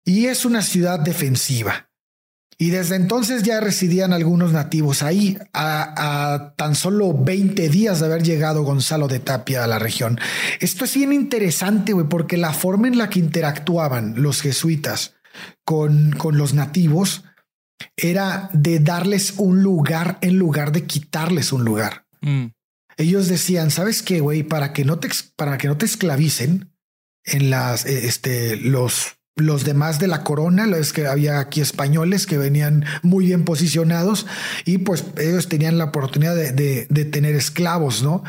y 0.06 0.28
es 0.28 0.46
una 0.46 0.62
ciudad 0.62 1.00
defensiva. 1.00 1.90
Y 2.60 2.70
desde 2.70 2.96
entonces 2.96 3.42
ya 3.42 3.60
residían 3.60 4.14
algunos 4.14 4.52
nativos 4.52 5.02
ahí, 5.02 5.40
a, 5.52 6.54
tan 6.58 6.76
solo 6.76 7.12
20 7.18 7.68
días 7.70 8.00
de 8.00 8.06
haber 8.06 8.22
llegado 8.22 8.62
Gonzalo 8.62 9.08
de 9.08 9.20
Tapia 9.20 9.64
a 9.64 9.68
la 9.68 9.80
región. 9.80 10.20
Esto 10.60 10.86
es 10.86 10.94
bien 10.94 11.12
interesante, 11.12 11.94
güey, 11.94 12.06
porque 12.08 12.38
la 12.38 12.54
forma 12.54 12.88
en 12.88 13.00
la 13.00 13.10
que 13.10 13.18
interactuaban 13.18 14.22
los 14.22 14.42
jesuitas 14.44 15.16
con, 15.66 16.12
con 16.12 16.38
los 16.38 16.54
nativos 16.54 17.24
era 17.96 18.50
de 18.54 18.80
darles 18.80 19.36
un 19.38 19.64
lugar 19.64 20.18
en 20.22 20.38
lugar 20.38 20.72
de 20.72 20.86
quitarles 20.86 21.52
un 21.52 21.66
lugar. 21.66 22.06
Mm. 22.22 22.48
Ellos 22.98 23.28
decían, 23.28 23.72
¿sabes 23.72 24.02
qué, 24.04 24.20
güey? 24.20 24.44
Para 24.44 24.74
que 24.74 24.86
no 24.86 25.00
te, 25.00 25.10
para 25.36 25.58
que 25.58 25.68
no 25.68 25.78
te 25.78 25.86
esclavicen 25.86 26.72
en 27.26 27.50
las, 27.50 27.86
este, 27.86 28.58
los 28.58 29.18
los 29.36 29.64
demás 29.64 30.00
de 30.00 30.08
la 30.08 30.24
corona, 30.24 30.66
es 30.78 30.94
que 30.94 31.08
había 31.08 31.40
aquí 31.40 31.62
españoles 31.62 32.28
que 32.28 32.38
venían 32.38 32.86
muy 33.02 33.26
bien 33.26 33.46
posicionados 33.46 34.28
y 34.66 34.80
pues 34.80 35.06
ellos 35.18 35.50
tenían 35.50 35.78
la 35.78 35.86
oportunidad 35.86 36.36
de, 36.36 37.06
tener 37.12 37.36
esclavos, 37.36 38.04
¿no? 38.04 38.24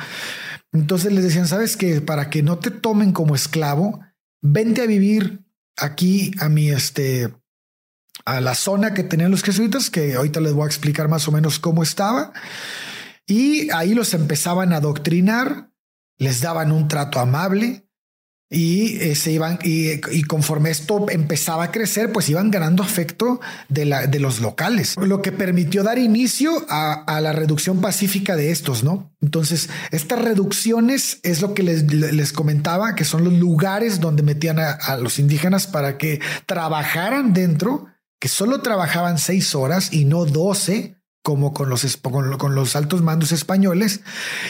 Entonces 0.73 1.13
les 1.13 1.25
decían, 1.25 1.47
sabes 1.47 1.77
que 1.77 2.01
para 2.01 2.31
que 2.31 2.43
no 2.43 2.59
te 2.59 2.71
tomen 2.71 3.13
como 3.13 3.35
esclavo, 3.35 4.01
vente 4.41 4.83
a 4.83 4.87
vivir 4.87 5.45
aquí 5.77 6.33
a 6.41 6.49
mi, 6.49 6.71
este, 6.71 7.33
a 8.25 8.41
la 8.41 8.55
zona 8.55 8.95
que 8.95 9.05
tenían 9.05 9.31
los 9.31 9.43
jesuitas, 9.43 9.91
que 9.91 10.15
ahorita 10.15 10.41
les 10.41 10.53
voy 10.53 10.65
a 10.65 10.67
explicar 10.67 11.09
más 11.09 11.29
o 11.29 11.33
menos 11.33 11.59
cómo 11.59 11.83
estaba. 11.83 12.33
Y 13.27 13.71
ahí 13.71 13.95
los 13.95 14.15
empezaban 14.15 14.73
a 14.73 14.77
adoctrinar, 14.77 15.71
les 16.19 16.41
daban 16.41 16.73
un 16.73 16.89
trato 16.89 17.21
amable, 17.21 17.85
y 18.55 18.99
eh, 19.01 19.15
se 19.17 19.33
iban 19.33 19.59
y, 19.63 20.23
conforme 20.25 20.71
esto 20.71 21.07
empezaba 21.11 21.65
a 21.65 21.71
crecer, 21.73 22.13
pues 22.13 22.29
iban 22.29 22.51
ganando 22.51 22.83
afecto 22.83 23.41
de, 23.69 23.85
la, 23.85 24.07
de 24.07 24.21
los 24.21 24.41
locales, 24.41 24.95
lo 24.97 25.23
que 25.23 25.33
permitió 25.33 25.83
dar 25.83 25.99
inicio 25.99 26.65
a, 26.69 27.21
la 27.21 27.33
reducción 27.33 27.81
pacífica 27.81 28.37
de 28.37 28.51
estos, 28.51 28.85
¿no? 28.85 29.13
Entonces, 29.21 29.71
estas 29.91 30.21
reducciones 30.21 31.21
es 31.23 31.41
lo 31.41 31.55
que 31.55 31.63
les, 31.63 32.33
comentaba, 32.33 32.95
que 32.95 33.05
son 33.05 33.25
los 33.25 33.33
lugares 33.33 34.01
donde 34.01 34.23
metían 34.23 34.59
a, 34.59 34.97
los 34.99 35.19
indígenas 35.19 35.67
para 35.67 35.97
que 35.97 36.21
trabajaran 36.47 37.33
dentro, 37.33 37.87
que 38.25 38.29
solo 38.29 38.63
trabajaban 38.63 39.19
seis 39.19 39.55
horas 39.55 39.93
y 39.93 40.07
no 40.07 40.25
doce, 40.25 40.97
como 41.23 41.53
con 41.53 41.69
los, 41.69 41.99
con, 41.99 42.55
los 42.55 42.75
altos 42.75 43.03
mandos 43.03 43.33
españoles. 43.33 44.01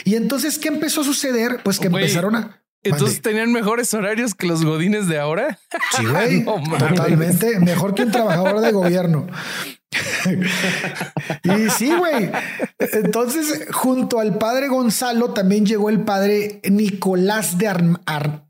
Y 0.05 0.15
entonces, 0.15 0.59
¿qué 0.59 0.69
empezó 0.69 1.01
a 1.01 1.03
suceder? 1.03 1.59
Pues 1.61 1.79
que 1.79 1.87
empezaron 1.87 2.37
a 2.37 2.61
entonces 2.83 3.21
tenían 3.21 3.51
mejores 3.51 3.93
horarios 3.93 4.33
que 4.33 4.47
los 4.47 4.63
godines 4.63 5.09
de 5.09 5.19
ahora. 5.19 5.59
Sí, 5.97 6.05
güey. 6.05 6.45
totalmente. 6.79 7.59
Mejor 7.59 7.95
que 7.95 8.03
un 8.03 8.11
trabajador 8.11 8.61
de 8.61 8.71
gobierno. 8.71 9.27
y 11.43 11.69
sí, 11.69 11.93
güey. 11.93 12.31
Entonces, 12.79 13.67
junto 13.73 14.21
al 14.21 14.37
padre 14.37 14.69
Gonzalo, 14.69 15.33
también 15.33 15.65
llegó 15.65 15.89
el 15.89 15.99
padre 15.99 16.61
Nicolás 16.63 17.57
de 17.57 17.67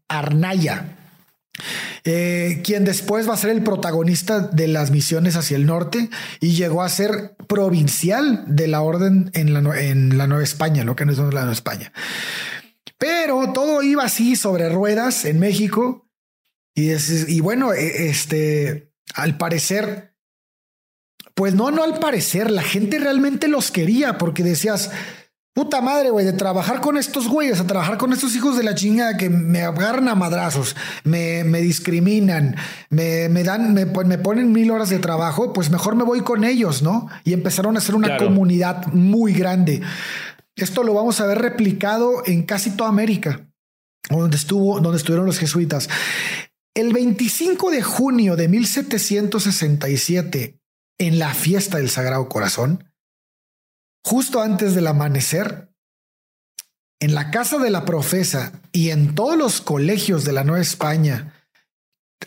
Arnaya. 0.08 0.95
Eh, 2.04 2.62
quien 2.64 2.84
después 2.84 3.28
va 3.28 3.34
a 3.34 3.38
ser 3.38 3.50
el 3.50 3.64
protagonista 3.64 4.40
de 4.40 4.68
las 4.68 4.92
misiones 4.92 5.36
hacia 5.36 5.58
el 5.58 5.66
norte 5.66 6.10
y 6.40 6.54
llegó 6.54 6.84
a 6.84 6.90
ser 6.90 7.36
provincial 7.48 8.44
de 8.48 8.68
la 8.68 8.82
orden 8.82 9.32
en 9.34 9.54
la, 9.54 9.62
Nueva 10.28 10.44
España, 10.44 10.84
lo 10.84 10.96
que 10.96 11.06
no 11.06 11.12
es 11.12 11.18
la 11.18 11.26
Nueva 11.26 11.52
España. 11.52 11.92
Pero 12.98 13.54
todo 13.54 13.82
iba 13.82 14.04
así 14.04 14.36
sobre 14.36 14.70
ruedas 14.70 15.26
en 15.26 15.40
México. 15.40 16.10
Y, 16.74 16.92
y 16.92 17.40
bueno, 17.40 17.74
e, 17.74 18.10
este, 18.10 18.92
al 19.14 19.38
parecer, 19.38 20.14
pues 21.34 21.54
no, 21.56 21.72
no 21.72 21.84
al 21.84 22.00
parecer, 22.00 22.52
la 22.52 22.64
gente 22.64 23.00
realmente 23.00 23.48
los 23.48 23.72
quería 23.72 24.18
porque 24.18 24.44
decías, 24.44 24.92
puta 25.56 25.82
madre, 25.82 26.10
güey, 26.10 26.26
de 26.26 26.34
trabajar 26.34 26.82
con 26.82 26.98
estos 26.98 27.30
güeyes, 27.30 27.62
a 27.62 27.66
trabajar 27.66 27.98
con 27.98 28.12
estos 28.12 28.36
hijos 28.36 28.58
de 28.58 28.64
la 28.64 28.76
chingada 28.76 29.16
que 29.16 29.30
me 29.30 29.62
agarran 29.62 30.10
a 30.10 30.16
madrazos, 30.16 30.76
me, 31.06 31.46
me 31.46 31.62
discriminan, 31.62 32.58
me, 32.90 33.30
me 33.30 33.46
dan, 33.46 33.74
me, 33.74 33.86
me, 33.86 34.18
ponen 34.18 34.52
mil 34.52 34.70
horas 34.70 34.90
de 34.90 35.00
trabajo, 35.00 35.54
pues 35.54 35.70
mejor 35.70 35.96
me 35.96 36.04
voy 36.04 36.20
con 36.22 36.44
ellos, 36.44 36.84
¿no? 36.84 37.08
Y 37.24 37.32
empezaron 37.32 37.78
a 37.78 37.80
hacer 37.80 37.96
una 37.96 38.18
comunidad 38.18 38.88
muy 38.88 39.32
grande. 39.32 39.82
Esto 40.58 40.84
lo 40.84 40.94
vamos 40.94 41.22
a 41.22 41.26
ver 41.26 41.38
replicado 41.38 42.22
en 42.26 42.44
casi 42.44 42.72
toda 42.72 42.90
América, 42.90 43.48
donde, 44.10 44.36
estuvo, 44.36 44.82
donde 44.82 44.98
estuvieron 44.98 45.26
los 45.26 45.40
jesuitas. 45.40 45.88
El 46.74 46.92
25 46.92 47.72
de 47.72 47.82
junio 47.82 48.36
de 48.36 48.50
1767, 48.50 50.60
en 50.98 51.18
la 51.18 51.34
fiesta 51.34 51.78
del 51.78 51.90
Sagrado 51.90 52.28
Corazón, 52.28 52.84
justo 54.06 54.42
antes 54.42 54.76
del 54.76 54.88
amanecer, 54.88 55.70
en 57.02 57.14
la 57.14 57.32
casa 57.32 57.58
de 57.58 57.70
la 57.70 57.84
profesa 57.84 58.54
y 58.72 58.92
en 58.92 59.16
todos 59.16 59.38
los 59.38 59.60
colegios 59.60 60.24
de 60.24 60.32
la 60.32 60.44
Nueva 60.44 60.62
España, 60.62 61.34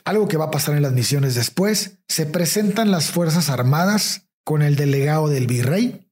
algo 0.04 0.28
que 0.28 0.36
va 0.36 0.46
a 0.46 0.50
pasar 0.50 0.76
en 0.76 0.82
las 0.82 0.92
misiones 0.92 1.34
después, 1.34 1.98
se 2.06 2.26
presentan 2.26 2.90
las 2.90 3.10
Fuerzas 3.10 3.48
Armadas 3.48 4.28
con 4.44 4.60
el 4.62 4.76
delegado 4.76 5.28
del 5.28 5.46
virrey 5.46 6.04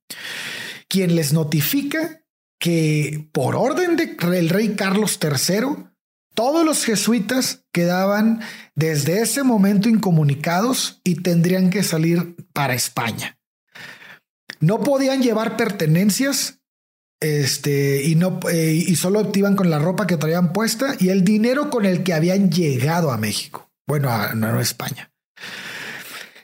quien 0.88 1.16
les 1.16 1.32
notifica 1.32 2.22
que 2.58 3.28
por 3.32 3.54
orden 3.56 3.96
del 3.96 4.48
rey 4.48 4.74
Carlos 4.76 5.18
III, 5.22 5.88
todos 6.34 6.64
los 6.64 6.84
jesuitas 6.84 7.64
quedaban 7.72 8.40
desde 8.74 9.20
ese 9.20 9.42
momento 9.42 9.88
incomunicados 9.88 11.00
y 11.04 11.16
tendrían 11.16 11.70
que 11.70 11.82
salir 11.82 12.36
para 12.52 12.74
España. 12.74 13.35
No 14.60 14.80
podían 14.80 15.22
llevar 15.22 15.56
pertenencias 15.56 16.60
este, 17.20 18.02
y, 18.04 18.14
no, 18.14 18.40
eh, 18.50 18.72
y 18.72 18.96
solo 18.96 19.30
iban 19.34 19.56
con 19.56 19.70
la 19.70 19.78
ropa 19.78 20.06
que 20.06 20.16
traían 20.16 20.52
puesta 20.52 20.96
y 20.98 21.08
el 21.08 21.24
dinero 21.24 21.70
con 21.70 21.86
el 21.86 22.02
que 22.02 22.12
habían 22.12 22.50
llegado 22.50 23.10
a 23.10 23.16
México. 23.16 23.70
Bueno, 23.86 24.10
a, 24.10 24.32
a 24.32 24.60
España. 24.60 25.10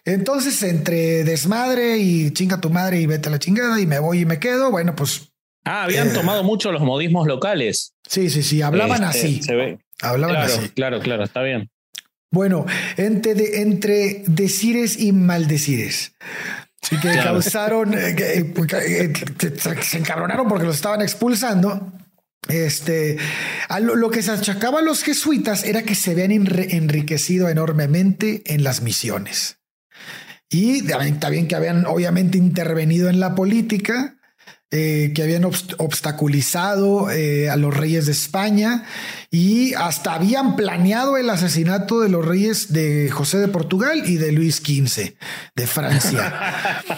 Entonces, 0.05 0.63
entre 0.63 1.25
desmadre 1.25 1.99
y 1.99 2.33
chinga 2.33 2.61
tu 2.61 2.71
madre 2.71 3.01
y 3.01 3.07
vete 3.07 3.29
a 3.29 3.33
la 3.33 3.39
chingada 3.39 3.81
y 3.81 3.87
me 3.87 3.99
voy 3.99 4.21
y 4.21 4.27
me 4.27 4.39
quedo, 4.39 4.71
bueno, 4.71 4.97
pues. 4.97 5.33
Ah, 5.65 5.85
habían 5.85 6.09
eh, 6.09 6.13
tomado 6.13 6.43
mucho 6.43 6.73
los 6.73 6.83
modismos 6.83 7.27
locales. 7.27 7.95
Sí, 8.09 8.31
sí, 8.31 8.43
sí, 8.43 8.63
hablaban 8.63 9.05
este, 9.05 9.19
así. 9.19 9.43
Se 9.43 9.55
ve. 9.55 9.79
Hablaban 10.01 10.37
así. 10.37 10.71
Claro, 10.71 11.01
claro, 11.01 11.23
está 11.23 11.43
bien. 11.43 11.71
Bueno, 12.33 12.67
entre, 12.97 13.35
de, 13.35 13.61
entre 13.61 14.25
decires 14.27 14.99
y 14.99 15.13
maldecires. 15.13 16.15
Sí, 16.83 16.99
que 16.99 17.13
causaron, 17.13 17.95
eh, 17.95 18.17
eh, 18.19 19.13
se 19.83 19.99
encabronaron 19.99 20.49
porque 20.49 20.67
los 20.67 20.77
estaban 20.77 21.01
expulsando. 21.01 21.93
Este, 22.49 23.19
lo, 23.81 24.11
que 24.11 24.21
se 24.21 24.33
achacaba 24.33 24.81
a 24.81 24.83
los 24.83 25.05
jesuitas 25.05 25.63
era 25.63 25.85
que 25.85 25.95
se 25.95 26.11
habían 26.11 26.33
enriquecido 26.33 27.49
enormemente 27.49 28.43
en 28.47 28.65
las 28.65 28.83
misiones. 28.83 29.59
Y 30.51 30.83
también 30.83 31.47
que 31.47 31.55
habían 31.55 31.87
obviamente 31.87 32.37
intervenido 32.37 33.09
en 33.09 33.21
la 33.21 33.35
política, 33.35 34.17
eh, 34.75 35.13
que 35.15 35.23
habían 35.23 35.45
obstaculizado 35.45 37.11
eh, 37.11 37.51
a 37.51 37.57
los 37.57 37.77
reyes 37.77 38.07
de 38.07 38.13
España 38.13 38.85
y 39.31 39.75
hasta 39.75 40.15
habían 40.15 40.57
planeado 40.57 41.19
el 41.19 41.29
asesinato 41.29 42.01
de 42.01 42.09
los 42.09 42.25
reyes 42.25 42.73
de 42.73 43.11
José 43.11 43.37
de 43.37 43.49
Portugal 43.49 44.03
y 44.07 44.17
de 44.17 44.33
Luis 44.33 44.63
XV 44.65 45.15
de 45.55 45.67
Francia. 45.67 46.33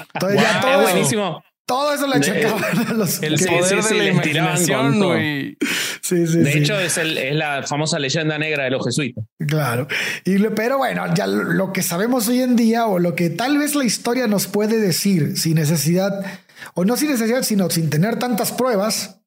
Entonces, 0.14 0.40
ya 0.40 0.60
todo, 0.60 0.82
buenísimo. 0.82 1.42
Todo 1.66 1.94
eso 1.94 2.06
le 2.06 2.16
achacaban 2.16 2.86
a 2.86 2.92
los 2.92 3.20
El 3.22 3.38
poder 3.44 3.82
de 3.82 3.94
la 3.94 4.04
imaginación, 4.04 5.00
güey. 5.00 5.56
Sí, 6.00 6.26
sí, 6.28 6.38
de 6.38 6.58
hecho, 6.58 6.78
es, 6.78 6.96
es, 6.98 7.34
la 7.34 7.64
famosa 7.64 7.98
leyenda 7.98 8.38
negra 8.38 8.64
de 8.64 8.70
los 8.70 8.84
jesuitas. 8.84 9.24
Claro. 9.48 9.88
Y, 10.24 10.38
pero 10.50 10.78
bueno, 10.78 11.12
ya 11.14 11.26
lo 11.26 11.72
que 11.72 11.82
sabemos 11.82 12.28
hoy 12.28 12.42
en 12.42 12.54
día, 12.54 12.86
o 12.86 13.00
lo 13.00 13.16
que 13.16 13.30
tal 13.30 13.58
vez 13.58 13.74
la 13.74 13.84
historia 13.84 14.26
nos 14.26 14.46
puede 14.46 14.78
decir, 14.78 15.38
sin 15.38 15.54
necesidad, 15.54 16.24
o 16.74 16.84
no 16.84 16.96
sin 16.96 17.10
necesidad, 17.10 17.42
sino 17.42 17.68
sin 17.70 17.90
tener 17.90 18.18
tantas 18.18 18.52
pruebas, 18.52 19.20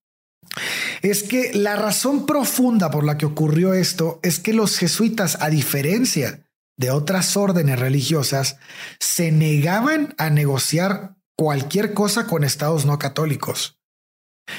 es 1.02 1.24
que 1.24 1.52
la 1.54 1.76
razón 1.76 2.26
profunda 2.26 2.90
por 2.90 3.04
la 3.04 3.18
que 3.18 3.26
ocurrió 3.26 3.74
esto 3.74 4.20
es 4.24 4.40
que 4.40 4.54
los 4.54 4.78
jesuitas, 4.78 5.38
a 5.42 5.50
diferencia 5.50 6.44
de 6.78 6.92
otras 6.92 7.38
órdenes 7.38 7.80
religiosas, 7.80 8.58
se 9.00 9.32
negaban 9.32 10.16
a 10.18 10.30
negociar 10.30 11.16
cualquier 11.36 11.94
cosa 11.94 12.28
con 12.28 12.44
estados 12.44 12.86
no 12.86 12.98
católicos. 12.98 13.80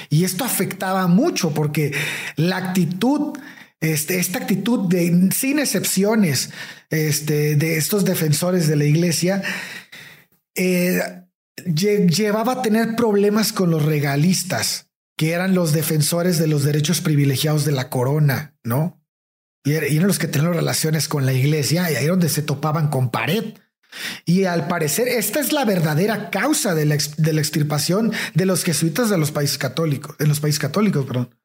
Y 0.09 0.23
esto 0.23 0.43
afectaba 0.43 1.07
mucho 1.07 1.53
porque 1.53 1.93
la 2.35 2.57
actitud, 2.57 3.37
este, 3.79 4.19
esta 4.19 4.39
actitud 4.39 4.87
de 4.87 5.29
sin 5.35 5.59
excepciones 5.59 6.51
este, 6.89 7.55
de 7.55 7.77
estos 7.77 8.05
defensores 8.05 8.67
de 8.67 8.75
la 8.75 8.85
iglesia 8.85 9.41
eh, 10.55 11.01
llevaba 11.65 12.53
a 12.53 12.61
tener 12.61 12.95
problemas 12.95 13.53
con 13.53 13.71
los 13.71 13.85
regalistas, 13.85 14.89
que 15.17 15.31
eran 15.31 15.53
los 15.53 15.73
defensores 15.73 16.39
de 16.39 16.47
los 16.47 16.63
derechos 16.63 17.01
privilegiados 17.01 17.65
de 17.65 17.71
la 17.71 17.89
corona, 17.89 18.55
¿no? 18.63 19.03
Y, 19.65 19.73
eran 19.73 20.07
los 20.07 20.19
que 20.19 20.27
tenían 20.27 20.53
relaciones 20.53 21.07
con 21.07 21.25
la 21.25 21.33
iglesia 21.33 21.91
y 21.91 21.95
ahí 21.95 22.05
donde 22.05 22.29
se 22.29 22.41
topaban 22.41 22.89
con 22.89 23.11
pared. 23.11 23.53
Y 24.25 24.45
al 24.45 24.67
parecer, 24.67 25.07
esta 25.07 25.39
es 25.39 25.51
la 25.51 25.65
verdadera 25.65 26.29
causa 26.29 26.75
de 26.75 26.85
la, 26.85 26.97
de 27.17 27.33
la 27.33 27.41
extirpación 27.41 28.13
de 28.33 28.45
los 28.45 28.63
jesuitas 28.63 29.09
de 29.09 29.17
los 29.17 29.31
países 29.31 29.57
católicos, 29.57 30.15
en 30.19 30.29
los 30.29 30.39
países 30.39 30.59
católicos, 30.59 31.05
perdón. 31.05 31.35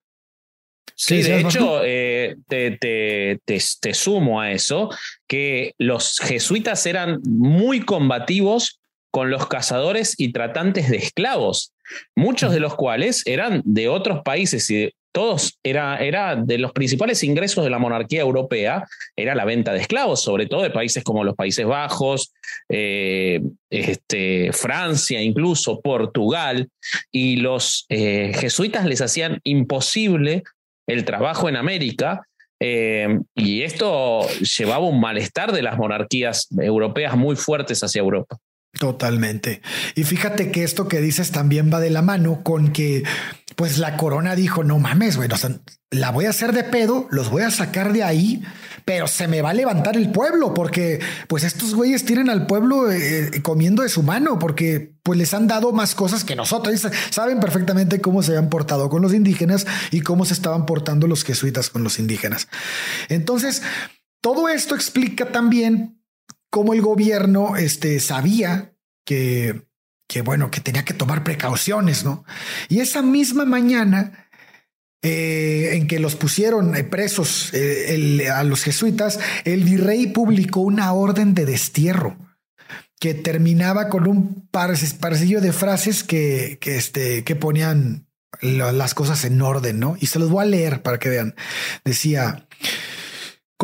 Sí, 0.96 1.22
de 1.22 1.40
hecho, 1.40 1.80
eh, 1.82 2.36
te, 2.46 2.78
te, 2.78 3.40
te, 3.44 3.94
sumo 3.94 4.40
a 4.40 4.52
eso, 4.52 4.90
que 5.26 5.74
los 5.78 6.20
jesuitas 6.20 6.86
eran 6.86 7.20
muy 7.24 7.80
combativos 7.80 8.80
con 9.14 9.30
los 9.30 9.46
cazadores 9.46 10.16
y 10.18 10.32
tratantes 10.32 10.90
de 10.90 10.96
esclavos, 10.96 11.72
muchos 12.16 12.52
de 12.52 12.58
los 12.58 12.74
cuales 12.74 13.22
eran 13.26 13.62
de 13.64 13.88
otros 13.88 14.22
países 14.24 14.68
y 14.70 14.74
de, 14.74 14.94
todos, 15.12 15.60
era, 15.62 15.98
era 15.98 16.34
de 16.34 16.58
los 16.58 16.72
principales 16.72 17.22
ingresos 17.22 17.62
de 17.62 17.70
la 17.70 17.78
monarquía 17.78 18.22
europea, 18.22 18.82
era 19.14 19.36
la 19.36 19.44
venta 19.44 19.72
de 19.72 19.78
esclavos, 19.78 20.20
sobre 20.20 20.46
todo 20.46 20.62
de 20.62 20.70
países 20.70 21.04
como 21.04 21.22
los 21.22 21.36
Países 21.36 21.64
Bajos, 21.64 22.32
eh, 22.68 23.40
este, 23.70 24.52
Francia, 24.52 25.22
incluso 25.22 25.80
Portugal, 25.80 26.68
y 27.12 27.36
los 27.36 27.86
eh, 27.90 28.32
jesuitas 28.34 28.84
les 28.84 29.00
hacían 29.00 29.38
imposible 29.44 30.42
el 30.88 31.04
trabajo 31.04 31.48
en 31.48 31.54
América. 31.54 32.26
Eh, 32.58 33.20
y 33.36 33.62
esto 33.62 34.28
llevaba 34.58 34.84
un 34.84 35.00
malestar 35.00 35.52
de 35.52 35.62
las 35.62 35.78
monarquías 35.78 36.48
europeas 36.50 37.16
muy 37.16 37.36
fuertes 37.36 37.80
hacia 37.84 38.00
Europa. 38.00 38.38
Totalmente. 38.78 39.62
Y 39.94 40.04
fíjate 40.04 40.50
que 40.50 40.64
esto 40.64 40.88
que 40.88 41.00
dices 41.00 41.30
también 41.30 41.70
va 41.72 41.80
de 41.80 41.90
la 41.90 42.02
mano 42.02 42.42
con 42.42 42.72
que, 42.72 43.04
pues 43.56 43.78
la 43.78 43.96
corona 43.96 44.34
dijo, 44.34 44.64
no 44.64 44.78
mames, 44.78 45.16
güey, 45.16 45.28
la 45.90 46.10
voy 46.10 46.24
a 46.26 46.30
hacer 46.30 46.52
de 46.52 46.64
pedo, 46.64 47.06
los 47.10 47.30
voy 47.30 47.42
a 47.42 47.50
sacar 47.50 47.92
de 47.92 48.02
ahí, 48.02 48.42
pero 48.84 49.06
se 49.06 49.28
me 49.28 49.42
va 49.42 49.50
a 49.50 49.54
levantar 49.54 49.96
el 49.96 50.10
pueblo, 50.10 50.52
porque 50.54 51.00
pues 51.28 51.44
estos 51.44 51.74
güeyes 51.74 52.04
tienen 52.04 52.28
al 52.28 52.46
pueblo 52.46 52.90
eh, 52.90 53.30
eh, 53.32 53.42
comiendo 53.42 53.82
de 53.82 53.88
su 53.88 54.02
mano, 54.02 54.38
porque 54.38 54.94
pues 55.02 55.18
les 55.18 55.32
han 55.34 55.46
dado 55.46 55.72
más 55.72 55.94
cosas 55.94 56.24
que 56.24 56.34
nosotros. 56.34 56.86
Saben 57.10 57.38
perfectamente 57.38 58.00
cómo 58.00 58.22
se 58.22 58.32
habían 58.32 58.50
portado 58.50 58.88
con 58.88 59.02
los 59.02 59.14
indígenas 59.14 59.66
y 59.92 60.00
cómo 60.00 60.24
se 60.24 60.34
estaban 60.34 60.66
portando 60.66 61.06
los 61.06 61.22
jesuitas 61.22 61.70
con 61.70 61.84
los 61.84 61.98
indígenas. 61.98 62.48
Entonces, 63.08 63.62
todo 64.20 64.48
esto 64.48 64.74
explica 64.74 65.30
también 65.30 65.93
cómo 66.54 66.72
el 66.72 66.82
gobierno 66.82 67.56
este, 67.56 67.98
sabía 67.98 68.76
que, 69.04 69.66
que, 70.06 70.22
bueno, 70.22 70.52
que 70.52 70.60
tenía 70.60 70.84
que 70.84 70.94
tomar 70.94 71.24
precauciones, 71.24 72.04
¿no? 72.04 72.24
Y 72.68 72.78
esa 72.78 73.02
misma 73.02 73.44
mañana 73.44 74.28
eh, 75.02 75.70
en 75.72 75.88
que 75.88 75.98
los 75.98 76.14
pusieron 76.14 76.76
eh, 76.76 76.84
presos 76.84 77.50
eh, 77.54 78.28
a 78.32 78.44
los 78.44 78.62
jesuitas, 78.62 79.18
el 79.44 79.64
virrey 79.64 80.06
publicó 80.06 80.60
una 80.60 80.92
orden 80.92 81.34
de 81.34 81.44
destierro 81.44 82.16
que 83.00 83.14
terminaba 83.14 83.88
con 83.88 84.06
un 84.06 84.48
parcillo 84.52 85.40
de 85.40 85.52
frases 85.52 86.04
que, 86.04 86.58
que, 86.60 86.76
este, 86.76 87.24
que 87.24 87.34
ponían 87.34 88.06
las 88.42 88.94
cosas 88.94 89.24
en 89.24 89.42
orden, 89.42 89.80
¿no? 89.80 89.96
Y 89.98 90.06
se 90.06 90.20
los 90.20 90.30
voy 90.30 90.44
a 90.44 90.46
leer 90.46 90.82
para 90.82 91.00
que 91.00 91.08
vean. 91.08 91.34
Decía, 91.84 92.46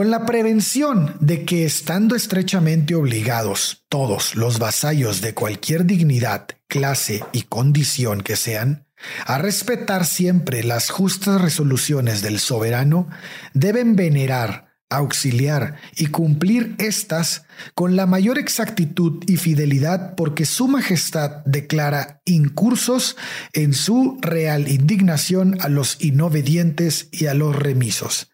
con 0.01 0.11
la 0.11 0.25
prevención 0.25 1.15
de 1.21 1.45
que 1.45 1.67
estando 1.67 2.17
estrechamente 2.17 2.95
obligados 2.95 3.85
todos 3.91 4.35
los 4.35 4.59
vasallos 4.59 5.21
de 5.21 5.35
cualquier 5.35 5.85
dignidad, 5.85 6.47
clase 6.69 7.23
y 7.33 7.43
condición 7.43 8.23
que 8.23 8.37
sean, 8.37 8.87
a 9.27 9.37
respetar 9.37 10.07
siempre 10.07 10.65
las 10.65 10.89
justas 10.89 11.39
resoluciones 11.39 12.23
del 12.23 12.39
soberano, 12.39 13.11
deben 13.53 13.95
venerar 13.95 14.70
auxiliar 14.91 15.77
y 15.97 16.07
cumplir 16.07 16.75
estas 16.79 17.45
con 17.75 17.97
la 17.97 18.07
mayor 18.07 18.39
exactitud 18.39 19.23
y 19.27 19.37
fidelidad 19.37 20.15
porque 20.17 20.45
Su 20.45 20.67
Majestad 20.69 21.45
declara 21.47 22.21
incursos 22.25 23.17
en 23.53 23.73
su 23.73 24.19
real 24.21 24.69
indignación 24.69 25.57
a 25.61 25.69
los 25.69 26.03
inobedientes 26.03 27.09
y 27.13 27.27
a 27.27 27.35
los 27.35 27.55
remisos. 27.55 28.33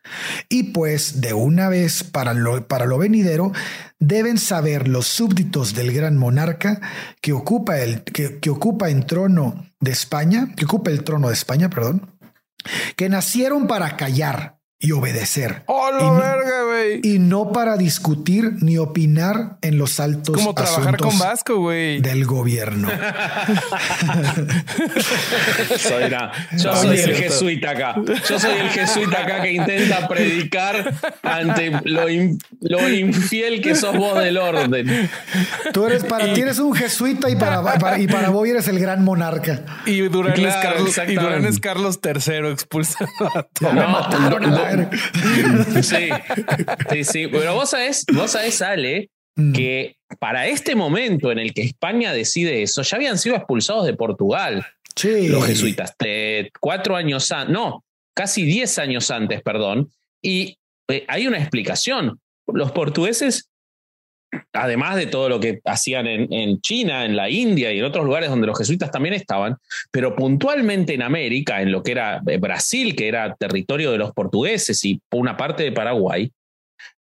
Y 0.48 0.64
pues 0.64 1.20
de 1.20 1.34
una 1.34 1.68
vez 1.68 2.02
para 2.02 2.32
lo, 2.32 2.66
para 2.66 2.86
lo 2.86 2.98
venidero 2.98 3.52
deben 3.98 4.38
saber 4.38 4.88
los 4.88 5.06
súbditos 5.06 5.74
del 5.74 5.92
gran 5.92 6.16
monarca 6.16 6.80
que 7.20 7.32
ocupa 7.32 7.78
el 7.78 8.02
que, 8.02 8.38
que 8.40 8.50
ocupa 8.50 8.88
el 8.88 9.04
trono 9.04 9.66
de 9.80 9.90
España, 9.90 10.54
que 10.56 10.64
ocupa 10.64 10.90
el 10.90 11.04
trono 11.04 11.28
de 11.28 11.34
España, 11.34 11.68
perdón, 11.68 12.10
que 12.96 13.08
nacieron 13.08 13.66
para 13.66 13.96
callar 13.96 14.55
y 14.78 14.92
obedecer. 14.92 15.62
¡Oh, 15.66 15.88
y, 15.90 16.20
verga, 16.20 16.64
güey! 16.64 17.00
Y 17.02 17.18
no 17.18 17.50
para 17.50 17.78
discutir 17.78 18.52
ni 18.60 18.76
opinar 18.76 19.56
en 19.62 19.78
los 19.78 20.00
altos 20.00 20.36
Como 20.36 20.54
trabajar 20.54 20.98
con 20.98 21.18
Vasco, 21.18 21.56
güey. 21.56 22.02
Del 22.02 22.26
gobierno. 22.26 22.88
soy 25.78 26.10
yo 26.58 26.76
soy 26.76 26.98
el 26.98 27.14
jesuita 27.14 27.70
acá. 27.70 27.94
Yo 28.28 28.38
soy 28.38 28.58
el 28.58 28.68
jesuita 28.68 29.22
acá 29.22 29.40
que 29.42 29.52
intenta 29.52 30.06
predicar 30.08 30.92
ante 31.22 31.80
lo, 31.84 32.10
infiel 32.90 33.62
que 33.62 33.74
sos 33.74 33.96
vos 33.96 34.18
del 34.18 34.36
orden. 34.36 35.08
Tú 35.72 35.86
eres 35.86 36.04
para 36.04 36.34
ti 36.34 36.42
eres 36.42 36.58
un 36.58 36.74
jesuita 36.74 37.30
y 37.30 37.36
para, 37.36 37.98
y 37.98 38.08
para 38.08 38.28
vos 38.28 38.46
eres 38.46 38.68
el 38.68 38.78
gran 38.78 39.02
monarca. 39.04 39.64
Y 39.86 40.00
Durán, 40.02 40.38
es, 40.38 40.54
Carlos, 40.56 41.00
y 41.08 41.14
Durán 41.14 41.46
es 41.46 41.60
Carlos 41.60 41.98
III 42.04 42.50
expulsado 42.50 43.08
a 43.34 43.42
todos. 43.42 44.65
Sí, 45.82 46.08
sí, 46.90 47.04
sí. 47.04 47.26
Pero 47.28 47.54
vos 47.54 47.70
sabés, 47.70 48.04
vos 48.12 48.30
sabés, 48.30 48.62
Ale, 48.62 49.10
mm. 49.36 49.52
que 49.52 49.96
para 50.18 50.46
este 50.46 50.74
momento 50.74 51.32
en 51.32 51.38
el 51.38 51.52
que 51.52 51.62
España 51.62 52.12
decide 52.12 52.62
eso, 52.62 52.82
ya 52.82 52.96
habían 52.96 53.18
sido 53.18 53.36
expulsados 53.36 53.86
de 53.86 53.94
Portugal. 53.94 54.66
Sí. 54.94 55.28
Los 55.28 55.46
jesuitas, 55.46 55.94
cuatro 56.60 56.96
años 56.96 57.30
antes, 57.32 57.52
no, 57.52 57.84
casi 58.14 58.44
diez 58.44 58.78
años 58.78 59.10
antes, 59.10 59.42
perdón. 59.42 59.90
Y 60.22 60.58
eh, 60.88 61.04
hay 61.08 61.26
una 61.26 61.38
explicación. 61.38 62.20
Los 62.46 62.72
portugueses 62.72 63.50
además 64.52 64.96
de 64.96 65.06
todo 65.06 65.28
lo 65.28 65.40
que 65.40 65.60
hacían 65.64 66.06
en, 66.06 66.60
China, 66.60 67.04
en 67.04 67.16
la 67.16 67.30
India 67.30 67.72
y 67.72 67.78
en 67.78 67.84
otros 67.84 68.04
lugares 68.04 68.30
donde 68.30 68.46
los 68.46 68.58
jesuitas 68.58 68.90
también 68.90 69.14
estaban, 69.14 69.56
pero 69.90 70.14
puntualmente 70.16 70.94
en 70.94 71.02
América, 71.02 71.62
en 71.62 71.72
lo 71.72 71.82
que 71.82 71.92
era 71.92 72.22
eh, 72.26 72.38
Brasil, 72.38 72.94
que 72.96 73.08
era 73.08 73.34
territorio 73.34 73.92
de 73.92 73.98
los 73.98 74.12
portugueses 74.12 74.84
y 74.84 75.00
una 75.12 75.36
parte 75.36 75.62
de 75.62 75.72
Paraguay, 75.72 76.30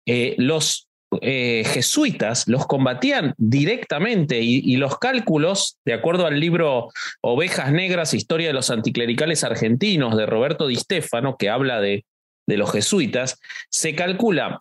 eh, 0.06 0.36
los 0.38 0.88
eh, 1.22 1.64
jesuitas 1.66 2.48
los 2.48 2.66
combatían 2.66 3.34
directamente 3.38 4.42
y, 4.42 4.76
los 4.78 4.98
cálculos, 4.98 5.78
de 5.86 5.94
acuerdo 5.94 6.26
al 6.26 6.40
libro 6.40 6.90
Ovejas 7.22 7.72
Negras, 7.72 8.14
Historia 8.14 8.48
de 8.48 8.54
los 8.54 8.70
Anticlericales 8.70 9.44
Argentinos 9.44 10.18
de 10.18 10.26
Roberto 10.26 10.68
Di 10.68 10.76
Stefano, 10.76 11.38
que 11.38 11.50
habla 11.50 11.80
de, 11.80 12.06
de 12.48 12.58
los 12.58 12.72
jesuitas, 12.72 13.40
se 13.70 13.96
calcula 13.96 14.60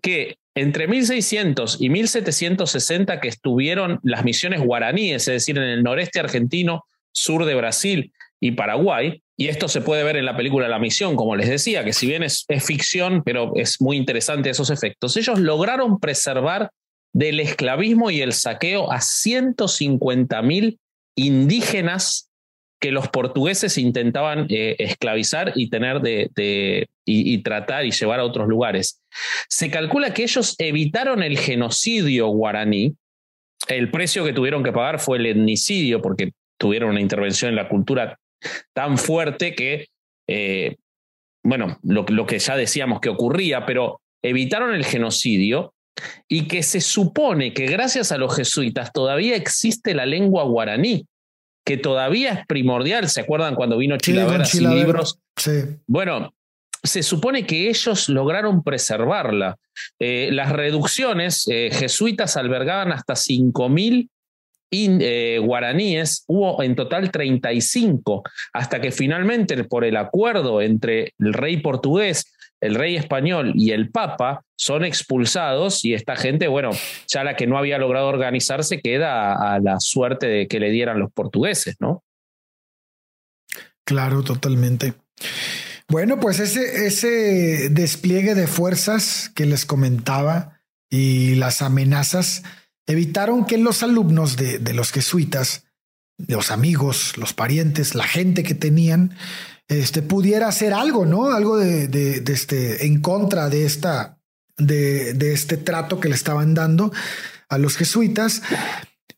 que 0.00 0.36
entre 0.54 0.86
1600 0.86 1.80
y 1.80 1.88
1760 1.88 3.20
que 3.20 3.28
estuvieron 3.28 4.00
las 4.02 4.24
misiones 4.24 4.60
guaraníes, 4.60 5.28
es 5.28 5.34
decir, 5.34 5.56
en 5.56 5.64
el 5.64 5.82
noreste 5.82 6.20
argentino, 6.20 6.84
sur 7.12 7.44
de 7.44 7.54
Brasil 7.54 8.12
y 8.40 8.52
Paraguay, 8.52 9.22
y 9.36 9.48
esto 9.48 9.68
se 9.68 9.80
puede 9.80 10.04
ver 10.04 10.16
en 10.16 10.26
la 10.26 10.36
película 10.36 10.68
La 10.68 10.78
Misión, 10.78 11.16
como 11.16 11.36
les 11.36 11.48
decía, 11.48 11.84
que 11.84 11.92
si 11.92 12.06
bien 12.06 12.22
es, 12.22 12.46
ficción, 12.60 13.22
pero 13.24 13.52
es 13.56 13.80
muy 13.80 13.96
interesante 13.96 14.50
esos 14.50 14.70
efectos, 14.70 15.16
ellos 15.16 15.38
lograron 15.38 15.98
preservar 15.98 16.70
del 17.12 17.40
esclavismo 17.40 18.10
y 18.10 18.20
el 18.20 18.32
saqueo 18.32 18.92
a 18.92 19.00
150 19.00 20.42
mil 20.42 20.78
indígenas 21.14 22.30
que 22.82 22.90
los 22.90 23.08
portugueses 23.08 23.78
intentaban 23.78 24.46
eh, 24.50 24.74
esclavizar 24.80 25.52
y 25.54 25.70
tener 25.70 26.00
de, 26.00 26.88
y, 27.04 27.38
tratar 27.38 27.86
y 27.86 27.92
llevar 27.92 28.18
a 28.18 28.24
otros 28.24 28.48
lugares. 28.48 29.00
Se 29.48 29.70
calcula 29.70 30.12
que 30.12 30.24
ellos 30.24 30.56
evitaron 30.58 31.22
el 31.22 31.38
genocidio 31.38 32.26
guaraní. 32.26 32.96
El 33.68 33.92
precio 33.92 34.24
que 34.24 34.32
tuvieron 34.32 34.64
que 34.64 34.72
pagar 34.72 34.98
fue 34.98 35.18
el 35.18 35.26
etnicidio, 35.26 36.02
porque 36.02 36.32
tuvieron 36.58 36.90
una 36.90 37.00
intervención 37.00 37.50
en 37.50 37.56
la 37.56 37.68
cultura 37.68 38.18
tan 38.72 38.98
fuerte 38.98 39.54
que, 39.54 39.86
eh, 40.26 40.74
bueno, 41.44 41.78
lo, 41.84 42.04
lo 42.08 42.26
que 42.26 42.40
ya 42.40 42.56
decíamos 42.56 42.98
que 42.98 43.10
ocurría, 43.10 43.64
pero 43.64 44.00
evitaron 44.22 44.74
el 44.74 44.84
genocidio 44.84 45.72
y 46.26 46.48
que 46.48 46.64
se 46.64 46.80
supone 46.80 47.54
que 47.54 47.66
gracias 47.66 48.10
a 48.10 48.18
los 48.18 48.34
jesuitas 48.34 48.92
todavía 48.92 49.36
existe 49.36 49.94
la 49.94 50.04
lengua 50.04 50.42
guaraní 50.42 51.06
que 51.64 51.76
todavía 51.76 52.32
es 52.32 52.46
primordial. 52.46 53.08
¿Se 53.08 53.20
acuerdan 53.20 53.54
cuando 53.54 53.78
vino 53.78 53.96
Chilavera 53.96 54.44
sin 54.44 54.74
libros? 54.74 55.18
Sí. 55.36 55.62
Bueno, 55.86 56.34
se 56.82 57.02
supone 57.02 57.46
que 57.46 57.68
ellos 57.68 58.08
lograron 58.08 58.62
preservarla. 58.62 59.56
Eh, 59.98 60.30
las 60.32 60.52
reducciones 60.52 61.46
eh, 61.48 61.70
jesuitas 61.72 62.36
albergaban 62.36 62.92
hasta 62.92 63.14
5.000 63.14 64.08
eh, 64.74 65.38
guaraníes, 65.38 66.24
hubo 66.26 66.62
en 66.62 66.74
total 66.74 67.10
35, 67.10 68.22
hasta 68.54 68.80
que 68.80 68.90
finalmente 68.90 69.62
por 69.64 69.84
el 69.84 69.96
acuerdo 69.98 70.62
entre 70.62 71.12
el 71.18 71.34
rey 71.34 71.58
portugués 71.58 72.32
el 72.62 72.76
rey 72.76 72.96
español 72.96 73.52
y 73.56 73.72
el 73.72 73.90
papa 73.90 74.44
son 74.56 74.84
expulsados 74.84 75.84
y 75.84 75.94
esta 75.94 76.14
gente, 76.14 76.46
bueno, 76.46 76.70
ya 77.08 77.24
la 77.24 77.34
que 77.34 77.48
no 77.48 77.58
había 77.58 77.76
logrado 77.76 78.06
organizarse 78.06 78.80
queda 78.80 79.34
a, 79.34 79.58
la 79.58 79.80
suerte 79.80 80.28
de 80.28 80.46
que 80.46 80.60
le 80.60 80.70
dieran 80.70 81.00
los 81.00 81.12
portugueses, 81.12 81.74
¿no? 81.80 82.04
Claro, 83.84 84.22
totalmente. 84.22 84.94
Bueno, 85.88 86.20
pues 86.20 86.38
ese, 86.38 86.86
ese 86.86 87.68
despliegue 87.68 88.36
de 88.36 88.46
fuerzas 88.46 89.28
que 89.34 89.44
les 89.44 89.66
comentaba 89.66 90.60
y 90.88 91.34
las 91.34 91.62
amenazas 91.62 92.44
evitaron 92.86 93.44
que 93.44 93.58
los 93.58 93.82
alumnos 93.82 94.36
de, 94.36 94.60
de 94.60 94.72
los 94.72 94.92
jesuitas, 94.92 95.64
los 96.16 96.52
amigos, 96.52 97.18
los 97.18 97.32
parientes, 97.32 97.96
la 97.96 98.06
gente 98.06 98.44
que 98.44 98.54
tenían, 98.54 99.16
este, 99.72 100.02
pudiera 100.02 100.48
hacer 100.48 100.72
algo, 100.74 101.06
¿no? 101.06 101.32
Algo 101.32 101.56
de, 101.56 102.22
este, 102.26 102.86
en 102.86 103.00
contra 103.00 103.48
de 103.48 103.64
esta, 103.64 104.18
de, 104.56 105.14
de, 105.14 105.32
este 105.32 105.56
trato 105.56 105.98
que 105.98 106.08
le 106.08 106.14
estaban 106.14 106.54
dando 106.54 106.92
a 107.48 107.58
los 107.58 107.76
jesuitas. 107.76 108.42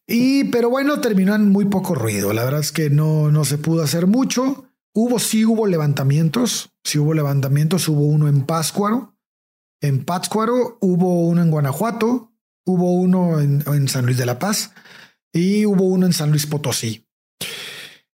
Y, 0.07 0.45
pero 0.45 0.71
bueno, 0.71 1.01
terminó 1.01 1.35
en 1.35 1.51
muy 1.51 1.65
poco 1.65 1.95
ruido. 1.95 2.33
La 2.33 2.45
verdad 2.45 2.61
es 2.61 2.73
que 2.73 2.91
no, 2.91 3.31
no 3.31 3.45
se 3.45 3.59
pudo 3.59 3.83
hacer 3.83 4.07
mucho. 4.07 4.65
Hubo, 4.93 5.19
sí 5.19 5.45
hubo 5.45 5.67
levantamientos, 5.67 6.71
sí 6.85 6.99
hubo 6.99 7.15
levantamientos. 7.15 7.89
Hubo 7.89 8.05
uno 8.05 8.29
en 8.29 8.45
Páscuaro, 8.47 9.17
en 9.81 10.05
Pátzcuaro, 10.05 10.79
hubo 10.81 11.27
uno 11.27 11.43
en 11.43 11.51
Guanajuato, 11.51 12.33
hubo 12.65 12.93
uno 12.93 13.41
en 13.41 13.89
San 13.89 14.07
Luis 14.07 14.19
de 14.19 14.27
la 14.27 14.39
Paz 14.39 14.73
y 15.33 15.67
hubo 15.67 15.85
uno 15.85 16.07
en 16.07 16.13
San 16.13 16.31
Luis 16.31 16.47
Potosí. 16.47 17.04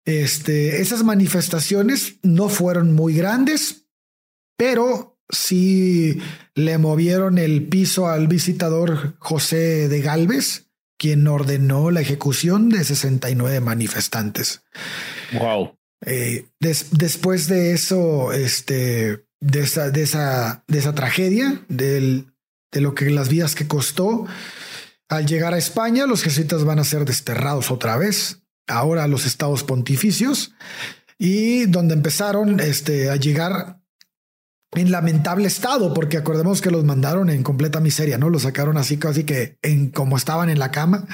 Este, 0.06 0.80
esas 0.80 1.02
manifestaciones 1.02 2.14
no 2.22 2.48
fueron 2.48 2.94
muy 2.94 3.14
grandes, 3.14 3.88
pero 4.56 5.18
sí 5.28 6.22
le 6.54 6.78
movieron 6.78 7.38
el 7.38 7.66
piso 7.66 8.06
al 8.06 8.28
visitador 8.28 9.16
José 9.18 9.88
de 9.88 10.00
Galvez, 10.00 10.68
quien 10.96 11.26
ordenó 11.26 11.90
la 11.90 12.00
ejecución 12.00 12.68
de 12.68 12.84
69 12.84 13.60
manifestantes. 13.60 14.62
Wow. 15.32 15.76
Eh, 16.04 16.46
después 16.60 17.48
de 17.48 17.72
eso, 17.72 18.32
este, 18.32 19.26
de 19.40 19.60
esa, 19.60 19.90
de 19.90 20.02
esa, 20.02 20.64
de 20.68 20.78
esa 20.78 20.94
tragedia, 20.94 21.64
del, 21.68 22.32
de 22.70 22.80
lo 22.80 22.94
que 22.94 23.10
las 23.10 23.28
vidas 23.28 23.56
que 23.56 23.66
costó, 23.66 24.26
al 25.08 25.26
llegar 25.26 25.52
a 25.52 25.58
España, 25.58 26.06
los 26.06 26.22
jesuitas 26.22 26.62
van 26.62 26.78
a 26.78 26.84
ser 26.84 27.04
desterrados 27.04 27.72
otra 27.72 27.96
vez 27.96 28.45
ahora 28.66 29.06
los 29.08 29.26
estados 29.26 29.62
pontificios 29.62 30.54
y 31.18 31.66
donde 31.66 31.94
empezaron 31.94 32.60
este, 32.60 33.10
a 33.10 33.16
llegar 33.16 33.78
en 34.72 34.90
lamentable 34.90 35.46
estado, 35.46 35.94
porque 35.94 36.18
acordemos 36.18 36.60
que 36.60 36.70
los 36.70 36.84
mandaron 36.84 37.30
en 37.30 37.42
completa 37.42 37.80
miseria, 37.80 38.18
¿no? 38.18 38.28
Los 38.28 38.42
sacaron 38.42 38.76
así 38.76 38.98
casi 38.98 39.24
que 39.24 39.56
en 39.62 39.90
como 39.90 40.16
estaban 40.16 40.50
en 40.50 40.58
la 40.58 40.70
cama. 40.70 41.06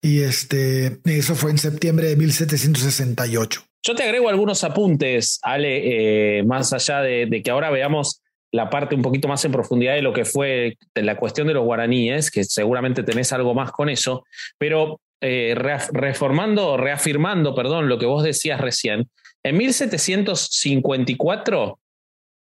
Y 0.00 0.20
este, 0.20 1.00
eso 1.04 1.34
fue 1.34 1.50
en 1.50 1.58
septiembre 1.58 2.08
de 2.08 2.16
1768. 2.16 3.62
Yo 3.84 3.94
te 3.94 4.04
agrego 4.04 4.28
algunos 4.28 4.64
apuntes, 4.64 5.38
Ale, 5.42 6.38
eh, 6.38 6.42
más 6.44 6.72
allá 6.72 7.02
de, 7.02 7.26
de, 7.26 7.42
que 7.42 7.50
ahora 7.50 7.70
veamos 7.70 8.22
la 8.52 8.70
parte 8.70 8.94
un 8.94 9.02
poquito 9.02 9.28
más 9.28 9.44
en 9.44 9.52
profundidad 9.52 9.94
de 9.94 10.02
lo 10.02 10.12
que 10.12 10.24
fue 10.24 10.76
la 10.94 11.16
cuestión 11.16 11.46
de 11.46 11.54
los 11.54 11.64
guaraníes, 11.64 12.30
que 12.30 12.44
seguramente 12.44 13.02
tenés 13.02 13.32
algo 13.32 13.54
más 13.54 13.72
con 13.72 13.88
eso, 13.88 14.24
pero 14.58 15.00
eh, 15.22 15.54
reformando, 15.92 16.76
reafirmando, 16.76 17.54
perdón, 17.54 17.88
lo 17.88 17.98
que 17.98 18.06
vos 18.06 18.24
decías 18.24 18.60
recién, 18.60 19.08
en 19.42 19.56
1754 19.56 21.78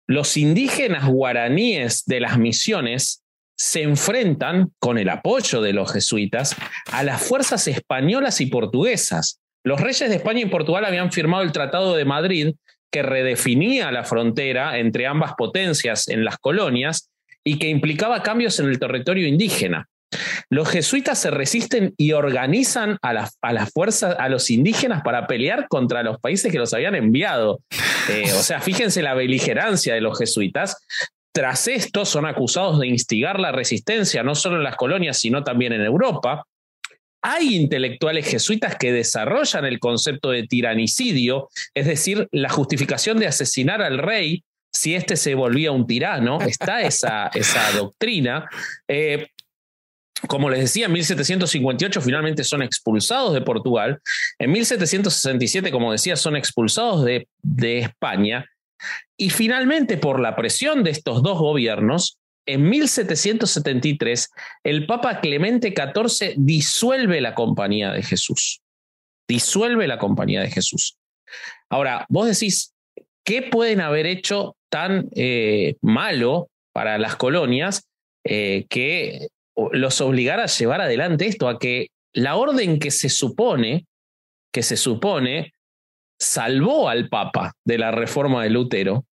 los 0.08 0.38
indígenas 0.38 1.08
guaraníes 1.08 2.04
de 2.06 2.20
las 2.20 2.38
misiones 2.38 3.24
se 3.56 3.84
enfrentan, 3.84 4.74
con 4.80 4.98
el 4.98 5.10
apoyo 5.10 5.62
de 5.62 5.74
los 5.74 5.94
jesuitas, 5.94 6.56
a 6.92 7.04
las 7.04 7.22
fuerzas 7.22 7.68
españolas 7.68 8.42
y 8.42 8.48
portuguesas. 8.48 9.40
Los 9.64 9.80
reyes 9.80 10.10
de 10.10 10.16
España 10.16 10.42
y 10.42 10.48
Portugal 10.48 10.84
habían 10.84 11.12
firmado 11.12 11.44
el 11.44 11.52
Tratado 11.52 11.96
de 11.96 12.06
Madrid 12.06 12.56
que 12.92 13.02
redefinía 13.02 13.92
la 13.92 14.04
frontera 14.04 14.78
entre 14.78 15.08
ambas 15.08 15.34
potencias 15.38 16.08
en 16.10 16.26
las 16.26 16.38
colonias 16.38 17.10
y 17.44 17.60
que 17.60 17.70
implicaba 17.70 18.24
cambios 18.24 18.60
en 18.60 18.68
el 18.68 18.80
territorio 18.80 19.28
indígena. 19.28 19.88
Los 20.50 20.70
jesuitas 20.70 21.20
se 21.20 21.32
resisten 21.32 21.94
y 21.98 22.14
organizan 22.14 22.98
a 23.02 23.14
las 23.14 23.38
a 23.42 23.66
fuerzas, 23.66 24.16
a 24.20 24.30
los 24.30 24.50
indígenas 24.50 25.02
para 25.04 25.28
pelear 25.28 25.68
contra 25.68 26.04
los 26.04 26.20
países 26.20 26.52
que 26.52 26.60
los 26.60 26.74
habían 26.74 26.96
enviado. 26.96 27.62
Eh, 28.10 28.32
o 28.34 28.42
sea, 28.42 28.62
fíjense 28.62 29.02
la 29.02 29.14
beligerancia 29.14 29.94
de 29.94 30.02
los 30.02 30.18
jesuitas. 30.18 30.78
Tras 31.34 31.68
esto 31.68 32.06
son 32.06 32.26
acusados 32.26 32.80
de 32.80 32.88
instigar 32.88 33.40
la 33.40 33.52
resistencia, 33.52 34.24
no 34.24 34.36
solo 34.36 34.58
en 34.58 34.64
las 34.64 34.76
colonias, 34.76 35.18
sino 35.18 35.44
también 35.44 35.74
en 35.74 35.82
Europa. 35.82 36.46
Hay 37.24 37.56
intelectuales 37.56 38.28
jesuitas 38.28 38.76
que 38.76 38.92
desarrollan 38.92 39.66
el 39.66 39.80
concepto 39.80 40.30
de 40.30 40.44
tiranicidio, 40.44 41.50
es 41.74 41.86
decir, 41.86 42.28
la 42.32 42.50
justificación 42.50 43.18
de 43.18 43.28
asesinar 43.28 43.82
al 43.82 43.98
rey 43.98 44.44
si 44.74 44.96
éste 44.96 45.16
se 45.16 45.36
volvía 45.36 45.72
un 45.72 45.88
tirano. 45.88 46.42
Está 46.42 46.82
esa, 46.82 47.28
esa 47.34 47.72
doctrina. 47.72 48.50
Eh, 48.88 49.28
como 50.28 50.50
les 50.50 50.62
decía, 50.62 50.86
en 50.86 50.94
1758 50.94 52.02
finalmente 52.02 52.44
son 52.44 52.62
expulsados 52.62 53.34
de 53.34 53.42
Portugal. 53.42 54.02
En 54.40 54.52
1767, 54.52 55.72
como 55.72 55.92
decía, 55.92 56.16
son 56.16 56.36
expulsados 56.36 57.06
de, 57.06 57.28
España. 57.80 58.46
Y 59.18 59.30
finalmente, 59.30 59.98
por 59.98 60.20
la 60.20 60.36
presión 60.36 60.84
de 60.84 60.92
estos 60.92 61.24
dos 61.24 61.40
gobiernos, 61.40 62.18
en 62.46 62.70
1773, 62.70 64.30
el 64.64 64.86
Papa 64.86 65.22
Clemente 65.22 65.74
XIV 65.74 66.34
disuelve 66.38 67.22
la 67.22 67.36
Compañía 67.36 67.92
de 67.92 68.04
Jesús. 68.04 68.62
Disuelve 69.28 69.88
la 69.88 69.98
Compañía 69.98 70.42
de 70.42 70.52
Jesús. 70.52 70.98
Ahora, 71.70 72.06
vos 72.10 72.28
decís, 72.28 72.74
¿qué 73.24 73.42
pueden 73.42 73.80
haber 73.80 74.06
hecho 74.06 74.58
tan 74.70 75.08
eh, 75.16 75.76
malo 75.82 76.50
para 76.74 76.98
las 76.98 77.16
colonias 77.16 77.88
eh, 78.26 78.66
que 78.70 79.30
los 79.72 80.02
obligara 80.02 80.44
a 80.44 80.48
llevar 80.48 80.82
adelante 80.82 81.28
esto, 81.28 81.48
a 81.48 81.60
que 81.60 81.88
la 82.14 82.36
orden 82.36 82.80
que 82.80 82.92
se 82.92 83.10
supone, 83.10 83.86
que 84.52 84.64
se 84.64 84.78
supone, 84.78 85.54
salvó 86.20 86.90
al 86.90 87.10
Papa 87.10 87.54
de 87.66 87.78
la 87.78 87.92
reforma 87.92 88.44
de 88.44 88.50
Lutero, 88.50 89.06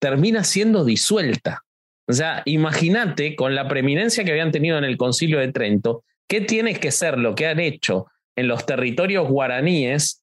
termina 0.00 0.44
siendo 0.44 0.84
disuelta. 0.84 1.62
O 2.06 2.12
sea, 2.12 2.42
imagínate 2.44 3.34
con 3.34 3.54
la 3.54 3.68
preeminencia 3.68 4.24
que 4.24 4.30
habían 4.30 4.52
tenido 4.52 4.78
en 4.78 4.84
el 4.84 4.96
concilio 4.96 5.38
de 5.38 5.52
Trento, 5.52 6.04
¿qué 6.28 6.40
tiene 6.40 6.74
que 6.74 6.90
ser 6.90 7.18
lo 7.18 7.34
que 7.34 7.46
han 7.46 7.60
hecho 7.60 8.06
en 8.36 8.48
los 8.48 8.66
territorios 8.66 9.28
guaraníes 9.28 10.22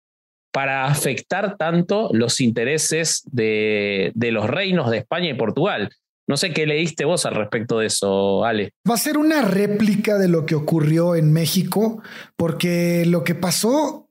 para 0.52 0.86
afectar 0.86 1.58
tanto 1.58 2.10
los 2.14 2.42
intereses 2.42 3.24
de, 3.32 4.12
de 4.14 4.32
los 4.32 4.50
reinos 4.50 4.92
de 4.92 5.00
España 5.00 5.30
y 5.30 5.34
Portugal? 5.34 5.90
No 6.32 6.38
sé 6.38 6.54
qué 6.54 6.66
leíste 6.66 7.04
vos 7.04 7.26
al 7.26 7.36
respecto 7.36 7.80
de 7.80 7.88
eso, 7.88 8.46
Ale. 8.46 8.72
Va 8.90 8.94
a 8.94 8.98
ser 8.98 9.18
una 9.18 9.42
réplica 9.42 10.18
de 10.18 10.30
lo 10.30 10.46
que 10.46 10.56
ocurrió 10.56 11.16
en 11.16 11.34
México, 11.34 12.02
porque 12.38 13.04
lo 13.06 13.26
que 13.26 13.36
pasó 13.36 14.08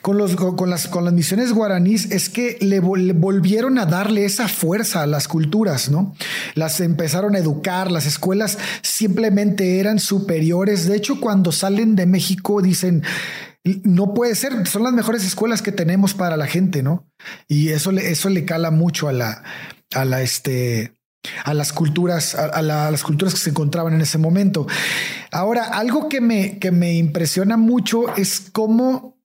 con, 0.00 0.16
los, 0.16 0.36
con, 0.36 0.70
las, 0.70 0.88
con 0.88 1.04
las 1.04 1.12
misiones 1.12 1.52
guaraníes 1.52 2.12
es 2.12 2.30
que 2.30 2.56
le, 2.62 2.80
volvieron 2.80 3.78
a 3.78 3.84
darle 3.84 4.24
esa 4.24 4.48
fuerza 4.48 5.02
a 5.02 5.06
las 5.06 5.28
culturas, 5.28 5.90
¿no? 5.90 6.14
Las 6.54 6.80
empezaron 6.80 7.34
a 7.34 7.40
educar, 7.40 7.90
las 7.90 8.06
escuelas 8.06 8.56
simplemente 8.80 9.80
eran 9.80 9.98
superiores. 9.98 10.88
De 10.88 10.96
hecho, 10.96 11.20
cuando 11.20 11.52
salen 11.52 11.94
de 11.94 12.06
México 12.06 12.62
dicen, 12.62 13.02
no 13.84 14.14
puede 14.14 14.34
ser, 14.34 14.66
son 14.66 14.84
las 14.84 14.94
mejores 14.94 15.26
escuelas 15.26 15.60
que 15.60 15.72
tenemos 15.72 16.14
para 16.14 16.38
la 16.38 16.46
gente, 16.46 16.82
¿no? 16.82 17.06
Y 17.48 17.68
eso 17.68 17.92
le, 17.92 18.10
eso 18.10 18.30
le 18.30 18.46
cala 18.46 18.70
mucho 18.70 19.08
a 19.08 19.12
la, 19.12 19.44
a 19.94 20.06
la, 20.06 20.22
este, 20.22 20.94
a 21.44 21.54
las 21.54 21.72
culturas, 21.72 22.34
a, 22.34 22.62
las 22.62 23.02
culturas 23.02 23.34
que 23.34 23.40
se 23.40 23.50
encontraban 23.50 23.94
en 23.94 24.00
ese 24.00 24.18
momento. 24.18 24.66
Ahora, 25.30 25.64
algo 25.64 26.08
que 26.08 26.20
me, 26.20 26.58
que 26.58 26.70
me 26.70 26.94
impresiona 26.94 27.56
mucho 27.56 28.14
es 28.16 28.50
cómo 28.52 29.18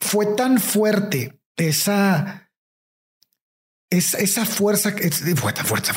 fue 0.00 0.26
tan 0.26 0.58
fuerte 0.58 1.40
esa, 1.56 2.47
es, 3.90 4.12
esa 4.14 4.44
fuerza, 4.44 4.92
fue 5.36 5.52
tan 5.52 5.64
fuerte, 5.64 5.92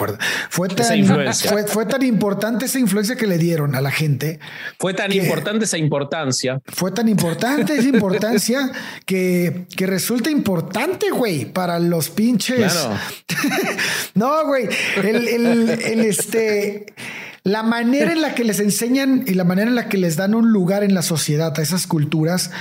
fue 0.49 0.69
tan, 0.69 1.67
fue, 1.67 1.85
tan 1.85 2.03
importante 2.03 2.65
esa 2.65 2.79
influencia 2.79 3.17
que 3.17 3.27
le 3.27 3.37
dieron 3.37 3.75
a 3.75 3.81
la 3.81 3.91
gente. 3.91 4.39
Fue 4.79 4.93
tan 4.93 5.11
importante 5.11 5.65
esa 5.65 5.77
importancia. 5.77 6.61
Fue 6.65 6.91
tan 6.91 7.09
importante 7.09 7.75
esa 7.75 7.89
importancia 7.89 8.71
que, 9.05 9.65
que 9.75 9.87
resulta 9.87 10.31
importante, 10.31 11.09
güey, 11.09 11.45
para 11.45 11.79
los 11.79 12.09
pinches. 12.09 12.87
no, 14.13 14.45
güey, 14.45 14.69
el, 15.03 15.27
el, 15.27 15.69
el, 15.69 15.99
este, 16.01 16.85
la 17.43 17.61
manera 17.61 18.13
en 18.13 18.21
la 18.21 18.35
que 18.35 18.45
les 18.45 18.61
enseñan 18.61 19.25
y 19.27 19.33
la 19.33 19.43
manera 19.43 19.67
en 19.67 19.75
la 19.75 19.89
que 19.89 19.97
les 19.97 20.15
dan 20.15 20.33
un 20.33 20.53
lugar 20.53 20.85
en 20.85 20.93
la 20.93 21.01
sociedad 21.01 21.53
a 21.59 21.61
esas 21.61 21.87
culturas 21.87 22.51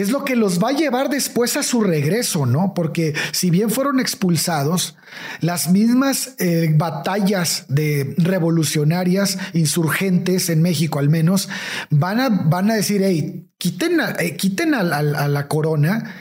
es 0.00 0.10
lo 0.10 0.24
que 0.24 0.36
los 0.36 0.62
va 0.62 0.70
a 0.70 0.76
llevar 0.76 1.08
después 1.10 1.56
a 1.56 1.62
su 1.62 1.82
regreso, 1.82 2.46
¿no? 2.46 2.74
Porque 2.74 3.14
si 3.32 3.50
bien 3.50 3.70
fueron 3.70 4.00
expulsados, 4.00 4.96
las 5.40 5.70
mismas 5.70 6.34
eh, 6.38 6.72
batallas 6.74 7.64
de 7.68 8.14
revolucionarias, 8.18 9.38
insurgentes 9.52 10.48
en 10.50 10.62
México 10.62 10.98
al 10.98 11.08
menos, 11.08 11.48
van 11.90 12.20
a, 12.20 12.28
van 12.28 12.70
a 12.70 12.74
decir, 12.74 13.02
hey, 13.04 13.48
quiten, 13.58 14.00
eh, 14.18 14.36
quiten 14.36 14.74
a 14.74 14.82
la 14.82 15.48
corona 15.48 16.14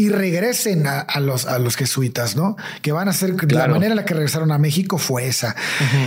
y 0.00 0.08
regresen 0.08 0.86
a, 0.86 1.20
los, 1.20 1.44
a 1.44 1.58
los 1.58 1.76
jesuitas, 1.76 2.34
¿no? 2.34 2.56
Que 2.80 2.90
van 2.90 3.08
a 3.08 3.12
ser 3.12 3.34
la 3.52 3.68
manera 3.68 3.92
en 3.92 3.96
la 3.96 4.06
que 4.06 4.14
regresaron 4.14 4.50
a 4.50 4.56
México 4.56 4.96
fue 4.96 5.26
esa. 5.26 5.54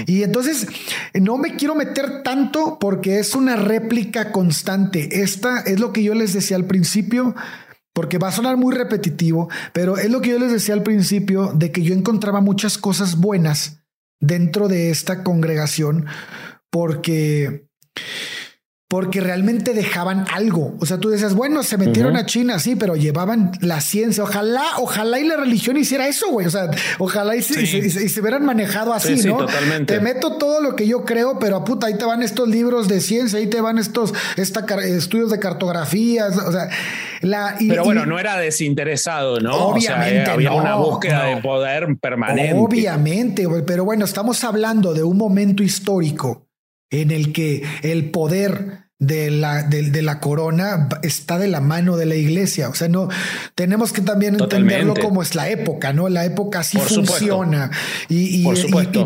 Y 0.07 0.23
entonces 0.23 0.65
no 1.13 1.37
me 1.37 1.55
quiero 1.55 1.75
meter 1.75 2.23
tanto 2.23 2.79
porque 2.79 3.19
es 3.19 3.35
una 3.35 3.55
réplica 3.55 4.31
constante. 4.31 5.21
Esta 5.21 5.59
es 5.59 5.79
lo 5.79 5.93
que 5.93 6.01
yo 6.01 6.15
les 6.15 6.33
decía 6.33 6.57
al 6.57 6.65
principio. 6.65 7.35
Porque 7.93 8.17
va 8.17 8.29
a 8.29 8.31
sonar 8.31 8.57
muy 8.57 8.73
repetitivo, 8.73 9.49
pero 9.71 9.99
es 9.99 10.09
lo 10.09 10.19
que 10.19 10.31
yo 10.31 10.39
les 10.39 10.51
decía 10.51 10.73
al 10.73 10.81
principio 10.81 11.51
de 11.53 11.71
que 11.71 11.83
yo 11.83 11.93
encontraba 11.93 12.41
muchas 12.41 12.79
cosas 12.79 13.17
buenas 13.17 13.83
dentro 14.19 14.67
de 14.67 14.89
esta 14.89 15.23
congregación 15.23 16.07
porque 16.71 17.67
porque 18.93 19.21
realmente 19.21 19.73
dejaban 19.73 20.25
algo. 20.31 20.75
O 20.79 20.85
sea, 20.85 20.99
tú 20.99 21.09
decías, 21.09 21.33
bueno, 21.33 21.63
se 21.63 21.79
metieron 21.79 22.15
a 22.15 22.27
China, 22.27 22.59
sí, 22.59 22.75
pero 22.75 22.95
llevaban 22.95 23.51
la 23.59 23.81
ciencia. 23.81 24.23
Ojalá, 24.23 24.63
ojalá 24.77 25.19
y 25.19 25.23
la 25.23 25.35
religión 25.35 25.77
hiciera 25.77 26.07
eso, 26.07 26.29
güey. 26.29 26.45
O 26.45 26.51
sea, 26.51 26.69
ojalá 26.99 27.35
y, 27.35 27.41
se, 27.41 27.59
y, 27.63 28.19
hubieran 28.19 28.45
manejado 28.45 28.93
así, 28.93 29.15
¿no? 29.27 29.37
Totalmente. 29.37 29.95
Te 29.95 29.99
meto 29.99 30.37
todo 30.37 30.61
lo 30.61 30.75
que 30.75 30.85
yo 30.85 31.05
creo, 31.05 31.39
pero 31.39 31.55
a 31.55 31.63
puta, 31.63 31.87
ahí 31.87 31.97
te 31.97 32.05
van 32.05 32.21
estos 32.21 32.47
libros 32.47 32.87
de 32.87 33.01
ciencia, 33.01 33.39
ahí 33.39 33.47
te 33.47 33.61
van 33.61 33.79
estos 33.79 34.13
estudios 34.37 35.31
de 35.31 35.39
cartografías. 35.39 36.37
O 36.37 36.51
sea, 36.51 36.69
la. 37.21 37.55
pero 37.67 37.85
bueno, 37.85 38.05
no 38.05 38.19
era 38.19 38.37
desinteresado, 38.37 39.39
¿no? 39.39 39.55
Obviamente. 39.55 40.29
había 40.29 40.51
una 40.51 40.75
búsqueda 40.75 41.25
de 41.25 41.37
poder 41.37 41.97
permanente. 41.99 42.53
Obviamente, 42.53 43.47
güey. 43.47 43.65
Pero 43.65 43.85
bueno, 43.85 44.05
estamos 44.05 44.43
hablando 44.43 44.93
de 44.93 45.01
un 45.01 45.17
momento 45.17 45.63
histórico 45.63 46.45
en 46.91 47.09
el 47.09 47.33
que 47.33 47.63
el 47.81 48.11
poder 48.11 48.82
de 49.05 49.31
la, 49.31 49.63
de, 49.63 50.01
la 50.01 50.19
corona 50.19 50.87
está 51.01 51.37
de 51.37 51.47
la 51.47 51.59
mano 51.59 51.97
de 51.97 52.05
la 52.05 52.15
iglesia. 52.15 52.69
O 52.69 52.73
sea, 52.73 52.87
no 52.87 53.09
tenemos 53.55 53.91
que 53.91 54.01
también 54.01 54.35
entenderlo 54.35 54.93
como 54.95 55.21
es 55.21 55.35
la 55.35 55.49
época, 55.49 55.91
¿no? 55.93 56.09
La 56.09 56.25
época 56.25 56.59
así 56.59 56.77
funciona. 56.77 57.69
Y, 58.09 58.45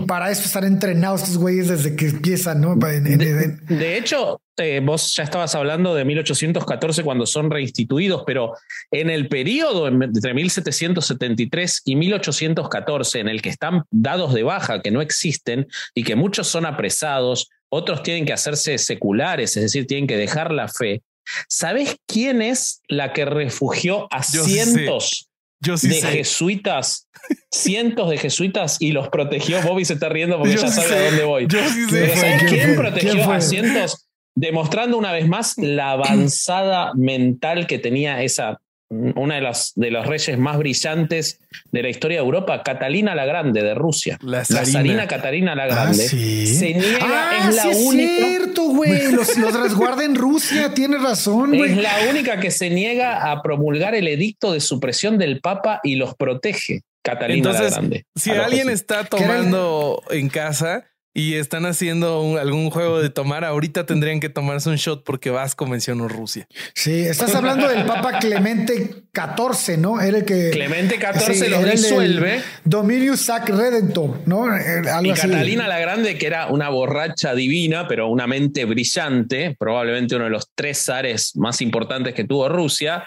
para 0.07 0.29
eso 0.31 0.43
están 0.43 0.65
entrenados 0.65 1.23
estos 1.23 1.37
güeyes 1.37 1.69
desde 1.69 1.95
que 1.95 2.09
empiezan, 2.09 2.61
¿no? 2.61 2.75
De, 2.75 3.97
hecho, 3.97 4.41
eh, 4.57 4.81
vos 4.83 5.15
ya 5.15 5.23
estabas 5.23 5.55
hablando 5.55 5.95
de 5.95 6.05
1814 6.05 7.03
cuando 7.03 7.25
son 7.25 7.49
reinstituidos, 7.49 8.23
pero 8.25 8.53
en 8.91 9.09
el 9.09 9.27
periodo 9.27 9.87
entre 9.87 10.33
1773 10.33 11.81
y 11.85 11.95
1814, 11.95 13.19
en 13.19 13.29
el 13.29 13.41
que 13.41 13.49
están 13.49 13.83
dados 13.89 14.33
de 14.33 14.43
baja, 14.43 14.81
que 14.81 14.91
no 14.91 15.01
existen 15.01 15.67
y 15.95 16.03
que 16.03 16.15
muchos 16.15 16.47
son 16.47 16.65
apresados, 16.65 17.49
otros 17.69 18.03
tienen 18.03 18.25
que 18.25 18.33
hacerse 18.33 18.77
seculares, 18.77 19.55
es 19.57 19.63
decir, 19.63 19.87
tienen 19.87 20.07
que 20.07 20.17
dejar 20.17 20.51
la 20.51 20.67
fe. 20.67 21.01
¿Sabes 21.49 21.97
quién 22.07 22.41
es 22.41 22.81
la 22.87 23.13
que 23.13 23.25
refugió 23.25 24.07
a 24.11 24.23
cientos 24.23 25.29
de 25.59 26.01
jesuitas? 26.01 27.07
Cientos 27.51 28.09
de 28.09 28.17
jesuitas 28.17 28.77
y 28.79 28.91
los 28.91 29.09
protegió. 29.09 29.61
Bobby 29.61 29.83
se 29.83 29.93
está 29.93 30.09
riendo 30.09 30.37
porque 30.37 30.55
ya 30.55 30.67
sabe 30.69 30.95
a 30.95 31.05
dónde 31.05 31.23
voy. 31.23 31.47
¿Sabes 31.49 32.43
quién 32.47 32.75
protegió 32.75 33.31
a 33.31 33.41
cientos? 33.41 34.07
Demostrando 34.35 34.97
una 34.97 35.11
vez 35.11 35.27
más 35.27 35.55
la 35.57 35.91
avanzada 35.91 36.93
mental 36.93 37.65
que 37.67 37.79
tenía 37.79 38.23
esa 38.23 38.61
una 38.89 39.35
de 39.35 39.41
las 39.41 39.73
de 39.75 39.91
los 39.91 40.05
reyes 40.05 40.37
más 40.37 40.57
brillantes 40.57 41.39
de 41.71 41.81
la 41.81 41.89
historia 41.89 42.19
de 42.19 42.25
Europa, 42.25 42.63
Catalina 42.63 43.15
la 43.15 43.25
Grande 43.25 43.61
de 43.61 43.75
Rusia. 43.75 44.17
La 44.21 44.45
zarina, 44.45 45.07
Catalina 45.07 45.55
la 45.55 45.67
Grande. 45.67 46.05
Ah, 46.05 46.07
se 46.07 46.73
niega, 46.73 46.99
ah, 47.01 47.49
es 47.49 47.55
la 47.55 47.67
única. 47.67 48.11
Es 48.11 48.27
cierto, 48.27 48.63
güey. 48.63 49.11
Los, 49.11 49.35
resguarda 49.35 50.05
en 50.05 50.15
Rusia, 50.15 50.73
tiene 50.73 50.97
razón, 50.97 51.55
güey. 51.57 51.71
Es 51.71 51.77
la 51.77 52.09
única 52.09 52.39
que 52.39 52.51
se 52.51 52.69
niega 52.69 53.31
a 53.31 53.41
promulgar 53.41 53.95
el 53.95 54.07
edicto 54.07 54.53
de 54.53 54.61
supresión 54.61 55.17
del 55.17 55.41
Papa 55.41 55.79
y 55.83 55.95
los 55.95 56.15
protege. 56.15 56.81
Catalina 57.03 57.53
la 57.53 57.69
Grande. 57.69 58.05
Si 58.15 58.31
alguien 58.31 58.69
está 58.69 59.03
tomando 59.05 60.03
en 60.09 60.29
casa, 60.29 60.85
y 61.17 61.33
están 61.33 61.65
haciendo 61.65 62.37
algún 62.39 62.69
juego 62.69 63.01
de 63.01 63.09
tomar, 63.09 63.43
ahorita 63.43 63.87
tendrían 63.87 64.19
que 64.19 64.29
tomarse 64.29 64.69
un 64.69 64.75
shot 64.75 65.03
porque 65.03 65.31
Vasco 65.31 65.65
mencionó 65.65 66.07
Rusia. 66.07 66.47
Sí, 66.75 66.99
estás 66.99 67.33
hablando 67.33 67.67
del 67.67 67.85
Papa 67.85 68.19
Clemente 68.19 69.03
XIV, 69.11 69.79
¿no? 69.79 69.99
Era 69.99 70.19
el 70.19 70.25
que. 70.25 70.51
Clemente 70.51 70.99
XIV 70.99 71.49
lo 71.49 71.63
disuelve. 71.63 72.43
Dominius 72.63 73.21
Sac 73.21 73.49
Redentor, 73.49 74.19
¿no? 74.27 74.55
Eh, 74.55 74.83
y 75.01 75.11
Catalina 75.11 75.67
la 75.67 75.79
Grande, 75.79 76.19
que 76.19 76.27
era 76.27 76.49
una 76.49 76.69
borracha 76.69 77.33
divina, 77.33 77.87
pero 77.87 78.09
una 78.09 78.27
mente 78.27 78.65
brillante, 78.65 79.55
probablemente 79.57 80.17
uno 80.17 80.25
de 80.25 80.29
los 80.29 80.51
tres 80.53 80.83
zares 80.83 81.35
más 81.35 81.61
importantes 81.61 82.13
que 82.13 82.25
tuvo 82.25 82.47
Rusia, 82.47 83.05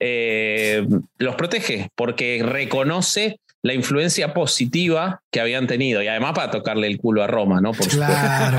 eh, 0.00 0.84
los 1.16 1.36
protege 1.36 1.90
porque 1.94 2.42
reconoce 2.44 3.38
la 3.62 3.74
influencia 3.74 4.34
positiva 4.34 5.22
que 5.30 5.40
habían 5.40 5.66
tenido 5.66 6.02
y 6.02 6.08
además 6.08 6.32
para 6.34 6.50
tocarle 6.50 6.88
el 6.88 6.98
culo 6.98 7.22
a 7.22 7.28
Roma, 7.28 7.60
¿no? 7.60 7.72
Por 7.72 7.86
claro. 7.88 8.58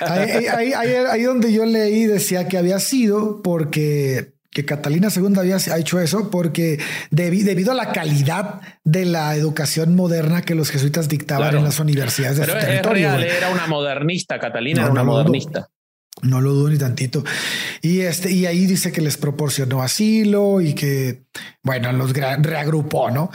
ahí, 0.00 0.72
ahí, 0.72 1.22
donde 1.22 1.52
yo 1.52 1.66
leí 1.66 2.04
decía 2.04 2.46
que 2.46 2.56
había 2.56 2.78
sido 2.78 3.42
porque 3.42 4.32
que 4.50 4.64
Catalina 4.64 5.08
II 5.14 5.32
había 5.36 5.56
hecho 5.76 5.98
eso 5.98 6.30
porque 6.30 6.78
debido 7.10 7.72
a 7.72 7.74
la 7.74 7.90
calidad 7.90 8.60
de 8.84 9.04
la 9.04 9.34
educación 9.34 9.96
moderna 9.96 10.42
que 10.42 10.54
los 10.54 10.70
jesuitas 10.70 11.08
dictaban 11.08 11.56
en 11.56 11.64
las 11.64 11.80
universidades 11.80 12.38
de 12.38 12.46
Pero 12.46 12.60
su 12.60 12.66
territorio. 12.66 13.14
era 13.16 13.50
una 13.50 13.66
modernista, 13.66 14.38
Catalina 14.38 14.82
era 14.82 14.92
una 14.92 15.02
modernista. 15.02 15.68
No 16.22 16.40
lo 16.40 16.52
dudo 16.52 16.70
ni 16.70 16.78
tantito. 16.78 17.24
Y 17.82 18.02
este, 18.02 18.30
y 18.30 18.46
ahí 18.46 18.66
dice 18.66 18.92
que 18.92 19.00
les 19.00 19.16
proporcionó 19.16 19.82
asilo 19.82 20.60
y 20.60 20.74
que, 20.74 21.24
bueno, 21.64 21.92
los 21.92 22.12
reagrupó, 22.12 23.10
¿no? 23.10 23.32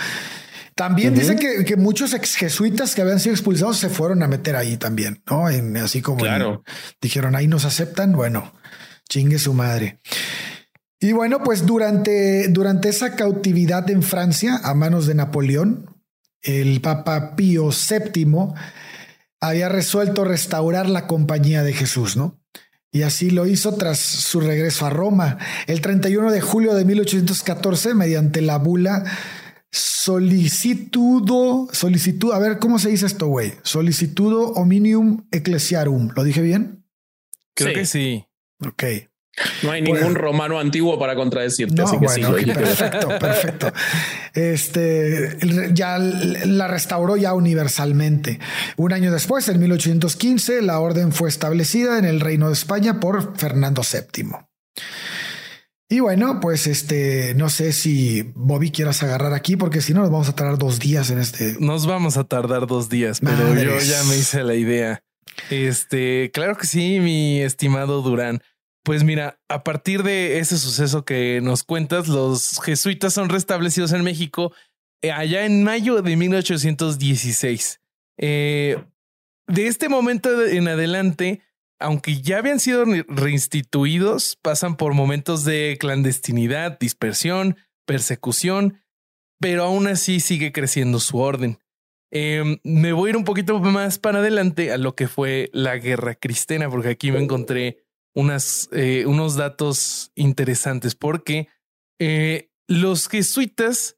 También 0.79 1.13
dice 1.13 1.35
que, 1.35 1.75
muchos 1.75 2.13
ex 2.13 2.37
jesuitas 2.37 2.95
que 2.95 3.01
habían 3.01 3.19
sido 3.19 3.35
expulsados 3.35 3.75
se 3.79 3.89
fueron 3.89 4.23
a 4.23 4.29
meter 4.29 4.55
ahí 4.55 4.77
también, 4.77 5.21
¿no? 5.29 5.49
En, 5.49 5.75
así 5.75 6.01
como 6.01 6.23
dijeron, 7.01 7.35
ahí 7.35 7.49
nos 7.49 7.65
aceptan, 7.65 8.13
bueno, 8.13 8.53
chingue 9.09 9.39
su 9.39 9.53
madre. 9.53 9.99
Y 10.97 11.11
bueno, 11.11 11.43
pues 11.43 11.65
durante, 11.65 12.47
durante 12.47 12.87
esa 12.87 13.17
cautividad 13.17 13.89
en 13.89 14.03
Francia 14.03 14.61
a 14.63 14.73
manos 14.73 15.05
de 15.05 15.15
Napoleón, 15.15 15.97
el 16.43 16.79
Papa 16.79 17.35
Pío 17.35 17.71
VII 17.71 18.53
había 19.41 19.67
resuelto 19.67 20.23
restaurar 20.23 20.87
la 20.87 21.07
compañía 21.07 21.61
de 21.61 21.73
Jesús, 21.73 22.15
¿no? 22.15 22.39
Y 22.89 23.01
así 23.01 23.31
lo 23.31 23.47
hizo 23.47 23.75
tras 23.75 23.99
su 23.99 24.39
regreso 24.39 24.85
a 24.85 24.91
Roma. 24.91 25.39
El 25.67 25.81
31 25.81 26.31
de 26.31 26.39
julio 26.39 26.73
de 26.73 26.85
1814, 26.85 27.95
mediante 27.95 28.41
la 28.41 28.57
bula 28.57 29.03
Solicitudo, 29.71 31.67
solicitud, 31.71 32.33
a 32.33 32.39
ver, 32.39 32.57
¿cómo 32.59 32.79
se 32.79 32.89
dice 32.89 33.05
esto, 33.05 33.27
güey? 33.27 33.53
Solicitudo 33.63 34.53
hominium 34.53 35.27
ecclesiarum. 35.31 36.09
¿Lo 36.15 36.23
dije 36.23 36.41
bien? 36.41 36.83
Creo 37.53 37.73
que 37.73 37.85
sí. 37.85 38.25
Ok. 38.65 38.83
No 39.63 39.71
hay 39.71 39.81
ningún 39.81 40.15
romano 40.15 40.59
antiguo 40.59 40.99
para 40.99 41.15
contradecirte, 41.15 41.81
así 41.81 41.97
que 41.99 42.09
sí. 42.09 42.21
perfecto, 42.21 43.09
perfecto. 43.19 43.71
Este 44.33 45.37
ya 45.73 45.97
la 45.97 46.67
restauró 46.67 47.15
ya 47.15 47.33
universalmente. 47.33 48.39
Un 48.75 48.93
año 48.93 49.11
después, 49.11 49.47
en 49.47 49.59
1815, 49.59 50.61
la 50.61 50.79
orden 50.79 51.11
fue 51.11 51.29
establecida 51.29 51.97
en 51.99 52.05
el 52.05 52.19
Reino 52.19 52.47
de 52.47 52.53
España 52.53 52.99
por 52.99 53.37
Fernando 53.37 53.81
VII. 53.81 54.29
Y 55.91 56.01
bueno, 56.01 56.39
pues 56.39 56.67
este, 56.67 57.33
no 57.33 57.49
sé 57.49 57.73
si 57.73 58.21
Bobby 58.35 58.69
quieras 58.69 59.01
agarrar 59.01 59.33
aquí, 59.33 59.55
porque 59.55 59.81
si 59.81 59.95
no 59.95 60.01
nos 60.01 60.11
vamos 60.11 60.29
a 60.29 60.35
tardar 60.35 60.59
dos 60.59 60.79
días 60.79 61.09
en 61.09 61.17
este. 61.17 61.55
Nos 61.59 61.87
vamos 61.87 62.15
a 62.17 62.25
tardar 62.25 62.67
dos 62.67 62.89
días, 62.89 63.19
pero 63.19 63.55
yo 63.55 63.79
ya 63.79 64.03
me 64.03 64.15
hice 64.15 64.43
la 64.43 64.53
idea. 64.53 65.03
Este, 65.49 66.29
claro 66.31 66.55
que 66.55 66.67
sí, 66.67 66.99
mi 66.99 67.41
estimado 67.41 68.03
Durán. 68.03 68.43
Pues 68.83 69.03
mira, 69.03 69.39
a 69.49 69.63
partir 69.63 70.03
de 70.03 70.39
ese 70.39 70.59
suceso 70.59 71.05
que 71.05 71.41
nos 71.41 71.63
cuentas, 71.63 72.07
los 72.07 72.61
jesuitas 72.63 73.13
son 73.13 73.29
restablecidos 73.29 73.91
en 73.91 74.03
México 74.03 74.53
eh, 75.01 75.11
allá 75.11 75.45
en 75.45 75.63
mayo 75.63 76.01
de 76.03 76.15
1816. 76.15 77.81
Eh, 78.17 78.83
de 79.47 79.67
este 79.67 79.89
momento 79.89 80.45
en 80.45 80.67
adelante, 80.67 81.41
aunque 81.79 82.21
ya 82.21 82.37
habían 82.37 82.59
sido 82.59 82.85
reinstituidos, 83.07 84.37
pasan 84.41 84.75
por 84.75 84.93
momentos 84.93 85.45
de 85.45 85.77
clandestinidad, 85.79 86.77
dispersión, 86.77 87.57
persecución, 87.85 88.81
pero 89.39 89.63
aún 89.63 89.87
así 89.87 90.19
sigue 90.19 90.51
creciendo 90.51 90.99
su 90.99 91.17
orden. 91.17 91.59
Em, 92.11 92.59
me 92.63 92.91
voy 92.91 93.07
a 93.07 93.09
ir 93.11 93.17
un 93.17 93.23
poquito 93.23 93.59
más 93.59 93.99
para 93.99 94.19
adelante 94.19 94.71
a 94.71 94.77
lo 94.77 94.95
que 94.95 95.07
fue 95.07 95.49
la 95.53 95.77
guerra 95.77 96.15
cristiana, 96.15 96.69
porque 96.69 96.89
aquí 96.89 97.11
me 97.11 97.19
encontré 97.19 97.85
eh, 98.71 99.05
unos 99.05 99.35
datos 99.35 100.11
interesantes, 100.15 100.95
porque 100.95 101.47
eh, 101.99 102.51
los 102.67 103.07
jesuitas 103.07 103.97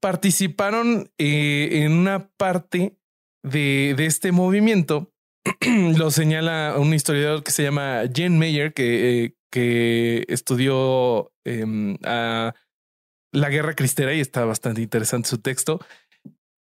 participaron 0.00 1.12
eh, 1.18 1.84
en 1.84 1.92
una 1.92 2.30
parte 2.36 2.98
de 3.44 3.94
este 3.98 4.32
movimiento 4.32 5.11
lo 5.96 6.10
señala 6.10 6.76
un 6.78 6.94
historiador 6.94 7.42
que 7.42 7.52
se 7.52 7.62
llama 7.62 8.02
Jen 8.12 8.38
Mayer, 8.38 8.72
que, 8.72 9.24
eh, 9.24 9.36
que 9.50 10.24
estudió 10.28 11.32
em, 11.44 11.96
la 12.02 13.48
guerra 13.48 13.74
cristera 13.74 14.14
y 14.14 14.20
está 14.20 14.44
bastante 14.44 14.82
interesante 14.82 15.28
su 15.28 15.38
texto. 15.38 15.80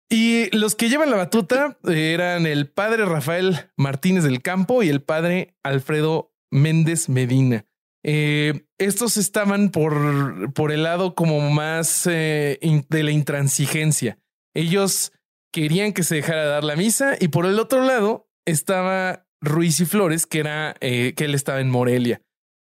Y 0.10 0.56
los 0.56 0.76
que 0.76 0.90
llevan 0.90 1.10
la 1.10 1.18
batuta 1.18 1.78
eran 1.88 2.46
el 2.46 2.70
padre 2.70 3.06
Rafael 3.06 3.72
Martínez 3.76 4.24
del 4.24 4.42
Campo 4.42 4.84
y 4.84 4.90
el 4.90 5.02
padre 5.02 5.56
Alfredo 5.64 6.32
Méndez 6.52 7.10
Medina. 7.10 7.66
Eh, 8.04 8.68
estos 8.78 9.18
estaban 9.18 9.72
por, 9.72 10.54
por 10.54 10.72
el 10.72 10.84
lado 10.84 11.16
como 11.16 11.50
más 11.50 12.06
eh, 12.06 12.60
de 12.88 13.04
la 13.04 13.12
intransigencia. 13.12 14.20
Ellos 14.54 15.12
querían 15.52 15.92
que 15.92 16.04
se 16.04 16.16
dejara 16.16 16.46
dar 16.46 16.64
la 16.64 16.76
misa 16.76 17.16
y 17.20 17.30
por 17.30 17.48
el 17.48 17.58
otro 17.58 17.84
lado 17.84 18.30
estaba 18.46 19.28
Ruiz 19.42 19.80
y 19.80 19.86
Flores, 19.86 20.26
que 20.26 20.40
era 20.40 20.76
eh, 20.82 21.14
que 21.16 21.26
él 21.26 21.36
estaba 21.36 21.60
en 21.60 21.70
Morelia. 21.70 22.22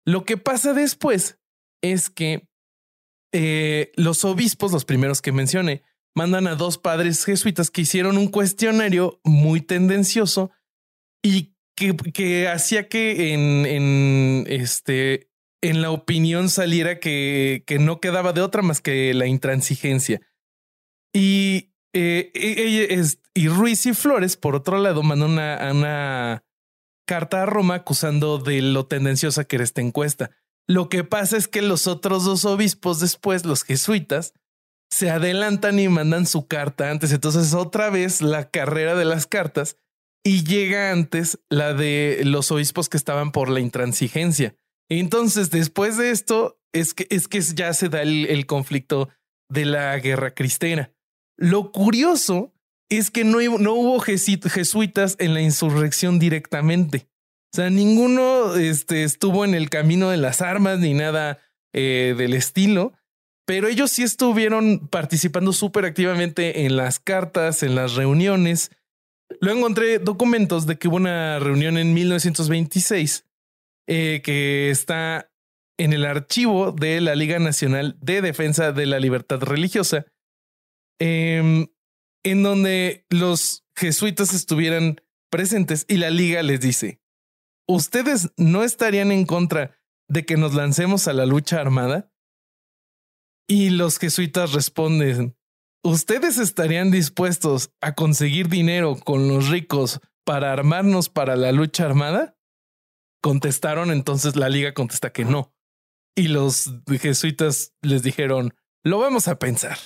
Lo 0.05 0.25
que 0.25 0.37
pasa 0.37 0.73
después 0.73 1.39
es 1.81 2.09
que 2.09 2.47
eh, 3.33 3.91
los 3.95 4.23
obispos, 4.25 4.71
los 4.71 4.85
primeros 4.85 5.21
que 5.21 5.31
mencioné, 5.31 5.83
mandan 6.15 6.47
a 6.47 6.55
dos 6.55 6.77
padres 6.77 7.23
jesuitas 7.25 7.69
que 7.69 7.81
hicieron 7.81 8.17
un 8.17 8.29
cuestionario 8.29 9.19
muy 9.23 9.61
tendencioso 9.61 10.51
y 11.21 11.55
que, 11.75 11.95
que 11.95 12.47
hacía 12.47 12.89
que 12.89 13.33
en, 13.33 13.65
en, 13.65 14.45
este, 14.47 15.29
en 15.61 15.81
la 15.81 15.91
opinión 15.91 16.49
saliera 16.49 16.99
que, 16.99 17.63
que 17.67 17.77
no 17.77 17.99
quedaba 17.99 18.33
de 18.33 18.41
otra 18.41 18.61
más 18.61 18.81
que 18.81 19.13
la 19.13 19.27
intransigencia. 19.27 20.21
Y 21.13 21.73
eh, 21.99 22.31
ella 22.35 22.83
es, 22.83 23.19
y 23.33 23.47
Ruiz 23.47 23.85
y 23.87 23.93
Flores, 23.93 24.37
por 24.37 24.55
otro 24.55 24.77
lado, 24.77 25.01
mandó 25.01 25.25
una, 25.25 26.43
carta 27.07 27.43
a 27.43 27.45
Roma 27.45 27.75
acusando 27.75 28.37
de 28.37 28.61
lo 28.61 28.85
tendenciosa 28.85 29.45
que 29.45 29.55
era 29.55 29.63
esta 29.63 29.81
encuesta. 29.81 30.29
Lo 30.67 30.89
que 30.89 31.03
pasa 31.03 31.37
es 31.37 31.47
que 31.47 31.61
los 31.61 31.87
otros 31.87 32.25
dos 32.25 32.45
obispos 32.45 32.99
después, 32.99 33.45
los 33.45 33.63
jesuitas, 33.63 34.33
se 34.91 35.09
adelantan 35.09 35.79
y 35.79 35.87
mandan 35.87 36.25
su 36.25 36.47
carta 36.47 36.91
antes. 36.91 37.11
Entonces, 37.11 37.53
otra 37.53 37.89
vez 37.89 38.21
la 38.21 38.49
carrera 38.49 38.95
de 38.95 39.05
las 39.05 39.25
cartas 39.25 39.77
y 40.23 40.43
llega 40.43 40.91
antes 40.91 41.39
la 41.49 41.73
de 41.73 42.21
los 42.25 42.51
obispos 42.51 42.89
que 42.89 42.97
estaban 42.97 43.31
por 43.31 43.49
la 43.49 43.61
intransigencia. 43.61 44.55
Entonces, 44.89 45.49
después 45.49 45.97
de 45.97 46.11
esto, 46.11 46.59
es 46.73 46.93
que, 46.93 47.07
es 47.09 47.27
que 47.27 47.41
ya 47.41 47.73
se 47.73 47.89
da 47.89 48.01
el, 48.01 48.27
el 48.27 48.45
conflicto 48.45 49.09
de 49.49 49.65
la 49.65 49.97
guerra 49.99 50.33
cristera. 50.33 50.91
Lo 51.37 51.71
curioso 51.71 52.53
es 52.89 53.11
que 53.11 53.23
no, 53.23 53.39
no 53.59 53.73
hubo 53.73 53.99
jesuitas 53.99 55.15
en 55.19 55.33
la 55.33 55.41
insurrección 55.41 56.19
directamente. 56.19 57.07
O 57.53 57.57
sea, 57.57 57.69
ninguno 57.69 58.55
este, 58.55 59.03
estuvo 59.03 59.45
en 59.45 59.53
el 59.53 59.69
camino 59.69 60.09
de 60.09 60.17
las 60.17 60.41
armas 60.41 60.79
ni 60.79 60.93
nada 60.93 61.39
eh, 61.73 62.15
del 62.17 62.33
estilo, 62.33 62.93
pero 63.45 63.67
ellos 63.67 63.91
sí 63.91 64.03
estuvieron 64.03 64.87
participando 64.89 65.53
súper 65.53 65.85
activamente 65.85 66.65
en 66.65 66.75
las 66.75 66.99
cartas, 66.99 67.63
en 67.63 67.75
las 67.75 67.95
reuniones. 67.95 68.71
Luego 69.39 69.59
encontré 69.59 69.99
documentos 69.99 70.65
de 70.65 70.77
que 70.77 70.87
hubo 70.87 70.97
una 70.97 71.39
reunión 71.39 71.77
en 71.77 71.93
1926 71.93 73.25
eh, 73.87 74.21
que 74.23 74.69
está 74.69 75.31
en 75.77 75.93
el 75.93 76.05
archivo 76.05 76.71
de 76.71 76.99
la 76.99 77.15
Liga 77.15 77.39
Nacional 77.39 77.97
de 78.01 78.21
Defensa 78.21 78.71
de 78.71 78.85
la 78.85 78.99
Libertad 78.99 79.39
Religiosa 79.41 80.05
Em, 80.99 81.67
en 82.23 82.43
donde 82.43 83.05
los 83.09 83.65
jesuitas 83.75 84.33
estuvieran 84.33 84.99
presentes 85.29 85.85
y 85.87 85.97
la 85.97 86.09
liga 86.09 86.41
les 86.43 86.59
dice, 86.59 87.01
¿ustedes 87.67 88.31
no 88.37 88.63
estarían 88.63 89.11
en 89.11 89.25
contra 89.25 89.77
de 90.07 90.25
que 90.25 90.37
nos 90.37 90.53
lancemos 90.53 91.07
a 91.07 91.13
la 91.13 91.25
lucha 91.25 91.59
armada? 91.59 92.11
Y 93.47 93.69
los 93.69 93.99
jesuitas 93.99 94.53
responden, 94.53 95.37
¿ustedes 95.83 96.37
estarían 96.37 96.91
dispuestos 96.91 97.71
a 97.81 97.93
conseguir 97.93 98.49
dinero 98.49 98.97
con 98.97 99.27
los 99.27 99.49
ricos 99.49 100.01
para 100.25 100.51
armarnos 100.51 101.07
para 101.09 101.35
la 101.35 101.51
lucha 101.51 101.85
armada? 101.85 102.37
Contestaron, 103.21 103.91
entonces 103.91 104.35
la 104.35 104.49
liga 104.49 104.73
contesta 104.73 105.11
que 105.11 105.23
no. 105.23 105.53
Y 106.15 106.29
los 106.29 106.73
jesuitas 106.99 107.73
les 107.81 108.03
dijeron, 108.03 108.53
lo 108.83 108.99
vamos 108.99 109.27
a 109.27 109.39
pensar. 109.39 109.77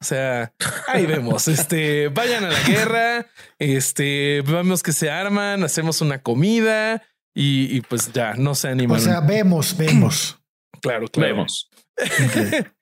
O 0.00 0.04
sea, 0.04 0.52
ahí 0.88 1.06
vemos, 1.06 1.48
este, 1.48 2.08
vayan 2.08 2.44
a 2.44 2.48
la 2.48 2.60
guerra, 2.60 3.26
este, 3.58 4.42
vemos 4.42 4.82
que 4.82 4.92
se 4.92 5.10
arman, 5.10 5.64
hacemos 5.64 6.00
una 6.00 6.22
comida 6.22 7.02
y, 7.34 7.80
pues 7.82 8.12
ya, 8.12 8.34
no 8.34 8.54
se 8.54 8.68
animan. 8.68 8.98
O 8.98 9.00
sea, 9.00 9.20
vemos, 9.20 9.76
vemos. 9.76 10.40
Claro, 10.82 11.08
claro. 11.08 11.36
Vemos. 11.36 11.70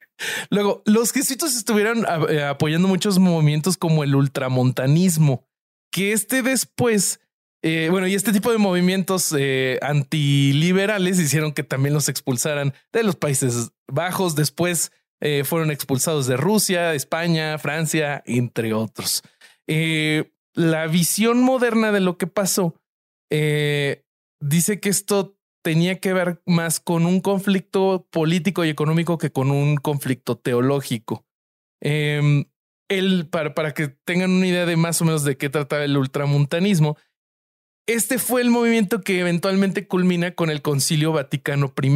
Luego, 0.50 0.82
los 0.86 1.12
jesuitas 1.12 1.56
estuvieron 1.56 2.04
eh, 2.28 2.42
apoyando 2.42 2.88
muchos 2.88 3.20
movimientos 3.20 3.76
como 3.76 4.02
el 4.02 4.16
ultramontanismo, 4.16 5.46
que 5.92 6.12
este 6.12 6.42
después, 6.42 7.20
eh, 7.62 7.88
bueno, 7.92 8.08
y 8.08 8.14
este 8.14 8.32
tipo 8.32 8.50
de 8.50 8.58
movimientos 8.58 9.32
eh, 9.38 9.78
antiliberales 9.82 11.20
hicieron 11.20 11.52
que 11.52 11.62
también 11.62 11.94
los 11.94 12.08
expulsaran 12.08 12.74
de 12.92 13.04
los 13.04 13.14
Países 13.14 13.70
Bajos. 13.86 14.34
Después 14.34 14.90
eh, 15.24 15.44
fueron 15.44 15.70
expulsados 15.70 16.26
de 16.26 16.36
Rusia, 16.36 16.94
España, 16.94 17.56
Francia, 17.56 18.24
entre 18.26 18.74
otros. 18.74 19.22
Eh, 19.68 20.32
la 20.52 20.88
visión 20.88 21.40
moderna 21.40 21.92
de 21.92 22.00
lo 22.00 22.18
que 22.18 22.26
pasó 22.26 22.74
eh, 23.30 24.04
dice 24.40 24.80
que 24.80 24.88
esto 24.88 25.38
tenía 25.62 26.00
que 26.00 26.12
ver 26.12 26.42
más 26.44 26.80
con 26.80 27.06
un 27.06 27.20
conflicto 27.20 28.08
político 28.10 28.64
y 28.64 28.68
económico 28.68 29.16
que 29.16 29.30
con 29.30 29.52
un 29.52 29.76
conflicto 29.76 30.36
teológico. 30.36 31.24
Em, 31.80 32.46
para, 33.30 33.54
para 33.54 33.74
que 33.74 33.88
tengan 34.04 34.32
una 34.32 34.48
idea 34.48 34.66
de 34.66 34.76
más 34.76 35.00
o 35.02 35.04
menos 35.04 35.22
de 35.22 35.36
qué 35.36 35.48
trataba 35.48 35.84
el 35.84 35.96
ultramontanismo, 35.96 36.96
este 37.86 38.18
fue 38.18 38.42
el 38.42 38.50
movimiento 38.50 39.02
que 39.02 39.20
eventualmente 39.20 39.86
culmina 39.86 40.34
con 40.34 40.50
el 40.50 40.62
Concilio 40.62 41.12
Vaticano 41.12 41.72
I 41.80 41.88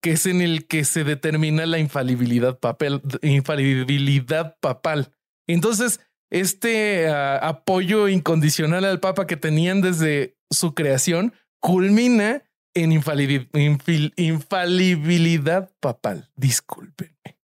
que 0.00 0.12
es 0.12 0.26
en 0.26 0.40
el 0.40 0.66
que 0.66 0.84
se 0.84 1.04
determina 1.04 1.66
la 1.66 1.78
infalibilidad, 1.78 2.58
papel, 2.58 3.02
infalibilidad 3.22 4.56
papal. 4.60 5.12
Entonces, 5.46 6.00
este 6.30 7.08
ah, 7.08 7.36
apoyo 7.36 8.08
incondicional 8.08 8.84
al 8.84 9.00
Papa 9.00 9.26
que 9.26 9.36
tenían 9.36 9.82
desde 9.82 10.36
su 10.50 10.74
creación 10.74 11.34
culmina 11.60 12.42
en 12.74 12.92
infalibilidad 12.92 15.70
papal. 15.80 16.30
Discúlpenme. 16.36 17.38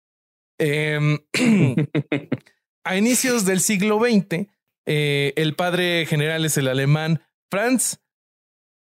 Em, 0.59 1.19
a 2.83 2.97
inicios 2.97 3.45
del 3.45 3.59
siglo 3.59 3.99
XX, 3.99 4.47
eh, 4.85 5.33
el 5.35 5.55
padre 5.55 6.05
general 6.05 6.45
es 6.45 6.57
el 6.57 6.69
alemán 6.69 7.21
Franz 7.51 7.99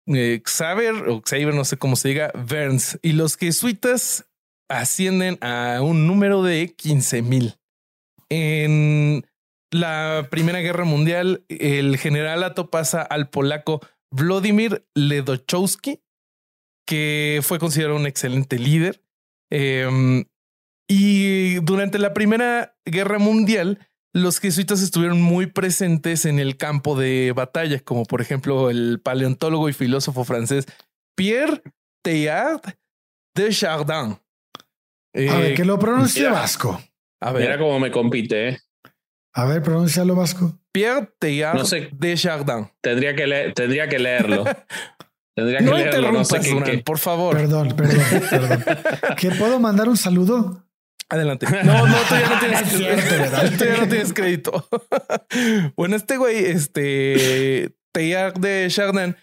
eh, 0.08 0.42
Xaver 0.46 1.10
o 1.10 1.22
Xavier, 1.24 1.54
no 1.54 1.66
sé 1.66 1.78
cómo 1.78 1.96
se 1.96 2.10
diga, 2.10 2.32
Verns. 2.34 3.00
Y 3.02 3.14
los 3.14 3.38
jesuitas 3.38 4.28
ascienden 4.70 5.38
a 5.42 5.80
un 5.82 6.08
número 6.08 6.44
de 6.44 6.74
15 6.76 7.22
mil. 7.22 7.58
En 8.30 9.26
la 9.72 10.28
Primera 10.30 10.60
Guerra 10.60 10.86
Mundial, 10.86 11.46
el 11.50 11.98
generalato 11.98 12.70
pasa 12.70 13.02
al 13.02 13.30
polaco 13.30 13.82
Vladimir 14.12 14.86
Ledochowski, 14.96 16.02
que 16.88 17.40
fue 17.44 17.60
considerado 17.60 17.98
un 17.98 18.06
excelente 18.06 18.58
líder. 18.60 19.04
Em, 19.50 20.26
y 20.90 21.56
durante 21.62 22.00
la 22.00 22.14
Primera 22.14 22.78
Guerra 22.86 23.20
Mundial, 23.20 23.88
los 24.14 24.40
jesuitas 24.40 24.82
estuvieron 24.82 25.22
muy 25.22 25.48
presentes 25.48 26.26
en 26.26 26.40
el 26.40 26.58
campo 26.58 27.00
de 27.00 27.34
batalla, 27.36 27.80
como 27.80 28.06
por 28.06 28.22
ejemplo 28.22 28.70
el 28.70 29.00
paleontólogo 29.02 29.70
y 29.70 29.74
filósofo 29.74 30.24
francés 30.24 30.66
Pierre 31.16 31.62
Teilhard 32.04 32.62
de 33.36 33.50
Chardin. 33.50 33.96
a 34.16 34.20
ver, 35.14 35.52
eh, 35.52 35.54
que 35.56 35.66
lo 35.66 35.80
pronuncie 35.80 36.28
vasco. 36.28 36.82
A 37.22 37.32
ver. 37.32 37.44
Mira 37.44 37.58
cómo 37.58 37.80
me 37.80 37.92
compite, 37.92 38.50
¿eh? 38.50 38.60
A 39.34 39.46
ver, 39.46 39.64
lo 39.68 40.16
vasco. 40.16 40.60
Pierre 40.72 41.10
Teilhard 41.20 41.58
no 41.58 41.64
de 41.64 42.16
Chardin. 42.16 42.70
Tendría 42.82 43.16
que, 43.16 43.54
tendría 43.56 43.88
que 43.88 44.00
leerlo. 44.00 44.44
Tendría 45.36 45.60
que 45.60 45.64
no 45.64 45.78
leerlo. 45.78 46.12
No 46.12 46.26
sé 46.26 46.40
qué, 46.40 46.80
por 46.80 46.98
favor. 46.98 47.38
Perdón, 47.38 47.74
perdón, 47.76 48.04
perdón. 48.30 48.66
¿Que 49.18 49.32
puedo 49.32 49.60
mandar 49.60 49.88
un 49.88 49.96
saludo? 49.96 50.66
Adelante. 51.12 51.46
No, 51.66 51.86
no, 51.86 51.96
tú 52.08 52.16
ya 52.16 52.30
no 52.30 52.40
tienes, 52.40 52.62
crédito. 52.74 53.58
tú 53.58 53.66
ya 53.66 53.78
no 53.78 53.88
tienes 53.88 54.14
crédito. 54.14 54.70
bueno, 55.76 55.96
este 55.96 56.18
güey, 56.18 56.46
este 56.46 57.76
Teilhard 57.92 58.40
de 58.40 58.68
Chardin, 58.70 59.16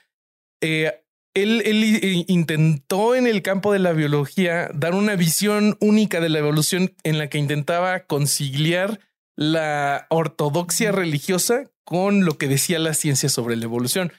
eh, 0.62 1.02
él, 1.35 1.62
él, 1.65 2.24
intentó 2.28 3.15
en 3.15 3.27
el 3.27 3.43
campo 3.43 3.73
de 3.73 3.78
la 3.78 3.93
biología 3.93 4.70
dar 4.74 4.94
una 4.94 5.16
visión 5.16 5.78
única 5.81 6.20
de 6.20 6.28
la 6.28 6.40
evolución 6.40 6.94
en 7.05 7.16
la 7.16 7.28
que 7.28 7.39
intentaba 7.39 8.01
conciliar 8.01 9.01
la 9.36 10.06
ortodoxia 10.10 10.93
religiosa 10.93 11.70
con 11.85 12.24
lo 12.24 12.36
que 12.36 12.48
decía 12.48 12.78
la 12.78 12.93
ciencia 12.93 13.28
sobre 13.28 13.56
la 13.56 13.65
evolución. 13.65 14.12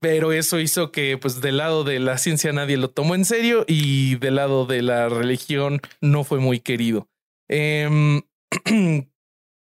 Pero 0.00 0.32
eso 0.32 0.60
hizo 0.60 0.92
que, 0.92 1.16
pues, 1.16 1.40
del 1.40 1.56
lado 1.56 1.84
de 1.84 1.98
la 1.98 2.18
ciencia 2.18 2.52
nadie 2.52 2.76
lo 2.76 2.90
tomó 2.90 3.14
en 3.14 3.24
serio 3.24 3.64
y 3.66 4.16
del 4.16 4.36
lado 4.36 4.66
de 4.66 4.82
la 4.82 5.08
religión 5.08 5.80
no 6.00 6.22
fue 6.24 6.38
muy 6.38 6.60
querido. 6.60 7.08
Em, 7.48 8.22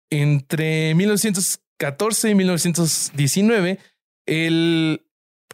entre 0.09 0.95
1914 0.95 2.29
y 2.29 2.35
1919, 2.35 3.79
él, 4.25 5.05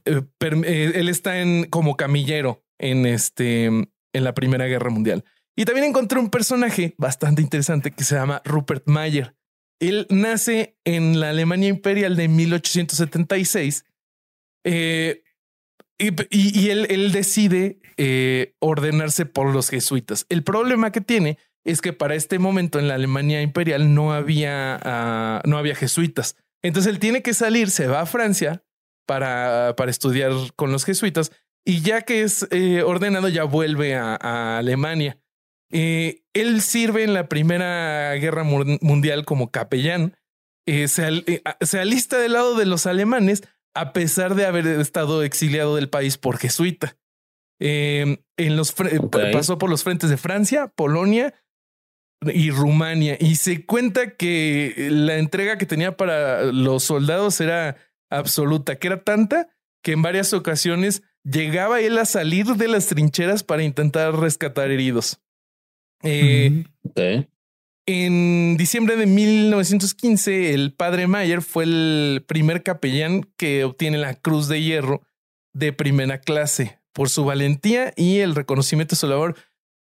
eh, 0.06 0.22
eh, 0.40 0.92
él 0.96 1.10
está 1.10 1.42
en, 1.42 1.66
como 1.66 1.98
camillero 1.98 2.64
en, 2.80 3.06
este, 3.06 3.66
en 3.66 3.90
la 4.14 4.34
Primera 4.34 4.68
Guerra 4.68 4.90
Mundial. 4.90 5.26
Y 5.56 5.66
también 5.66 5.88
encontré 5.88 6.20
un 6.20 6.30
personaje 6.30 6.96
bastante 6.98 7.42
interesante 7.42 7.92
que 7.92 8.04
se 8.04 8.16
llama 8.16 8.42
Rupert 8.46 8.88
Mayer. 8.88 9.36
Él 9.80 10.08
nace 10.10 10.78
en 10.86 11.20
la 11.20 11.30
Alemania 11.30 11.70
Imperial 11.70 12.16
de 12.16 12.28
1876 12.28 13.86
eh, 14.64 15.24
y, 15.98 16.70
él, 16.70 17.12
decide 17.12 17.80
eh, 17.98 18.56
ordenarse 18.60 19.26
por 19.26 19.54
los 19.54 19.70
jesuitas. 19.70 20.26
El 20.30 20.44
problema 20.44 20.92
que 20.92 21.02
tiene 21.02 21.38
es 21.64 21.82
que 21.82 21.94
para 21.94 22.16
este 22.16 22.40
momento 22.40 22.80
en 22.80 22.88
la 22.88 22.96
Alemania 22.96 23.42
Imperial 23.42 23.94
no 23.94 24.12
había, 24.12 24.80
ah, 24.82 25.42
no 25.46 25.58
había 25.58 25.76
jesuitas. 25.76 26.38
Entonces 26.64 26.92
él 26.92 27.00
tiene 27.00 27.22
que 27.22 27.36
salir, 27.36 27.70
se 27.70 27.88
va 27.88 28.02
a 28.02 28.06
Francia 28.08 28.64
para, 29.06 29.76
para 29.78 29.92
estudiar 29.92 30.32
con 30.56 30.72
los 30.72 30.86
jesuitas 30.86 31.32
y 31.64 31.82
ya 31.82 32.02
que 32.02 32.24
es 32.24 32.48
eh, 32.50 32.82
ordenado 32.82 33.30
ya 33.30 33.44
vuelve 33.44 33.96
a 33.96 34.58
Alemania. 34.58 35.20
Él 35.70 36.62
sirve 36.62 37.04
en 37.04 37.14
la 37.14 37.30
Primera 37.30 38.14
Guerra 38.16 38.44
Mundial 38.44 39.24
como 39.24 39.52
capellán. 39.52 40.18
Se, 40.66 41.80
alista 41.80 42.18
del 42.18 42.34
lado 42.34 42.56
de 42.56 42.66
los 42.66 42.88
alemanes 42.88 43.44
a 43.74 43.94
pesar 43.94 44.36
de 44.36 44.46
haber 44.46 44.68
estado 44.68 45.24
exiliado 45.24 45.76
del 45.76 45.90
país 45.90 46.18
por 46.18 46.38
jesuita. 46.38 46.98
en 47.60 48.18
los 48.38 48.74
pasó 49.32 49.58
por 49.58 49.70
los 49.70 49.84
frentes 49.84 50.10
de 50.10 50.18
Francia, 50.18 50.68
Polonia 50.68 51.34
y 52.26 52.52
Rumania 52.52 53.18
y 53.20 53.36
se 53.36 53.66
cuenta 53.66 54.16
que 54.16 54.88
la 54.90 55.18
entrega 55.18 55.58
que 55.58 55.66
tenía 55.66 55.98
para 55.98 56.44
los 56.44 56.84
soldados 56.84 57.40
era 57.42 57.78
absoluta, 58.10 58.78
que 58.78 58.88
era 58.88 59.04
tanta 59.04 59.50
que 59.84 59.94
en 59.94 60.02
varias 60.02 60.34
ocasiones 60.34 61.04
llegaba 61.24 61.82
él 61.82 61.98
a 61.98 62.06
salir 62.06 62.46
de 62.46 62.68
las 62.68 62.88
trincheras 62.88 63.44
para 63.44 63.64
intentar 63.64 64.16
rescatar 64.16 64.72
heridos. 64.72 65.20
Eh, 66.04 66.66
en 67.92 68.58
diciembre 68.58 68.96
de 68.96 69.06
1915, 69.06 70.54
el 70.54 70.74
padre 70.74 71.08
Mayer 71.08 71.42
fue 71.42 71.66
el 71.66 72.24
primer 72.28 72.64
capellán 72.64 73.24
que 73.38 73.64
obtiene 73.64 73.98
la 73.98 74.16
Cruz 74.16 74.48
de 74.48 74.62
Hierro 74.62 75.02
de 75.54 75.74
primera 75.74 76.20
clase 76.20 76.80
por 76.94 77.10
su 77.10 77.26
valentía 77.26 77.94
y 77.96 78.20
el 78.20 78.36
reconocimiento 78.36 78.96
de 78.96 79.00
su 79.00 79.08
labor 79.08 79.36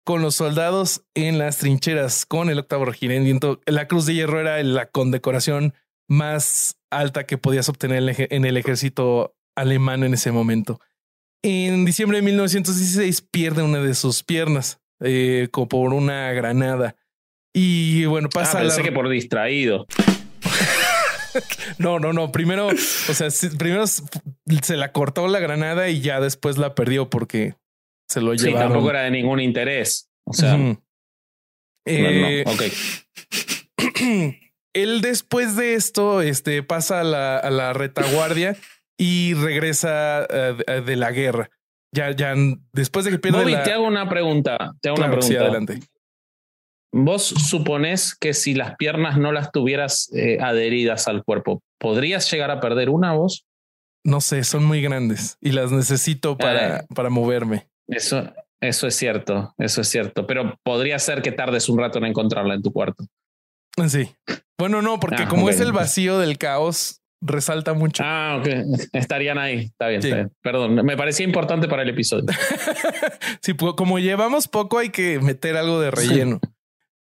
con 0.05 0.23
los 0.23 0.37
soldados 0.37 1.05
en 1.15 1.39
las 1.39 1.59
trincheras 1.59 2.27
con 2.27 2.49
el 2.49 2.61
octavo 2.61 2.85
regimiento. 2.85 3.61
La 3.67 3.89
Cruz 3.89 4.07
de 4.07 4.15
Hierro 4.15 4.41
era 4.41 4.63
la 4.63 4.87
condecoración 4.87 5.75
más 6.09 6.79
alta 6.91 7.25
que 7.25 7.39
podías 7.39 7.69
obtener 7.69 8.15
en 8.31 8.45
el 8.45 8.57
ejército 8.57 9.37
alemán 9.57 10.05
en 10.05 10.15
ese 10.15 10.31
momento. 10.31 10.81
En 11.43 11.85
diciembre 11.85 12.19
de 12.19 12.23
1916 12.23 13.21
pierde 13.23 13.63
una 13.63 13.81
de 13.81 13.95
sus 13.95 14.23
piernas 14.23 14.81
eh, 15.01 15.49
como 15.51 15.69
por 15.69 15.93
una 15.93 16.33
granada. 16.33 16.95
Y 17.59 18.05
bueno, 18.05 18.29
pasa. 18.29 18.59
Ah, 18.59 18.61
pensé 18.61 18.83
que 18.83 18.93
por 18.93 19.09
distraído. 19.09 19.87
no, 21.79 21.99
no, 21.99 22.13
no. 22.13 22.31
Primero, 22.31 22.67
o 22.67 22.75
sea, 22.75 23.29
primero 23.57 23.87
se 23.87 24.77
la 24.77 24.93
cortó 24.93 25.27
la 25.27 25.39
granada 25.39 25.89
y 25.89 26.03
ya 26.03 26.21
después 26.21 26.59
la 26.59 26.75
perdió 26.75 27.09
porque 27.09 27.55
se 28.11 28.21
lo 28.21 28.35
llevaron. 28.35 28.61
Sí, 28.61 28.69
tampoco 28.69 28.91
era 28.91 29.05
de 29.05 29.11
ningún 29.11 29.41
interés. 29.41 30.11
O 30.25 30.35
sea. 30.35 30.59
eh, 31.87 32.45
Ok. 32.47 32.63
él 34.75 35.01
después 35.01 35.57
de 35.57 35.75
esto 35.77 36.21
este, 36.21 36.63
pasa 36.63 37.01
a 37.01 37.05
la, 37.05 37.39
a 37.39 37.49
la 37.49 37.73
retaguardia 37.73 38.55
y 38.99 39.33
regresa 39.33 40.27
uh, 40.29 40.83
de 40.83 40.97
la 40.97 41.11
guerra 41.11 41.51
ya, 41.97 42.11
ya 42.11 42.35
después 42.73 43.05
de 43.05 43.11
que 43.13 43.19
pierde 43.19 43.39
Bobby, 43.39 43.57
te 43.65 43.73
hago 43.73 43.87
una 43.87 44.09
pregunta. 44.09 44.73
Te 44.81 44.91
hago 44.91 44.99
una 44.99 45.11
pregunta. 45.11 45.41
adelante. 45.41 45.81
Vos 46.99 47.27
suponés 47.27 48.15
que 48.15 48.33
si 48.33 48.55
las 48.55 48.75
piernas 48.77 49.19
no 49.19 49.31
las 49.31 49.53
tuvieras 49.53 50.11
eh, 50.15 50.39
adheridas 50.41 51.09
al 51.09 51.25
cuerpo, 51.25 51.63
¿podrías 51.79 52.31
llegar 52.31 52.51
a 52.51 52.59
perder 52.59 52.89
una 52.89 53.13
vos? 53.13 53.45
No 54.03 54.23
sé, 54.23 54.45
son 54.45 54.65
muy 54.65 54.81
grandes 54.81 55.37
y 55.43 55.53
las 55.53 55.73
necesito 55.73 56.39
para, 56.39 56.79
eh. 56.79 56.87
para 56.95 57.11
moverme. 57.11 57.69
Eso, 57.87 58.33
eso 58.63 58.87
es 58.87 58.97
cierto, 58.97 59.55
eso 59.59 59.83
es 59.83 59.89
cierto. 59.89 60.27
Pero 60.27 60.59
podría 60.63 60.99
ser 60.99 61.21
que 61.21 61.33
tardes 61.33 61.69
un 61.69 61.79
rato 61.79 61.99
en 61.99 62.07
encontrarla 62.07 62.55
en 62.55 62.63
tu 62.63 62.73
cuarto. 62.73 63.05
Sí. 63.89 64.11
Bueno, 64.59 64.81
no, 64.81 64.99
porque 64.99 65.25
ah, 65.25 65.29
como 65.29 65.51
es 65.51 65.61
el 65.61 65.73
vacío 65.73 66.19
del 66.19 66.39
caos, 66.39 67.03
resalta 67.21 67.75
mucho. 67.75 68.03
Ah, 68.07 68.39
ok. 68.41 68.49
Estarían 68.95 69.37
ahí. 69.37 69.67
Está 69.67 69.89
bien, 69.89 70.33
Perdón, 70.41 70.77
me 70.77 70.97
parecía 70.97 71.27
importante 71.27 71.69
para 71.69 71.83
el 71.83 71.91
episodio. 71.91 72.25
sí, 73.43 73.55
como 73.55 73.99
llevamos 73.99 74.49
poco, 74.49 74.79
hay 74.79 74.89
que 74.89 75.21
meter 75.21 75.59
algo 75.59 75.79
de 75.79 75.91
relleno. 75.91 76.41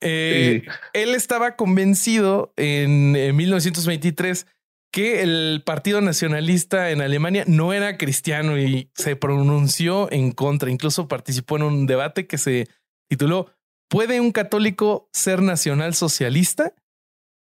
Eh, 0.03 0.65
él 0.93 1.15
estaba 1.15 1.57
convencido 1.57 2.53
en, 2.57 3.13
1923 3.13 4.47
que 4.93 5.23
el 5.23 5.63
Partido 5.65 6.01
Nacionalista 6.01 6.91
en 6.91 7.01
Alemania 7.01 7.45
no 7.47 7.73
era 7.73 7.97
cristiano 7.97 8.59
y 8.59 8.91
se 8.95 9.17
pronunció 9.17 10.11
en 10.13 10.33
contra. 10.33 10.71
Incluso 10.71 11.09
participó 11.09 11.57
en 11.57 11.63
un 11.63 11.87
debate 11.87 12.27
que 12.27 12.37
se 12.37 12.69
tituló 13.09 13.51
¿Puede 13.89 14.21
un 14.21 14.33
católico 14.33 15.11
ser 15.13 15.43
nacional 15.43 15.95
socialista? 15.95 16.75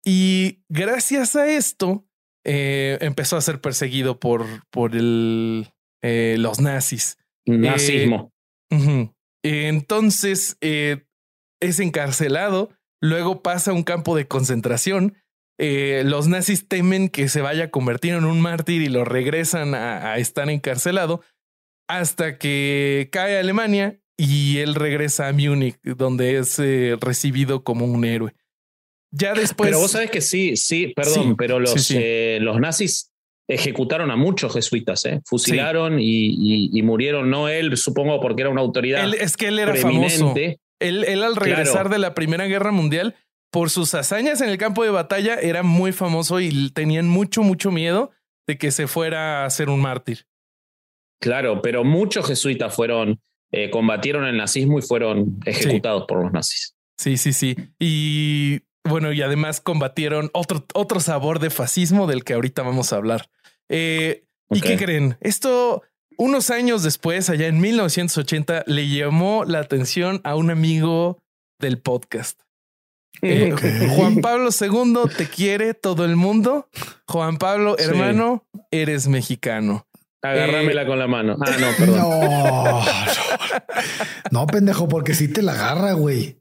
Y 0.04 0.60
gracias 0.70 1.36
a 1.38 1.48
esto, 1.50 2.06
eh, 2.46 2.98
empezó 3.00 3.38
a 3.38 3.42
ser 3.42 3.62
perseguido 3.62 4.20
por, 4.20 4.46
por 4.70 4.96
el, 4.96 5.74
eh, 6.04 6.36
los 6.38 6.60
nazis. 6.60 7.18
Nazismo. 7.46 8.34
Eh, 8.70 9.10
entonces 9.44 10.58
es 11.60 11.80
encarcelado, 11.80 12.70
luego 13.02 13.42
pasa 13.42 13.72
a 13.72 13.74
un 13.74 13.84
campo 13.84 14.16
de 14.16 14.28
concentración. 14.28 15.16
los 15.58 16.28
nazis 16.28 16.68
temen 16.68 17.10
que 17.10 17.30
se 17.30 17.42
vaya 17.42 17.66
a 17.66 17.72
convertir 17.72 18.14
en 18.14 18.26
un 18.26 18.42
mártir 18.42 18.82
y 18.82 18.90
lo 18.90 19.06
regresan 19.06 19.74
a, 19.74 20.12
a 20.12 20.18
estar 20.18 20.50
encarcelado 20.50 21.22
hasta 21.88 22.38
que 22.38 23.10
cae 23.12 23.38
a 23.38 23.40
Alemania 23.40 24.00
y 24.18 24.58
él 24.60 24.76
regresa 24.76 25.28
a 25.28 25.34
Múnich, 25.34 25.78
donde 25.84 26.38
es 26.38 26.58
recibido 27.00 27.64
como 27.64 27.86
un 27.86 28.06
héroe. 28.06 28.34
Ya 29.12 29.34
después. 29.34 29.70
Pero 29.70 29.80
vos 29.80 29.92
sabes 29.92 30.12
que 30.12 30.22
sí, 30.22 30.58
sí, 30.58 30.94
perdón, 30.96 31.36
pero 31.38 31.60
los, 31.60 31.90
eh, 31.92 32.38
los 32.42 32.60
nazis 32.60 33.12
ejecutaron 33.48 34.12
a 34.12 34.16
muchos 34.16 34.54
jesuitas, 34.54 35.06
¿eh? 35.06 35.22
fusilaron 35.26 35.98
y, 36.00 36.82
murieron, 36.84 37.30
no 37.30 37.48
él, 37.48 37.76
supongo, 37.78 38.20
porque 38.20 38.42
era 38.42 38.50
una 38.50 38.62
autoridad. 38.62 39.14
es 39.14 39.38
que 39.38 39.48
él 39.48 39.60
era 39.60 39.76
famoso. 39.76 40.34
Él, 40.80 41.04
él 41.06 41.24
al 41.24 41.36
regresar 41.36 41.90
de 41.90 42.00
la 42.00 42.14
Primera 42.14 42.46
Guerra 42.46 42.72
Mundial, 42.72 43.16
por 43.52 43.70
sus 43.70 43.94
hazañas 43.94 44.42
en 44.42 44.50
el 44.50 44.58
campo 44.58 44.84
de 44.84 44.90
batalla, 44.90 45.36
era 45.36 45.64
muy 45.64 45.92
famoso 45.92 46.40
y 46.40 46.70
tenían 46.72 47.08
mucho, 47.08 47.42
mucho 47.42 47.72
miedo 47.72 48.12
de 48.48 48.58
que 48.58 48.72
se 48.72 48.88
fuera 48.88 49.46
a 49.46 49.50
ser 49.50 49.70
un 49.70 49.82
mártir. 49.82 50.28
Claro, 51.22 51.62
pero 51.62 51.84
muchos 51.84 52.28
jesuitas 52.28 52.76
fueron 52.76 53.20
eh, 53.58 53.70
combatieron 53.70 54.26
el 54.26 54.36
nazismo 54.36 54.80
y 54.80 54.82
fueron 54.82 55.40
ejecutados 55.46 56.04
por 56.08 56.22
los 56.22 56.34
nazis. 56.34 56.76
Sí, 56.98 57.16
sí, 57.16 57.32
sí. 57.32 57.56
Y 57.80 58.62
bueno, 58.84 59.14
y 59.14 59.22
además 59.22 59.62
combatieron 59.62 60.30
otro, 60.34 60.66
otro 60.74 61.00
sabor 61.00 61.40
de 61.40 61.50
fascismo 61.50 62.06
del 62.06 62.26
que 62.26 62.34
ahorita 62.34 62.64
vamos 62.64 62.92
a 62.92 62.98
hablar. 62.98 63.30
Eh, 63.70 64.26
¿Y 64.50 64.60
qué 64.60 64.76
creen? 64.76 65.18
Esto 65.22 65.84
unos 66.18 66.50
años 66.50 66.84
después, 66.84 67.30
allá 67.30 67.48
en 67.48 67.60
1980, 67.60 68.64
le 68.68 68.90
llamó 68.90 69.46
la 69.46 69.60
atención 69.60 70.22
a 70.24 70.36
un 70.36 70.50
amigo 70.50 71.22
del 71.60 71.80
podcast. 71.80 72.40
Eh, 73.22 73.56
Juan 73.96 74.18
Pablo 74.18 74.50
II 74.60 75.10
te 75.16 75.28
quiere 75.28 75.74
todo 75.74 76.06
el 76.06 76.16
mundo. 76.16 76.70
Juan 77.08 77.38
Pablo, 77.38 77.78
hermano, 77.78 78.46
eres 78.72 79.08
mexicano. 79.08 79.88
Agárramela 80.22 80.84
eh, 80.84 80.88
con 80.88 81.00
la 81.00 81.08
mano. 81.08 81.38
Ah, 81.40 81.52
no, 81.60 81.68
perdón. 81.78 81.98
No, 81.98 82.86
no. 84.32 84.48
pendejo, 84.48 84.88
porque 84.88 85.14
si 85.14 85.28
te 85.28 85.42
la 85.42 85.54
agarra, 85.54 85.94
güey. 85.94 86.40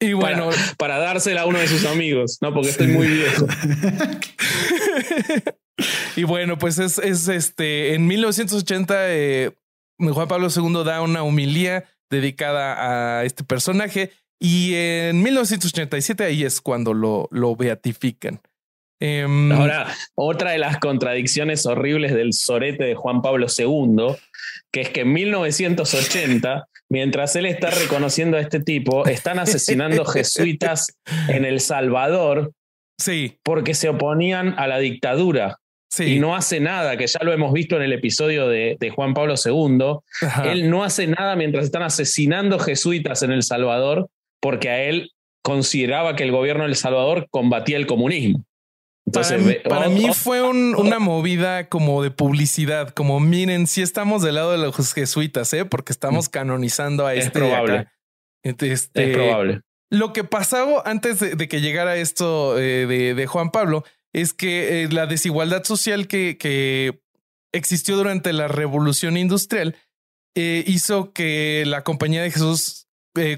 y 0.00 0.14
bueno, 0.14 0.48
para, 0.78 0.98
dársela 0.98 1.42
a 1.42 1.46
uno 1.46 1.58
de 1.58 1.68
sus 1.68 1.84
amigos, 1.84 2.38
no, 2.40 2.54
porque 2.54 2.70
estoy 2.70 2.88
muy 2.88 3.08
viejo. 3.08 3.46
y 6.16 6.24
bueno, 6.24 6.58
pues 6.58 6.78
es, 6.78 6.98
es 6.98 7.28
este 7.28 7.94
en 7.94 8.06
1980 8.06 8.94
eh, 9.10 9.52
Juan 9.98 10.28
Pablo 10.28 10.48
II 10.54 10.84
da 10.84 11.02
una 11.02 11.22
humilía 11.22 11.84
dedicada 12.10 13.18
a 13.18 13.24
este 13.24 13.44
personaje 13.44 14.12
y 14.38 14.74
en 14.74 15.22
1987 15.22 16.24
ahí 16.24 16.44
es 16.44 16.60
cuando 16.60 16.94
lo, 16.94 17.28
lo 17.30 17.54
beatifican. 17.54 18.40
Em, 19.00 19.50
Ahora, 19.52 19.94
otra 20.14 20.52
de 20.52 20.58
las 20.58 20.78
contradicciones 20.78 21.64
horribles 21.64 22.12
del 22.12 22.34
sorete 22.34 22.84
de 22.84 22.94
Juan 22.94 23.22
Pablo 23.22 23.46
II, 23.54 24.16
que 24.70 24.82
es 24.82 24.90
que 24.90 25.00
en 25.00 25.12
1980, 25.12 26.68
mientras 26.90 27.34
él 27.36 27.46
está 27.46 27.70
reconociendo 27.70 28.36
a 28.36 28.40
este 28.40 28.60
tipo, 28.60 29.06
están 29.06 29.38
asesinando 29.38 30.04
jesuitas 30.06 30.98
en 31.28 31.46
El 31.46 31.60
Salvador 31.60 32.52
sí. 32.98 33.38
porque 33.42 33.74
se 33.74 33.88
oponían 33.88 34.54
a 34.58 34.66
la 34.66 34.78
dictadura. 34.78 35.60
Y 35.98 36.18
no 36.20 36.36
hace 36.36 36.60
nada, 36.60 36.96
que 36.96 37.06
ya 37.06 37.20
lo 37.22 37.32
hemos 37.32 37.52
visto 37.52 37.76
en 37.76 37.82
el 37.82 37.92
episodio 37.92 38.48
de, 38.48 38.92
Juan 38.94 39.14
Pablo 39.14 39.34
II. 39.44 39.98
Él 40.44 40.70
no 40.70 40.84
hace 40.84 41.06
nada 41.06 41.36
mientras 41.36 41.64
están 41.64 41.82
asesinando 41.82 42.58
jesuitas 42.58 43.22
en 43.22 43.32
El 43.32 43.42
Salvador 43.42 44.08
porque 44.40 44.70
a 44.70 44.82
él 44.84 45.12
consideraba 45.42 46.16
que 46.16 46.22
el 46.22 46.32
gobierno 46.32 46.64
de 46.64 46.70
El 46.70 46.76
Salvador 46.76 47.26
combatía 47.30 47.76
el 47.76 47.86
comunismo 47.86 48.44
para, 49.12 49.88
mí, 49.88 50.08
fue 50.14 50.42
una 50.42 50.98
movida 50.98 51.68
como 51.68 52.02
de 52.02 52.10
publicidad, 52.10 52.90
como 52.90 53.20
miren, 53.20 53.66
si 53.66 53.82
estamos 53.82 54.22
del 54.22 54.36
lado 54.36 54.52
de 54.52 54.58
los 54.58 54.94
jesuitas, 54.94 55.52
¿eh? 55.52 55.64
porque 55.64 55.92
estamos 55.92 56.28
mm. 56.28 56.30
canonizando 56.30 57.06
a 57.06 57.14
este. 57.14 57.30
Probable. 57.30 57.88
Este, 58.42 58.72
es 58.72 58.90
probable. 59.12 59.62
Lo 59.90 60.12
que 60.12 60.22
pasaba 60.24 60.82
antes 60.84 61.18
de, 61.18 61.48
que 61.48 61.60
llegara 61.60 61.96
esto 61.96 62.58
eh, 62.58 62.86
de, 62.86 63.26
Juan 63.26 63.50
Pablo 63.50 63.84
es 64.12 64.32
que 64.32 64.82
eh, 64.82 64.88
la 64.90 65.06
desigualdad 65.06 65.64
social 65.64 66.06
que, 66.06 66.36
que, 66.38 67.02
existió 67.52 67.96
durante 67.96 68.32
la 68.32 68.46
revolución 68.46 69.16
industrial 69.16 69.76
eh, 70.36 70.62
hizo 70.68 71.12
que 71.12 71.64
la 71.66 71.82
compañía 71.82 72.22
de 72.22 72.30
Jesús 72.30 72.86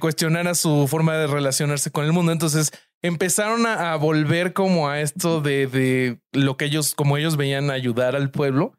cuestionara 0.00 0.54
su 0.54 0.86
forma 0.86 1.16
de 1.16 1.26
relacionarse 1.26 1.90
con 1.90 2.04
el 2.04 2.12
mundo. 2.12 2.30
Entonces, 2.30 2.72
empezaron 3.02 3.66
a, 3.66 3.96
volver 3.96 4.52
como 4.52 4.90
a 4.90 5.00
esto 5.00 5.40
de, 5.40 5.66
de, 5.66 6.20
lo 6.32 6.58
que 6.58 6.66
ellos, 6.66 6.94
como 6.94 7.16
ellos 7.16 7.38
veían 7.38 7.70
ayudar 7.70 8.14
al 8.14 8.30
pueblo. 8.30 8.78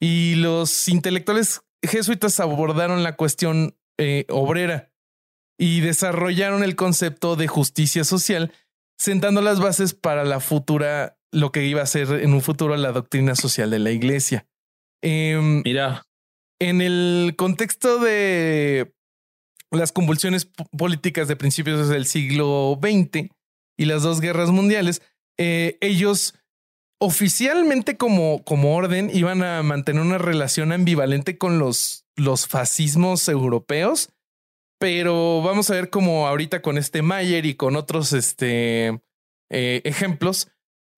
Y 0.00 0.34
los 0.34 0.86
intelectuales 0.88 1.62
jesuitas 1.82 2.40
abordaron 2.40 3.02
la 3.02 3.16
cuestión 3.16 3.76
eh, 3.98 4.26
obrera 4.28 4.92
y 5.58 5.80
desarrollaron 5.80 6.64
el 6.64 6.76
concepto 6.76 7.36
de 7.36 7.46
justicia 7.46 8.04
social, 8.04 8.52
sentando 8.98 9.40
las 9.40 9.60
bases 9.60 9.94
para 9.94 10.24
la 10.24 10.40
futura, 10.40 11.18
lo 11.34 11.52
que 11.52 11.64
iba 11.66 11.82
a 11.82 11.86
ser 11.86 12.10
en 12.22 12.32
un 12.32 12.40
futuro 12.40 12.76
la 12.76 12.92
doctrina 12.92 13.34
social 13.34 13.70
de 13.70 13.78
la 13.78 13.90
iglesia. 13.90 14.46
Em, 15.02 15.62
Mira. 15.64 16.06
En 16.60 16.80
el 16.80 17.34
contexto 17.36 17.98
de 17.98 18.94
las 19.70 19.92
convulsiones 19.92 20.48
políticas 20.78 21.28
de 21.28 21.36
principios 21.36 21.88
del 21.88 22.06
siglo 22.06 22.78
XX, 22.80 23.28
y 23.76 23.84
las 23.86 24.02
dos 24.02 24.20
guerras 24.20 24.50
mundiales, 24.50 25.02
eh, 25.38 25.78
ellos 25.80 26.34
oficialmente 27.00 27.96
como, 27.96 28.44
como 28.44 28.76
orden 28.76 29.10
iban 29.12 29.42
a 29.42 29.62
mantener 29.62 30.02
una 30.02 30.18
relación 30.18 30.72
ambivalente 30.72 31.38
con 31.38 31.58
los, 31.58 32.06
los 32.16 32.46
fascismos 32.46 33.28
europeos, 33.28 34.10
pero 34.78 35.42
vamos 35.42 35.70
a 35.70 35.74
ver 35.74 35.90
cómo 35.90 36.26
ahorita 36.28 36.62
con 36.62 36.78
este 36.78 37.02
Mayer 37.02 37.46
y 37.46 37.54
con 37.54 37.76
otros 37.76 38.12
este, 38.12 39.00
eh, 39.50 39.82
ejemplos, 39.84 40.48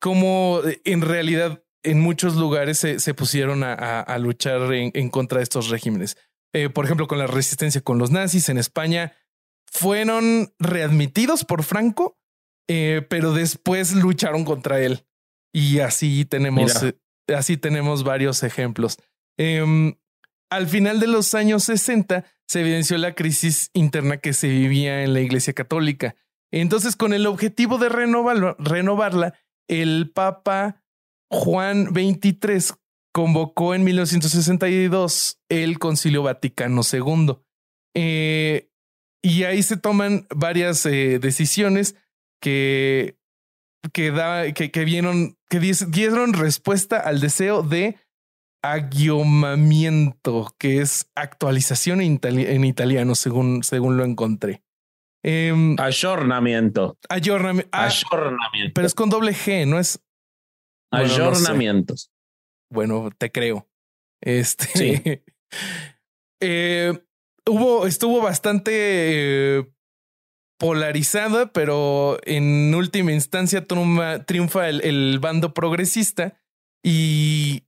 cómo 0.07 0.61
en 0.85 1.01
realidad 1.01 1.65
en 1.83 2.01
muchos 2.01 2.37
lugares 2.37 2.79
se, 2.79 3.01
se 3.01 3.13
pusieron 3.13 3.65
a, 3.65 3.75
a, 4.01 4.19
luchar 4.19 4.73
en, 4.73 4.93
en, 4.95 5.11
contra 5.11 5.39
de 5.39 5.43
estos 5.43 5.69
regímenes. 5.69 6.17
Eh, 6.53 6.69
por 6.69 6.85
ejemplo, 6.85 7.09
con 7.09 7.19
la 7.19 7.27
resistencia 7.27 7.81
con 7.81 7.99
los 7.99 8.13
nazis 8.13 8.49
en 8.49 8.57
España, 8.57 9.17
fueron 9.67 10.55
readmitidos 10.61 11.45
por 11.45 11.65
Franco 11.65 12.21
eh, 12.69 13.05
pero 13.09 13.33
después 13.33 13.97
lucharon 13.97 14.45
contra 14.45 14.81
él. 14.81 15.05
Y 15.53 15.81
así 15.81 16.25
tenemos, 16.25 16.85
eh, 16.85 16.95
así 17.35 17.57
tenemos 17.57 18.05
varios 18.05 18.45
ejemplos. 18.45 18.99
Em, 19.37 19.97
al 20.51 20.69
final 20.69 21.01
de 21.01 21.09
los 21.09 21.35
años 21.35 21.65
60 21.65 22.25
se 22.47 22.61
evidenció 22.61 22.97
la 22.97 23.17
crisis 23.17 23.71
interna 23.73 24.19
que 24.19 24.33
se 24.33 24.47
vivía 24.47 25.03
en 25.03 25.15
la 25.15 25.21
Iglesia 25.21 25.53
Católica. 25.53 26.15
Entonces, 26.53 26.95
con 26.95 27.13
el 27.13 27.27
objetivo 27.27 27.79
de 27.79 27.89
renovarla, 27.89 29.35
el 29.69 30.11
Papa 30.13 30.83
Juan 31.31 31.87
XXIII 31.95 32.77
convocó 33.13 33.75
en 33.75 33.85
1962 33.85 35.41
el 35.49 35.79
Concilio 35.79 36.23
Vaticano 36.23 36.83
II. 36.91 37.39
Eh, 37.95 38.71
y 39.23 39.45
ahí 39.45 39.63
se 39.63 39.77
toman 39.77 40.27
varias 40.35 40.85
decisiones 40.85 41.97
que, 42.41 43.19
que, 43.93 44.11
da, 44.11 44.53
que, 44.53 44.71
que, 44.71 44.85
vieron, 44.85 45.37
que 45.49 45.59
dieron 45.59 46.33
respuesta 46.35 46.99
al 46.99 47.21
deseo 47.21 47.63
de 47.63 47.97
aguiomamiento, 48.63 50.55
que 50.59 50.81
es 50.81 51.11
actualización 51.15 52.01
en, 52.01 52.65
italiano, 52.65 53.15
según, 53.15 53.63
según 53.63 53.97
lo 53.97 54.05
encontré. 54.05 54.63
Eh, 55.29 55.75
Ayornamiento. 55.79 56.97
Ah, 57.11 57.19
pero 58.75 58.87
es 58.87 58.95
con 58.95 59.11
doble 59.11 59.33
G, 59.33 59.67
no 59.67 59.81
es. 59.81 60.01
Ayornamientos. 60.93 62.13
Bueno, 62.71 63.11
te 63.19 63.33
creo. 63.33 63.69
Este. 64.23 64.67
Sí. 64.67 65.03
eh, 66.41 66.93
hubo, 67.45 67.89
estuvo 67.89 68.23
bastante 68.23 68.71
eh, 69.59 69.73
polarizada, 70.59 71.53
pero 71.53 72.19
en 72.23 72.73
última 72.75 73.13
instancia 73.13 73.65
triunfa, 73.65 74.69
el, 74.69 75.19
bando 75.21 75.55
progresista 75.55 76.41
y 76.85 77.65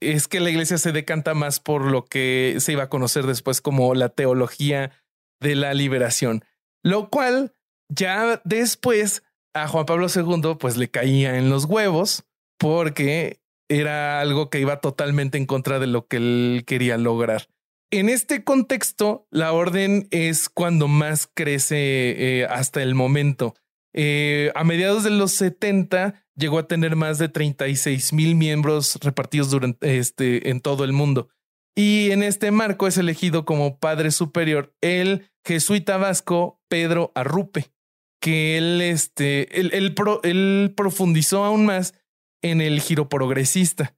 es 0.00 0.28
que 0.28 0.40
la 0.40 0.50
iglesia 0.50 0.78
se 0.78 0.92
decanta 0.92 1.34
más 1.34 1.60
por 1.60 1.90
lo 1.90 2.06
que 2.06 2.56
se 2.58 2.72
iba 2.72 2.84
a 2.84 2.88
conocer 2.88 3.26
después 3.26 3.60
como 3.60 3.94
la 3.94 4.08
teología 4.08 4.92
de 5.40 5.54
la 5.54 5.74
liberación, 5.74 6.44
lo 6.82 7.08
cual 7.10 7.54
ya 7.88 8.40
después 8.44 9.22
a 9.54 9.68
Juan 9.68 9.86
Pablo 9.86 10.06
II 10.14 10.56
pues 10.58 10.76
le 10.76 10.90
caía 10.90 11.36
en 11.36 11.50
los 11.50 11.66
huevos 11.66 12.24
porque 12.58 13.40
era 13.68 14.20
algo 14.20 14.50
que 14.50 14.60
iba 14.60 14.80
totalmente 14.80 15.38
en 15.38 15.46
contra 15.46 15.78
de 15.78 15.86
lo 15.86 16.06
que 16.06 16.16
él 16.18 16.64
quería 16.66 16.98
lograr. 16.98 17.48
En 17.90 18.08
este 18.08 18.42
contexto, 18.42 19.26
la 19.30 19.52
orden 19.52 20.08
es 20.10 20.48
cuando 20.48 20.88
más 20.88 21.28
crece 21.32 22.40
eh, 22.40 22.46
hasta 22.46 22.82
el 22.82 22.94
momento. 22.94 23.54
Eh, 23.94 24.50
a 24.54 24.64
mediados 24.64 25.04
de 25.04 25.10
los 25.10 25.32
70 25.32 26.24
llegó 26.34 26.58
a 26.58 26.66
tener 26.66 26.96
más 26.96 27.18
de 27.18 27.28
36 27.28 28.14
mil 28.14 28.34
miembros 28.34 28.98
repartidos 29.02 29.50
durante 29.50 29.98
este, 29.98 30.48
en 30.48 30.60
todo 30.60 30.84
el 30.84 30.92
mundo. 30.92 31.28
Y 31.74 32.10
en 32.10 32.22
este 32.22 32.50
marco 32.50 32.86
es 32.86 32.96
elegido 32.96 33.44
como 33.44 33.78
padre 33.78 34.10
superior 34.10 34.74
el 34.80 35.30
jesuita 35.44 35.96
vasco 35.96 36.60
Pedro 36.68 37.12
Arrupe, 37.14 37.72
que 38.20 38.58
él, 38.58 38.80
este, 38.80 39.60
él, 39.60 39.94
él 40.22 40.74
profundizó 40.76 41.44
aún 41.44 41.66
más 41.66 41.94
en 42.42 42.60
el 42.60 42.80
giro 42.80 43.08
progresista. 43.08 43.96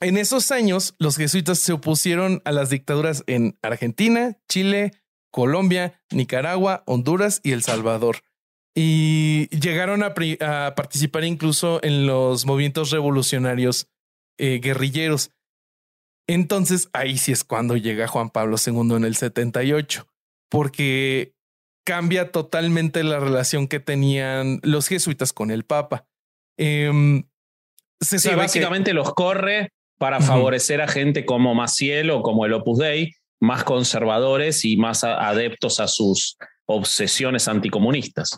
En 0.00 0.18
esos 0.18 0.50
años, 0.50 0.94
los 0.98 1.16
jesuitas 1.16 1.58
se 1.58 1.72
opusieron 1.72 2.42
a 2.44 2.52
las 2.52 2.68
dictaduras 2.68 3.24
en 3.26 3.58
Argentina, 3.62 4.36
Chile, 4.48 4.92
Colombia, 5.30 6.02
Nicaragua, 6.10 6.82
Honduras 6.86 7.40
y 7.42 7.52
El 7.52 7.62
Salvador. 7.62 8.18
Y 8.74 9.48
llegaron 9.48 10.02
a, 10.02 10.14
participar 10.74 11.24
incluso 11.24 11.80
en 11.82 12.06
los 12.06 12.44
movimientos 12.44 12.90
revolucionarios 12.90 13.88
eh, 14.38 14.60
guerrilleros. 14.62 15.30
Entonces 16.28 16.88
ahí 16.92 17.18
sí 17.18 17.32
es 17.32 17.44
cuando 17.44 17.76
llega 17.76 18.08
Juan 18.08 18.30
Pablo 18.30 18.56
II 18.64 18.96
en 18.96 19.04
el 19.04 19.16
78, 19.16 20.06
porque 20.48 21.34
cambia 21.84 22.32
totalmente 22.32 23.04
la 23.04 23.20
relación 23.20 23.68
que 23.68 23.78
tenían 23.78 24.60
los 24.62 24.88
jesuitas 24.88 25.32
con 25.32 25.50
el 25.50 25.64
Papa. 25.64 26.06
Eh, 26.58 27.22
se 28.00 28.18
sí, 28.18 28.34
básicamente 28.34 28.92
los 28.92 29.14
corre 29.14 29.70
para 29.98 30.20
favorecer 30.20 30.80
a 30.82 30.88
gente 30.88 31.24
como 31.24 31.54
Maciel 31.54 32.10
o 32.10 32.22
como 32.22 32.44
el 32.44 32.52
Opus 32.52 32.78
Dei, 32.78 33.12
más 33.40 33.64
conservadores 33.64 34.64
y 34.64 34.76
más 34.76 35.04
adeptos 35.04 35.80
a 35.80 35.88
sus 35.88 36.36
obsesiones 36.66 37.48
anticomunistas. 37.48 38.36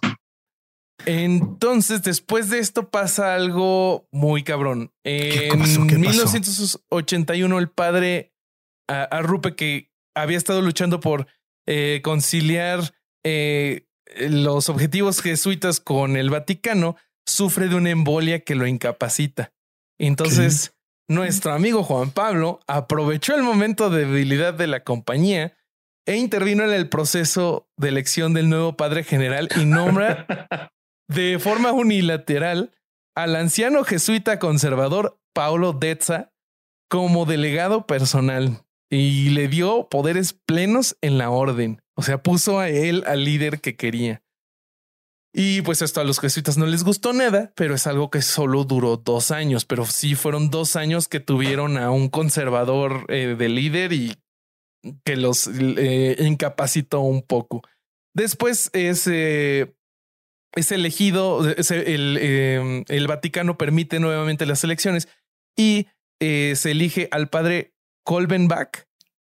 Entonces, 1.06 2.02
después 2.02 2.50
de 2.50 2.58
esto 2.58 2.90
pasa 2.90 3.34
algo 3.34 4.08
muy 4.10 4.42
cabrón. 4.42 4.92
En 5.04 5.60
1981, 5.60 7.58
el 7.58 7.70
padre 7.70 8.34
Arrupe, 8.88 9.54
que 9.54 9.90
había 10.14 10.36
estado 10.36 10.62
luchando 10.62 11.00
por 11.00 11.26
eh, 11.66 12.00
conciliar 12.02 12.94
eh, 13.24 13.86
los 14.16 14.68
objetivos 14.68 15.20
jesuitas 15.20 15.80
con 15.80 16.16
el 16.16 16.30
Vaticano, 16.30 16.96
sufre 17.26 17.68
de 17.68 17.74
una 17.74 17.90
embolia 17.90 18.40
que 18.40 18.54
lo 18.54 18.66
incapacita. 18.66 19.52
Entonces, 19.98 20.74
nuestro 21.08 21.52
amigo 21.52 21.82
Juan 21.82 22.10
Pablo 22.10 22.60
aprovechó 22.66 23.34
el 23.34 23.42
momento 23.42 23.90
de 23.90 24.06
debilidad 24.06 24.54
de 24.54 24.66
la 24.66 24.84
compañía 24.84 25.56
e 26.06 26.16
intervino 26.16 26.64
en 26.64 26.72
el 26.72 26.88
proceso 26.88 27.68
de 27.76 27.88
elección 27.88 28.32
del 28.32 28.48
nuevo 28.48 28.76
padre 28.76 29.04
general 29.04 29.48
y 29.56 29.66
nombra 29.66 30.26
de 31.08 31.38
forma 31.38 31.72
unilateral 31.72 32.72
al 33.16 33.34
anciano 33.36 33.84
jesuita 33.84 34.38
conservador 34.38 35.18
Paulo 35.34 35.72
Dezza 35.72 36.32
como 36.88 37.26
delegado 37.26 37.86
personal 37.86 38.64
y 38.90 39.30
le 39.30 39.48
dio 39.48 39.88
poderes 39.88 40.32
plenos 40.32 40.96
en 41.00 41.18
la 41.18 41.30
orden. 41.30 41.82
O 41.94 42.02
sea, 42.02 42.22
puso 42.22 42.58
a 42.60 42.68
él 42.68 43.04
al 43.06 43.24
líder 43.24 43.60
que 43.60 43.76
quería. 43.76 44.22
Y 45.34 45.62
pues 45.62 45.82
esto 45.82 46.00
a 46.00 46.04
los 46.04 46.20
jesuitas 46.20 46.56
no 46.56 46.66
les 46.66 46.84
gustó 46.84 47.12
nada, 47.12 47.52
pero 47.54 47.74
es 47.74 47.86
algo 47.86 48.10
que 48.10 48.22
solo 48.22 48.64
duró 48.64 48.96
dos 48.96 49.30
años, 49.30 49.64
pero 49.66 49.84
sí 49.84 50.14
fueron 50.14 50.50
dos 50.50 50.74
años 50.74 51.06
que 51.06 51.20
tuvieron 51.20 51.76
a 51.76 51.90
un 51.90 52.08
conservador 52.08 53.04
eh, 53.08 53.36
de 53.38 53.48
líder 53.48 53.92
y 53.92 54.16
que 55.04 55.16
los 55.16 55.48
eh, 55.48 56.16
incapacitó 56.20 57.00
un 57.00 57.22
poco. 57.22 57.62
Después 58.14 58.70
es, 58.72 59.06
eh, 59.06 59.74
es 60.58 60.72
elegido, 60.72 61.48
el, 61.48 62.18
em, 62.20 62.84
el, 62.88 63.06
Vaticano 63.06 63.56
permite 63.56 64.00
nuevamente 64.00 64.46
las 64.46 64.64
elecciones 64.64 65.08
y 65.56 65.86
se 66.20 66.70
elige 66.70 67.08
al 67.12 67.28
padre 67.28 67.74
Kolbenbach, 68.04 68.86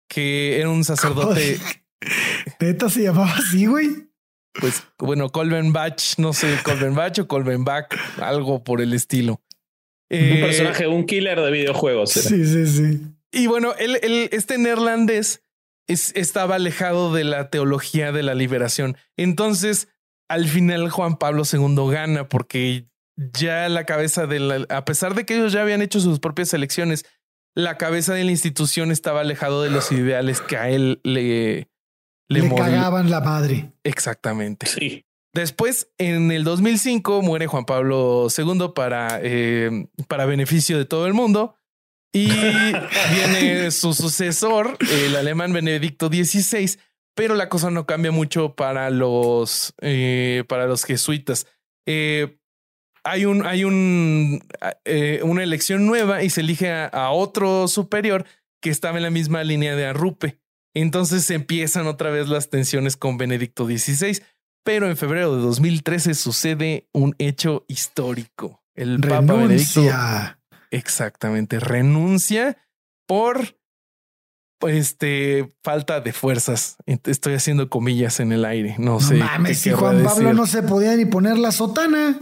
que 0.09 0.59
era 0.59 0.69
un 0.69 0.83
sacerdote. 0.83 1.57
¿Teta 2.59 2.89
se 2.89 3.03
llamaba 3.03 3.33
así, 3.33 3.65
güey? 3.65 4.11
Pues 4.59 4.83
bueno, 4.97 5.29
Colben 5.29 5.71
Batch, 5.71 6.17
no 6.17 6.33
sé, 6.33 6.57
Colben 6.63 6.93
Batch 6.93 7.19
o 7.19 7.27
Colben 7.27 7.63
Back, 7.63 7.97
algo 8.19 8.63
por 8.63 8.81
el 8.81 8.93
estilo. 8.93 9.41
un 10.09 10.19
eh, 10.19 10.41
personaje, 10.41 10.87
un 10.87 11.05
killer 11.05 11.39
de 11.39 11.51
videojuegos. 11.51 12.11
Sí, 12.11 12.45
sí, 12.45 12.67
sí. 12.67 12.99
Y 13.31 13.47
bueno, 13.47 13.73
él, 13.79 13.97
este 14.31 14.57
neerlandés 14.57 15.43
estaba 15.87 16.55
alejado 16.55 17.13
de 17.13 17.23
la 17.23 17.49
teología 17.49 18.11
de 18.11 18.23
la 18.23 18.35
liberación. 18.35 18.97
Entonces, 19.15 19.87
al 20.31 20.47
final 20.47 20.89
Juan 20.89 21.17
Pablo 21.17 21.43
II 21.51 21.91
gana 21.91 22.29
porque 22.29 22.87
ya 23.37 23.67
la 23.67 23.85
cabeza 23.85 24.27
de 24.27 24.39
la, 24.39 24.65
a 24.69 24.85
pesar 24.85 25.13
de 25.13 25.25
que 25.25 25.35
ellos 25.35 25.51
ya 25.51 25.61
habían 25.61 25.81
hecho 25.81 25.99
sus 25.99 26.19
propias 26.19 26.53
elecciones, 26.53 27.05
la 27.53 27.77
cabeza 27.77 28.13
de 28.13 28.23
la 28.23 28.31
institución 28.31 28.91
estaba 28.91 29.21
alejado 29.21 29.61
de 29.61 29.69
los 29.69 29.91
ideales 29.91 30.39
que 30.39 30.55
a 30.55 30.69
él 30.69 31.01
le, 31.03 31.69
le, 32.29 32.55
cagaban 32.55 33.09
la 33.09 33.19
madre. 33.19 33.73
Exactamente. 33.83 34.67
Sí. 34.67 35.05
Después, 35.33 35.89
en 35.97 36.31
el 36.31 36.45
2005, 36.45 37.21
muere 37.21 37.47
Juan 37.47 37.65
Pablo 37.65 38.27
II 38.35 38.69
para, 38.73 39.19
eh, 39.21 39.87
para 40.07 40.25
beneficio 40.25 40.77
de 40.77 40.85
todo 40.85 41.07
el 41.07 41.13
mundo. 41.13 41.55
Y 42.13 42.29
viene 43.11 43.71
su 43.71 43.93
sucesor, 43.93 44.77
el 44.89 45.15
alemán 45.15 45.51
Benedicto 45.51 46.07
XVI, 46.07 46.77
pero 47.15 47.35
la 47.35 47.49
cosa 47.49 47.71
no 47.71 47.85
cambia 47.85 48.11
mucho 48.11 48.55
para 48.55 48.89
los, 48.89 49.73
eh, 49.81 50.43
para 50.47 50.65
los 50.67 50.83
jesuitas. 50.85 51.47
Eh, 51.85 52.37
hay 53.03 53.25
un, 53.25 53.45
hay 53.45 53.63
un, 53.63 54.43
una 55.23 55.43
elección 55.43 55.87
nueva 55.87 56.23
y 56.23 56.29
se 56.29 56.41
elige 56.41 56.71
a, 56.71 56.85
a, 56.85 57.11
otro 57.11 57.67
superior 57.67 58.25
que 58.61 58.69
estaba 58.69 58.97
en 58.97 59.03
la 59.03 59.09
misma 59.09 59.43
línea 59.43 59.75
de 59.75 59.87
Arrupe. 59.87 60.39
Entonces 60.75 61.29
empiezan 61.31 61.87
otra 61.87 62.11
vez 62.11 62.29
las 62.29 62.49
tensiones 62.49 62.95
con 62.95 63.17
Benedicto 63.17 63.65
XVI, 63.65 64.21
pero 64.63 64.87
en 64.87 64.97
febrero 64.97 65.35
de 65.35 65.41
2013 65.41 66.13
sucede 66.13 66.87
un 66.93 67.15
hecho 67.17 67.65
histórico. 67.67 68.63
El 68.75 68.99
Papa 69.01 69.33
Benedicto 69.33 69.83
exactamente 70.69 71.59
renuncia 71.59 72.57
por 73.05 73.59
este 74.67 75.53
falta 75.63 76.01
de 76.01 76.13
fuerzas. 76.13 76.77
Estoy 76.85 77.33
haciendo 77.33 77.69
comillas 77.69 78.19
en 78.19 78.31
el 78.31 78.45
aire. 78.45 78.75
No, 78.79 78.99
sé. 78.99 79.15
Mames, 79.15 79.59
si 79.59 79.71
Juan 79.71 80.03
Pablo 80.03 80.33
no 80.33 80.45
se 80.45 80.63
podía 80.63 80.95
ni 80.95 81.05
poner 81.05 81.37
la 81.37 81.51
sotana. 81.51 82.19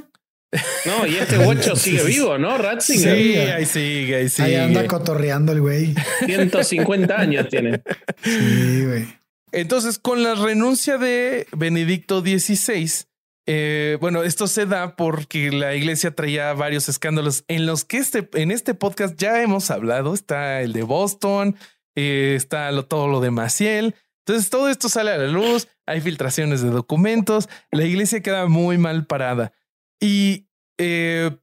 No, 0.86 1.06
y 1.06 1.16
este 1.16 1.38
guacho 1.38 1.76
sigue 1.76 2.04
vivo, 2.06 2.38
¿no? 2.38 2.58
Ratzinger. 2.58 3.16
Sí, 3.16 3.36
ahí 3.38 3.66
sigue, 3.66 4.16
ahí 4.16 4.30
sigue. 4.30 4.48
Ahí 4.48 4.56
anda 4.56 4.88
cotorreando 4.88 5.52
el 5.52 5.62
güey. 5.62 5.94
150 6.26 7.16
años 7.16 7.48
tiene. 7.50 7.82
Sí, 8.24 8.86
güey. 8.86 9.08
Entonces, 9.52 10.00
con 10.00 10.24
la 10.24 10.36
renuncia 10.36 10.98
de 10.98 11.48
Benedicto 11.52 12.22
XVI, 12.22 13.06
eh, 13.48 13.98
bueno, 14.00 14.24
esto 14.24 14.48
se 14.48 14.66
da 14.68 14.96
porque 14.96 15.52
la 15.52 15.76
iglesia 15.76 16.14
traía 16.14 16.54
varios 16.54 16.88
escándalos 16.88 17.46
en 17.48 17.66
los 17.66 17.84
que 17.84 17.98
este, 17.98 18.30
en 18.34 18.52
este 18.52 18.76
podcast 18.76 19.16
ya 19.18 19.42
hemos 19.42 19.72
hablado. 19.72 20.14
Está 20.14 20.62
el 20.62 20.74
de 20.74 20.84
Boston, 20.84 21.56
eh, 22.00 22.36
está 22.36 22.72
todo 22.84 23.10
lo 23.10 23.20
de 23.20 23.30
Maciel. 23.30 23.94
Entonces, 24.26 24.50
todo 24.50 24.70
esto 24.70 24.88
sale 24.88 25.12
a 25.12 25.18
la 25.18 25.28
luz, 25.28 25.68
hay 25.86 26.00
filtraciones 26.00 26.62
de 26.62 26.70
documentos, 26.70 27.50
la 27.72 27.84
iglesia 27.84 28.22
queda 28.22 28.48
muy 28.48 28.78
mal 28.78 29.06
parada. 29.06 29.52
Y 30.00 30.48
eh, 30.78 31.38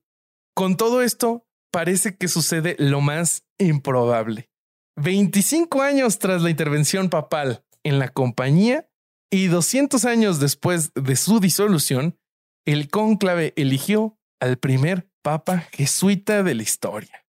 con 0.54 0.78
todo 0.78 1.02
esto, 1.02 1.46
parece 1.70 2.16
que 2.16 2.28
sucede 2.28 2.74
lo 2.78 3.02
más 3.02 3.44
improbable. 3.58 4.48
25 4.96 5.82
años 5.82 6.18
tras 6.18 6.40
la 6.40 6.48
intervención 6.48 7.10
papal 7.10 7.62
en 7.84 7.98
la 7.98 8.08
compañía 8.08 8.88
y 9.30 9.48
200 9.48 10.06
años 10.06 10.40
después 10.40 10.92
de 10.94 11.16
su 11.16 11.38
disolución, 11.38 12.18
el 12.64 12.88
cónclave 12.88 13.52
eligió 13.56 14.18
al 14.40 14.56
primer 14.56 15.10
papa 15.22 15.66
jesuita 15.72 16.42
de 16.42 16.54
la 16.54 16.62
historia, 16.62 17.26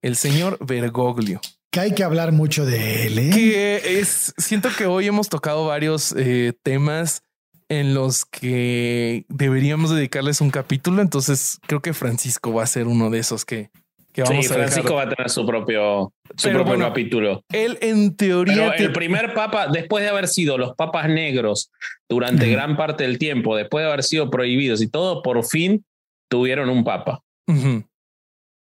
el 0.00 0.16
señor 0.16 0.64
Bergoglio. 0.64 1.40
Que 1.76 1.80
hay 1.80 1.92
que 1.92 2.04
hablar 2.04 2.32
mucho 2.32 2.64
de 2.64 3.06
él. 3.06 3.18
¿eh? 3.18 3.30
Que 3.34 3.98
es, 3.98 4.32
siento 4.38 4.70
que 4.78 4.86
hoy 4.86 5.08
hemos 5.08 5.28
tocado 5.28 5.66
varios 5.66 6.14
eh, 6.16 6.54
temas 6.62 7.22
en 7.68 7.92
los 7.92 8.24
que 8.24 9.26
deberíamos 9.28 9.94
dedicarles 9.94 10.40
un 10.40 10.48
capítulo. 10.48 11.02
Entonces 11.02 11.58
creo 11.66 11.82
que 11.82 11.92
Francisco 11.92 12.54
va 12.54 12.62
a 12.62 12.66
ser 12.66 12.86
uno 12.86 13.10
de 13.10 13.18
esos 13.18 13.44
que, 13.44 13.68
que 14.14 14.22
vamos 14.22 14.46
sí, 14.46 14.54
Francisco 14.54 14.94
va 14.94 15.02
a 15.02 15.08
tener 15.10 15.28
su 15.28 15.44
propio, 15.44 16.14
su 16.34 16.48
propio 16.48 16.78
capítulo. 16.78 17.44
Él 17.52 17.76
en 17.82 18.16
teoría... 18.16 18.70
el 18.70 18.94
primer 18.94 19.34
papa, 19.34 19.68
después 19.68 20.02
de 20.02 20.08
haber 20.08 20.28
sido 20.28 20.56
los 20.56 20.74
papas 20.76 21.10
negros 21.10 21.70
durante 22.08 22.50
gran 22.50 22.78
parte 22.78 23.04
del 23.04 23.18
tiempo, 23.18 23.54
después 23.54 23.82
de 23.82 23.88
haber 23.90 24.02
sido 24.02 24.30
prohibidos 24.30 24.80
y 24.80 24.88
todo, 24.88 25.22
por 25.22 25.44
fin 25.44 25.84
tuvieron 26.30 26.70
un 26.70 26.84
papa. 26.84 27.22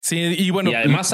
Sí, 0.01 0.17
y 0.17 0.49
bueno... 0.49 0.71
Y 0.71 0.73
además, 0.73 1.13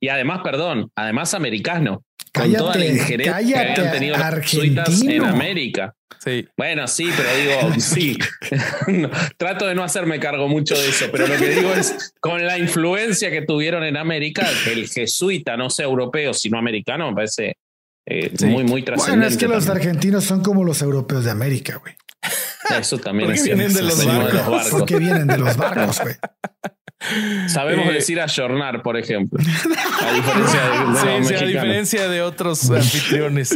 y 0.00 0.08
además, 0.08 0.40
perdón, 0.42 0.90
además 0.94 1.34
americano. 1.34 2.04
Cállate, 2.32 2.58
con 2.58 2.66
toda 2.66 2.76
la 2.76 2.86
injerencia 2.86 3.38
que 3.38 3.56
habían 3.56 3.92
tenido 3.92 4.16
los 4.16 5.02
en 5.02 5.24
América. 5.24 5.94
Sí. 6.18 6.46
Bueno, 6.56 6.86
sí, 6.86 7.10
pero 7.16 7.28
digo, 7.36 7.74
sí. 7.80 8.18
trato 9.36 9.66
de 9.66 9.74
no 9.74 9.82
hacerme 9.82 10.20
cargo 10.20 10.48
mucho 10.48 10.74
de 10.74 10.88
eso, 10.88 11.06
pero 11.10 11.26
lo 11.26 11.36
que 11.36 11.48
digo 11.48 11.72
es, 11.72 12.12
con 12.20 12.44
la 12.44 12.58
influencia 12.58 13.30
que 13.30 13.42
tuvieron 13.42 13.84
en 13.84 13.96
América, 13.96 14.46
el 14.70 14.88
jesuita, 14.88 15.56
no 15.56 15.70
sea 15.70 15.86
europeo, 15.86 16.34
sino 16.34 16.58
americano, 16.58 17.08
me 17.08 17.14
parece 17.14 17.56
eh, 18.06 18.32
muy, 18.46 18.64
muy 18.64 18.82
trascendente. 18.82 19.26
Bueno, 19.26 19.26
es 19.26 19.36
que 19.36 19.48
los 19.48 19.68
argentinos 19.68 20.24
son 20.24 20.42
como 20.42 20.64
los 20.64 20.82
europeos 20.82 21.24
de 21.24 21.30
América, 21.30 21.76
güey. 21.76 21.94
Eso 22.78 22.98
también 22.98 23.30
es 23.30 23.44
vienen 23.44 23.72
de 23.72 23.82
los, 23.82 24.04
barcos. 24.04 24.68
Porque 24.70 24.98
vienen 24.98 25.26
de 25.26 25.38
los 25.38 25.56
barcos, 25.56 26.00
güey. 26.00 26.16
Sabemos 27.46 27.88
eh, 27.88 27.92
decir 27.92 28.20
ayornar, 28.20 28.82
por 28.82 28.96
ejemplo. 28.96 29.38
A 30.00 30.12
diferencia 30.12 30.60
de, 30.60 31.24
sí, 31.24 31.34
a 31.34 31.46
diferencia 31.46 32.08
de 32.08 32.22
otros 32.22 32.70
anfitriones. 32.70 33.54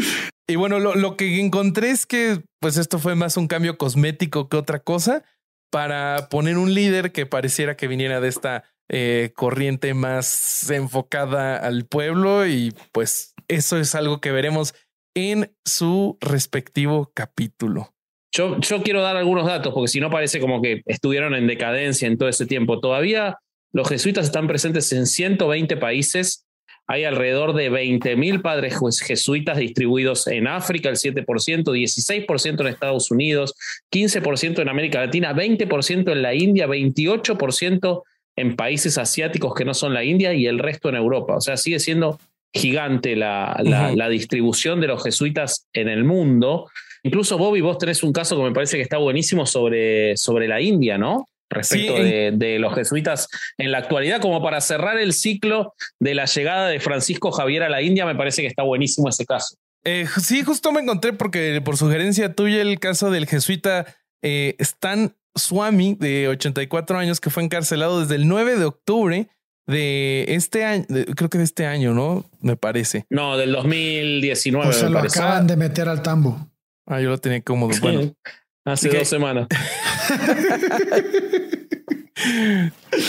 Y 0.48 0.56
bueno, 0.56 0.78
lo, 0.80 1.16
que 1.16 1.40
encontré 1.40 1.90
es 1.90 2.04
que 2.04 2.42
pues 2.60 2.76
esto 2.76 2.98
fue 2.98 3.14
más 3.14 3.36
un 3.36 3.48
cambio 3.48 3.78
cosmético 3.78 4.48
que 4.48 4.56
otra 4.56 4.80
cosa 4.80 5.24
para 5.70 6.28
poner 6.28 6.58
un 6.58 6.74
líder 6.74 7.12
que 7.12 7.26
pareciera 7.26 7.76
que 7.76 7.88
viniera 7.88 8.20
de 8.20 8.28
esta 8.28 8.64
eh, 8.90 9.32
corriente 9.34 9.94
más 9.94 10.68
enfocada 10.70 11.56
al 11.56 11.86
pueblo 11.86 12.46
y 12.46 12.74
pues 12.92 13.34
eso 13.48 13.78
es 13.78 13.94
algo 13.94 14.20
que 14.20 14.32
veremos 14.32 14.74
en 15.14 15.54
su 15.64 16.18
respectivo 16.20 17.12
capítulo. 17.14 17.94
Yo, 18.32 18.58
yo 18.60 18.82
quiero 18.82 19.02
dar 19.02 19.16
algunos 19.16 19.46
datos 19.46 19.74
porque 19.74 19.88
si 19.88 20.00
no 20.00 20.10
parece 20.10 20.40
como 20.40 20.62
que 20.62 20.82
estuvieron 20.86 21.34
en 21.34 21.46
decadencia 21.46 22.08
en 22.08 22.16
todo 22.16 22.28
ese 22.28 22.46
tiempo. 22.46 22.80
Todavía 22.80 23.36
los 23.72 23.88
jesuitas 23.88 24.26
están 24.26 24.46
presentes 24.46 24.92
en 24.92 25.06
120 25.06 25.76
países. 25.76 26.46
Hay 26.86 27.04
alrededor 27.04 27.54
de 27.54 27.70
20.000 27.70 28.42
padres 28.42 28.78
jesuitas 29.04 29.56
distribuidos 29.56 30.26
en 30.26 30.46
África, 30.46 30.88
el 30.88 30.96
7%, 30.96 31.24
16% 31.24 32.60
en 32.60 32.66
Estados 32.66 33.10
Unidos, 33.10 33.54
15% 33.90 34.60
en 34.60 34.68
América 34.68 35.00
Latina, 35.00 35.34
20% 35.34 36.10
en 36.10 36.22
la 36.22 36.34
India, 36.34 36.66
28% 36.66 38.02
en 38.36 38.56
países 38.56 38.98
asiáticos 38.98 39.54
que 39.54 39.64
no 39.64 39.74
son 39.74 39.94
la 39.94 40.04
India 40.04 40.34
y 40.34 40.46
el 40.46 40.58
resto 40.58 40.88
en 40.88 40.96
Europa. 40.96 41.36
O 41.36 41.40
sea, 41.40 41.56
sigue 41.56 41.78
siendo 41.78 42.18
gigante 42.52 43.16
la, 43.16 43.58
la, 43.62 44.08
distribución 44.08 44.80
de 44.80 44.88
los 44.88 45.02
jesuitas 45.02 45.68
en 45.72 45.88
el 45.88 46.04
mundo. 46.04 46.68
Incluso, 47.04 47.36
Bobby, 47.36 47.60
vos 47.60 47.78
tenés 47.78 48.02
un 48.02 48.12
caso 48.12 48.36
que 48.36 48.42
me 48.42 48.52
parece 48.52 48.76
que 48.76 48.82
está 48.82 48.98
buenísimo 48.98 49.46
sobre, 49.46 50.16
sobre 50.16 50.46
la 50.48 50.60
India, 50.60 50.98
¿no? 50.98 51.28
Respecto 51.50 51.94
de, 51.94 52.58
los 52.58 52.74
jesuitas 52.74 53.28
en 53.58 53.72
la 53.72 53.78
actualidad, 53.78 54.22
como 54.22 54.42
para 54.42 54.60
cerrar 54.62 54.98
el 54.98 55.12
ciclo 55.12 55.74
de 56.00 56.14
la 56.14 56.24
llegada 56.24 56.68
de 56.68 56.80
Francisco 56.80 57.30
Javier 57.30 57.62
a 57.64 57.68
la 57.68 57.82
India, 57.82 58.06
me 58.06 58.14
parece 58.14 58.40
que 58.40 58.48
está 58.48 58.62
buenísimo 58.62 59.08
ese 59.10 59.26
caso. 59.26 59.56
Eh, 59.84 60.06
sí, 60.22 60.42
justo 60.42 60.72
me 60.72 60.80
encontré 60.80 61.12
porque 61.12 61.60
por 61.62 61.76
sugerencia 61.76 62.32
tuya 62.32 62.62
el 62.62 62.78
caso 62.78 63.10
del 63.10 63.26
jesuita 63.26 63.84
eh, 64.22 64.54
Stan 64.60 65.14
Swami, 65.34 65.96
de 65.98 66.28
84 66.28 66.98
años, 66.98 67.20
que 67.20 67.30
fue 67.30 67.42
encarcelado 67.42 68.00
desde 68.00 68.14
el 68.14 68.28
9 68.28 68.56
de 68.58 68.64
octubre 68.64 69.28
de 69.66 70.24
este 70.28 70.64
año, 70.64 70.86
creo 71.16 71.28
que 71.28 71.38
de 71.38 71.44
este 71.44 71.66
año, 71.66 71.94
¿no? 71.94 72.24
Me 72.40 72.56
parece. 72.56 73.06
No, 73.10 73.36
del 73.36 73.52
2019. 73.52 74.68
O 74.68 74.72
sea, 74.72 74.88
lo 74.88 74.98
acaban 74.98 75.46
de 75.46 75.56
meter 75.56 75.88
al 75.88 76.02
tambo. 76.02 76.51
Ah, 76.86 77.00
yo 77.00 77.10
lo 77.10 77.18
tenía 77.18 77.42
como 77.42 77.68
Bueno, 77.80 78.14
hace 78.64 78.88
dos 78.88 79.08
semanas. 79.08 79.48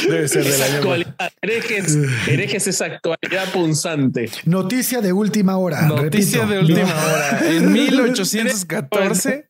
Debe 0.08 0.28
ser 0.28 0.44
de 0.44 0.58
la 0.58 0.66
actualidad. 0.66 1.32
Herejes, 1.42 2.68
esa 2.68 2.86
actualidad 2.86 3.52
punzante. 3.52 4.30
Noticia 4.46 5.02
de 5.02 5.14
última 5.14 5.58
hora. 5.58 5.84
Noticia 5.84 6.46
de 6.46 6.60
última 6.60 6.96
hora. 7.06 7.42
En 7.48 7.72
1814. 7.74 9.50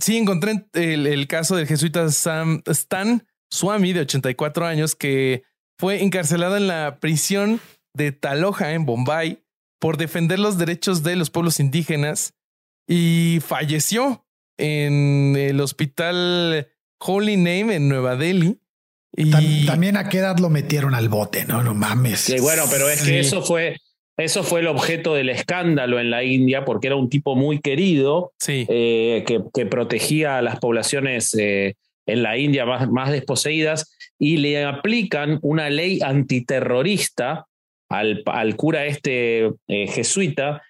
sí, 0.00 0.16
encontré 0.16 0.66
el, 0.74 1.06
el, 1.06 1.26
caso 1.28 1.56
del 1.56 1.66
jesuita 1.66 2.10
Sam 2.10 2.62
Stan 2.66 3.26
Swami, 3.50 3.92
de 3.92 4.00
84 4.00 4.66
años, 4.66 4.94
que 4.94 5.44
fue 5.78 6.02
encarcelado 6.02 6.56
en 6.56 6.66
la 6.66 6.98
prisión 7.00 7.60
de 7.94 8.12
Taloja, 8.12 8.72
en 8.72 8.84
Bombay, 8.84 9.42
por 9.78 9.96
defender 9.96 10.38
los 10.38 10.58
derechos 10.58 11.02
de 11.02 11.16
los 11.16 11.30
pueblos 11.30 11.60
indígenas 11.60 12.34
y 12.86 13.38
falleció 13.46 14.24
en 14.56 15.36
el 15.36 15.60
hospital 15.60 16.68
Holy 17.00 17.36
Name 17.36 17.76
en 17.76 17.88
Nueva 17.88 18.16
Delhi. 18.16 18.60
Y... 19.16 19.66
También 19.66 19.96
a 19.96 20.08
qué 20.08 20.18
edad 20.18 20.38
lo 20.38 20.50
metieron 20.50 20.94
al 20.94 21.08
bote, 21.08 21.44
no, 21.44 21.62
no 21.62 21.74
mames. 21.74 22.20
Sí, 22.20 22.40
bueno, 22.40 22.64
pero 22.70 22.88
es 22.88 23.02
que 23.02 23.20
eso 23.20 23.42
fue, 23.42 23.76
eso 24.16 24.42
fue 24.42 24.60
el 24.60 24.66
objeto 24.66 25.14
del 25.14 25.30
escándalo 25.30 25.98
en 25.98 26.10
la 26.10 26.24
India, 26.24 26.64
porque 26.64 26.88
era 26.88 26.96
un 26.96 27.08
tipo 27.08 27.34
muy 27.34 27.60
querido, 27.60 28.32
sí. 28.38 28.66
Eh, 28.68 29.24
que, 29.26 29.66
protegía 29.66 30.38
a 30.38 30.42
las 30.42 30.58
poblaciones 30.58 31.34
eh, 31.34 31.74
en 32.06 32.22
la 32.22 32.36
India 32.36 32.66
más, 32.66 32.88
más 32.90 33.10
desposeídas, 33.10 33.96
y 34.18 34.38
le 34.38 34.64
aplican 34.64 35.38
una 35.42 35.70
ley 35.70 36.00
antiterrorista 36.02 37.47
al, 37.88 38.22
al 38.26 38.56
cura 38.56 38.86
este 38.86 39.50
eh, 39.66 39.86
jesuita, 39.88 40.62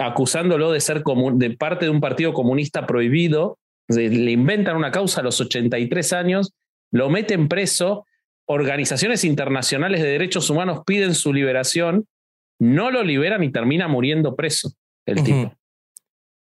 acusándolo 0.00 0.70
de 0.70 0.80
ser 0.80 1.02
de 1.02 1.50
parte 1.50 1.86
de 1.86 1.90
un 1.90 2.00
partido 2.00 2.32
comunista 2.32 2.86
prohibido 2.86 3.58
le 3.88 4.30
inventan 4.30 4.76
una 4.76 4.90
causa 4.90 5.20
a 5.20 5.24
los 5.24 5.40
83 5.40 6.12
años, 6.12 6.52
lo 6.90 7.10
meten 7.10 7.48
preso, 7.48 8.06
organizaciones 8.46 9.24
internacionales 9.24 10.02
de 10.02 10.08
derechos 10.08 10.50
humanos 10.50 10.80
piden 10.86 11.14
su 11.14 11.32
liberación, 11.32 12.06
no 12.58 12.90
lo 12.90 13.02
liberan 13.02 13.42
y 13.42 13.50
termina 13.50 13.88
muriendo 13.88 14.36
preso 14.36 14.72
el 15.06 15.22
tipo. 15.22 15.54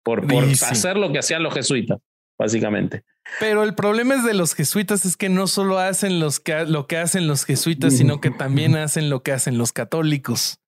Por, 0.02 0.26
por 0.26 0.44
hacer 0.44 0.96
lo 0.96 1.12
que 1.12 1.18
hacían 1.18 1.42
los 1.42 1.52
jesuitas, 1.52 1.98
básicamente. 2.38 3.02
Pero 3.38 3.64
el 3.64 3.74
problema 3.74 4.14
es 4.14 4.24
de 4.24 4.34
los 4.34 4.54
jesuitas 4.54 5.04
es 5.04 5.16
que 5.16 5.28
no 5.28 5.46
solo 5.46 5.78
hacen 5.78 6.20
los 6.20 6.40
que, 6.40 6.64
lo 6.64 6.86
que 6.86 6.96
hacen 6.96 7.26
los 7.26 7.44
jesuitas, 7.44 7.96
sino 7.96 8.20
que 8.20 8.30
también 8.30 8.76
hacen 8.76 9.10
lo 9.10 9.22
que 9.22 9.32
hacen 9.32 9.58
los 9.58 9.72
católicos. 9.72 10.58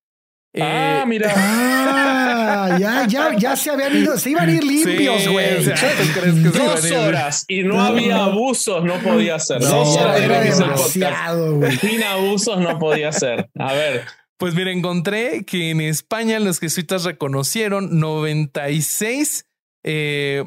Ah, 0.59 1.01
eh, 1.03 1.07
mira. 1.07 1.33
Ah, 2.51 2.77
ya, 2.79 3.05
ya, 3.07 3.37
ya 3.37 3.55
se 3.55 3.69
habían 3.69 3.95
ido, 3.95 4.17
se 4.17 4.31
iban 4.31 4.49
a 4.49 4.51
ir 4.51 4.63
limpios, 4.63 5.27
güey. 5.27 5.63
Dos 5.63 6.91
horas 6.91 7.45
y 7.47 7.63
no, 7.63 7.79
había 7.79 8.23
abusos, 8.23 8.83
no 8.83 8.95
podía 8.95 9.37
ser. 9.37 9.61
Dos 9.61 9.95
horas 9.95 10.19
era 10.19 10.41
demasiado, 10.41 11.55
güey. 11.57 11.77
Sin 11.77 12.03
abusos 12.03 12.59
no 12.59 12.79
podía 12.79 13.11
ser. 13.11 13.49
A 13.55 13.73
ver. 13.73 14.05
Pues 14.37 14.55
mira, 14.55 14.71
encontré 14.71 15.43
que 15.45 15.69
en 15.69 15.81
España 15.81 16.39
los 16.39 16.59
jesuitas 16.59 17.03
reconocieron 17.03 17.99
96 17.99 19.45
eh, 19.83 20.43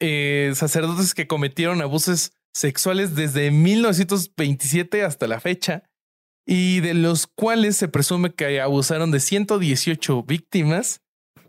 eh, 0.00 0.52
sacerdotes 0.54 1.14
que 1.14 1.26
cometieron 1.26 1.82
abusos 1.82 2.32
sexuales 2.52 3.14
desde 3.14 3.50
1927 3.50 5.04
hasta 5.04 5.26
la 5.26 5.40
fecha 5.40 5.84
y 6.46 6.80
de 6.80 6.94
los 6.94 7.26
cuales 7.26 7.76
se 7.76 7.88
presume 7.88 8.32
que 8.32 8.60
abusaron 8.60 9.10
de 9.10 9.20
118 9.20 10.22
víctimas. 10.22 11.02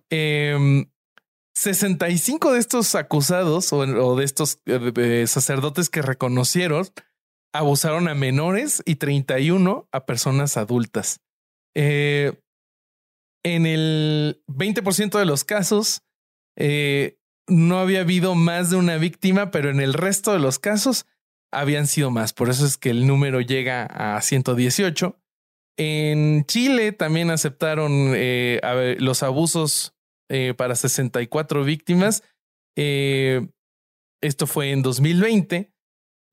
65 0.09 2.47
em, 2.49 2.53
de 2.53 2.59
estos 2.59 2.95
acusados 2.95 3.71
o, 3.71 4.15
de 4.15 4.25
estos 4.25 4.59
eh, 4.65 5.25
sacerdotes 5.27 5.89
que 5.89 6.01
reconocieron 6.01 6.87
abusaron 7.53 8.07
a 8.07 8.15
menores 8.15 8.81
y 8.85 8.95
31 8.95 9.87
a 9.91 10.05
personas 10.05 10.57
adultas. 10.57 11.21
Eh, 11.75 12.33
en 13.43 13.65
el 13.65 14.43
20% 14.47 15.17
de 15.17 15.25
los 15.25 15.43
casos 15.43 16.03
no 17.49 17.79
había 17.79 18.01
habido 18.01 18.35
más 18.35 18.69
de 18.69 18.77
una 18.77 18.97
víctima, 18.97 19.51
pero 19.51 19.69
en 19.69 19.79
el 19.79 19.93
resto 19.93 20.33
de 20.33 20.39
los 20.39 20.59
casos 20.59 21.05
habían 21.51 21.87
sido 21.87 22.11
más. 22.11 22.33
Por 22.33 22.49
eso 22.49 22.65
es 22.65 22.77
que 22.77 22.89
el 22.89 23.07
número 23.07 23.41
llega 23.41 23.85
a 23.85 24.21
118. 24.21 25.19
En 25.77 26.45
Chile 26.45 26.91
también 26.91 27.31
aceptaron 27.31 28.13
eh, 28.15 28.59
los 28.99 29.23
abusos 29.23 29.95
eh, 30.29 30.53
para 30.55 30.75
64 30.75 31.63
víctimas. 31.63 32.23
Eh, 32.77 33.47
esto 34.21 34.47
fue 34.47 34.71
en 34.71 34.81
2020. 34.81 35.71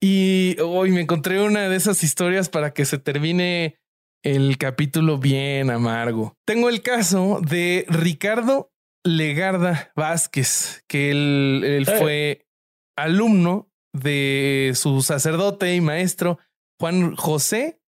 Y 0.03 0.57
hoy 0.61 0.91
me 0.91 1.01
encontré 1.01 1.41
una 1.41 1.69
de 1.69 1.77
esas 1.77 2.03
historias 2.03 2.49
para 2.49 2.75
que 2.75 2.85
se 2.85 2.99
termine 2.99 3.79
el 4.23 4.59
capítulo 4.59 5.19
bien 5.19 5.71
amargo. 5.71 6.37
Tengo 6.45 6.69
el 6.69 6.83
caso 6.83 7.41
de 7.41 7.87
Ricardo 7.89 8.73
Legarda 9.07 9.93
Vázquez, 9.95 10.85
que 10.89 11.11
él 11.11 11.87
fue 11.99 12.47
alumno 12.97 13.71
de 13.93 14.73
su 14.75 15.03
sacerdote 15.03 15.75
y 15.75 15.81
maestro 15.81 16.39
Juan 16.79 17.15
José 17.17 17.81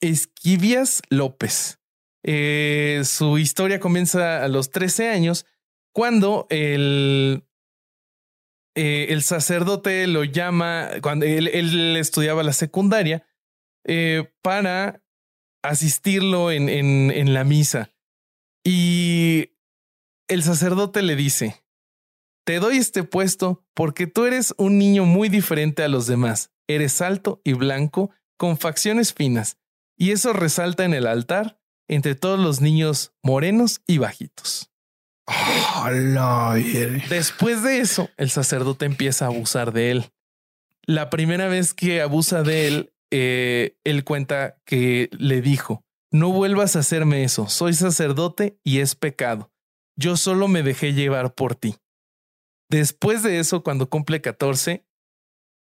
Esquivias 0.00 1.02
López. 1.10 1.78
Eh, 2.22 3.02
su 3.04 3.38
historia 3.38 3.80
comienza 3.80 4.44
a 4.44 4.48
los 4.48 4.70
13 4.70 5.08
años 5.08 5.46
cuando 5.92 6.46
el, 6.50 7.44
eh, 8.74 9.06
el 9.10 9.22
sacerdote 9.22 10.06
lo 10.06 10.24
llama, 10.24 10.90
cuando 11.02 11.26
él, 11.26 11.96
estudiaba 11.96 12.42
la 12.42 12.52
secundaria, 12.52 13.26
eh, 13.84 14.30
para 14.42 15.02
asistirlo 15.62 16.50
en, 16.50 16.68
en, 16.68 17.10
en 17.10 17.34
la 17.34 17.44
misa. 17.44 17.90
Y 18.64 19.52
el 20.30 20.44
sacerdote 20.44 21.02
le 21.02 21.16
dice, 21.16 21.64
te 22.46 22.60
doy 22.60 22.76
este 22.76 23.02
puesto 23.02 23.64
porque 23.74 24.06
tú 24.06 24.26
eres 24.26 24.54
un 24.58 24.78
niño 24.78 25.04
muy 25.04 25.28
diferente 25.28 25.82
a 25.82 25.88
los 25.88 26.06
demás. 26.06 26.52
Eres 26.68 27.00
alto 27.02 27.40
y 27.44 27.54
blanco, 27.54 28.10
con 28.36 28.56
facciones 28.56 29.12
finas, 29.12 29.58
y 29.98 30.12
eso 30.12 30.32
resalta 30.32 30.84
en 30.84 30.94
el 30.94 31.08
altar 31.08 31.60
entre 31.88 32.14
todos 32.14 32.38
los 32.38 32.60
niños 32.60 33.12
morenos 33.24 33.82
y 33.88 33.98
bajitos. 33.98 34.70
Después 37.08 37.64
de 37.64 37.80
eso, 37.80 38.08
el 38.16 38.30
sacerdote 38.30 38.86
empieza 38.86 39.24
a 39.24 39.28
abusar 39.28 39.72
de 39.72 39.90
él. 39.90 40.12
La 40.84 41.10
primera 41.10 41.48
vez 41.48 41.74
que 41.74 42.00
abusa 42.00 42.44
de 42.44 42.68
él, 42.68 42.92
eh, 43.10 43.76
él 43.82 44.04
cuenta 44.04 44.58
que 44.64 45.10
le 45.12 45.42
dijo, 45.42 45.84
no 46.12 46.30
vuelvas 46.30 46.76
a 46.76 46.80
hacerme 46.80 47.24
eso, 47.24 47.48
soy 47.48 47.74
sacerdote 47.74 48.58
y 48.62 48.78
es 48.78 48.94
pecado. 48.94 49.49
Yo 50.00 50.16
solo 50.16 50.48
me 50.48 50.62
dejé 50.62 50.94
llevar 50.94 51.34
por 51.34 51.54
ti. 51.54 51.76
Después 52.70 53.22
de 53.22 53.38
eso, 53.38 53.62
cuando 53.62 53.90
cumple 53.90 54.20
14, 54.20 54.86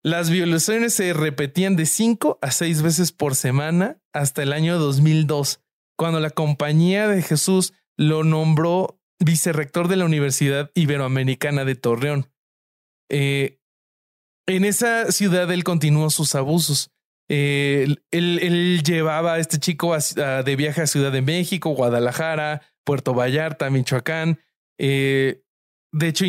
Las 0.04 0.30
violaciones 0.30 0.94
se 0.94 1.14
repetían 1.14 1.76
de 1.76 1.88
cinco 1.88 2.38
a 2.42 2.52
seis 2.52 2.84
veces 2.84 3.12
por 3.12 3.34
semana 3.34 4.00
hasta 4.14 4.44
el 4.44 4.54
año 4.54 4.78
2002, 4.78 5.62
cuando 5.98 6.20
la 6.20 6.30
Compañía 6.30 7.08
de 7.08 7.24
Jesús 7.24 7.74
lo 7.98 8.24
nombró 8.24 9.00
vicerrector 9.20 9.88
de 9.88 9.96
la 9.96 10.06
Universidad 10.06 10.70
Iberoamericana 10.76 11.66
de 11.66 11.76
Torreón. 11.76 12.32
Eh, 13.10 13.60
en 14.48 14.64
esa 14.64 15.12
ciudad 15.12 15.52
él 15.52 15.64
continuó 15.64 16.12
sus 16.12 16.36
abusos. 16.36 16.92
Eh, 17.28 17.96
él, 18.12 18.84
llevaba 18.84 19.34
a 19.34 19.40
este 19.40 19.58
chico 19.58 19.96
de 19.98 20.56
viaje 20.56 20.84
a 20.84 20.88
Ciudad 20.88 21.12
de 21.12 21.24
México, 21.24 21.72
Guadalajara, 21.72 22.62
Puerto 22.86 23.14
Vallarta, 23.14 23.70
Michoacán. 23.70 24.40
Eh, 24.78 25.42
de 25.92 26.08
hecho, 26.08 26.26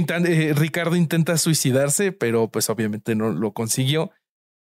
Ricardo 0.55 0.97
intenta 0.97 1.37
suicidarse, 1.39 2.12
pero 2.12 2.49
pues 2.49 2.70
obviamente 2.70 3.15
no 3.15 3.31
lo 3.31 3.53
consiguió. 3.53 4.11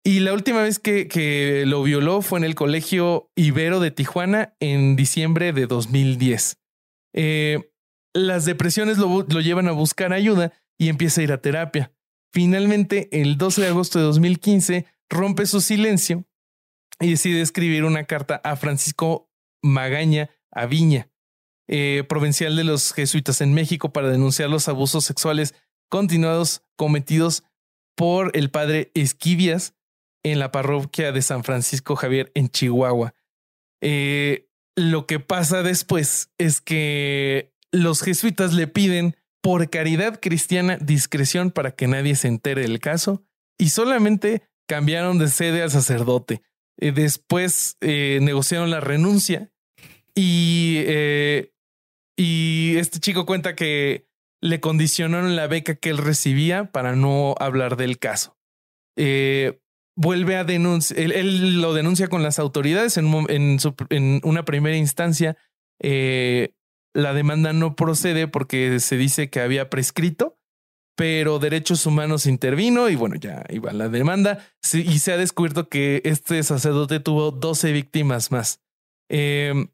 Y 0.03 0.21
la 0.21 0.33
última 0.33 0.61
vez 0.61 0.79
que, 0.79 1.07
que, 1.07 1.63
lo 1.67 1.83
violó 1.83 2.21
fue 2.21 2.39
en 2.39 2.45
el 2.45 2.55
Colegio 2.55 3.29
Ibero 3.35 3.79
de 3.79 3.91
Tijuana 3.91 4.55
en 4.59 4.95
diciembre 4.95 5.53
de 5.53 5.67
2010. 5.67 6.57
las 8.13 8.45
depresiones 8.45 8.97
lo, 8.97 9.25
lo 9.29 9.41
llevan 9.41 9.67
a 9.67 9.73
buscar 9.73 10.11
ayuda 10.11 10.53
y 10.79 10.89
empieza 10.89 11.21
a 11.21 11.23
ir 11.23 11.31
a 11.31 11.41
terapia. 11.41 11.93
Finalmente, 12.33 13.09
el 13.11 13.37
12 13.37 13.61
de 13.61 13.67
agosto 13.67 13.99
de 13.99 14.05
2015, 14.05 14.85
rompe 15.11 15.45
su 15.45 15.61
silencio 15.61 16.25
y 16.99 17.11
decide 17.11 17.41
escribir 17.41 17.83
una 17.83 18.05
carta 18.05 18.41
a 18.43 18.55
Francisco 18.55 19.29
Magaña 19.61 20.29
Aviña, 20.51 21.10
eh, 21.73 22.03
provincial 22.03 22.57
de 22.57 22.65
los 22.65 22.91
jesuitas 22.91 23.39
en 23.39 23.53
México, 23.53 23.93
para 23.93 24.09
denunciar 24.09 24.49
los 24.49 24.67
abusos 24.67 25.05
sexuales 25.05 25.55
continuados 25.89 26.63
cometidos 26.75 27.45
por 27.95 28.35
el 28.35 28.51
padre 28.51 28.91
Esquivias 28.93 29.73
en 30.21 30.39
la 30.39 30.51
parroquia 30.51 31.13
de 31.13 31.21
San 31.21 31.45
Francisco 31.45 31.95
Javier 31.95 32.29
en 32.35 32.49
Chihuahua. 32.49 33.15
Eh, 33.81 34.49
lo 34.75 35.07
que 35.07 35.21
pasa 35.21 35.63
después 35.63 36.33
es 36.37 36.59
que 36.59 37.53
los 37.71 38.01
jesuitas 38.01 38.51
le 38.51 38.67
piden 38.67 39.15
por 39.41 39.69
caridad 39.69 40.19
cristiana 40.19 40.75
discreción 40.75 41.51
para 41.51 41.71
que 41.71 41.87
nadie 41.87 42.15
se 42.15 42.27
entere 42.27 42.63
del 42.63 42.81
caso 42.81 43.23
y 43.57 43.69
solamente 43.69 44.41
cambiaron 44.67 45.19
de 45.19 45.29
sede 45.29 45.61
al 45.61 45.71
sacerdote. 45.71 46.41
Eh, 46.81 46.91
después 46.91 47.77
negociaron 47.79 48.71
la 48.71 48.81
renuncia 48.81 49.53
y, 50.13 50.83
y 52.21 52.77
este 52.77 52.99
chico 52.99 53.25
cuenta 53.25 53.55
que 53.55 54.07
le 54.41 54.59
condicionaron 54.59 55.35
la 55.35 55.47
beca 55.47 55.75
que 55.75 55.89
él 55.89 55.97
recibía 55.97 56.71
para 56.71 56.95
no 56.95 57.35
hablar 57.39 57.77
del 57.77 57.97
caso. 57.97 58.37
vuelve 59.95 60.35
a 60.35 60.43
denunciar, 60.43 60.99
él, 60.99 61.61
lo 61.61 61.73
denuncia 61.73 62.09
con 62.09 62.21
las 62.21 62.37
autoridades 62.37 62.97
en, 62.97 63.07
una 64.23 64.45
primera 64.45 64.77
instancia 64.77 65.35
la 66.93 67.13
demanda 67.13 67.53
no 67.53 67.75
procede 67.75 68.27
porque 68.27 68.79
se 68.79 68.97
dice 68.97 69.29
que 69.29 69.39
había 69.39 69.69
prescrito, 69.69 70.37
pero 70.95 71.39
Derechos 71.39 71.85
Humanos 71.85 72.25
intervino 72.25 72.89
y 72.89 72.95
bueno, 72.95 73.15
ya 73.15 73.43
iba 73.49 73.71
la 73.73 73.89
demanda 73.89 74.45
y 74.73 74.99
se 74.99 75.13
ha 75.13 75.17
descubierto 75.17 75.69
que 75.69 76.01
este 76.05 76.43
sacerdote 76.43 76.99
tuvo 76.99 77.31
12 77.31 77.71
víctimas 77.71 78.31
más. 78.31 78.61
Em, 79.09 79.69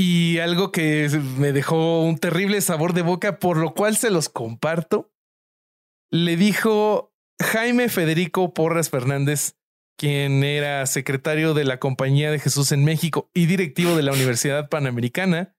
y 0.00 0.38
algo 0.38 0.70
que 0.70 1.08
me 1.36 1.52
dejó 1.52 2.04
un 2.04 2.18
terrible 2.18 2.60
sabor 2.60 2.92
de 2.92 3.02
boca, 3.02 3.40
por 3.40 3.56
lo 3.56 3.74
cual 3.74 3.96
se 3.96 4.10
los 4.10 4.28
comparto, 4.28 5.10
le 6.10 6.36
dijo 6.36 7.12
Jaime 7.42 7.88
Federico 7.88 8.54
Porras 8.54 8.90
Fernández, 8.90 9.56
quien 9.98 10.44
era 10.44 10.86
secretario 10.86 11.52
de 11.52 11.64
la 11.64 11.80
Compañía 11.80 12.30
de 12.30 12.38
Jesús 12.38 12.70
en 12.70 12.84
México 12.84 13.28
y 13.34 13.46
directivo 13.46 13.96
de 13.96 14.04
la 14.04 14.12
Universidad 14.12 14.68
Panamericana, 14.68 15.56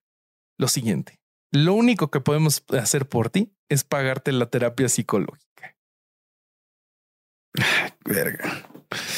lo 0.57 0.69
siguiente. 0.69 1.19
Lo 1.51 1.73
único 1.73 2.09
que 2.09 2.21
podemos 2.21 2.63
hacer 2.69 3.09
por 3.09 3.29
ti 3.29 3.51
es 3.67 3.83
pagarte 3.83 4.31
la 4.31 4.45
terapia 4.45 4.87
psicológica. 4.87 5.75
Verga. 8.05 8.68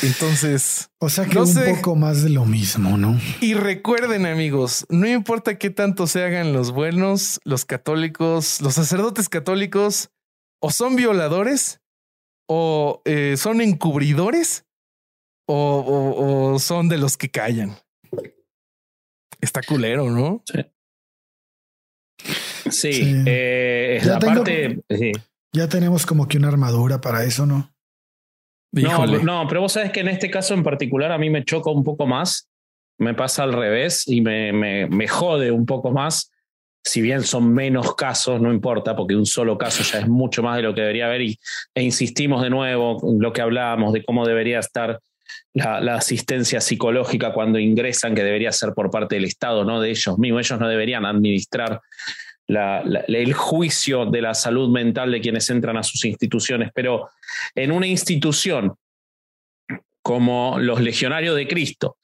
Entonces. 0.04 0.90
O 1.00 1.10
sea 1.10 1.26
que 1.26 1.38
un 1.40 1.54
poco 1.54 1.96
más 1.96 2.24
de 2.24 2.30
lo 2.30 2.46
mismo, 2.46 2.98
¿no? 2.98 3.20
Y 3.40 3.54
recuerden, 3.54 4.26
amigos, 4.26 4.86
no 4.90 5.08
importa 5.08 5.58
qué 5.58 5.70
tanto 5.70 6.08
se 6.08 6.24
hagan 6.24 6.54
los 6.54 6.72
buenos, 6.72 7.40
los 7.46 7.66
católicos, 7.66 8.62
los 8.62 8.74
sacerdotes 8.74 9.30
católicos, 9.30 10.12
o 10.60 10.72
son 10.72 10.96
violadores, 10.96 11.82
o 12.48 13.02
eh, 13.06 13.36
son 13.38 13.62
encubridores, 13.62 14.66
o, 15.48 16.54
o, 16.54 16.60
son 16.60 16.90
de 16.90 16.98
los 16.98 17.18
que 17.18 17.30
callan. 17.30 17.78
Está 19.40 19.62
culero, 19.62 20.10
¿no? 20.12 20.44
Sí. 20.46 20.66
Sí, 22.70 23.24
Eh, 23.26 24.00
ya 24.04 24.20
Ya 25.54 25.68
tenemos 25.68 26.06
como 26.06 26.28
que 26.28 26.38
una 26.38 26.48
armadura 26.50 27.02
para 27.02 27.24
eso, 27.24 27.46
¿no? 27.46 27.74
No, 28.72 29.06
no, 29.06 29.46
pero 29.48 29.62
vos 29.62 29.74
sabes 29.74 29.92
que 29.92 30.00
en 30.00 30.08
este 30.08 30.30
caso 30.30 30.54
en 30.54 30.64
particular 30.64 31.12
a 31.12 31.18
mí 31.18 31.30
me 31.30 31.44
choca 31.44 31.70
un 31.70 31.84
poco 31.84 32.08
más, 32.08 32.50
me 32.98 33.14
pasa 33.14 33.44
al 33.44 33.54
revés 33.54 34.08
y 34.08 34.22
me, 34.22 34.54
me, 34.54 34.88
me 34.88 35.08
jode 35.08 35.52
un 35.52 35.66
poco 35.66 35.92
más. 35.92 36.32
Si 36.84 37.02
bien 37.02 37.22
son 37.24 37.54
menos 37.54 37.96
casos, 37.96 38.42
no 38.42 38.52
importa, 38.52 38.96
porque 38.96 39.16
un 39.16 39.26
solo 39.26 39.58
caso 39.58 39.84
ya 39.84 40.00
es 40.00 40.08
mucho 40.08 40.42
más 40.42 40.56
de 40.58 40.64
lo 40.64 40.74
que 40.74 40.82
debería 40.82 41.08
haber. 41.08 41.22
Y, 41.22 41.40
e 41.76 41.84
insistimos 41.84 42.42
de 42.42 42.50
nuevo 42.50 43.00
en 43.08 43.20
lo 43.20 43.34
que 43.34 43.42
hablábamos 43.42 43.94
de 43.94 44.04
cómo 44.04 44.26
debería 44.26 44.60
estar 44.60 45.00
la, 45.54 45.80
la, 45.82 45.96
asistencia 45.96 46.62
psicológica 46.62 47.34
cuando 47.34 47.60
ingresan, 47.60 48.16
que 48.16 48.24
debería 48.24 48.52
ser 48.52 48.74
por 48.74 48.90
parte 48.90 49.16
del 49.16 49.26
Estado, 49.26 49.64
no 49.64 49.82
de 49.82 49.90
ellos 49.90 50.18
mismos. 50.18 50.48
Ellos 50.48 50.60
no 50.60 50.68
deberían 50.68 51.06
administrar 51.06 51.82
el 52.56 53.34
juicio 53.34 54.06
de 54.06 54.22
la 54.22 54.34
salud 54.34 54.70
mental 54.70 55.12
de 55.12 55.22
quienes 55.22 55.50
entran 55.50 55.78
a 55.78 55.84
sus 55.84 56.06
instituciones, 56.06 56.72
pero 56.74 57.10
en 57.56 57.72
una 57.72 57.88
institución 57.88 58.74
como 60.02 60.58
los 60.60 60.82
legionarios 60.82 61.36
de 61.36 61.48
Cristo, 61.48 61.98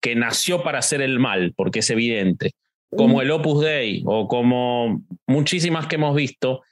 que 0.00 0.14
nació 0.14 0.62
para 0.62 0.80
hacer 0.80 1.00
el 1.00 1.18
mal, 1.18 1.54
porque 1.56 1.78
es 1.78 1.90
evidente, 1.90 2.52
como 2.90 3.22
el 3.22 3.30
Opus 3.30 3.64
Dei 3.64 4.02
o 4.04 4.28
como 4.28 5.02
muchísimas 5.26 5.86
que 5.86 5.96
hemos 5.96 6.14
visto, 6.14 6.62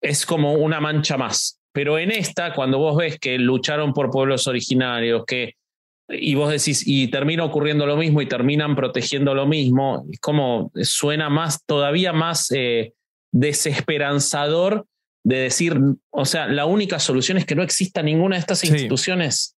es 0.00 0.26
como 0.26 0.54
una 0.54 0.80
mancha 0.80 1.16
más. 1.16 1.60
Pero 1.72 1.98
en 1.98 2.10
esta, 2.10 2.52
cuando 2.54 2.78
vos 2.78 2.96
ves 2.96 3.18
que 3.18 3.38
lucharon 3.38 3.92
por 3.92 4.10
pueblos 4.10 4.46
originarios, 4.46 5.24
que 5.26 5.54
y 6.08 6.34
vos 6.34 6.50
decís, 6.50 6.84
y 6.86 7.08
termina 7.08 7.44
ocurriendo 7.44 7.86
lo 7.86 7.96
mismo 7.96 8.20
y 8.20 8.26
terminan 8.26 8.76
protegiendo 8.76 9.34
lo 9.34 9.46
mismo, 9.46 10.06
es 10.10 10.20
como 10.20 10.70
suena 10.82 11.28
más, 11.30 11.64
todavía 11.64 12.12
más 12.12 12.50
eh, 12.52 12.92
desesperanzador 13.32 14.86
de 15.24 15.38
decir, 15.38 15.78
o 16.10 16.24
sea, 16.24 16.46
la 16.46 16.66
única 16.66 17.00
solución 17.00 17.38
es 17.38 17.44
que 17.44 17.56
no 17.56 17.64
exista 17.64 18.02
ninguna 18.02 18.36
de 18.36 18.40
estas 18.40 18.62
instituciones, 18.64 19.56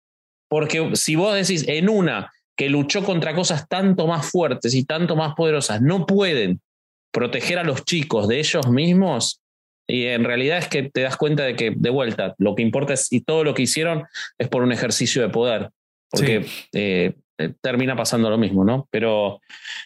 porque 0.49 0.95
si 0.95 1.15
vos 1.15 1.35
decís 1.35 1.65
en 1.67 1.89
una 1.89 2.31
que 2.55 2.69
luchó 2.69 3.03
contra 3.03 3.35
cosas 3.35 3.67
tanto 3.67 4.07
más 4.07 4.31
fuertes 4.31 4.73
y 4.73 4.85
tanto 4.85 5.17
más 5.17 5.35
poderosas, 5.35 5.81
no 5.81 6.05
pueden 6.05 6.61
proteger 7.11 7.59
a 7.59 7.63
los 7.63 7.83
chicos 7.83 8.27
de 8.29 8.39
ellos 8.39 8.69
mismos, 8.69 9.41
y 9.89 10.05
en 10.05 10.23
realidad 10.23 10.57
es 10.59 10.67
que 10.67 10.83
te 10.83 11.01
das 11.01 11.17
cuenta 11.17 11.43
de 11.43 11.55
que, 11.55 11.73
de 11.75 11.89
vuelta, 11.89 12.35
lo 12.37 12.55
que 12.55 12.61
importa 12.61 12.93
es, 12.93 13.11
y 13.11 13.21
todo 13.21 13.43
lo 13.43 13.53
que 13.53 13.63
hicieron 13.63 14.05
es 14.37 14.47
por 14.47 14.63
un 14.63 14.71
ejercicio 14.71 15.21
de 15.21 15.29
poder 15.29 15.69
porque 16.09 16.45
eh, 16.73 17.13
eh, 17.37 17.53
termina 17.61 17.95
pasando 17.95 18.29
lo 18.29 18.37
mismo, 18.37 18.63
¿no? 18.63 18.87
Pero, 18.89 19.41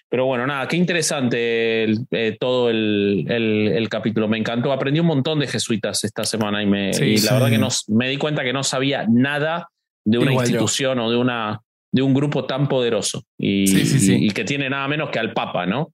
pero 0.08 0.26
bueno, 0.26 0.48
nada, 0.48 0.68
qué 0.68 0.78
interesante 0.78 1.84
eh, 2.12 2.38
todo 2.40 2.70
el, 2.70 3.26
el, 3.28 3.90
capítulo. 3.90 4.28
Me 4.28 4.38
encantó, 4.38 4.72
aprendí 4.72 5.00
un 5.00 5.08
montón 5.08 5.40
de 5.40 5.48
jesuitas 5.48 6.04
esta 6.04 6.24
semana 6.24 6.64
y, 6.64 6.66
me, 6.66 6.92
la 6.92 7.34
verdad 7.34 7.50
que 7.50 7.58
no, 7.58 7.68
me 7.90 8.10
di 8.10 8.18
cuenta 8.18 8.44
que 8.44 8.54
no 8.54 8.64
sabía 8.64 9.06
nada 9.10 9.70
de 10.06 10.18
una 10.18 10.34
institución 10.34 11.00
o 11.00 11.12
de, 11.12 11.18
una, 11.18 11.62
de 11.92 12.02
un 12.02 12.14
grupo 12.14 12.46
tan 12.46 12.68
poderoso 12.70 13.24
y, 13.38 14.26
y, 14.26 14.32
que 14.32 14.46
tiene 14.46 14.70
nada 14.70 14.88
menos 14.88 15.10
que 15.10 15.20
al 15.20 15.34
Papa, 15.34 15.66
¿no? 15.66 15.94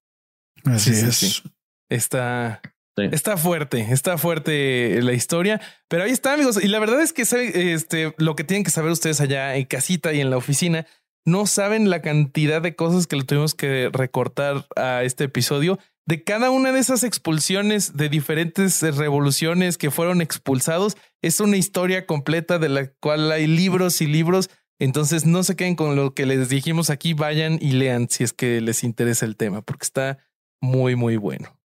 Así 0.64 0.92
es. 0.92 1.44
Está, 1.90 2.62
Está 2.98 3.38
fuerte, 3.38 3.88
está 3.92 4.18
fuerte 4.18 5.02
la 5.04 5.14
historia, 5.14 5.62
pero 5.88 6.04
ahí 6.04 6.12
está, 6.12 6.34
amigos. 6.34 6.64
Y 6.64 6.68
la 6.68 6.80
verdad 6.80 7.00
es 7.02 7.14
que 7.14 7.22
este, 7.22 8.16
lo 8.18 8.36
que 8.36 8.44
tienen 8.44 8.64
que 8.64 8.72
saber 8.72 8.92
ustedes 8.92 9.22
allá 9.22 9.56
en 9.56 9.66
casita 9.66 10.14
y 10.14 10.20
en 10.20 10.32
la 10.32 10.38
oficina, 10.38 10.88
no 11.24 11.46
saben 11.46 11.90
la 11.90 12.02
cantidad 12.02 12.62
de 12.62 12.76
cosas 12.76 13.06
que 13.06 13.18
le 13.18 13.24
tuvimos 13.24 13.54
que 13.54 13.90
recortar 13.94 14.66
a 14.76 15.04
este 15.04 15.26
episodio. 15.26 15.78
De 16.08 16.24
cada 16.24 16.50
una 16.50 16.72
de 16.72 16.80
esas 16.80 17.04
expulsiones 17.04 17.98
de 17.98 18.08
diferentes 18.08 18.82
revoluciones 18.82 19.78
que 19.78 19.92
fueron 19.92 20.22
expulsados, 20.22 20.96
es 21.22 21.40
una 21.40 21.58
historia 21.58 22.06
completa 22.06 22.60
de 22.60 22.70
la 22.70 22.88
cual 23.02 23.32
hay 23.32 23.46
libros 23.46 24.02
y 24.02 24.08
libros. 24.08 24.50
Entonces 24.80 25.26
no 25.26 25.44
se 25.44 25.56
queden 25.56 25.76
con 25.76 25.96
lo 25.96 26.14
que 26.14 26.26
les 26.26 26.50
dijimos 26.50 26.90
aquí, 26.90 27.14
vayan 27.14 27.60
y 27.62 27.74
lean 27.74 28.08
si 28.10 28.24
es 28.24 28.32
que 28.32 28.62
les 28.62 28.84
interesa 28.84 29.26
el 29.26 29.36
tema, 29.36 29.62
porque 29.62 29.84
está 29.84 30.18
muy, 30.62 30.96
muy 30.96 31.18
bueno. 31.18 31.60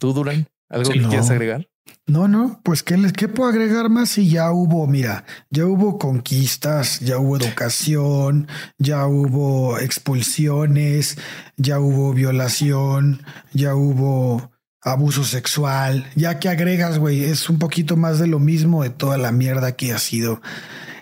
¿Tú, 0.00 0.12
Durán? 0.12 0.49
¿Algo 0.70 0.90
que 0.90 1.02
quieras 1.02 1.30
agregar? 1.30 1.68
No, 2.06 2.28
no, 2.28 2.60
pues 2.64 2.82
¿qué, 2.82 2.96
les, 2.96 3.12
¿qué 3.12 3.28
puedo 3.28 3.48
agregar 3.48 3.88
más 3.88 4.10
si 4.10 4.28
ya 4.28 4.50
hubo, 4.50 4.86
mira, 4.86 5.24
ya 5.50 5.66
hubo 5.66 5.98
conquistas, 5.98 7.00
ya 7.00 7.18
hubo 7.18 7.36
educación, 7.36 8.48
ya 8.78 9.06
hubo 9.06 9.78
expulsiones, 9.78 11.18
ya 11.56 11.78
hubo 11.78 12.12
violación, 12.12 13.22
ya 13.52 13.74
hubo 13.74 14.50
abuso 14.82 15.24
sexual, 15.24 16.06
ya 16.16 16.38
que 16.38 16.48
agregas, 16.48 16.98
güey, 16.98 17.24
es 17.24 17.48
un 17.50 17.58
poquito 17.58 17.96
más 17.96 18.18
de 18.18 18.26
lo 18.26 18.38
mismo 18.38 18.82
de 18.82 18.90
toda 18.90 19.18
la 19.18 19.30
mierda 19.30 19.76
que 19.76 19.92
ha 19.92 19.98
sido 19.98 20.40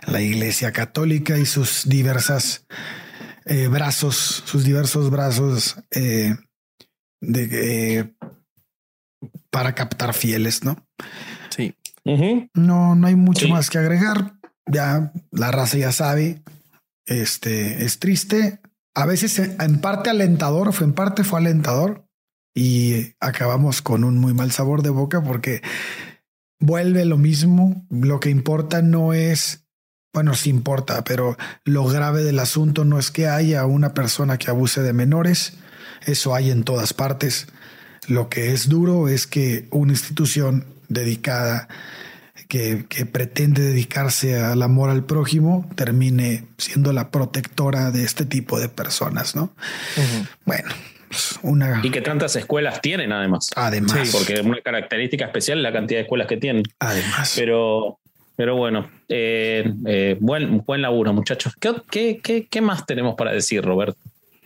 la 0.07 0.21
Iglesia 0.21 0.73
Católica 0.73 1.39
y 1.39 1.47
sus 1.47 1.89
diversas 1.89 2.67
eh, 3.45 3.69
brazos, 3.69 4.43
sus 4.45 4.65
diversos 4.65 5.11
brazos 5.11 5.77
eh, 5.91 6.37
de, 7.21 7.99
eh, 7.99 8.15
para 9.51 9.75
captar 9.75 10.15
fieles, 10.15 10.65
¿no? 10.65 10.77
Sí. 11.51 11.75
No, 12.55 12.95
no 12.95 13.07
hay 13.07 13.17
mucho 13.17 13.49
más 13.49 13.71
que 13.71 13.79
agregar. 13.79 14.35
Ya 14.67 15.13
la 15.31 15.51
raza 15.51 15.79
ya 15.79 15.93
sabe. 15.93 16.43
Este 17.07 17.85
es 17.85 17.99
triste. 17.99 18.61
A 18.95 19.07
veces 19.07 19.39
en 19.39 19.81
parte 19.81 20.11
alentador, 20.11 20.73
fue 20.73 20.87
en 20.87 20.93
parte 20.93 21.25
fue 21.25 21.41
alentador 21.41 22.09
y 22.55 23.13
acabamos 23.21 23.83
con 23.83 24.05
un 24.05 24.19
muy 24.19 24.35
mal 24.35 24.51
sabor 24.51 24.83
de 24.83 24.91
boca 24.91 25.23
porque 25.23 25.63
vuelve 26.61 27.05
lo 27.05 27.17
mismo. 27.17 27.87
Lo 27.91 28.21
que 28.21 28.31
importa 28.31 28.83
no 28.83 29.13
es, 29.13 29.67
bueno, 30.13 30.35
sí 30.35 30.51
importa, 30.51 31.05
pero 31.05 31.37
lo 31.65 31.85
grave 31.85 32.25
del 32.25 32.41
asunto 32.41 32.85
no 32.85 32.99
es 32.99 33.11
que 33.11 33.29
haya 33.29 33.65
una 33.67 33.95
persona 33.95 34.39
que 34.39 34.51
abuse 34.51 34.83
de 34.83 34.93
menores. 34.93 35.55
Eso 36.05 36.35
hay 36.35 36.51
en 36.51 36.65
todas 36.65 36.93
partes. 36.95 37.47
Lo 38.07 38.29
que 38.29 38.53
es 38.53 38.69
duro 38.69 39.09
es 39.09 39.27
que 39.27 39.67
una 39.71 39.93
institución 39.93 40.65
dedicada, 40.89 41.69
que, 42.49 42.85
pretende 43.13 43.63
dedicarse 43.63 44.41
al 44.41 44.63
amor 44.63 44.91
al 44.91 45.05
prójimo, 45.05 45.69
termine 45.75 46.45
siendo 46.57 46.93
la 46.93 47.11
protectora 47.11 47.91
de 47.91 48.05
este 48.05 48.25
tipo 48.25 48.59
de 48.59 48.69
personas, 48.69 49.37
¿no? 49.37 49.53
Bueno, 50.45 50.69
pues, 51.09 51.39
una... 51.43 51.81
Y 51.83 51.91
que 51.91 52.01
tantas 52.01 52.37
escuelas 52.37 52.81
tienen 52.81 53.13
además. 53.13 53.51
Además. 53.57 54.11
porque 54.13 54.41
una 54.41 54.61
característica 54.61 55.27
especial 55.27 55.59
es 55.59 55.63
la 55.63 55.73
cantidad 55.73 55.99
de 55.99 56.03
escuelas 56.03 56.27
que 56.27 56.37
tienen. 56.37 56.63
Además. 56.79 57.35
Pero, 57.37 57.99
pero 58.37 58.57
bueno, 58.57 58.91
eh, 59.09 59.71
eh, 59.87 60.17
buen, 60.21 60.59
buen 60.65 60.81
laburo, 60.81 61.13
muchachos. 61.13 61.55
¿Qué, 61.59 62.21
qué, 62.23 62.47
qué 62.49 62.61
más 62.61 62.87
tenemos 62.87 63.15
para 63.15 63.33
decir, 63.33 63.63
Roberto? 63.63 63.99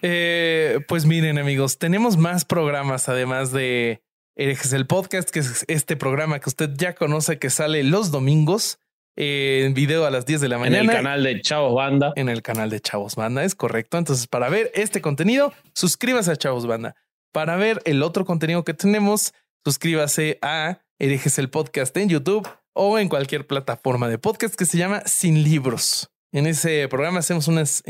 Eh, 0.02 0.80
pues 0.88 1.06
miren, 1.06 1.38
amigos, 1.38 1.78
tenemos 1.78 2.16
más 2.16 2.44
programas 2.44 3.08
además 3.08 3.52
de 3.52 4.02
Herejes 4.34 4.72
el 4.72 4.86
Podcast, 4.86 5.30
que 5.30 5.38
es 5.38 5.64
este 5.68 5.96
programa 5.96 6.40
que 6.40 6.48
usted 6.48 6.70
ya 6.74 6.94
conoce 6.94 7.38
que 7.38 7.50
sale 7.50 7.84
los 7.84 8.10
domingos 8.10 8.80
en 9.16 9.74
video 9.74 10.04
a 10.04 10.10
las 10.10 10.26
10 10.26 10.40
de 10.40 10.48
la 10.48 10.58
mañana. 10.58 10.78
En 10.80 10.90
el 10.90 10.96
canal 10.96 11.22
de 11.22 11.40
Chavos 11.40 11.74
Banda. 11.74 12.12
En 12.16 12.28
el 12.28 12.42
canal 12.42 12.70
de 12.70 12.80
Chavos 12.80 13.14
Banda, 13.14 13.44
es 13.44 13.54
correcto. 13.54 13.98
Entonces, 13.98 14.26
para 14.26 14.48
ver 14.48 14.70
este 14.74 15.00
contenido, 15.00 15.52
suscríbase 15.74 16.32
a 16.32 16.36
Chavos 16.36 16.66
Banda. 16.66 16.96
Para 17.32 17.56
ver 17.56 17.80
el 17.84 18.02
otro 18.02 18.24
contenido 18.24 18.64
que 18.64 18.74
tenemos, 18.74 19.34
suscríbase 19.64 20.38
a 20.42 20.80
Herejes 20.98 21.38
el 21.38 21.50
Podcast 21.50 21.96
en 21.96 22.08
YouTube 22.08 22.48
o 22.74 22.98
en 22.98 23.08
cualquier 23.08 23.46
plataforma 23.46 24.08
de 24.08 24.18
podcast 24.18 24.54
que 24.54 24.64
se 24.64 24.78
llama 24.78 25.02
Sin 25.06 25.44
Libros. 25.44 26.10
En 26.32 26.46
ese 26.46 26.88
programa 26.88 27.18
hacemos 27.18 27.46
unas, 27.46 27.84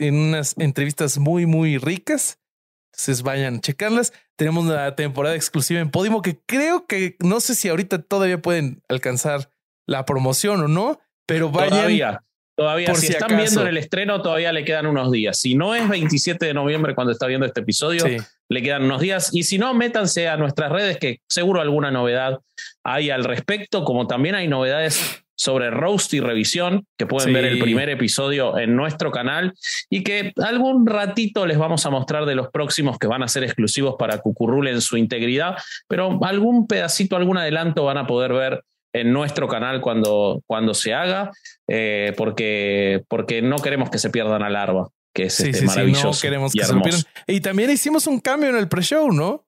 unas 0.00 0.54
entrevistas 0.58 1.18
muy, 1.18 1.46
muy 1.46 1.78
ricas. 1.78 2.40
Entonces 2.92 3.22
vayan 3.22 3.56
a 3.56 3.60
checarlas. 3.60 4.12
Tenemos 4.36 4.64
una 4.64 4.96
temporada 4.96 5.36
exclusiva 5.36 5.80
en 5.80 5.90
Podimo 5.90 6.20
que 6.20 6.40
creo 6.46 6.86
que 6.86 7.16
no 7.20 7.40
sé 7.40 7.54
si 7.54 7.68
ahorita 7.68 8.02
todavía 8.02 8.42
pueden 8.42 8.82
alcanzar 8.88 9.50
la 9.86 10.04
promoción 10.04 10.62
o 10.62 10.68
no, 10.68 10.98
pero 11.26 11.50
vayan. 11.50 11.70
Todavía, 11.70 12.22
todavía. 12.56 12.94
si, 12.96 13.06
están 13.06 13.36
viendo 13.36 13.62
en 13.62 13.68
el 13.68 13.76
estreno, 13.76 14.20
todavía 14.20 14.52
le 14.52 14.64
quedan 14.64 14.86
unos 14.86 15.12
días. 15.12 15.38
Si 15.38 15.54
no 15.54 15.76
es 15.76 15.88
27 15.88 16.44
de 16.44 16.54
noviembre 16.54 16.96
cuando 16.96 17.12
está 17.12 17.28
viendo 17.28 17.46
este 17.46 17.60
episodio, 17.60 18.04
le 18.48 18.62
quedan 18.62 18.82
unos 18.82 19.00
días. 19.00 19.30
Y 19.32 19.44
si 19.44 19.58
no, 19.58 19.74
métanse 19.74 20.26
a 20.26 20.36
nuestras 20.36 20.72
redes 20.72 20.96
que 20.96 21.20
seguro 21.28 21.60
alguna 21.60 21.92
novedad 21.92 22.40
hay 22.82 23.10
al 23.10 23.22
respecto, 23.22 23.84
como 23.84 24.08
también 24.08 24.34
hay 24.34 24.48
novedades 24.48 25.22
sobre 25.36 25.70
roast 25.70 26.12
y 26.14 26.20
revisión, 26.20 26.86
que 26.96 27.06
pueden 27.06 27.32
ver 27.32 27.44
el 27.44 27.58
primer 27.58 27.88
episodio 27.90 28.58
en 28.58 28.74
nuestro 28.74 29.10
canal 29.10 29.52
y 29.90 30.02
que 30.02 30.32
algún 30.42 30.86
ratito 30.86 31.46
les 31.46 31.58
vamos 31.58 31.84
a 31.86 31.90
mostrar 31.90 32.24
de 32.24 32.34
los 32.34 32.48
próximos 32.48 32.98
que 32.98 33.06
van 33.06 33.22
a 33.22 33.28
ser 33.28 33.44
exclusivos 33.44 33.96
para 33.98 34.18
Cucurrul 34.18 34.68
en 34.68 34.80
su 34.80 34.96
integridad, 34.96 35.56
pero 35.88 36.18
algún 36.24 36.66
pedacito, 36.66 37.16
algún 37.16 37.36
adelanto 37.38 37.84
van 37.84 37.98
a 37.98 38.06
poder 38.06 38.32
ver 38.32 38.64
en 38.94 39.12
nuestro 39.12 39.46
canal 39.46 39.82
cuando, 39.82 40.42
cuando 40.46 40.72
se 40.72 40.94
haga, 40.94 41.30
eh, 41.68 42.14
porque, 42.16 43.04
porque 43.08 43.42
no 43.42 43.56
queremos 43.56 43.90
que 43.90 43.98
se 43.98 44.08
pierdan 44.08 44.42
a 44.42 44.48
Larva, 44.48 44.88
que 45.14 45.24
es 45.24 45.38
este 45.38 45.66
maravilloso. 45.66 46.08
no 46.08 46.18
queremos 46.18 46.52
que 46.52 46.64
se 46.64 46.74
pierdan. 46.74 47.02
Y 47.26 47.40
también 47.40 47.70
hicimos 47.70 48.06
un 48.06 48.20
cambio 48.20 48.48
en 48.48 48.56
el 48.56 48.68
pre-show, 48.68 49.12
¿no? 49.12 49.46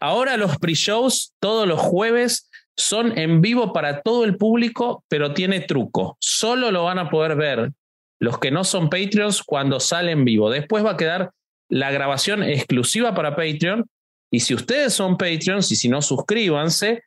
Ahora 0.00 0.36
los 0.36 0.58
pre-shows 0.58 1.32
todos 1.40 1.66
los 1.66 1.80
jueves 1.80 2.50
son 2.76 3.16
en 3.18 3.40
vivo 3.40 3.72
para 3.72 4.02
todo 4.02 4.24
el 4.24 4.36
público, 4.36 5.04
pero 5.08 5.32
tiene 5.32 5.60
truco. 5.60 6.16
Solo 6.20 6.70
lo 6.70 6.84
van 6.84 6.98
a 6.98 7.10
poder 7.10 7.36
ver 7.36 7.72
los 8.20 8.38
que 8.38 8.50
no 8.50 8.64
son 8.64 8.90
Patreons 8.90 9.42
cuando 9.42 9.80
sale 9.80 10.12
en 10.12 10.24
vivo. 10.24 10.50
Después 10.50 10.84
va 10.84 10.92
a 10.92 10.96
quedar 10.96 11.30
la 11.68 11.90
grabación 11.90 12.42
exclusiva 12.42 13.14
para 13.14 13.36
Patreon. 13.36 13.84
Y 14.30 14.40
si 14.40 14.54
ustedes 14.54 14.92
son 14.92 15.16
Patreons 15.16 15.70
y 15.70 15.76
si 15.76 15.88
no, 15.88 16.02
suscríbanse, 16.02 17.02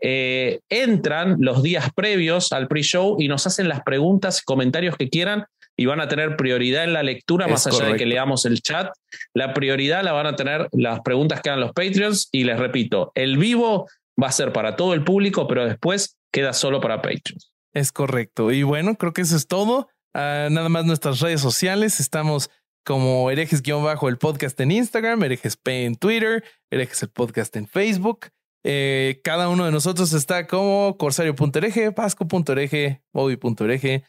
eh, 0.00 0.60
entran 0.68 1.36
los 1.40 1.62
días 1.62 1.88
previos 1.94 2.52
al 2.52 2.68
pre-show 2.68 3.16
y 3.18 3.28
nos 3.28 3.46
hacen 3.46 3.68
las 3.68 3.82
preguntas 3.82 4.40
y 4.40 4.44
comentarios 4.44 4.96
que 4.96 5.08
quieran 5.08 5.44
y 5.76 5.86
van 5.86 6.00
a 6.00 6.08
tener 6.08 6.36
prioridad 6.36 6.84
en 6.84 6.92
la 6.92 7.02
lectura, 7.02 7.48
más 7.48 7.66
allá 7.66 7.86
de 7.86 7.96
que 7.96 8.04
leamos 8.04 8.44
el 8.44 8.60
chat. 8.60 8.92
La 9.32 9.54
prioridad 9.54 10.04
la 10.04 10.12
van 10.12 10.26
a 10.26 10.36
tener 10.36 10.68
las 10.72 11.00
preguntas 11.00 11.40
que 11.40 11.48
hagan 11.48 11.60
los 11.60 11.72
Patreons. 11.72 12.28
Y 12.32 12.44
les 12.44 12.58
repito, 12.58 13.12
el 13.14 13.38
vivo 13.38 13.88
va 14.20 14.28
a 14.28 14.32
ser 14.32 14.52
para 14.52 14.76
todo 14.76 14.94
el 14.94 15.04
público, 15.04 15.46
pero 15.46 15.66
después 15.66 16.18
queda 16.32 16.52
solo 16.52 16.80
para 16.80 17.02
Patreons. 17.02 17.52
Es 17.72 17.92
correcto. 17.92 18.50
Y 18.50 18.62
bueno, 18.62 18.96
creo 18.96 19.12
que 19.12 19.22
eso 19.22 19.36
es 19.36 19.46
todo. 19.46 19.88
Ah, 20.14 20.48
nada 20.50 20.68
más 20.68 20.84
nuestras 20.84 21.20
redes 21.20 21.40
sociales. 21.40 22.00
Estamos 22.00 22.50
como 22.84 23.30
herejes-bajo 23.30 24.08
el 24.08 24.18
podcast 24.18 24.58
en 24.60 24.72
Instagram, 24.72 25.22
herejes 25.22 25.56
P 25.56 25.84
en 25.84 25.96
Twitter, 25.96 26.44
herejes 26.70 27.02
el 27.02 27.10
podcast 27.10 27.54
en 27.56 27.68
Facebook. 27.68 28.26
Eh, 28.64 29.20
cada 29.24 29.48
uno 29.48 29.64
de 29.64 29.72
nosotros 29.72 30.12
está 30.12 30.46
como 30.46 30.96
corsario.ereje, 30.98 31.92
pasco.ereje, 31.92 33.02
mobi.ereje 33.12 34.04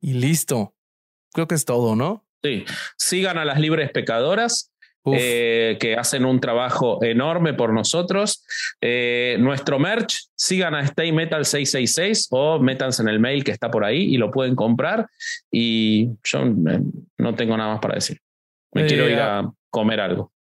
y 0.00 0.14
listo. 0.14 0.74
Creo 1.32 1.46
que 1.46 1.54
es 1.54 1.64
todo, 1.64 1.96
¿no? 1.96 2.26
Sí. 2.42 2.64
Sigan 2.96 3.38
a 3.38 3.44
las 3.44 3.60
libres 3.60 3.90
pecadoras 3.90 4.72
eh, 5.06 5.78
que 5.80 5.94
hacen 5.96 6.24
un 6.24 6.40
trabajo 6.40 7.02
enorme 7.02 7.54
por 7.54 7.72
nosotros. 7.72 8.44
Eh, 8.80 9.36
nuestro 9.40 9.78
merch, 9.78 10.28
sigan 10.34 10.74
a 10.74 10.80
Stay 10.82 11.12
Metal 11.12 11.44
666 11.44 12.28
o 12.30 12.58
métanse 12.58 13.02
en 13.02 13.08
el 13.08 13.20
mail 13.20 13.44
que 13.44 13.52
está 13.52 13.70
por 13.70 13.84
ahí 13.84 14.14
y 14.14 14.16
lo 14.16 14.30
pueden 14.30 14.54
comprar. 14.54 15.06
Y 15.50 16.08
yo 16.24 16.40
eh, 16.40 16.80
no 17.18 17.34
tengo 17.34 17.56
nada 17.56 17.72
más 17.72 17.80
para 17.80 17.94
decir. 17.94 18.18
Me 18.72 18.86
quiero 18.86 19.08
ir 19.08 19.18
a 19.18 19.50
comer 19.70 20.00
algo. 20.00 20.32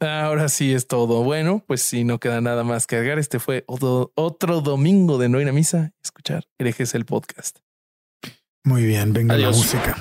Ahora 0.00 0.48
sí 0.48 0.74
es 0.74 0.86
todo. 0.86 1.22
Bueno, 1.22 1.64
pues 1.66 1.82
si 1.82 2.04
no 2.04 2.18
queda 2.18 2.40
nada 2.40 2.64
más 2.64 2.86
que 2.86 2.96
agregar, 2.96 3.18
este 3.18 3.38
fue 3.38 3.64
otro, 3.66 4.12
otro 4.14 4.60
domingo 4.60 5.18
de 5.18 5.28
No 5.28 5.38
hay 5.38 5.50
misa. 5.52 5.92
Escuchar 6.02 6.44
herejes 6.58 6.94
el 6.94 7.06
podcast. 7.06 7.58
Muy 8.64 8.84
bien, 8.84 9.12
venga 9.12 9.36
la 9.36 9.50
música. 9.50 9.96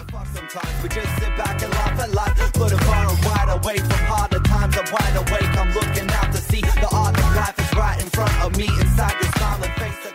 front 8.16 8.46
of 8.46 8.58
me 8.58 8.64
inside 8.80 9.14
this 9.20 9.30
smiling 9.32 9.72
face 9.78 10.06